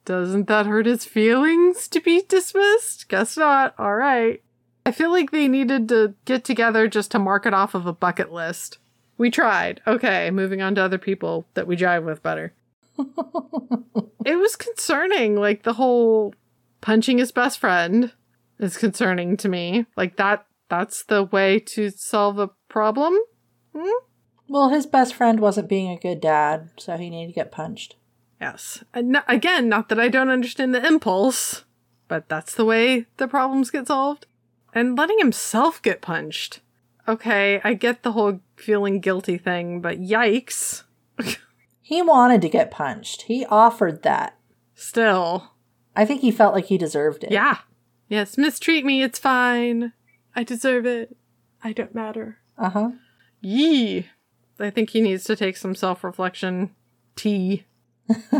Doesn't 0.05 0.47
that 0.47 0.67
hurt 0.67 0.85
his 0.85 1.03
feelings 1.03 1.87
to 1.89 1.99
be 1.99 2.21
dismissed? 2.21 3.09
Guess 3.09 3.37
not. 3.37 3.73
All 3.77 3.95
right. 3.95 4.41
I 4.85 4.91
feel 4.91 5.11
like 5.11 5.31
they 5.31 5.47
needed 5.47 5.89
to 5.89 6.13
get 6.25 6.43
together 6.43 6.87
just 6.87 7.11
to 7.11 7.19
mark 7.19 7.45
it 7.47 7.55
off 7.55 7.73
of 7.73 7.87
a 7.87 7.93
bucket 7.93 8.31
list. 8.31 8.77
We 9.17 9.31
tried. 9.31 9.81
Okay, 9.87 10.29
moving 10.29 10.61
on 10.61 10.75
to 10.75 10.83
other 10.83 10.99
people 10.99 11.47
that 11.55 11.65
we 11.65 11.75
jive 11.75 12.05
with 12.05 12.21
better. 12.21 12.53
it 14.25 14.35
was 14.35 14.55
concerning, 14.55 15.35
like 15.35 15.63
the 15.63 15.73
whole 15.73 16.35
punching 16.81 17.17
his 17.17 17.31
best 17.31 17.57
friend 17.57 18.13
is 18.59 18.77
concerning 18.77 19.37
to 19.37 19.49
me. 19.49 19.87
Like 19.97 20.17
that 20.17 20.45
that's 20.69 21.03
the 21.03 21.23
way 21.23 21.59
to 21.59 21.89
solve 21.89 22.37
a 22.37 22.51
problem? 22.69 23.17
Hmm? 23.75 23.89
Well, 24.47 24.69
his 24.69 24.85
best 24.85 25.15
friend 25.15 25.39
wasn't 25.39 25.69
being 25.69 25.89
a 25.89 25.99
good 25.99 26.21
dad, 26.21 26.69
so 26.77 26.97
he 26.97 27.09
needed 27.09 27.33
to 27.33 27.35
get 27.35 27.51
punched. 27.51 27.95
Yes. 28.39 28.83
And 28.93 29.17
again, 29.27 29.69
not 29.69 29.89
that 29.89 29.99
I 29.99 30.09
don't 30.09 30.29
understand 30.29 30.73
the 30.75 30.85
impulse, 30.85 31.63
but 32.07 32.29
that's 32.29 32.53
the 32.53 32.65
way 32.65 33.05
the 33.17 33.27
problems 33.27 33.71
get 33.71 33.87
solved. 33.87 34.27
And 34.73 34.97
letting 34.97 35.19
himself 35.19 35.81
get 35.81 36.01
punched. 36.01 36.59
Okay, 37.07 37.61
I 37.63 37.73
get 37.75 38.03
the 38.03 38.11
whole 38.11 38.41
feeling 38.57 38.99
guilty 38.99 39.37
thing, 39.37 39.79
but 39.79 39.99
yikes. 39.99 40.83
He 41.87 42.01
wanted 42.01 42.41
to 42.41 42.49
get 42.49 42.71
punched. 42.71 43.21
He 43.23 43.45
offered 43.45 44.01
that. 44.01 44.39
Still. 44.73 45.51
I 45.95 46.03
think 46.03 46.21
he 46.21 46.31
felt 46.31 46.55
like 46.55 46.65
he 46.65 46.79
deserved 46.79 47.23
it. 47.23 47.31
Yeah. 47.31 47.59
Yes, 48.09 48.39
mistreat 48.39 48.83
me, 48.83 49.03
it's 49.03 49.19
fine. 49.19 49.93
I 50.35 50.43
deserve 50.43 50.87
it. 50.87 51.15
I 51.63 51.73
don't 51.73 51.93
matter. 51.93 52.39
Uh 52.57 52.69
huh. 52.71 52.89
Yee. 53.39 54.07
I 54.59 54.71
think 54.71 54.89
he 54.89 55.01
needs 55.01 55.25
to 55.25 55.35
take 55.35 55.57
some 55.57 55.75
self 55.75 56.03
reflection 56.03 56.73
tea. 57.15 57.65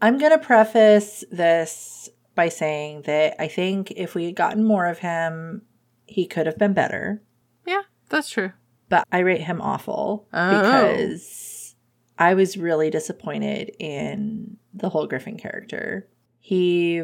I'm 0.00 0.18
going 0.18 0.32
to 0.32 0.38
preface 0.38 1.24
this 1.30 2.08
by 2.34 2.48
saying 2.48 3.02
that 3.02 3.36
I 3.40 3.48
think 3.48 3.90
if 3.92 4.14
we 4.14 4.24
had 4.26 4.34
gotten 4.36 4.64
more 4.64 4.86
of 4.86 4.98
him, 4.98 5.62
he 6.06 6.26
could 6.26 6.46
have 6.46 6.58
been 6.58 6.74
better. 6.74 7.22
Yeah, 7.66 7.82
that's 8.08 8.28
true. 8.28 8.52
But 8.88 9.06
I 9.10 9.20
rate 9.20 9.40
him 9.42 9.60
awful 9.60 10.28
Oh. 10.32 10.50
because 10.60 11.74
I 12.18 12.34
was 12.34 12.56
really 12.56 12.90
disappointed 12.90 13.74
in 13.78 14.56
the 14.74 14.88
whole 14.90 15.06
Griffin 15.06 15.38
character. 15.38 16.08
He 16.38 17.02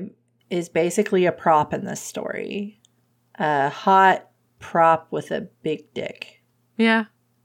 is 0.51 0.69
basically 0.69 1.25
a 1.27 1.33
prop 1.33 1.73
in 1.73 1.85
this 1.85 2.01
story, 2.01 2.81
a 3.37 3.71
hot 3.71 4.29
prop 4.59 5.09
with 5.11 5.31
a 5.31 5.49
big 5.63 5.95
dick. 5.95 6.43
Yeah. 6.77 7.05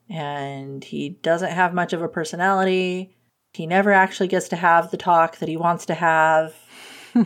And 0.09 0.83
he 0.83 1.09
doesn't 1.21 1.51
have 1.51 1.73
much 1.73 1.93
of 1.93 2.01
a 2.01 2.09
personality. 2.09 3.14
He 3.55 3.67
never 3.67 3.91
actually 3.91 4.27
gets 4.27 4.49
to 4.49 4.55
have 4.55 4.91
the 4.91 4.97
talk 4.97 5.37
that 5.37 5.49
he 5.49 5.57
wants 5.57 5.85
to 5.87 5.93
have. 5.93 6.55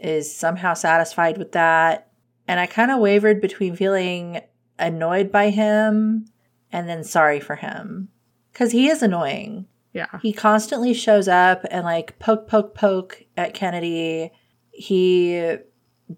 is 0.00 0.34
somehow 0.34 0.74
satisfied 0.74 1.38
with 1.38 1.52
that. 1.52 2.10
And 2.48 2.60
I 2.60 2.66
kind 2.66 2.90
of 2.90 3.00
wavered 3.00 3.40
between 3.40 3.76
feeling 3.76 4.40
annoyed 4.78 5.32
by 5.32 5.50
him 5.50 6.26
and 6.70 6.88
then 6.88 7.04
sorry 7.04 7.40
for 7.40 7.56
him. 7.56 8.08
Because 8.52 8.72
he 8.72 8.88
is 8.88 9.02
annoying. 9.02 9.66
Yeah. 9.92 10.18
He 10.22 10.32
constantly 10.32 10.94
shows 10.94 11.28
up 11.28 11.64
and 11.70 11.84
like 11.84 12.18
poke, 12.18 12.48
poke, 12.48 12.74
poke 12.74 13.24
at 13.36 13.54
Kennedy. 13.54 14.30
He 14.70 15.56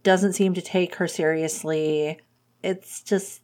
doesn't 0.03 0.35
seem 0.35 0.55
to 0.55 0.63
take 0.63 0.97
her 0.97 1.09
seriously. 1.09 2.19
It's 2.63 3.03
just, 3.03 3.41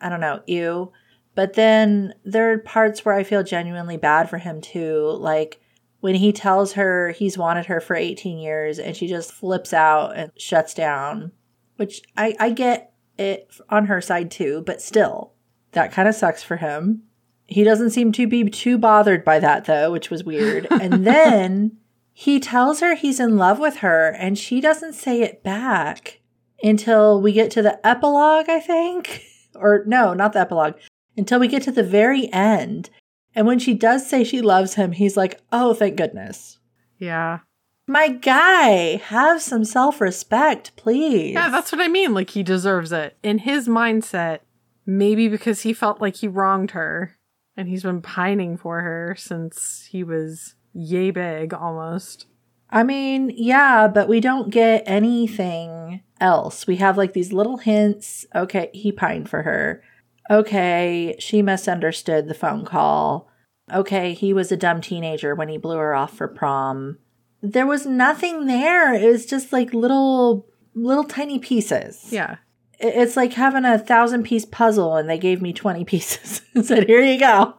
I 0.00 0.08
don't 0.08 0.20
know, 0.20 0.42
ew. 0.46 0.92
But 1.34 1.54
then 1.54 2.14
there 2.24 2.52
are 2.52 2.58
parts 2.58 3.04
where 3.04 3.14
I 3.14 3.22
feel 3.22 3.42
genuinely 3.42 3.96
bad 3.96 4.28
for 4.28 4.38
him 4.38 4.60
too. 4.60 5.16
Like 5.18 5.60
when 6.00 6.14
he 6.16 6.32
tells 6.32 6.72
her 6.72 7.10
he's 7.10 7.38
wanted 7.38 7.66
her 7.66 7.80
for 7.80 7.96
18 7.96 8.38
years 8.38 8.78
and 8.78 8.96
she 8.96 9.06
just 9.06 9.32
flips 9.32 9.72
out 9.72 10.16
and 10.16 10.30
shuts 10.36 10.74
down, 10.74 11.32
which 11.76 12.02
I, 12.16 12.34
I 12.38 12.50
get 12.50 12.92
it 13.18 13.50
on 13.70 13.86
her 13.86 14.00
side 14.00 14.30
too, 14.30 14.62
but 14.66 14.82
still, 14.82 15.32
that 15.72 15.92
kind 15.92 16.08
of 16.08 16.14
sucks 16.14 16.42
for 16.42 16.56
him. 16.56 17.02
He 17.46 17.64
doesn't 17.64 17.90
seem 17.90 18.12
to 18.12 18.26
be 18.26 18.48
too 18.50 18.78
bothered 18.78 19.24
by 19.24 19.38
that 19.38 19.64
though, 19.64 19.90
which 19.90 20.10
was 20.10 20.24
weird. 20.24 20.66
and 20.70 21.06
then 21.06 21.78
he 22.12 22.40
tells 22.40 22.80
her 22.80 22.94
he's 22.94 23.20
in 23.20 23.36
love 23.36 23.58
with 23.58 23.76
her 23.76 24.10
and 24.10 24.38
she 24.38 24.60
doesn't 24.60 24.94
say 24.94 25.22
it 25.22 25.42
back 25.42 26.20
until 26.62 27.20
we 27.20 27.32
get 27.32 27.50
to 27.52 27.62
the 27.62 27.84
epilogue, 27.86 28.48
I 28.48 28.60
think. 28.60 29.22
Or 29.54 29.84
no, 29.86 30.14
not 30.14 30.32
the 30.32 30.40
epilogue. 30.40 30.76
Until 31.16 31.40
we 31.40 31.48
get 31.48 31.62
to 31.62 31.72
the 31.72 31.82
very 31.82 32.32
end. 32.32 32.90
And 33.34 33.46
when 33.46 33.58
she 33.58 33.74
does 33.74 34.06
say 34.08 34.24
she 34.24 34.40
loves 34.40 34.74
him, 34.74 34.92
he's 34.92 35.16
like, 35.16 35.40
oh, 35.52 35.74
thank 35.74 35.96
goodness. 35.96 36.58
Yeah. 36.98 37.40
My 37.86 38.08
guy, 38.08 38.96
have 38.96 39.42
some 39.42 39.64
self 39.64 40.00
respect, 40.00 40.74
please. 40.76 41.34
Yeah, 41.34 41.48
that's 41.48 41.72
what 41.72 41.80
I 41.80 41.88
mean. 41.88 42.14
Like, 42.14 42.30
he 42.30 42.42
deserves 42.42 42.92
it. 42.92 43.16
In 43.22 43.38
his 43.38 43.68
mindset, 43.68 44.40
maybe 44.86 45.28
because 45.28 45.62
he 45.62 45.72
felt 45.72 46.00
like 46.00 46.16
he 46.16 46.28
wronged 46.28 46.72
her 46.72 47.16
and 47.56 47.68
he's 47.68 47.82
been 47.82 48.02
pining 48.02 48.56
for 48.56 48.80
her 48.80 49.14
since 49.18 49.88
he 49.90 50.04
was 50.04 50.54
yay 50.72 51.10
big 51.10 51.52
almost. 51.52 52.26
I 52.70 52.82
mean, 52.82 53.32
yeah, 53.36 53.88
but 53.88 54.08
we 54.08 54.20
don't 54.20 54.50
get 54.50 54.84
anything 54.86 56.02
else. 56.20 56.66
We 56.66 56.76
have 56.76 56.96
like 56.96 57.12
these 57.12 57.32
little 57.32 57.58
hints. 57.58 58.24
Okay, 58.34 58.70
he 58.72 58.92
pined 58.92 59.28
for 59.28 59.42
her. 59.42 59.82
Okay, 60.30 61.16
she 61.18 61.42
misunderstood 61.42 62.28
the 62.28 62.34
phone 62.34 62.64
call. 62.64 63.28
Okay, 63.72 64.14
he 64.14 64.32
was 64.32 64.52
a 64.52 64.56
dumb 64.56 64.80
teenager 64.80 65.34
when 65.34 65.48
he 65.48 65.56
blew 65.56 65.76
her 65.76 65.94
off 65.94 66.16
for 66.16 66.28
prom. 66.28 66.98
There 67.42 67.66
was 67.66 67.86
nothing 67.86 68.46
there. 68.46 68.94
It 68.94 69.10
was 69.10 69.26
just 69.26 69.52
like 69.52 69.74
little, 69.74 70.46
little 70.74 71.04
tiny 71.04 71.38
pieces. 71.38 72.06
Yeah. 72.10 72.36
It's 72.78 73.16
like 73.16 73.32
having 73.32 73.64
a 73.64 73.78
thousand 73.78 74.24
piece 74.24 74.44
puzzle 74.44 74.96
and 74.96 75.08
they 75.08 75.18
gave 75.18 75.40
me 75.40 75.52
20 75.52 75.84
pieces 75.86 76.42
and 76.54 76.64
said, 76.64 76.86
here 76.86 77.02
you 77.02 77.18
go. 77.18 77.54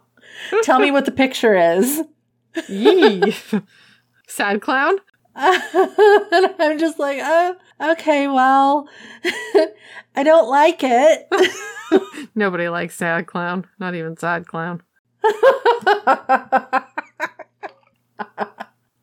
Tell 0.63 0.79
me 0.79 0.91
what 0.91 1.05
the 1.05 1.11
picture 1.11 1.55
is. 1.55 2.01
Yee. 2.67 3.35
Sad 4.27 4.61
clown? 4.61 4.97
and 5.35 6.55
I'm 6.59 6.77
just 6.77 6.99
like, 6.99 7.19
oh, 7.21 7.55
okay, 7.93 8.27
well, 8.27 8.87
I 10.15 10.23
don't 10.23 10.49
like 10.49 10.79
it. 10.83 11.27
Nobody 12.35 12.69
likes 12.69 12.95
sad 12.95 13.27
clown. 13.27 13.65
Not 13.79 13.95
even 13.95 14.17
sad 14.17 14.47
clown. 14.47 14.81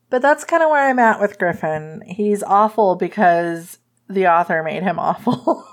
but 0.09 0.21
that's 0.21 0.43
kind 0.43 0.63
of 0.63 0.69
where 0.69 0.89
I'm 0.89 0.99
at 0.99 1.19
with 1.21 1.37
Griffin. 1.39 2.01
He's 2.05 2.43
awful 2.43 2.95
because 2.95 3.79
the 4.09 4.27
author 4.27 4.63
made 4.63 4.83
him 4.83 4.99
awful. 4.99 5.65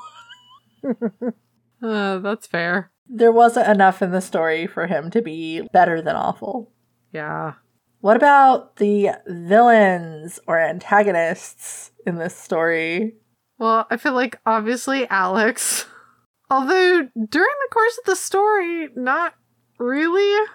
Uh, 1.81 2.19
that's 2.19 2.47
fair. 2.48 2.90
there 3.09 3.31
wasn't 3.31 3.69
enough 3.69 4.02
in 4.02 4.10
the 4.10 4.20
story 4.20 4.66
for 4.66 4.89
him 4.89 5.10
to 5.12 5.23
be 5.23 5.60
better 5.73 6.02
than 6.02 6.16
awful. 6.16 6.73
Yeah. 7.12 7.52
What 8.01 8.16
about 8.16 8.77
the 8.77 9.10
villains 9.28 10.40
or 10.48 10.59
antagonists 10.59 11.93
in 12.05 12.16
this 12.16 12.36
story? 12.36 13.15
Well, 13.59 13.86
I 13.90 13.97
feel 13.97 14.12
like 14.14 14.40
obviously 14.47 15.09
Alex. 15.09 15.86
Although 16.51 17.09
during 17.14 17.30
the 17.32 17.72
course 17.72 17.98
of 17.98 18.05
the 18.06 18.16
story, 18.16 18.89
not 18.97 19.35
really. 19.78 20.47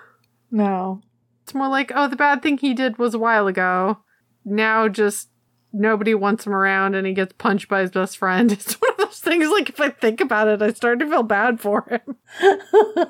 No. 0.50 1.02
It's 1.44 1.54
more 1.54 1.68
like, 1.68 1.92
oh, 1.94 2.08
the 2.08 2.16
bad 2.16 2.42
thing 2.42 2.58
he 2.58 2.74
did 2.74 2.98
was 2.98 3.14
a 3.14 3.20
while 3.20 3.48
ago. 3.48 4.00
Now 4.46 4.88
just 4.88 5.30
nobody 5.72 6.14
wants 6.14 6.46
him 6.46 6.54
around 6.54 6.96
and 6.96 7.06
he 7.06 7.14
gets 7.14 7.34
punched 7.38 7.68
by 7.68 7.82
his 7.82 7.92
best 7.92 8.18
friend. 8.18 8.52
It's 8.52 8.76
one 8.76 8.92
of 8.92 8.98
those 8.98 9.20
things, 9.20 9.50
like, 9.50 9.70
if 9.70 9.80
I 9.80 9.90
think 9.90 10.22
about 10.22 10.48
it, 10.48 10.62
I 10.62 10.72
start 10.72 11.00
to 11.00 11.10
feel 11.10 11.24
bad 11.24 11.60
for 11.60 11.86
him. 11.90 12.18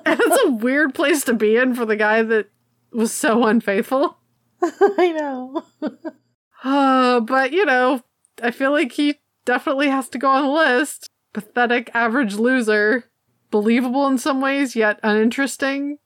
And 0.06 0.20
it's 0.20 0.44
a 0.46 0.52
weird 0.52 0.96
place 0.96 1.24
to 1.26 1.34
be 1.34 1.56
in 1.56 1.76
for 1.76 1.86
the 1.86 1.96
guy 1.96 2.22
that 2.24 2.50
was 2.92 3.14
so 3.14 3.46
unfaithful. 3.46 4.18
I 4.62 5.12
know. 5.12 5.64
Uh, 6.64 7.20
but, 7.22 7.52
you 7.52 7.66
know, 7.66 8.02
I 8.42 8.52
feel 8.52 8.72
like 8.72 8.92
he 8.94 9.20
definitely 9.46 9.90
has 9.90 10.10
to 10.10 10.18
go 10.18 10.30
on 10.30 10.44
the 10.44 10.50
list. 10.50 11.10
Pathetic 11.34 11.90
average 11.94 12.36
loser. 12.36 13.06
Believable 13.52 14.08
in 14.08 14.18
some 14.18 14.42
ways, 14.42 14.76
yet 14.76 15.00
uninteresting. 15.04 15.98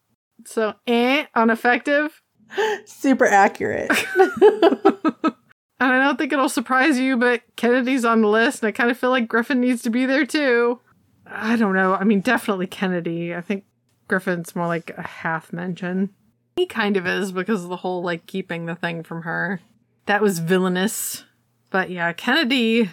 So, 0.46 0.74
eh, 0.86 1.26
ineffective. 1.36 2.22
Super 2.86 3.26
accurate. 3.26 3.92
And 5.80 5.92
I 5.92 6.04
don't 6.04 6.18
think 6.18 6.34
it'll 6.34 6.50
surprise 6.50 7.00
you, 7.00 7.18
but 7.18 7.44
Kennedy's 7.56 8.04
on 8.04 8.22
the 8.22 8.28
list, 8.28 8.64
and 8.64 8.68
I 8.68 8.72
kind 8.72 8.90
of 8.90 8.98
feel 8.98 9.12
like 9.12 9.28
Griffin 9.28 9.62
needs 9.62 9.84
to 9.84 9.92
be 9.92 10.06
there 10.06 10.26
too. 10.26 10.80
I 11.28 11.56
don't 11.56 11.76
know. 11.76 11.94
I 11.94 12.04
mean, 12.04 12.22
definitely 12.22 12.68
Kennedy. 12.68 13.36
I 13.36 13.42
think 13.42 13.66
Griffin's 14.08 14.56
more 14.56 14.66
like 14.66 14.92
a 14.98 15.04
half 15.04 15.54
mention. 15.54 16.10
He 16.56 16.66
kind 16.66 16.98
of 16.98 17.06
is 17.06 17.32
because 17.32 17.64
of 17.64 17.70
the 17.70 17.78
whole 17.78 18.02
like 18.02 18.26
keeping 18.26 18.66
the 18.66 18.76
thing 18.76 19.04
from 19.04 19.22
her. 19.22 19.62
That 20.08 20.22
was 20.22 20.40
villainous. 20.40 21.26
But 21.70 21.92
yeah, 21.92 22.12
Kennedy. 22.14 22.90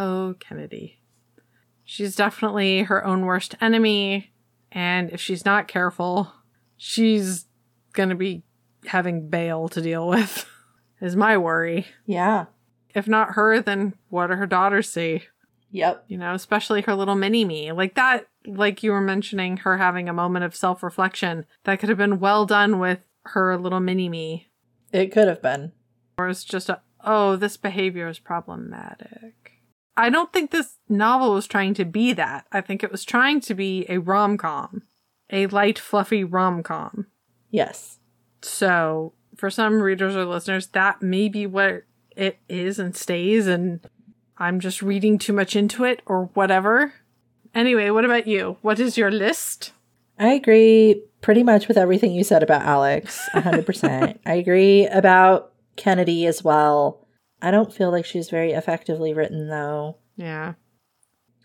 Oh, 0.00 0.34
Kennedy. 0.40 0.98
She's 1.84 2.16
definitely 2.16 2.84
her 2.84 3.04
own 3.04 3.26
worst 3.26 3.54
enemy. 3.60 4.32
And 4.72 5.10
if 5.10 5.20
she's 5.20 5.44
not 5.44 5.68
careful, 5.68 6.32
she's 6.78 7.44
gonna 7.92 8.14
be 8.14 8.42
having 8.86 9.28
bail 9.28 9.68
to 9.68 9.82
deal 9.82 10.08
with, 10.08 10.46
is 11.02 11.14
my 11.14 11.36
worry. 11.36 11.86
yeah. 12.06 12.46
If 12.92 13.06
not 13.06 13.34
her, 13.34 13.60
then 13.60 13.94
what 14.08 14.28
do 14.28 14.34
her 14.34 14.46
daughters 14.46 14.90
see? 14.90 15.22
Yep. 15.70 16.06
You 16.08 16.18
know, 16.18 16.34
especially 16.34 16.80
her 16.82 16.94
little 16.96 17.14
mini 17.14 17.44
me. 17.44 17.70
Like 17.70 17.94
that, 17.94 18.26
like 18.44 18.82
you 18.82 18.90
were 18.90 19.00
mentioning, 19.00 19.58
her 19.58 19.78
having 19.78 20.08
a 20.08 20.12
moment 20.12 20.44
of 20.44 20.56
self 20.56 20.82
reflection. 20.82 21.46
That 21.64 21.78
could 21.78 21.88
have 21.88 21.98
been 21.98 22.18
well 22.18 22.46
done 22.46 22.80
with 22.80 23.00
her 23.26 23.56
little 23.56 23.78
mini 23.78 24.08
me. 24.08 24.48
It 24.92 25.12
could 25.12 25.28
have 25.28 25.40
been. 25.40 25.70
Or 26.18 26.28
it's 26.28 26.42
just 26.42 26.68
a, 26.68 26.80
oh, 27.04 27.36
this 27.36 27.56
behavior 27.56 28.08
is 28.08 28.18
problematic. 28.18 29.59
I 29.96 30.10
don't 30.10 30.32
think 30.32 30.50
this 30.50 30.78
novel 30.88 31.34
was 31.34 31.46
trying 31.46 31.74
to 31.74 31.84
be 31.84 32.12
that. 32.14 32.46
I 32.52 32.60
think 32.60 32.82
it 32.82 32.92
was 32.92 33.04
trying 33.04 33.40
to 33.42 33.54
be 33.54 33.86
a 33.88 33.98
rom 33.98 34.36
com, 34.38 34.82
a 35.30 35.46
light, 35.46 35.78
fluffy 35.78 36.24
rom 36.24 36.62
com. 36.62 37.06
Yes. 37.50 37.98
So, 38.42 39.12
for 39.36 39.50
some 39.50 39.82
readers 39.82 40.16
or 40.16 40.24
listeners, 40.24 40.68
that 40.68 41.02
may 41.02 41.28
be 41.28 41.46
what 41.46 41.84
it 42.16 42.38
is 42.48 42.78
and 42.78 42.96
stays, 42.96 43.46
and 43.46 43.80
I'm 44.38 44.60
just 44.60 44.82
reading 44.82 45.18
too 45.18 45.32
much 45.32 45.56
into 45.56 45.84
it 45.84 46.02
or 46.06 46.26
whatever. 46.34 46.94
Anyway, 47.54 47.90
what 47.90 48.04
about 48.04 48.26
you? 48.26 48.56
What 48.62 48.78
is 48.78 48.96
your 48.96 49.10
list? 49.10 49.72
I 50.18 50.34
agree 50.34 51.02
pretty 51.20 51.42
much 51.42 51.66
with 51.68 51.76
everything 51.76 52.12
you 52.12 52.24
said 52.24 52.42
about 52.42 52.62
Alex. 52.62 53.28
100%. 53.34 54.18
I 54.26 54.34
agree 54.34 54.86
about 54.86 55.52
Kennedy 55.76 56.26
as 56.26 56.44
well. 56.44 56.99
I 57.42 57.50
don't 57.50 57.72
feel 57.72 57.90
like 57.90 58.04
she's 58.04 58.30
very 58.30 58.52
effectively 58.52 59.14
written, 59.14 59.48
though. 59.48 59.96
Yeah. 60.16 60.54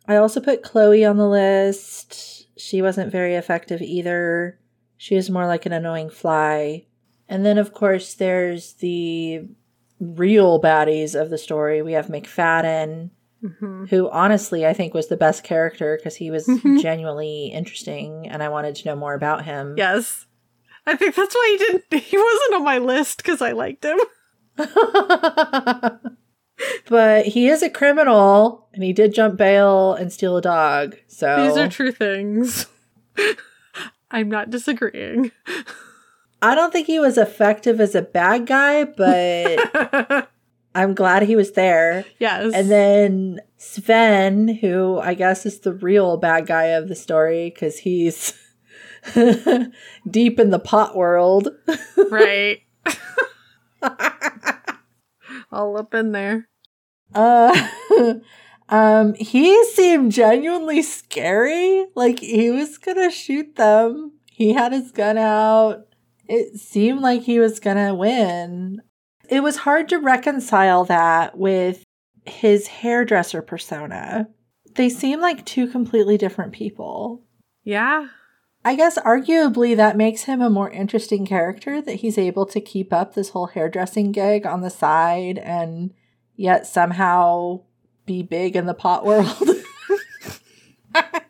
I 0.08 0.18
also 0.18 0.40
put 0.40 0.62
Chloe 0.64 1.06
on 1.06 1.18
the 1.18 1.28
list. 1.28 2.48
She 2.60 2.82
wasn't 2.82 3.12
very 3.12 3.36
effective 3.36 3.82
either. 3.82 4.60
She 4.98 5.16
was 5.16 5.30
more 5.30 5.48
like 5.48 5.66
an 5.66 5.74
annoying 5.74 6.10
fly. 6.10 6.86
And 7.28 7.46
then, 7.46 7.58
of 7.58 7.74
course, 7.74 8.14
there's 8.14 8.74
the 8.74 9.48
real 10.00 10.62
baddies 10.62 11.20
of 11.20 11.30
the 11.30 11.38
story. 11.38 11.82
We 11.82 11.94
have 11.94 12.08
McFadden, 12.08 13.10
hmm 13.60 13.86
who 13.90 14.10
honestly 14.10 14.66
I 14.66 14.74
think 14.74 14.94
was 14.96 15.08
the 15.08 15.18
best 15.18 15.44
character 15.44 15.98
because 15.98 16.16
he 16.16 16.32
was 16.32 16.48
Mhm. 16.48 16.82
genuinely 16.82 17.48
interesting 17.54 18.28
and 18.28 18.42
I 18.42 18.50
wanted 18.50 18.76
to 18.76 18.88
know 18.88 18.96
more 18.96 19.14
about 19.14 19.46
him. 19.46 19.76
Yes. 19.78 20.26
I 20.88 20.96
think 20.96 21.16
that's 21.16 21.34
why 21.36 21.58
he 21.58 21.66
didn't. 21.66 21.84
He 22.04 22.18
wasn't 22.18 22.56
on 22.56 22.64
my 22.64 22.78
list 22.80 23.18
because 23.18 23.42
I 23.42 23.52
liked 23.54 23.86
him. 23.86 24.00
but 26.90 27.26
he 27.26 27.48
is 27.48 27.62
a 27.62 27.70
criminal 27.70 28.68
and 28.74 28.84
he 28.84 28.94
did 28.94 29.14
jump 29.14 29.38
bail 29.38 29.94
and 29.94 30.12
steal 30.12 30.38
a 30.38 30.42
dog. 30.42 30.96
So 31.08 31.48
These 31.48 31.58
are 31.58 31.68
true 31.68 31.92
things. 31.92 32.68
I'm 34.12 34.30
not 34.30 34.50
disagreeing. 34.50 35.32
I 36.42 36.56
don't 36.56 36.72
think 36.72 36.88
he 36.88 37.00
was 37.00 37.18
effective 37.18 37.82
as 37.82 37.96
a 37.96 38.02
bad 38.02 38.46
guy, 38.46 38.84
but 38.86 40.30
I'm 40.76 40.94
glad 40.94 41.24
he 41.24 41.36
was 41.36 41.54
there. 41.54 42.06
yes. 42.20 42.54
And 42.54 42.70
then 42.70 43.40
Sven, 43.58 44.48
who 44.48 45.00
I 45.00 45.14
guess 45.16 45.46
is 45.46 45.60
the 45.60 45.74
real 45.74 46.18
bad 46.18 46.46
guy 46.46 46.66
of 46.66 46.88
the 46.88 46.96
story 46.96 47.50
because 47.50 47.80
he's 47.80 48.34
deep 50.10 50.40
in 50.40 50.50
the 50.52 50.62
pot 50.64 50.96
world. 50.96 51.50
right. 52.10 52.62
All 55.52 55.78
up 55.78 55.94
in 55.94 56.12
there. 56.12 56.48
Uh, 57.14 57.68
um, 58.70 59.14
he 59.16 59.64
seemed 59.66 60.12
genuinely 60.12 60.82
scary. 60.82 61.86
Like 61.96 62.20
he 62.20 62.50
was 62.50 62.78
gonna 62.78 63.12
shoot 63.12 63.56
them. 63.56 64.14
He 64.26 64.54
had 64.54 64.74
his 64.74 64.92
gun 64.92 65.18
out. 65.18 65.88
It 66.28 66.60
seemed 66.60 67.02
like 67.02 67.22
he 67.22 67.40
was 67.40 67.60
gonna 67.60 67.94
win. 67.96 68.82
It 69.30 69.42
was 69.42 69.58
hard 69.58 69.90
to 69.90 69.98
reconcile 69.98 70.86
that 70.86 71.38
with 71.38 71.84
his 72.26 72.68
hairdresser 72.68 73.42
persona. 73.42 74.28
They 74.76 74.90
seem 74.90 75.22
like 75.22 75.46
two 75.46 75.68
completely 75.68 76.18
different 76.18 76.52
people. 76.52 77.24
Yeah. 77.64 78.08
I 78.66 78.76
guess 78.76 78.98
arguably 78.98 79.78
that 79.78 79.96
makes 79.96 80.24
him 80.24 80.42
a 80.42 80.50
more 80.50 80.72
interesting 80.72 81.24
character 81.24 81.84
that 81.84 81.98
he's 81.98 82.18
able 82.18 82.48
to 82.48 82.60
keep 82.60 82.92
up 82.92 83.14
this 83.14 83.30
whole 83.30 83.46
hairdressing 83.46 84.12
gig 84.12 84.48
on 84.48 84.62
the 84.62 84.72
side 84.72 85.38
and 85.38 85.94
yet 86.36 86.66
somehow 86.66 87.62
be 88.08 88.24
big 88.24 88.56
in 88.56 88.66
the 88.66 88.74
pot 88.74 89.06
world. 89.06 89.28
I 90.96 91.22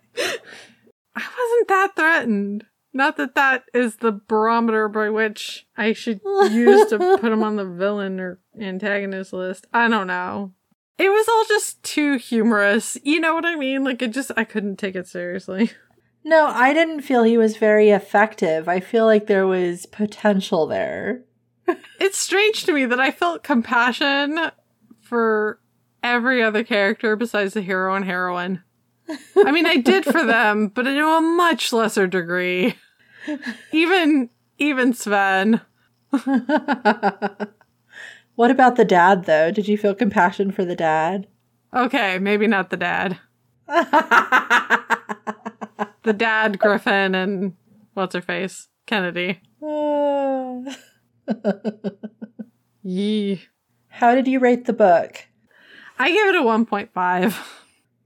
wasn't 1.15 1.67
that 1.67 1.91
threatened. 1.97 2.65
Not 2.93 3.17
that 3.17 3.35
that 3.35 3.65
is 3.73 3.97
the 3.97 4.13
barometer 4.13 4.87
by 4.87 5.09
which 5.09 5.67
I 5.75 5.91
should 5.91 6.21
use 6.23 6.89
to 6.89 6.97
put 7.19 7.33
him 7.33 7.43
on 7.43 7.57
the 7.57 7.65
villain 7.65 8.21
or 8.21 8.39
antagonist 8.57 9.33
list. 9.33 9.67
I 9.73 9.89
don't 9.89 10.07
know. 10.07 10.53
It 10.97 11.09
was 11.09 11.27
all 11.27 11.43
just 11.49 11.83
too 11.83 12.15
humorous. 12.15 12.97
You 13.03 13.19
know 13.19 13.35
what 13.35 13.43
I 13.43 13.57
mean? 13.57 13.83
Like, 13.83 14.01
it 14.01 14.13
just, 14.13 14.31
I 14.37 14.45
couldn't 14.45 14.77
take 14.77 14.95
it 14.95 15.09
seriously. 15.09 15.71
no, 16.25 16.47
I 16.47 16.73
didn't 16.73 17.01
feel 17.01 17.21
he 17.23 17.37
was 17.37 17.55
very 17.55 17.91
effective. 17.91 18.67
I 18.67 18.79
feel 18.79 19.05
like 19.05 19.27
there 19.27 19.45
was 19.47 19.85
potential 19.85 20.67
there. 20.67 21.21
It's 21.99 22.17
strange 22.17 22.65
to 22.65 22.73
me 22.73 22.85
that 22.85 22.99
I 22.99 23.09
felt 23.09 23.41
compassion 23.41 24.51
for 25.01 25.59
every 26.03 26.43
other 26.43 26.63
character 26.63 27.15
besides 27.15 27.53
the 27.53 27.61
hero 27.61 27.95
and 27.95 28.05
heroine. 28.05 28.61
I 29.35 29.51
mean, 29.51 29.65
I 29.65 29.77
did 29.77 30.03
for 30.05 30.23
them, 30.23 30.67
but 30.75 30.83
to 30.83 31.07
a 31.07 31.21
much 31.21 31.73
lesser 31.73 32.05
degree. 32.05 32.75
Even 33.71 34.29
even 34.57 34.93
Sven. 34.93 35.61
what 38.35 38.51
about 38.51 38.75
the 38.75 38.85
dad 38.85 39.25
though? 39.25 39.51
Did 39.51 39.67
you 39.67 39.77
feel 39.77 39.95
compassion 39.95 40.51
for 40.51 40.65
the 40.65 40.75
dad? 40.75 41.27
Okay, 41.73 42.19
maybe 42.19 42.45
not 42.47 42.69
the 42.69 42.77
dad. 42.77 43.17
The 46.05 46.13
dad, 46.13 46.59
Griffin, 46.59 47.15
and 47.15 47.53
what's 47.95 48.13
her 48.13 48.21
face? 48.21 48.67
Kennedy. 48.85 49.41
Ah. 49.63 50.61
Yee. 52.83 53.41
How 53.87 54.13
did 54.13 54.27
you 54.27 54.39
rate 54.39 54.65
the 54.65 54.73
book? 54.73 55.25
I 55.97 56.09
gave 56.09 56.27
it 56.27 56.35
a 56.35 56.41
1.5. 56.41 57.47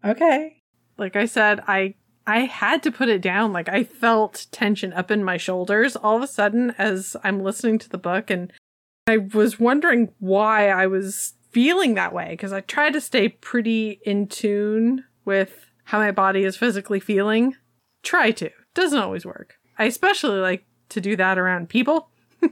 Okay. 0.06 0.64
Like 0.98 1.18
I 1.18 1.26
said, 1.26 1.60
I 1.68 1.96
I 2.26 2.42
had 2.46 2.84
to 2.84 2.92
put 2.92 3.10
it 3.10 3.22
down. 3.22 3.52
Like 3.52 3.68
I 3.68 3.84
felt 3.84 4.48
tension 4.52 4.94
up 4.94 5.12
in 5.12 5.22
my 5.22 5.36
shoulders 5.36 5.98
all 5.98 6.16
of 6.16 6.24
a 6.24 6.28
sudden 6.28 6.74
as 6.78 7.18
I'm 7.22 7.44
listening 7.44 7.80
to 7.80 7.90
the 7.90 7.98
book 7.98 8.30
and 8.30 8.54
I 9.08 9.18
was 9.18 9.60
wondering 9.60 10.14
why 10.20 10.70
I 10.70 10.88
was 10.88 11.34
feeling 11.52 11.96
that 11.96 12.14
way 12.14 12.30
because 12.30 12.54
I 12.54 12.62
try 12.62 12.92
to 12.92 13.02
stay 13.02 13.28
pretty 13.28 14.00
in 14.06 14.28
tune 14.28 15.04
with 15.26 15.66
how 15.86 15.98
my 15.98 16.12
body 16.12 16.46
is 16.46 16.56
physically 16.56 17.02
feeling. 17.02 17.56
Try 18.04 18.32
to. 18.32 18.50
Doesn't 18.74 19.00
always 19.00 19.26
work. 19.26 19.56
I 19.78 19.86
especially 19.86 20.40
like 20.40 20.66
to 20.90 21.02
do 21.02 21.16
that 21.16 21.38
around 21.38 21.70
people, 21.70 22.10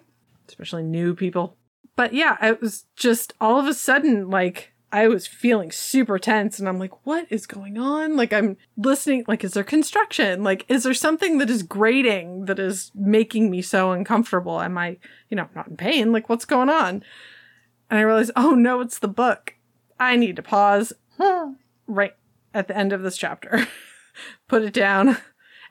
especially 0.47 0.83
new 0.83 1.15
people. 1.15 1.57
But 1.95 2.13
yeah, 2.13 2.37
it 2.45 2.61
was 2.61 2.85
just 2.95 3.33
all 3.41 3.59
of 3.59 3.67
a 3.67 3.73
sudden 3.73 4.29
like 4.29 4.73
I 4.91 5.07
was 5.09 5.27
feeling 5.27 5.71
super 5.71 6.17
tense 6.17 6.59
and 6.59 6.67
I'm 6.67 6.79
like, 6.79 7.05
what 7.05 7.27
is 7.29 7.45
going 7.45 7.77
on? 7.77 8.15
Like, 8.15 8.31
I'm 8.31 8.55
listening, 8.77 9.25
like, 9.27 9.43
is 9.43 9.51
there 9.51 9.63
construction? 9.63 10.43
Like, 10.43 10.65
is 10.69 10.83
there 10.83 10.93
something 10.93 11.39
that 11.39 11.49
is 11.49 11.61
grating 11.61 12.45
that 12.45 12.57
is 12.57 12.91
making 12.95 13.51
me 13.51 13.61
so 13.61 13.91
uncomfortable? 13.91 14.61
Am 14.61 14.77
I, 14.77 14.97
you 15.29 15.35
know, 15.35 15.49
not 15.55 15.67
in 15.67 15.75
pain? 15.75 16.13
Like, 16.13 16.29
what's 16.29 16.45
going 16.45 16.69
on? 16.69 17.03
And 17.89 17.99
I 17.99 18.01
realized, 18.01 18.31
oh 18.37 18.51
no, 18.51 18.79
it's 18.79 18.99
the 18.99 19.09
book. 19.09 19.55
I 19.99 20.15
need 20.15 20.37
to 20.37 20.43
pause 20.43 20.93
right 21.87 22.15
at 22.53 22.67
the 22.67 22.77
end 22.77 22.93
of 22.93 23.01
this 23.01 23.17
chapter, 23.17 23.67
put 24.47 24.61
it 24.61 24.73
down. 24.73 25.17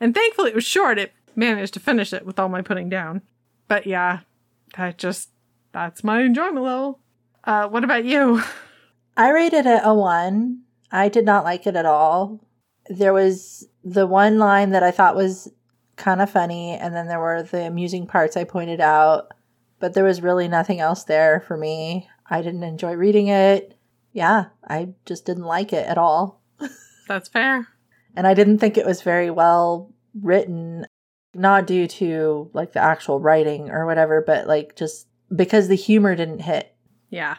And 0.00 0.14
thankfully 0.14 0.50
it 0.50 0.54
was 0.54 0.64
short. 0.64 0.98
It 0.98 1.12
managed 1.34 1.74
to 1.74 1.80
finish 1.80 2.12
it 2.12 2.26
with 2.26 2.38
all 2.38 2.48
my 2.48 2.62
putting 2.62 2.88
down. 2.88 3.22
But 3.68 3.86
yeah, 3.86 4.20
that 4.76 4.98
just, 4.98 5.30
that's 5.72 6.04
my 6.04 6.22
enjoyment 6.22 6.64
level. 6.64 7.00
Uh, 7.44 7.68
what 7.68 7.84
about 7.84 8.04
you? 8.04 8.42
I 9.16 9.30
rated 9.30 9.66
it 9.66 9.80
a 9.82 9.94
one. 9.94 10.62
I 10.90 11.08
did 11.08 11.24
not 11.24 11.44
like 11.44 11.66
it 11.66 11.76
at 11.76 11.86
all. 11.86 12.40
There 12.88 13.12
was 13.12 13.66
the 13.82 14.06
one 14.06 14.38
line 14.38 14.70
that 14.70 14.82
I 14.82 14.90
thought 14.90 15.16
was 15.16 15.50
kind 15.96 16.20
of 16.20 16.30
funny, 16.30 16.72
and 16.72 16.94
then 16.94 17.08
there 17.08 17.20
were 17.20 17.42
the 17.42 17.66
amusing 17.66 18.06
parts 18.06 18.36
I 18.36 18.44
pointed 18.44 18.80
out, 18.80 19.32
but 19.80 19.94
there 19.94 20.04
was 20.04 20.22
really 20.22 20.46
nothing 20.48 20.80
else 20.80 21.04
there 21.04 21.40
for 21.40 21.56
me. 21.56 22.08
I 22.28 22.42
didn't 22.42 22.62
enjoy 22.62 22.92
reading 22.92 23.28
it. 23.28 23.76
Yeah, 24.12 24.46
I 24.66 24.90
just 25.04 25.24
didn't 25.24 25.44
like 25.44 25.72
it 25.72 25.86
at 25.86 25.98
all. 25.98 26.40
That's 27.08 27.28
fair. 27.28 27.68
And 28.16 28.26
I 28.26 28.34
didn't 28.34 28.58
think 28.58 28.76
it 28.76 28.86
was 28.86 29.02
very 29.02 29.30
well 29.30 29.92
written, 30.20 30.86
not 31.34 31.66
due 31.66 31.86
to 31.86 32.50
like 32.52 32.72
the 32.72 32.80
actual 32.80 33.20
writing 33.20 33.70
or 33.70 33.86
whatever, 33.86 34.22
but 34.26 34.46
like 34.46 34.74
just 34.74 35.06
because 35.34 35.68
the 35.68 35.76
humor 35.76 36.14
didn't 36.14 36.40
hit. 36.40 36.74
Yeah. 37.10 37.36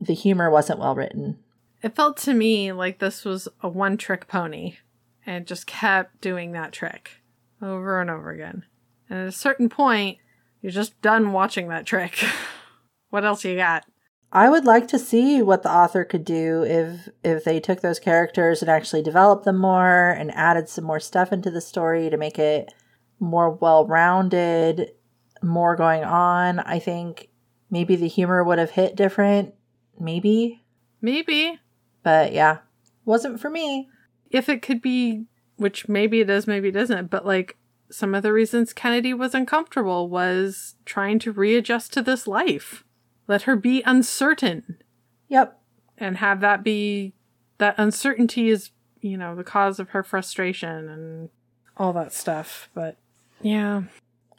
The 0.00 0.14
humor 0.14 0.50
wasn't 0.50 0.78
well 0.78 0.94
written. 0.94 1.38
It 1.82 1.96
felt 1.96 2.16
to 2.18 2.34
me 2.34 2.72
like 2.72 2.98
this 2.98 3.24
was 3.24 3.48
a 3.62 3.68
one 3.68 3.96
trick 3.96 4.28
pony 4.28 4.76
and 5.26 5.46
just 5.46 5.66
kept 5.66 6.20
doing 6.20 6.52
that 6.52 6.72
trick 6.72 7.10
over 7.60 8.00
and 8.00 8.10
over 8.10 8.30
again. 8.30 8.64
And 9.08 9.18
at 9.20 9.28
a 9.28 9.32
certain 9.32 9.68
point, 9.68 10.18
you're 10.60 10.72
just 10.72 11.00
done 11.02 11.32
watching 11.32 11.68
that 11.68 11.86
trick. 11.86 12.22
what 13.10 13.24
else 13.24 13.44
you 13.44 13.56
got? 13.56 13.84
I 14.32 14.48
would 14.48 14.64
like 14.64 14.86
to 14.88 14.98
see 14.98 15.42
what 15.42 15.62
the 15.62 15.72
author 15.72 16.04
could 16.04 16.24
do 16.24 16.62
if 16.62 17.08
if 17.24 17.42
they 17.42 17.58
took 17.58 17.80
those 17.80 17.98
characters 17.98 18.62
and 18.62 18.70
actually 18.70 19.02
developed 19.02 19.44
them 19.44 19.58
more 19.58 20.10
and 20.10 20.30
added 20.34 20.68
some 20.68 20.84
more 20.84 21.00
stuff 21.00 21.32
into 21.32 21.50
the 21.50 21.60
story 21.60 22.08
to 22.10 22.16
make 22.16 22.38
it 22.38 22.72
more 23.18 23.50
well-rounded, 23.50 24.92
more 25.42 25.74
going 25.76 26.04
on. 26.04 26.60
I 26.60 26.78
think 26.78 27.28
maybe 27.70 27.96
the 27.96 28.08
humor 28.08 28.44
would 28.44 28.58
have 28.58 28.70
hit 28.70 28.96
different, 28.96 29.54
maybe. 29.98 30.62
Maybe. 31.02 31.58
But 32.02 32.32
yeah, 32.32 32.58
wasn't 33.04 33.40
for 33.40 33.50
me. 33.50 33.88
If 34.30 34.48
it 34.48 34.62
could 34.62 34.80
be, 34.80 35.24
which 35.56 35.88
maybe 35.88 36.20
it 36.20 36.30
is, 36.30 36.46
maybe 36.46 36.68
it 36.68 36.76
isn't, 36.76 37.10
but 37.10 37.26
like 37.26 37.56
some 37.90 38.14
of 38.14 38.22
the 38.22 38.32
reasons 38.32 38.72
Kennedy 38.72 39.12
was 39.12 39.34
uncomfortable 39.34 40.08
was 40.08 40.76
trying 40.84 41.18
to 41.18 41.32
readjust 41.32 41.92
to 41.94 42.02
this 42.02 42.28
life. 42.28 42.84
Let 43.30 43.42
her 43.42 43.54
be 43.54 43.80
uncertain 43.86 44.82
Yep. 45.28 45.56
and 45.96 46.16
have 46.16 46.40
that 46.40 46.64
be 46.64 47.14
that 47.58 47.76
uncertainty 47.78 48.48
is, 48.48 48.70
you 49.00 49.16
know, 49.16 49.36
the 49.36 49.44
cause 49.44 49.78
of 49.78 49.90
her 49.90 50.02
frustration 50.02 50.88
and 50.88 51.28
all 51.76 51.92
that 51.92 52.12
stuff. 52.12 52.68
But 52.74 52.96
yeah. 53.40 53.82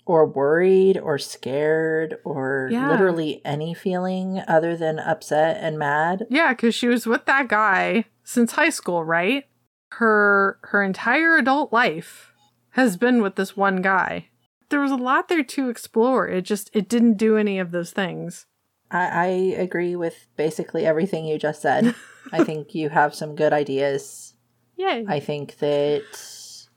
Or 0.05 0.25
worried 0.25 0.97
or 0.97 1.17
scared 1.17 2.17
or 2.25 2.67
Yeah. 2.69 2.89
literally 2.91 3.41
any 3.45 3.73
feeling 3.73 4.43
other 4.45 4.75
than 4.75 4.99
upset 4.99 5.55
and 5.63 5.79
mad. 5.79 6.27
Yeah, 6.29 6.49
because 6.51 6.75
she 6.75 6.89
was 6.89 7.07
with 7.07 7.23
that 7.27 7.47
guy 7.47 8.03
since 8.25 8.51
high 8.51 8.71
school, 8.71 9.05
right? 9.05 9.45
Her 9.93 10.59
her 10.63 10.83
entire 10.83 11.37
adult 11.37 11.71
life 11.71 12.33
has 12.71 12.97
been 12.97 13.21
with 13.21 13.35
this 13.37 13.55
one 13.55 13.81
guy. 13.81 14.27
There 14.67 14.81
was 14.81 14.91
a 14.91 14.95
lot 14.97 15.29
there 15.29 15.43
to 15.43 15.69
explore. 15.69 16.27
It 16.27 16.41
just 16.41 16.69
it 16.73 16.89
didn't 16.89 17.13
do 17.13 17.37
any 17.37 17.57
of 17.57 17.71
those 17.71 17.91
things. 17.91 18.47
I, 18.91 19.07
I 19.07 19.25
agree 19.57 19.95
with 19.95 20.27
basically 20.35 20.85
everything 20.85 21.25
you 21.25 21.39
just 21.39 21.61
said. 21.61 21.95
I 22.31 22.43
think 22.43 22.75
you 22.75 22.89
have 22.89 23.15
some 23.15 23.35
good 23.35 23.53
ideas. 23.53 24.33
Yay. 24.77 25.05
I 25.07 25.19
think 25.19 25.57
that 25.59 26.03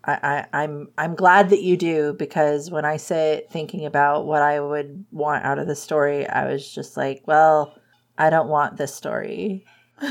I, 0.05 0.19
I, 0.53 0.63
I'm 0.63 0.89
I'm 0.97 1.15
glad 1.15 1.51
that 1.51 1.63
you 1.63 1.77
do 1.77 2.13
because 2.13 2.71
when 2.71 2.85
I 2.85 2.97
sit 2.97 3.51
thinking 3.51 3.87
about 3.87 4.27
what 4.27 4.43
I 4.43 4.61
would 4.61 5.05
want 5.11 5.45
out 5.45 5.59
of 5.59 5.67
the 5.67 5.75
story, 5.77 6.29
I 6.29 6.51
was 6.51 6.71
just 6.71 6.97
like, 6.97 7.23
well, 7.27 7.75
I 8.17 8.31
don't 8.31 8.49
want 8.49 8.77
this 8.77 8.95
story. 8.95 9.65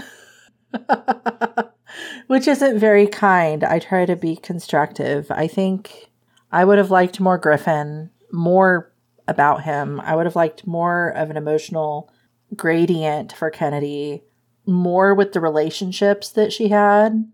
Which 2.28 2.48
isn't 2.48 2.80
very 2.80 3.08
kind. 3.08 3.64
I 3.64 3.80
try 3.80 4.06
to 4.06 4.16
be 4.16 4.36
constructive. 4.36 5.30
I 5.30 5.48
think 5.48 6.10
I 6.52 6.66
would 6.66 6.80
have 6.80 6.92
liked 6.92 7.20
more 7.20 7.38
Griffin, 7.38 8.10
more 8.32 8.93
about 9.28 9.64
him. 9.64 10.00
I 10.02 10.16
would 10.16 10.26
have 10.26 10.36
liked 10.36 10.68
more 10.68 11.10
of 11.10 11.30
an 11.30 11.38
emotional 11.38 12.12
gradient 12.56 13.34
for 13.34 13.50
Kennedy, 13.50 14.24
more 14.66 15.14
with 15.14 15.34
the 15.34 15.40
relationships 15.40 16.30
that 16.30 16.54
she 16.54 16.70
had. 16.70 17.30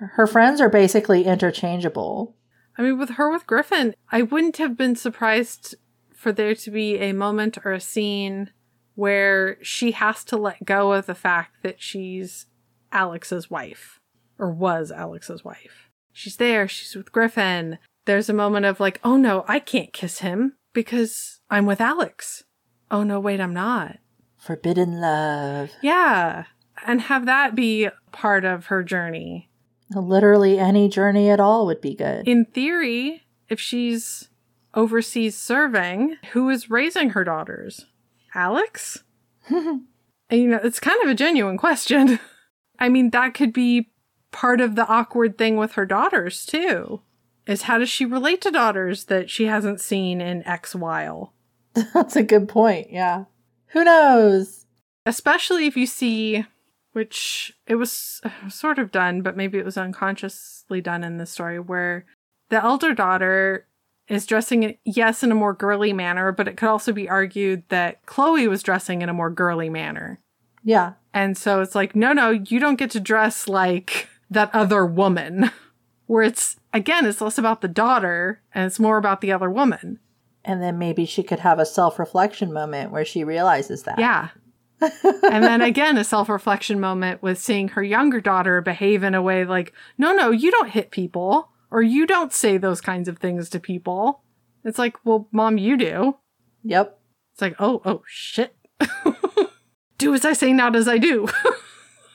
Her 0.00 0.26
friends 0.26 0.60
are 0.60 0.68
basically 0.68 1.24
interchangeable. 1.24 2.34
I 2.76 2.82
mean, 2.82 2.98
with 2.98 3.10
her 3.10 3.30
with 3.30 3.46
Griffin, 3.46 3.94
I 4.10 4.22
wouldn't 4.22 4.58
have 4.58 4.76
been 4.76 4.94
surprised 4.94 5.74
for 6.14 6.32
there 6.32 6.54
to 6.54 6.70
be 6.70 6.98
a 6.98 7.12
moment 7.12 7.58
or 7.64 7.72
a 7.72 7.80
scene 7.80 8.50
where 8.94 9.62
she 9.62 9.92
has 9.92 10.24
to 10.24 10.36
let 10.36 10.64
go 10.64 10.92
of 10.92 11.06
the 11.06 11.14
fact 11.14 11.62
that 11.62 11.80
she's 11.80 12.46
Alex's 12.90 13.50
wife 13.50 14.00
or 14.38 14.50
was 14.50 14.90
Alex's 14.90 15.44
wife. 15.44 15.90
She's 16.12 16.36
there, 16.36 16.66
she's 16.66 16.96
with 16.96 17.12
Griffin. 17.12 17.78
There's 18.04 18.28
a 18.28 18.34
moment 18.34 18.66
of 18.66 18.80
like, 18.80 19.00
oh 19.04 19.16
no, 19.16 19.44
I 19.46 19.58
can't 19.60 19.92
kiss 19.92 20.18
him 20.18 20.54
because 20.72 21.40
I'm 21.50 21.66
with 21.66 21.80
Alex. 21.80 22.44
Oh 22.90 23.02
no, 23.02 23.20
wait, 23.20 23.40
I'm 23.40 23.54
not. 23.54 23.98
Forbidden 24.36 25.00
love. 25.00 25.70
Yeah. 25.82 26.44
And 26.86 27.02
have 27.02 27.26
that 27.26 27.54
be 27.54 27.88
part 28.12 28.44
of 28.44 28.66
her 28.66 28.82
journey. 28.82 29.50
Literally 29.94 30.58
any 30.58 30.88
journey 30.88 31.30
at 31.30 31.40
all 31.40 31.66
would 31.66 31.80
be 31.80 31.94
good. 31.94 32.28
In 32.28 32.44
theory, 32.44 33.22
if 33.48 33.60
she's 33.60 34.28
overseas 34.74 35.36
serving, 35.36 36.16
who 36.32 36.48
is 36.50 36.70
raising 36.70 37.10
her 37.10 37.24
daughters? 37.24 37.86
Alex? 38.34 39.02
and, 39.48 39.86
you 40.30 40.48
know, 40.48 40.60
it's 40.62 40.80
kind 40.80 41.02
of 41.02 41.08
a 41.08 41.14
genuine 41.14 41.56
question. 41.56 42.20
I 42.78 42.88
mean, 42.88 43.10
that 43.10 43.34
could 43.34 43.52
be 43.52 43.90
part 44.30 44.60
of 44.60 44.76
the 44.76 44.86
awkward 44.86 45.36
thing 45.36 45.56
with 45.56 45.72
her 45.72 45.86
daughters, 45.86 46.44
too. 46.46 47.02
Is 47.48 47.62
how 47.62 47.78
does 47.78 47.88
she 47.88 48.04
relate 48.04 48.42
to 48.42 48.50
daughters 48.50 49.06
that 49.06 49.30
she 49.30 49.46
hasn't 49.46 49.80
seen 49.80 50.20
in 50.20 50.46
X 50.46 50.74
while? 50.74 51.32
That's 51.94 52.14
a 52.14 52.22
good 52.22 52.48
point, 52.48 52.88
yeah. 52.90 53.24
Who 53.68 53.84
knows? 53.84 54.66
Especially 55.06 55.66
if 55.66 55.74
you 55.74 55.86
see, 55.86 56.44
which 56.92 57.54
it 57.66 57.76
was 57.76 58.20
sort 58.50 58.78
of 58.78 58.92
done, 58.92 59.22
but 59.22 59.36
maybe 59.36 59.58
it 59.58 59.64
was 59.64 59.78
unconsciously 59.78 60.82
done 60.82 61.02
in 61.02 61.16
the 61.16 61.24
story, 61.24 61.58
where 61.58 62.04
the 62.50 62.62
elder 62.62 62.92
daughter 62.92 63.66
is 64.08 64.26
dressing, 64.26 64.76
yes, 64.84 65.22
in 65.22 65.32
a 65.32 65.34
more 65.34 65.54
girly 65.54 65.94
manner, 65.94 66.32
but 66.32 66.48
it 66.48 66.58
could 66.58 66.68
also 66.68 66.92
be 66.92 67.08
argued 67.08 67.62
that 67.70 68.04
Chloe 68.04 68.46
was 68.46 68.62
dressing 68.62 69.00
in 69.00 69.08
a 69.08 69.14
more 69.14 69.30
girly 69.30 69.70
manner. 69.70 70.20
Yeah. 70.64 70.94
And 71.14 71.36
so 71.36 71.62
it's 71.62 71.74
like, 71.74 71.96
no, 71.96 72.12
no, 72.12 72.30
you 72.30 72.60
don't 72.60 72.78
get 72.78 72.90
to 72.90 73.00
dress 73.00 73.48
like 73.48 74.06
that 74.30 74.54
other 74.54 74.84
woman. 74.84 75.50
Where 76.06 76.22
it's, 76.22 76.57
again, 76.72 77.06
it's 77.06 77.20
less 77.20 77.38
about 77.38 77.60
the 77.60 77.68
daughter 77.68 78.42
and 78.54 78.66
it's 78.66 78.80
more 78.80 78.98
about 78.98 79.20
the 79.20 79.32
other 79.32 79.50
woman. 79.50 79.98
And 80.44 80.62
then 80.62 80.78
maybe 80.78 81.04
she 81.04 81.22
could 81.22 81.40
have 81.40 81.58
a 81.58 81.66
self 81.66 81.98
reflection 81.98 82.52
moment 82.52 82.90
where 82.90 83.04
she 83.04 83.24
realizes 83.24 83.82
that. 83.84 83.98
Yeah. 83.98 84.28
and 84.80 85.42
then 85.42 85.60
again, 85.60 85.98
a 85.98 86.04
self 86.04 86.28
reflection 86.28 86.80
moment 86.80 87.22
with 87.22 87.38
seeing 87.38 87.68
her 87.68 87.82
younger 87.82 88.20
daughter 88.20 88.60
behave 88.60 89.02
in 89.02 89.14
a 89.14 89.22
way 89.22 89.44
like, 89.44 89.72
no, 89.98 90.12
no, 90.12 90.30
you 90.30 90.50
don't 90.50 90.70
hit 90.70 90.90
people 90.90 91.50
or 91.70 91.82
you 91.82 92.06
don't 92.06 92.32
say 92.32 92.56
those 92.56 92.80
kinds 92.80 93.08
of 93.08 93.18
things 93.18 93.48
to 93.50 93.60
people. 93.60 94.22
It's 94.64 94.78
like, 94.78 94.96
well, 95.04 95.28
mom, 95.32 95.58
you 95.58 95.76
do. 95.76 96.16
Yep. 96.64 96.98
It's 97.32 97.42
like, 97.42 97.56
oh, 97.58 97.82
oh, 97.84 98.02
shit. 98.06 98.56
do 99.98 100.14
as 100.14 100.24
I 100.24 100.32
say, 100.32 100.52
not 100.52 100.76
as 100.76 100.88
I 100.88 100.98
do. 100.98 101.28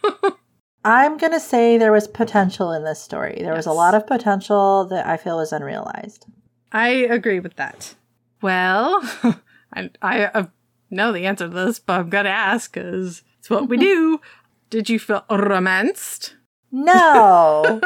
I'm 0.85 1.17
going 1.17 1.31
to 1.31 1.39
say 1.39 1.77
there 1.77 1.91
was 1.91 2.07
potential 2.07 2.71
in 2.71 2.83
this 2.83 3.01
story. 3.01 3.35
There 3.37 3.53
yes. 3.53 3.57
was 3.57 3.65
a 3.65 3.71
lot 3.71 3.95
of 3.95 4.05
potential 4.05 4.85
that 4.85 5.07
I 5.07 5.17
feel 5.17 5.37
was 5.37 5.53
unrealized. 5.53 6.25
I 6.71 6.89
agree 6.89 7.39
with 7.39 7.55
that. 7.55 7.95
Well, 8.41 8.99
I, 9.73 9.89
I 10.01 10.25
uh, 10.25 10.47
know 10.89 11.11
the 11.11 11.25
answer 11.25 11.47
to 11.47 11.53
this, 11.53 11.79
but 11.79 11.99
I'm 11.99 12.09
going 12.09 12.25
to 12.25 12.31
ask 12.31 12.73
because 12.73 13.23
it's 13.39 13.49
what 13.49 13.69
we 13.69 13.77
do. 13.91 14.19
Did 14.69 14.89
you 14.89 14.99
feel 14.99 15.23
romanced? 15.29 16.35
No. 16.71 17.79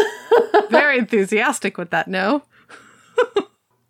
Very 0.70 0.98
enthusiastic 0.98 1.76
with 1.76 1.90
that 1.90 2.08
no. 2.08 2.44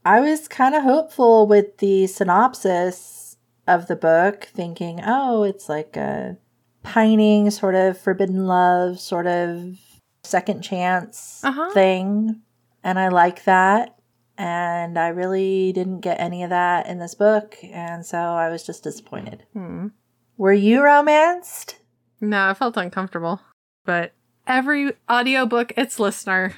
I 0.05 0.21
was 0.21 0.49
kind 0.49 0.75
of 0.75 0.83
hopeful 0.83 1.47
with 1.47 1.79
the 1.79 2.07
synopsis 2.07 3.37
of 3.67 3.87
the 3.87 3.97
book, 3.97 4.45
thinking, 4.45 5.01
oh, 5.05 5.43
it's 5.45 5.69
like 5.69 5.97
a 5.97 6.37
pining, 6.85 7.51
sort 7.51 7.75
of 7.75 7.99
forbidden 7.99 8.47
love, 8.47 9.01
sort 9.01 9.27
of 9.27 9.77
second 10.23 10.63
chance 10.63 11.43
uh-huh. 11.43 11.71
thing. 11.73 12.41
And 12.85 12.99
I 12.99 13.09
like 13.09 13.45
that. 13.45 13.97
And 14.37 14.99
I 14.99 15.09
really 15.09 15.73
didn't 15.73 16.01
get 16.01 16.21
any 16.21 16.43
of 16.43 16.51
that 16.51 16.87
in 16.87 16.99
this 16.99 17.15
book. 17.15 17.57
And 17.63 18.05
so 18.05 18.19
I 18.19 18.49
was 18.49 18.65
just 18.65 18.85
disappointed. 18.85 19.45
Hmm. 19.53 19.89
Were 20.37 20.53
you 20.53 20.83
romanced? 20.83 21.79
No, 22.21 22.49
I 22.49 22.55
felt 22.55 22.77
uncomfortable. 22.77 23.41
But 23.85 24.13
every 24.47 24.93
audiobook, 25.11 25.73
its 25.77 25.99
listener. 25.99 26.55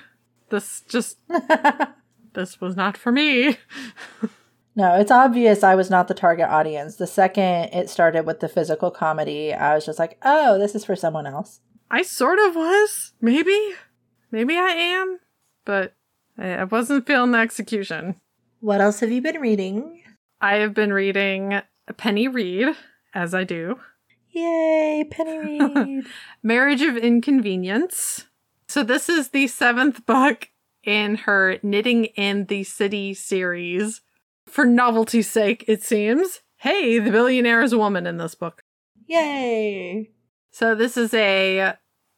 This 0.49 0.83
just. 0.89 1.19
this 2.33 2.61
was 2.61 2.77
not 2.77 2.97
for 2.97 3.13
me. 3.13 3.59
No, 4.77 4.95
it's 4.95 5.11
obvious 5.11 5.65
I 5.65 5.75
was 5.75 5.89
not 5.89 6.07
the 6.07 6.15
target 6.15 6.51
audience. 6.51 6.97
The 6.97 7.07
second 7.07 7.71
it 7.73 7.89
started 7.89 8.27
with 8.27 8.41
the 8.41 8.49
physical 8.49 8.91
comedy, 8.91 9.55
I 9.55 9.75
was 9.75 9.87
just 9.87 9.99
like, 9.99 10.19
oh, 10.23 10.59
this 10.59 10.75
is 10.75 10.85
for 10.85 10.95
someone 10.95 11.27
else. 11.27 11.61
I 11.91 12.03
sort 12.03 12.39
of 12.39 12.55
was. 12.55 13.15
Maybe. 13.23 13.59
Maybe 14.31 14.55
I 14.55 14.69
am. 14.69 15.19
But 15.65 15.95
I 16.39 16.65
wasn't 16.65 17.07
feeling 17.07 17.33
the 17.33 17.39
execution. 17.39 18.17
What 18.61 18.83
else 18.83 19.01
have 19.01 19.11
you 19.11 19.23
been 19.23 19.41
reading? 19.41 20.03
I 20.43 20.57
have 20.57 20.75
been 20.75 20.93
reading 20.93 21.63
Penny 21.97 22.29
Reid, 22.29 22.77
as 23.15 23.35
I 23.35 23.45
do. 23.45 23.81
Yay, 24.31 25.07
Penny 25.11 25.39
Reid. 25.65 26.05
Marriage 26.43 26.83
of 26.83 26.99
Inconvenience. 26.99 28.27
So, 28.69 28.83
this 28.83 29.09
is 29.09 29.31
the 29.31 29.47
seventh 29.47 30.05
book 30.05 30.51
in 30.85 31.15
her 31.15 31.59
Knitting 31.63 32.07
in 32.17 32.47
the 32.47 32.65
City 32.65 33.15
series 33.15 34.03
for 34.49 34.65
novelty's 34.65 35.29
sake, 35.29 35.65
it 35.69 35.83
seems. 35.83 36.41
Hey, 36.59 36.99
the 36.99 37.11
billionaire 37.11 37.63
is 37.63 37.73
a 37.73 37.79
woman 37.79 38.07
in 38.07 38.17
this 38.17 38.35
book. 38.35 38.63
Yay! 39.07 40.11
So 40.51 40.75
this 40.75 40.97
is 40.97 41.13
a 41.15 41.75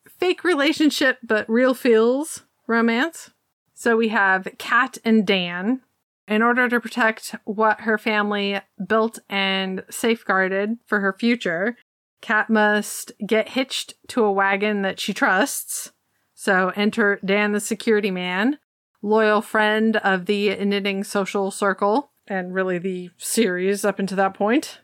fake 0.08 0.44
relationship 0.44 1.18
but 1.22 1.48
real 1.48 1.74
feels 1.74 2.44
romance. 2.66 3.30
So 3.74 3.96
we 3.96 4.08
have 4.08 4.48
Kat 4.58 4.98
and 5.04 5.26
Dan. 5.26 5.82
In 6.26 6.42
order 6.42 6.68
to 6.68 6.80
protect 6.80 7.34
what 7.44 7.80
her 7.82 7.96
family 7.96 8.60
built 8.86 9.18
and 9.30 9.82
safeguarded 9.88 10.76
for 10.84 11.00
her 11.00 11.14
future, 11.14 11.76
Kat 12.20 12.50
must 12.50 13.12
get 13.26 13.50
hitched 13.50 13.94
to 14.08 14.24
a 14.24 14.32
wagon 14.32 14.82
that 14.82 15.00
she 15.00 15.14
trusts. 15.14 15.92
So 16.34 16.70
enter 16.76 17.18
Dan 17.24 17.52
the 17.52 17.60
security 17.60 18.10
man, 18.10 18.58
loyal 19.00 19.40
friend 19.40 19.96
of 19.98 20.26
the 20.26 20.54
knitting 20.64 21.02
social 21.02 21.50
circle, 21.50 22.12
and 22.28 22.54
really 22.54 22.78
the 22.78 23.10
series 23.18 23.84
up 23.84 23.98
until 23.98 24.16
that 24.16 24.34
point. 24.34 24.80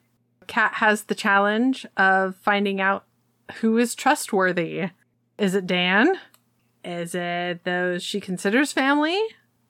Kat 0.46 0.74
has 0.74 1.04
the 1.04 1.14
challenge 1.14 1.86
of 1.96 2.36
finding 2.36 2.80
out 2.80 3.04
who 3.60 3.78
is 3.78 3.94
trustworthy. 3.94 4.90
Is 5.38 5.54
it 5.54 5.66
Dan? 5.66 6.18
Is 6.84 7.14
it 7.14 7.64
those 7.64 8.02
she 8.02 8.20
considers 8.20 8.72
family? 8.72 9.20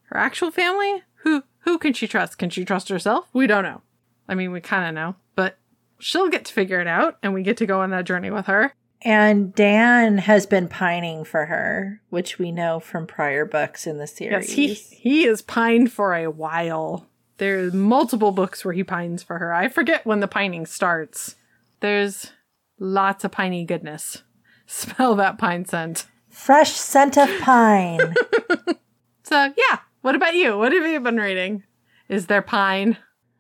Her 0.05 0.16
actual 0.18 0.51
family? 0.51 1.02
Who 1.16 1.44
who 1.60 1.78
can 1.78 1.92
she 1.92 2.06
trust? 2.06 2.38
Can 2.38 2.51
she 2.51 2.64
trust 2.64 2.88
herself? 2.88 3.28
We 3.32 3.46
don't 3.46 3.62
know. 3.62 3.82
I 4.28 4.34
mean, 4.34 4.52
we 4.52 4.60
kind 4.60 4.88
of 4.88 4.94
know, 4.94 5.16
but 5.34 5.59
she'll 5.98 6.28
get 6.28 6.44
to 6.46 6.52
figure 6.52 6.80
it 6.80 6.86
out 6.86 7.18
and 7.22 7.32
we 7.34 7.42
get 7.42 7.56
to 7.59 7.66
go 7.66 7.80
on 7.80 7.90
that 7.90 8.05
journey 8.05 8.30
with 8.30 8.46
her. 8.46 8.74
And 9.02 9.55
Dan 9.55 10.18
has 10.18 10.46
been 10.46 10.68
pining 10.68 11.24
for 11.24 11.46
her, 11.46 12.01
which 12.09 12.38
we 12.38 12.51
know 12.51 12.80
from 12.80 13.06
prior 13.06 13.44
books 13.44 13.86
in 13.86 13.98
the 13.98 14.06
series. 14.06 14.48
Yes, 14.48 14.52
he 14.56 14.74
he 14.74 15.26
is 15.26 15.42
pined 15.42 15.92
for 15.92 16.14
a 16.14 16.30
while. 16.30 17.06
There's 17.45 17.75
multiple 17.75 18.33
books 18.33 18.65
where 18.65 18.73
he 18.73 18.83
pines 18.83 19.23
for 19.23 19.39
her. 19.39 19.53
I 19.53 19.69
forget 19.69 20.07
when 20.07 20.21
the 20.21 20.27
pining 20.27 20.65
starts. 20.65 21.37
There's 21.81 22.33
lots 22.79 23.23
of 23.23 23.33
piney 23.33 23.66
goodness. 23.66 24.23
Smell 24.66 25.15
that 25.16 25.37
pine 25.37 25.66
scent. 25.66 26.07
Fresh 26.31 26.73
scent 26.73 27.19
of 27.19 27.29
pine. 27.41 28.15
so, 29.25 29.53
yeah. 29.59 29.81
What 30.01 30.15
about 30.15 30.35
you? 30.35 30.57
What 30.57 30.73
have 30.73 30.87
you 30.87 30.99
been 31.01 31.19
reading? 31.19 31.65
Is 32.09 32.29
there 32.29 32.41
pine? 32.41 32.97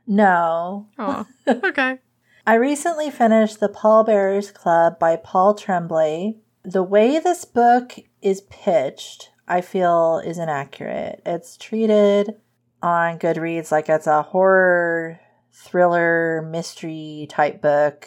No. 0.06 0.86
Oh, 0.98 1.24
okay. 1.48 2.00
I 2.46 2.56
recently 2.56 3.10
finished 3.10 3.58
The 3.58 3.70
Pallbearers 3.70 4.50
Club 4.50 4.98
by 4.98 5.16
Paul 5.16 5.54
Tremblay. 5.54 6.36
The 6.62 6.82
way 6.82 7.18
this 7.20 7.46
book 7.46 7.94
is 8.20 8.42
pitched, 8.42 9.30
I 9.48 9.62
feel 9.62 10.20
is 10.22 10.36
inaccurate. 10.36 11.22
It's 11.24 11.56
treated 11.56 12.34
on 12.84 13.18
Goodreads 13.18 13.72
like 13.72 13.88
it's 13.88 14.06
a 14.06 14.22
horror, 14.22 15.18
thriller, 15.52 16.42
mystery 16.42 17.26
type 17.30 17.62
book. 17.62 18.06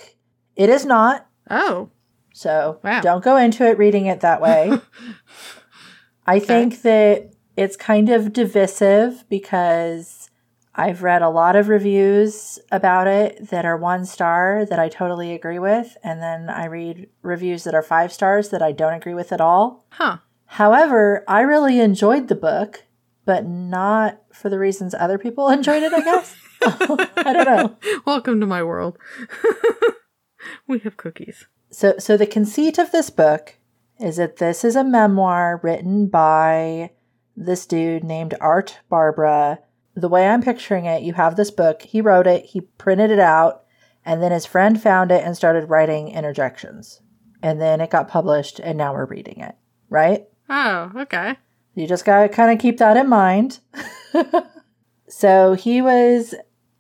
It 0.55 0.69
is 0.69 0.85
not. 0.85 1.27
Oh. 1.49 1.89
So 2.33 2.79
Wow. 2.83 3.01
don't 3.01 3.23
go 3.23 3.37
into 3.37 3.65
it 3.67 3.79
reading 3.79 4.05
it 4.05 4.19
that 4.21 4.39
way. 4.39 4.71
I 6.27 6.39
think 6.39 6.83
that 6.83 7.33
it's 7.55 7.75
kind 7.75 8.09
of 8.09 8.33
divisive 8.33 9.25
because 9.29 10.29
I've 10.75 11.01
read 11.01 11.23
a 11.23 11.29
lot 11.29 11.55
of 11.55 11.69
reviews 11.69 12.59
about 12.71 13.07
it 13.07 13.49
that 13.49 13.65
are 13.65 13.77
one 13.77 14.05
star 14.05 14.63
that 14.69 14.77
I 14.77 14.89
totally 14.89 15.33
agree 15.33 15.57
with, 15.57 15.97
and 16.03 16.21
then 16.21 16.49
I 16.51 16.65
read 16.65 17.07
reviews 17.23 17.63
that 17.63 17.73
are 17.73 17.81
five 17.81 18.13
stars 18.13 18.49
that 18.49 18.61
I 18.61 18.73
don't 18.73 18.93
agree 18.93 19.15
with 19.15 19.31
at 19.31 19.41
all. 19.41 19.85
Huh. 19.89 20.17
However, 20.45 21.23
I 21.27 21.41
really 21.41 21.79
enjoyed 21.79 22.27
the 22.27 22.35
book, 22.35 22.83
but 23.27 23.45
not 23.45 24.21
for 24.31 24.49
the 24.49 24.57
reasons 24.57 24.95
other 24.95 25.19
people 25.19 25.49
enjoyed 25.51 25.83
it, 25.83 25.93
I 25.93 25.99
guess. 25.99 26.35
I 26.63 27.33
don't 27.33 27.45
know. 27.45 27.77
Welcome 28.05 28.39
to 28.39 28.47
my 28.47 28.63
world. 28.63 28.97
we 30.65 30.79
have 30.79 30.97
cookies. 30.97 31.45
So, 31.69 31.95
so 31.99 32.17
the 32.17 32.25
conceit 32.25 32.79
of 32.79 32.91
this 32.91 33.11
book 33.11 33.57
is 33.99 34.15
that 34.15 34.37
this 34.37 34.63
is 34.63 34.75
a 34.75 34.83
memoir 34.83 35.59
written 35.61 36.07
by 36.07 36.91
this 37.35 37.65
dude 37.65 38.05
named 38.05 38.33
Art 38.39 38.79
Barbara. 38.89 39.59
The 39.93 40.09
way 40.09 40.27
I'm 40.27 40.41
picturing 40.41 40.85
it, 40.85 41.03
you 41.03 41.13
have 41.13 41.35
this 41.35 41.51
book. 41.51 41.81
He 41.81 41.99
wrote 41.99 42.27
it, 42.27 42.45
he 42.45 42.61
printed 42.61 43.11
it 43.11 43.19
out, 43.19 43.65
and 44.05 44.23
then 44.23 44.31
his 44.31 44.45
friend 44.45 44.81
found 44.81 45.11
it 45.11 45.23
and 45.25 45.35
started 45.35 45.69
writing 45.69 46.07
interjections. 46.07 47.01
And 47.43 47.59
then 47.59 47.81
it 47.81 47.89
got 47.89 48.07
published, 48.07 48.59
and 48.59 48.77
now 48.77 48.93
we're 48.93 49.05
reading 49.05 49.41
it, 49.41 49.55
right? 49.89 50.27
Oh, 50.49 50.91
okay. 50.95 51.37
You 51.77 51.85
just 51.85 52.05
got 52.05 52.23
to 52.23 52.29
kind 52.29 52.51
of 52.51 52.57
keep 52.57 52.79
that 52.79 52.97
in 52.97 53.07
mind. 53.07 53.59
so 55.07 55.53
he 55.53 55.79
was 55.79 56.33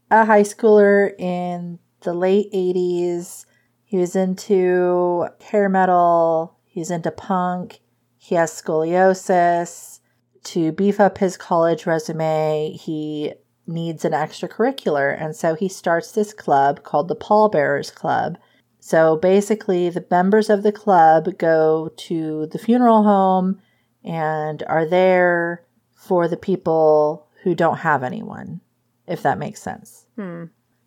a 0.09 0.25
high 0.25 0.41
schooler 0.41 1.11
in 1.19 1.77
the 2.01 2.15
late 2.15 2.51
80s. 2.51 3.45
He 3.83 3.97
was 3.97 4.15
into 4.15 5.27
hair 5.39 5.69
metal, 5.69 6.57
he's 6.65 6.89
into 6.89 7.11
punk, 7.11 7.81
he 8.17 8.33
has 8.33 8.51
scoliosis. 8.51 9.99
To 10.45 10.71
beef 10.71 10.99
up 10.99 11.19
his 11.19 11.37
college 11.37 11.85
resume, 11.85 12.71
he 12.71 13.33
needs 13.67 14.03
an 14.03 14.13
extracurricular. 14.13 15.15
And 15.21 15.35
so 15.35 15.53
he 15.53 15.69
starts 15.69 16.11
this 16.11 16.33
club 16.33 16.83
called 16.83 17.07
the 17.07 17.15
Pallbearers 17.15 17.91
Club. 17.91 18.39
So 18.79 19.15
basically, 19.17 19.91
the 19.91 20.07
members 20.09 20.49
of 20.49 20.63
the 20.63 20.71
club 20.71 21.37
go 21.37 21.91
to 21.97 22.47
the 22.47 22.57
funeral 22.57 23.03
home 23.03 23.61
and 24.07 24.63
are 24.67 24.85
there 24.85 25.65
for 25.93 26.27
the 26.27 26.37
people 26.37 27.27
who 27.43 27.53
don't 27.53 27.79
have 27.79 28.01
anyone, 28.01 28.61
if 29.05 29.21
that 29.21 29.37
makes 29.37 29.61
sense. 29.61 30.05
Hmm. 30.15 30.45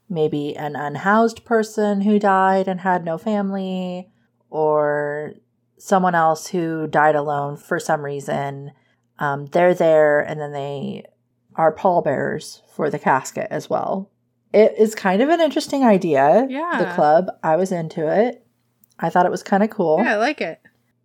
Maybe 0.08 0.56
an 0.56 0.74
unhoused 0.74 1.44
person 1.44 2.00
who 2.00 2.18
died 2.18 2.66
and 2.66 2.80
had 2.80 3.04
no 3.04 3.18
family, 3.18 4.10
or 4.48 5.34
someone 5.78 6.14
else 6.14 6.48
who 6.48 6.86
died 6.86 7.14
alone 7.14 7.56
for 7.56 7.78
some 7.78 8.04
reason. 8.04 8.72
Um, 9.18 9.46
they're 9.46 9.74
there 9.74 10.20
and 10.20 10.40
then 10.40 10.52
they 10.52 11.04
are 11.54 11.72
pallbearers 11.72 12.62
for 12.74 12.90
the 12.90 12.98
casket 12.98 13.48
as 13.50 13.68
well. 13.70 14.10
It 14.52 14.74
is 14.78 14.94
kind 14.94 15.22
of 15.22 15.28
an 15.28 15.40
interesting 15.40 15.84
idea. 15.84 16.46
Yeah. 16.48 16.84
The 16.84 16.94
club, 16.94 17.26
I 17.42 17.56
was 17.56 17.70
into 17.70 18.08
it. 18.08 18.44
I 18.98 19.10
thought 19.10 19.26
it 19.26 19.30
was 19.30 19.42
kind 19.42 19.62
of 19.62 19.70
cool. 19.70 19.98
Yeah, 20.02 20.14
I 20.14 20.16
like 20.16 20.40
it. 20.40 20.59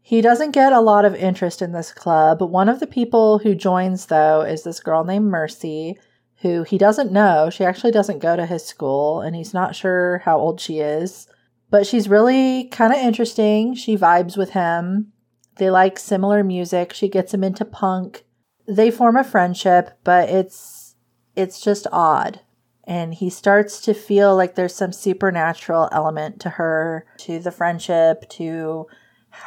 He 0.07 0.22
doesn't 0.22 0.52
get 0.52 0.72
a 0.72 0.82
lot 0.82 1.03
of 1.03 1.15
interest 1.15 1.64
in 1.64 1.72
this 1.72 1.91
club. 1.91 2.40
One 2.40 2.69
of 2.69 2.80
the 2.80 2.86
people 2.86 3.40
who 3.40 3.56
joins, 3.56 4.06
though, 4.06 4.41
is 4.41 4.61
this 4.61 4.80
girl 4.80 5.03
named 5.03 5.32
Mercy, 5.32 5.98
who 6.44 6.61
he 6.61 6.77
doesn't 6.77 7.11
know. 7.11 7.49
She 7.49 7.64
actually 7.64 7.90
doesn't 7.90 8.19
go 8.19 8.36
to 8.36 8.45
his 8.45 8.64
school, 8.64 9.22
and 9.22 9.36
he's 9.36 9.52
not 9.52 9.76
sure 9.76 10.19
how 10.19 10.38
old 10.38 10.61
she 10.61 10.77
is. 10.80 11.27
But 11.72 11.88
she's 11.88 12.07
really 12.07 12.65
kind 12.65 12.94
of 12.94 12.99
interesting. 12.99 13.73
She 13.73 13.98
vibes 13.98 14.38
with 14.38 14.52
him. 14.52 15.11
They 15.57 15.72
like 15.72 15.98
similar 15.98 16.44
music. 16.44 16.94
She 16.94 17.10
gets 17.10 17.34
him 17.34 17.44
into 17.44 17.65
punk. 17.65 18.26
They 18.68 18.91
form 18.91 19.18
a 19.18 19.23
friendship, 19.23 19.98
but 20.03 20.30
it's 20.30 20.94
it's 21.36 21.60
just 21.60 21.88
odd. 21.91 22.41
And 22.84 23.15
he 23.15 23.32
starts 23.32 23.82
to 23.82 23.95
feel 23.95 24.36
like 24.36 24.53
there's 24.53 24.76
some 24.76 24.94
supernatural 24.94 25.90
element 25.91 26.40
to 26.41 26.52
her, 26.52 27.07
to 27.22 27.40
the 27.40 27.49
friendship, 27.49 28.30
to 28.30 28.86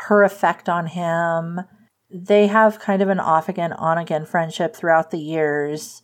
her 0.06 0.22
effect 0.22 0.68
on 0.68 0.86
him. 0.86 1.60
They 2.10 2.46
have 2.46 2.78
kind 2.78 3.02
of 3.02 3.08
an 3.08 3.20
off 3.20 3.48
again, 3.48 3.72
on 3.72 3.98
again 3.98 4.24
friendship 4.24 4.74
throughout 4.74 5.10
the 5.10 5.18
years. 5.18 6.02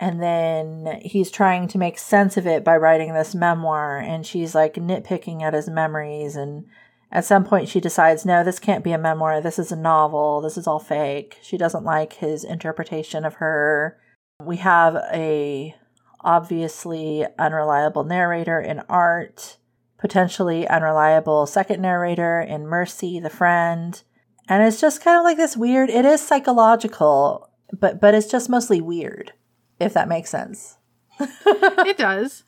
And 0.00 0.20
then 0.22 1.00
he's 1.02 1.30
trying 1.30 1.68
to 1.68 1.78
make 1.78 1.98
sense 1.98 2.36
of 2.36 2.46
it 2.46 2.64
by 2.64 2.76
writing 2.76 3.14
this 3.14 3.34
memoir. 3.34 3.98
And 3.98 4.26
she's 4.26 4.54
like 4.54 4.74
nitpicking 4.74 5.42
at 5.42 5.54
his 5.54 5.68
memories. 5.68 6.34
And 6.34 6.66
at 7.12 7.24
some 7.24 7.44
point, 7.44 7.68
she 7.68 7.80
decides, 7.80 8.26
no, 8.26 8.42
this 8.42 8.58
can't 8.58 8.82
be 8.82 8.92
a 8.92 8.98
memoir. 8.98 9.40
This 9.40 9.58
is 9.58 9.70
a 9.70 9.76
novel. 9.76 10.40
This 10.40 10.58
is 10.58 10.66
all 10.66 10.80
fake. 10.80 11.38
She 11.42 11.56
doesn't 11.56 11.84
like 11.84 12.14
his 12.14 12.42
interpretation 12.42 13.24
of 13.24 13.34
her. 13.34 14.00
We 14.42 14.56
have 14.56 14.96
a 15.12 15.76
obviously 16.20 17.24
unreliable 17.38 18.02
narrator 18.02 18.60
in 18.60 18.80
art 18.88 19.58
potentially 20.04 20.68
unreliable 20.68 21.46
second 21.46 21.80
narrator 21.80 22.38
in 22.38 22.66
Mercy, 22.66 23.18
the 23.18 23.30
friend. 23.30 24.02
And 24.46 24.62
it's 24.62 24.78
just 24.78 25.02
kind 25.02 25.16
of 25.16 25.24
like 25.24 25.38
this 25.38 25.56
weird, 25.56 25.88
it 25.88 26.04
is 26.04 26.20
psychological, 26.20 27.48
but 27.72 28.02
but 28.02 28.14
it's 28.14 28.30
just 28.30 28.50
mostly 28.50 28.82
weird, 28.82 29.32
if 29.80 29.94
that 29.94 30.06
makes 30.06 30.28
sense. 30.28 30.76
It 31.46 31.96
does. 31.96 32.44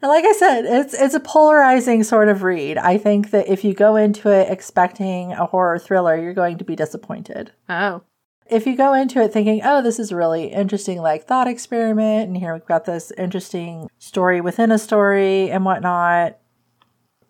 And 0.00 0.08
like 0.08 0.24
I 0.24 0.34
said, 0.34 0.66
it's 0.66 0.94
it's 0.94 1.14
a 1.14 1.20
polarizing 1.20 2.04
sort 2.04 2.28
of 2.28 2.44
read. 2.44 2.78
I 2.78 2.96
think 2.96 3.30
that 3.30 3.48
if 3.48 3.64
you 3.64 3.74
go 3.74 3.96
into 3.96 4.28
it 4.28 4.48
expecting 4.48 5.32
a 5.32 5.46
horror 5.46 5.80
thriller, 5.80 6.16
you're 6.16 6.32
going 6.32 6.58
to 6.58 6.64
be 6.64 6.76
disappointed. 6.76 7.50
Oh. 7.68 8.02
If 8.48 8.68
you 8.68 8.76
go 8.76 8.92
into 8.92 9.20
it 9.20 9.32
thinking, 9.32 9.62
"Oh, 9.64 9.82
this 9.82 9.98
is 9.98 10.12
a 10.12 10.16
really 10.16 10.52
interesting 10.52 11.00
like 11.00 11.24
thought 11.24 11.48
experiment," 11.48 12.28
and 12.28 12.36
here 12.36 12.52
we've 12.52 12.64
got 12.66 12.84
this 12.84 13.10
interesting 13.18 13.90
story 13.98 14.40
within 14.40 14.70
a 14.70 14.78
story 14.78 15.50
and 15.50 15.64
whatnot, 15.64 16.38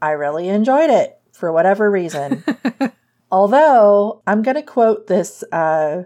I 0.04 0.10
really 0.10 0.50
enjoyed 0.50 0.90
it 0.90 1.18
for 1.32 1.50
whatever 1.50 1.90
reason. 1.90 2.44
Although 3.32 4.20
I'm 4.26 4.42
going 4.42 4.56
to 4.56 4.62
quote 4.62 5.06
this 5.06 5.42
uh, 5.50 6.02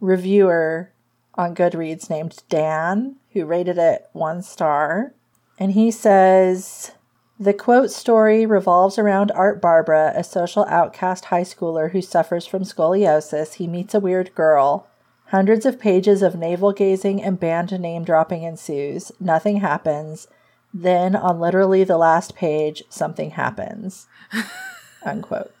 reviewer 0.00 0.90
on 1.34 1.54
Goodreads 1.54 2.08
named 2.08 2.42
Dan, 2.48 3.16
who 3.32 3.44
rated 3.44 3.76
it 3.76 4.08
one 4.14 4.40
star. 4.40 5.12
And 5.58 5.72
he 5.72 5.90
says 5.90 6.92
The 7.38 7.52
quote 7.52 7.90
story 7.90 8.46
revolves 8.46 8.98
around 8.98 9.30
Art 9.32 9.60
Barbara, 9.60 10.14
a 10.16 10.24
social 10.24 10.64
outcast 10.70 11.26
high 11.26 11.42
schooler 11.42 11.92
who 11.92 12.00
suffers 12.00 12.46
from 12.46 12.62
scoliosis. 12.62 13.54
He 13.54 13.66
meets 13.66 13.94
a 13.94 14.00
weird 14.00 14.34
girl. 14.34 14.86
Hundreds 15.26 15.66
of 15.66 15.78
pages 15.78 16.22
of 16.22 16.36
navel 16.36 16.72
gazing 16.72 17.22
and 17.22 17.38
band 17.38 17.78
name 17.78 18.02
dropping 18.02 18.44
ensues. 18.44 19.12
Nothing 19.20 19.58
happens. 19.58 20.26
Then, 20.74 21.14
on 21.14 21.38
literally 21.40 21.84
the 21.84 21.98
last 21.98 22.34
page, 22.34 22.82
something 22.88 23.30
happens. 23.30 24.06
Unquote. 25.04 25.54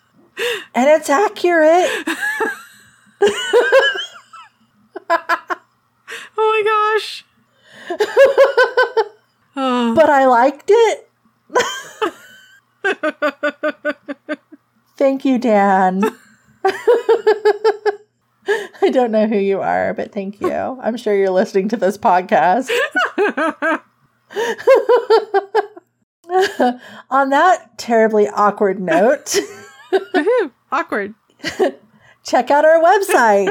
And 0.74 0.88
it's 0.88 1.10
accurate. 1.10 2.08
Oh 6.36 6.62
my 6.64 6.98
gosh. 6.98 7.24
but 9.94 10.10
I 10.10 10.26
liked 10.26 10.70
it. 10.70 11.08
Thank 14.96 15.24
you, 15.24 15.38
Dan. 15.38 16.02
I 18.82 18.90
don't 18.90 19.12
know 19.12 19.26
who 19.26 19.36
you 19.38 19.60
are, 19.60 19.94
but 19.94 20.12
thank 20.12 20.40
you. 20.40 20.50
I'm 20.50 20.96
sure 20.96 21.14
you're 21.14 21.30
listening 21.30 21.68
to 21.68 21.76
this 21.76 21.96
podcast. 21.98 22.70
On 27.10 27.30
that 27.30 27.78
terribly 27.78 28.28
awkward 28.28 28.80
note, 28.80 29.36
Awkward. 30.70 31.14
check 32.24 32.50
out 32.50 32.64
our 32.64 32.82
website, 32.82 33.50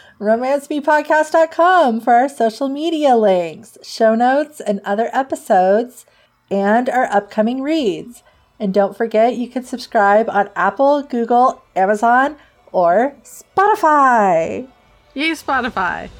romancemepodcast.com, 0.20 2.00
for 2.00 2.12
our 2.12 2.28
social 2.28 2.68
media 2.68 3.16
links, 3.16 3.76
show 3.82 4.14
notes, 4.14 4.60
and 4.60 4.80
other 4.84 5.10
episodes, 5.12 6.06
and 6.50 6.88
our 6.88 7.06
upcoming 7.06 7.62
reads. 7.62 8.22
And 8.60 8.74
don't 8.74 8.96
forget, 8.96 9.36
you 9.36 9.48
can 9.48 9.64
subscribe 9.64 10.28
on 10.30 10.50
Apple, 10.54 11.02
Google, 11.02 11.62
Amazon, 11.74 12.36
or 12.72 13.16
Spotify. 13.24 14.68
Yay, 15.14 15.30
Spotify. 15.30 16.10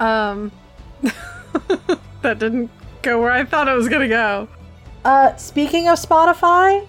Um, 0.00 0.50
that 2.22 2.38
didn't 2.38 2.70
go 3.06 3.20
where 3.20 3.30
I 3.30 3.44
thought 3.44 3.68
it 3.68 3.74
was 3.74 3.88
gonna 3.88 4.08
go. 4.08 4.48
Uh, 5.04 5.36
speaking 5.36 5.88
of 5.88 5.98
Spotify, 5.98 6.86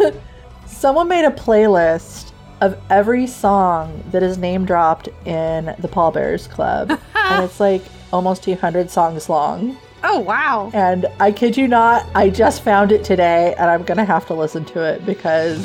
someone 0.66 1.06
made 1.06 1.24
a 1.24 1.30
playlist 1.30 2.32
of 2.60 2.76
every 2.90 3.26
song 3.28 4.02
that 4.10 4.22
is 4.22 4.36
name 4.36 4.64
dropped 4.64 5.08
in 5.24 5.74
the 5.78 5.86
Pallbearers 5.86 6.48
Club. 6.48 6.90
and 7.14 7.44
it's 7.44 7.60
like 7.60 7.82
almost 8.12 8.42
200 8.42 8.90
songs 8.90 9.28
long. 9.28 9.76
Oh, 10.02 10.18
wow. 10.18 10.70
And 10.74 11.06
I 11.20 11.30
kid 11.30 11.56
you 11.56 11.68
not, 11.68 12.04
I 12.14 12.30
just 12.30 12.62
found 12.62 12.90
it 12.90 13.04
today 13.04 13.54
and 13.56 13.70
I'm 13.70 13.84
to 13.96 14.04
have 14.04 14.26
to 14.26 14.34
listen 14.34 14.64
to 14.66 14.82
it 14.82 15.06
because 15.06 15.64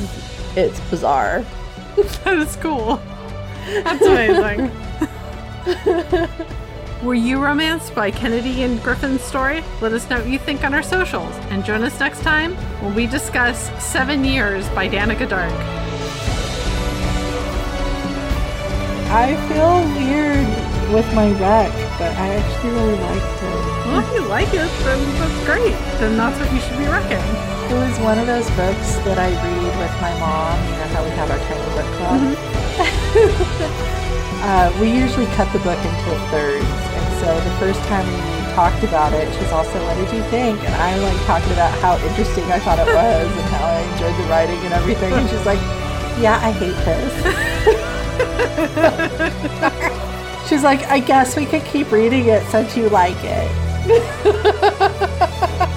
it's 0.56 0.78
bizarre. 0.88 1.44
that 1.96 2.38
is 2.38 2.56
cool. 2.56 3.00
That's 3.66 4.06
amazing. 4.06 4.70
Were 7.02 7.14
you 7.14 7.42
romanced 7.42 7.94
by 7.94 8.10
Kennedy 8.10 8.62
and 8.62 8.78
Griffin's 8.82 9.22
story? 9.22 9.64
Let 9.80 9.92
us 9.94 10.06
know 10.10 10.18
what 10.18 10.28
you 10.28 10.38
think 10.38 10.64
on 10.64 10.74
our 10.74 10.82
socials 10.82 11.34
and 11.48 11.64
join 11.64 11.82
us 11.82 11.98
next 11.98 12.20
time 12.20 12.54
when 12.82 12.94
we 12.94 13.06
discuss 13.06 13.70
Seven 13.82 14.22
Years 14.22 14.68
by 14.76 14.86
Dannika 14.86 15.26
Dark. 15.26 15.50
I 19.08 19.32
feel 19.48 19.80
weird 19.96 20.44
with 20.92 21.08
my 21.14 21.32
rec, 21.40 21.72
but 21.96 22.12
I 22.20 22.34
actually 22.36 22.70
really 22.70 22.98
liked 23.00 23.42
it. 23.44 23.64
Well, 23.88 24.00
if 24.00 24.12
you 24.12 24.28
like 24.28 24.48
it, 24.48 24.68
then 24.84 25.00
that's 25.16 25.46
great. 25.46 25.72
Then 26.00 26.18
that's 26.18 26.38
what 26.38 26.52
you 26.52 26.60
should 26.60 26.76
be 26.76 26.84
wrecking. 26.84 27.16
It 27.16 27.80
was 27.80 27.98
one 28.00 28.18
of 28.18 28.26
those 28.26 28.44
books 28.50 28.96
that 29.08 29.16
I 29.16 29.30
read 29.40 29.78
with 29.80 29.94
my 30.02 30.12
mom. 30.20 30.60
You 30.68 30.76
know 30.76 30.88
how 30.92 31.02
we 31.04 31.10
have 31.16 31.30
our 31.30 31.38
tiny 31.48 31.64
book 31.72 31.88
club? 31.96 32.36
uh, 34.44 34.78
we 34.78 34.92
usually 34.92 35.26
cut 35.32 35.50
the 35.54 35.60
book 35.60 35.78
into 35.78 36.18
thirds. 36.28 36.89
So 37.20 37.28
the 37.38 37.50
first 37.60 37.80
time 37.80 38.06
we 38.06 38.18
talked 38.54 38.82
about 38.82 39.12
it, 39.12 39.30
she's 39.34 39.52
also, 39.52 39.84
what 39.84 39.94
did 39.96 40.10
you 40.10 40.22
think? 40.30 40.58
And 40.64 40.74
I'm 40.74 41.02
like 41.02 41.20
talking 41.26 41.52
about 41.52 41.70
how 41.80 41.98
interesting 42.08 42.44
I 42.44 42.58
thought 42.58 42.78
it 42.78 42.86
was 42.94 43.30
and 43.30 43.48
how 43.52 43.66
I 43.66 43.80
enjoyed 43.92 44.16
the 44.16 44.24
writing 44.30 44.58
and 44.64 44.72
everything. 44.72 45.12
And 45.12 45.28
she's 45.28 45.44
like, 45.44 45.60
yeah, 46.18 46.40
I 46.42 46.50
hate 46.50 46.76
this. 46.88 47.12
she's 50.48 50.62
like, 50.62 50.82
I 50.86 50.98
guess 50.98 51.36
we 51.36 51.44
could 51.44 51.64
keep 51.66 51.92
reading 51.92 52.26
it 52.28 52.42
since 52.46 52.74
you 52.74 52.88
like 52.88 53.18
it. 53.20 53.50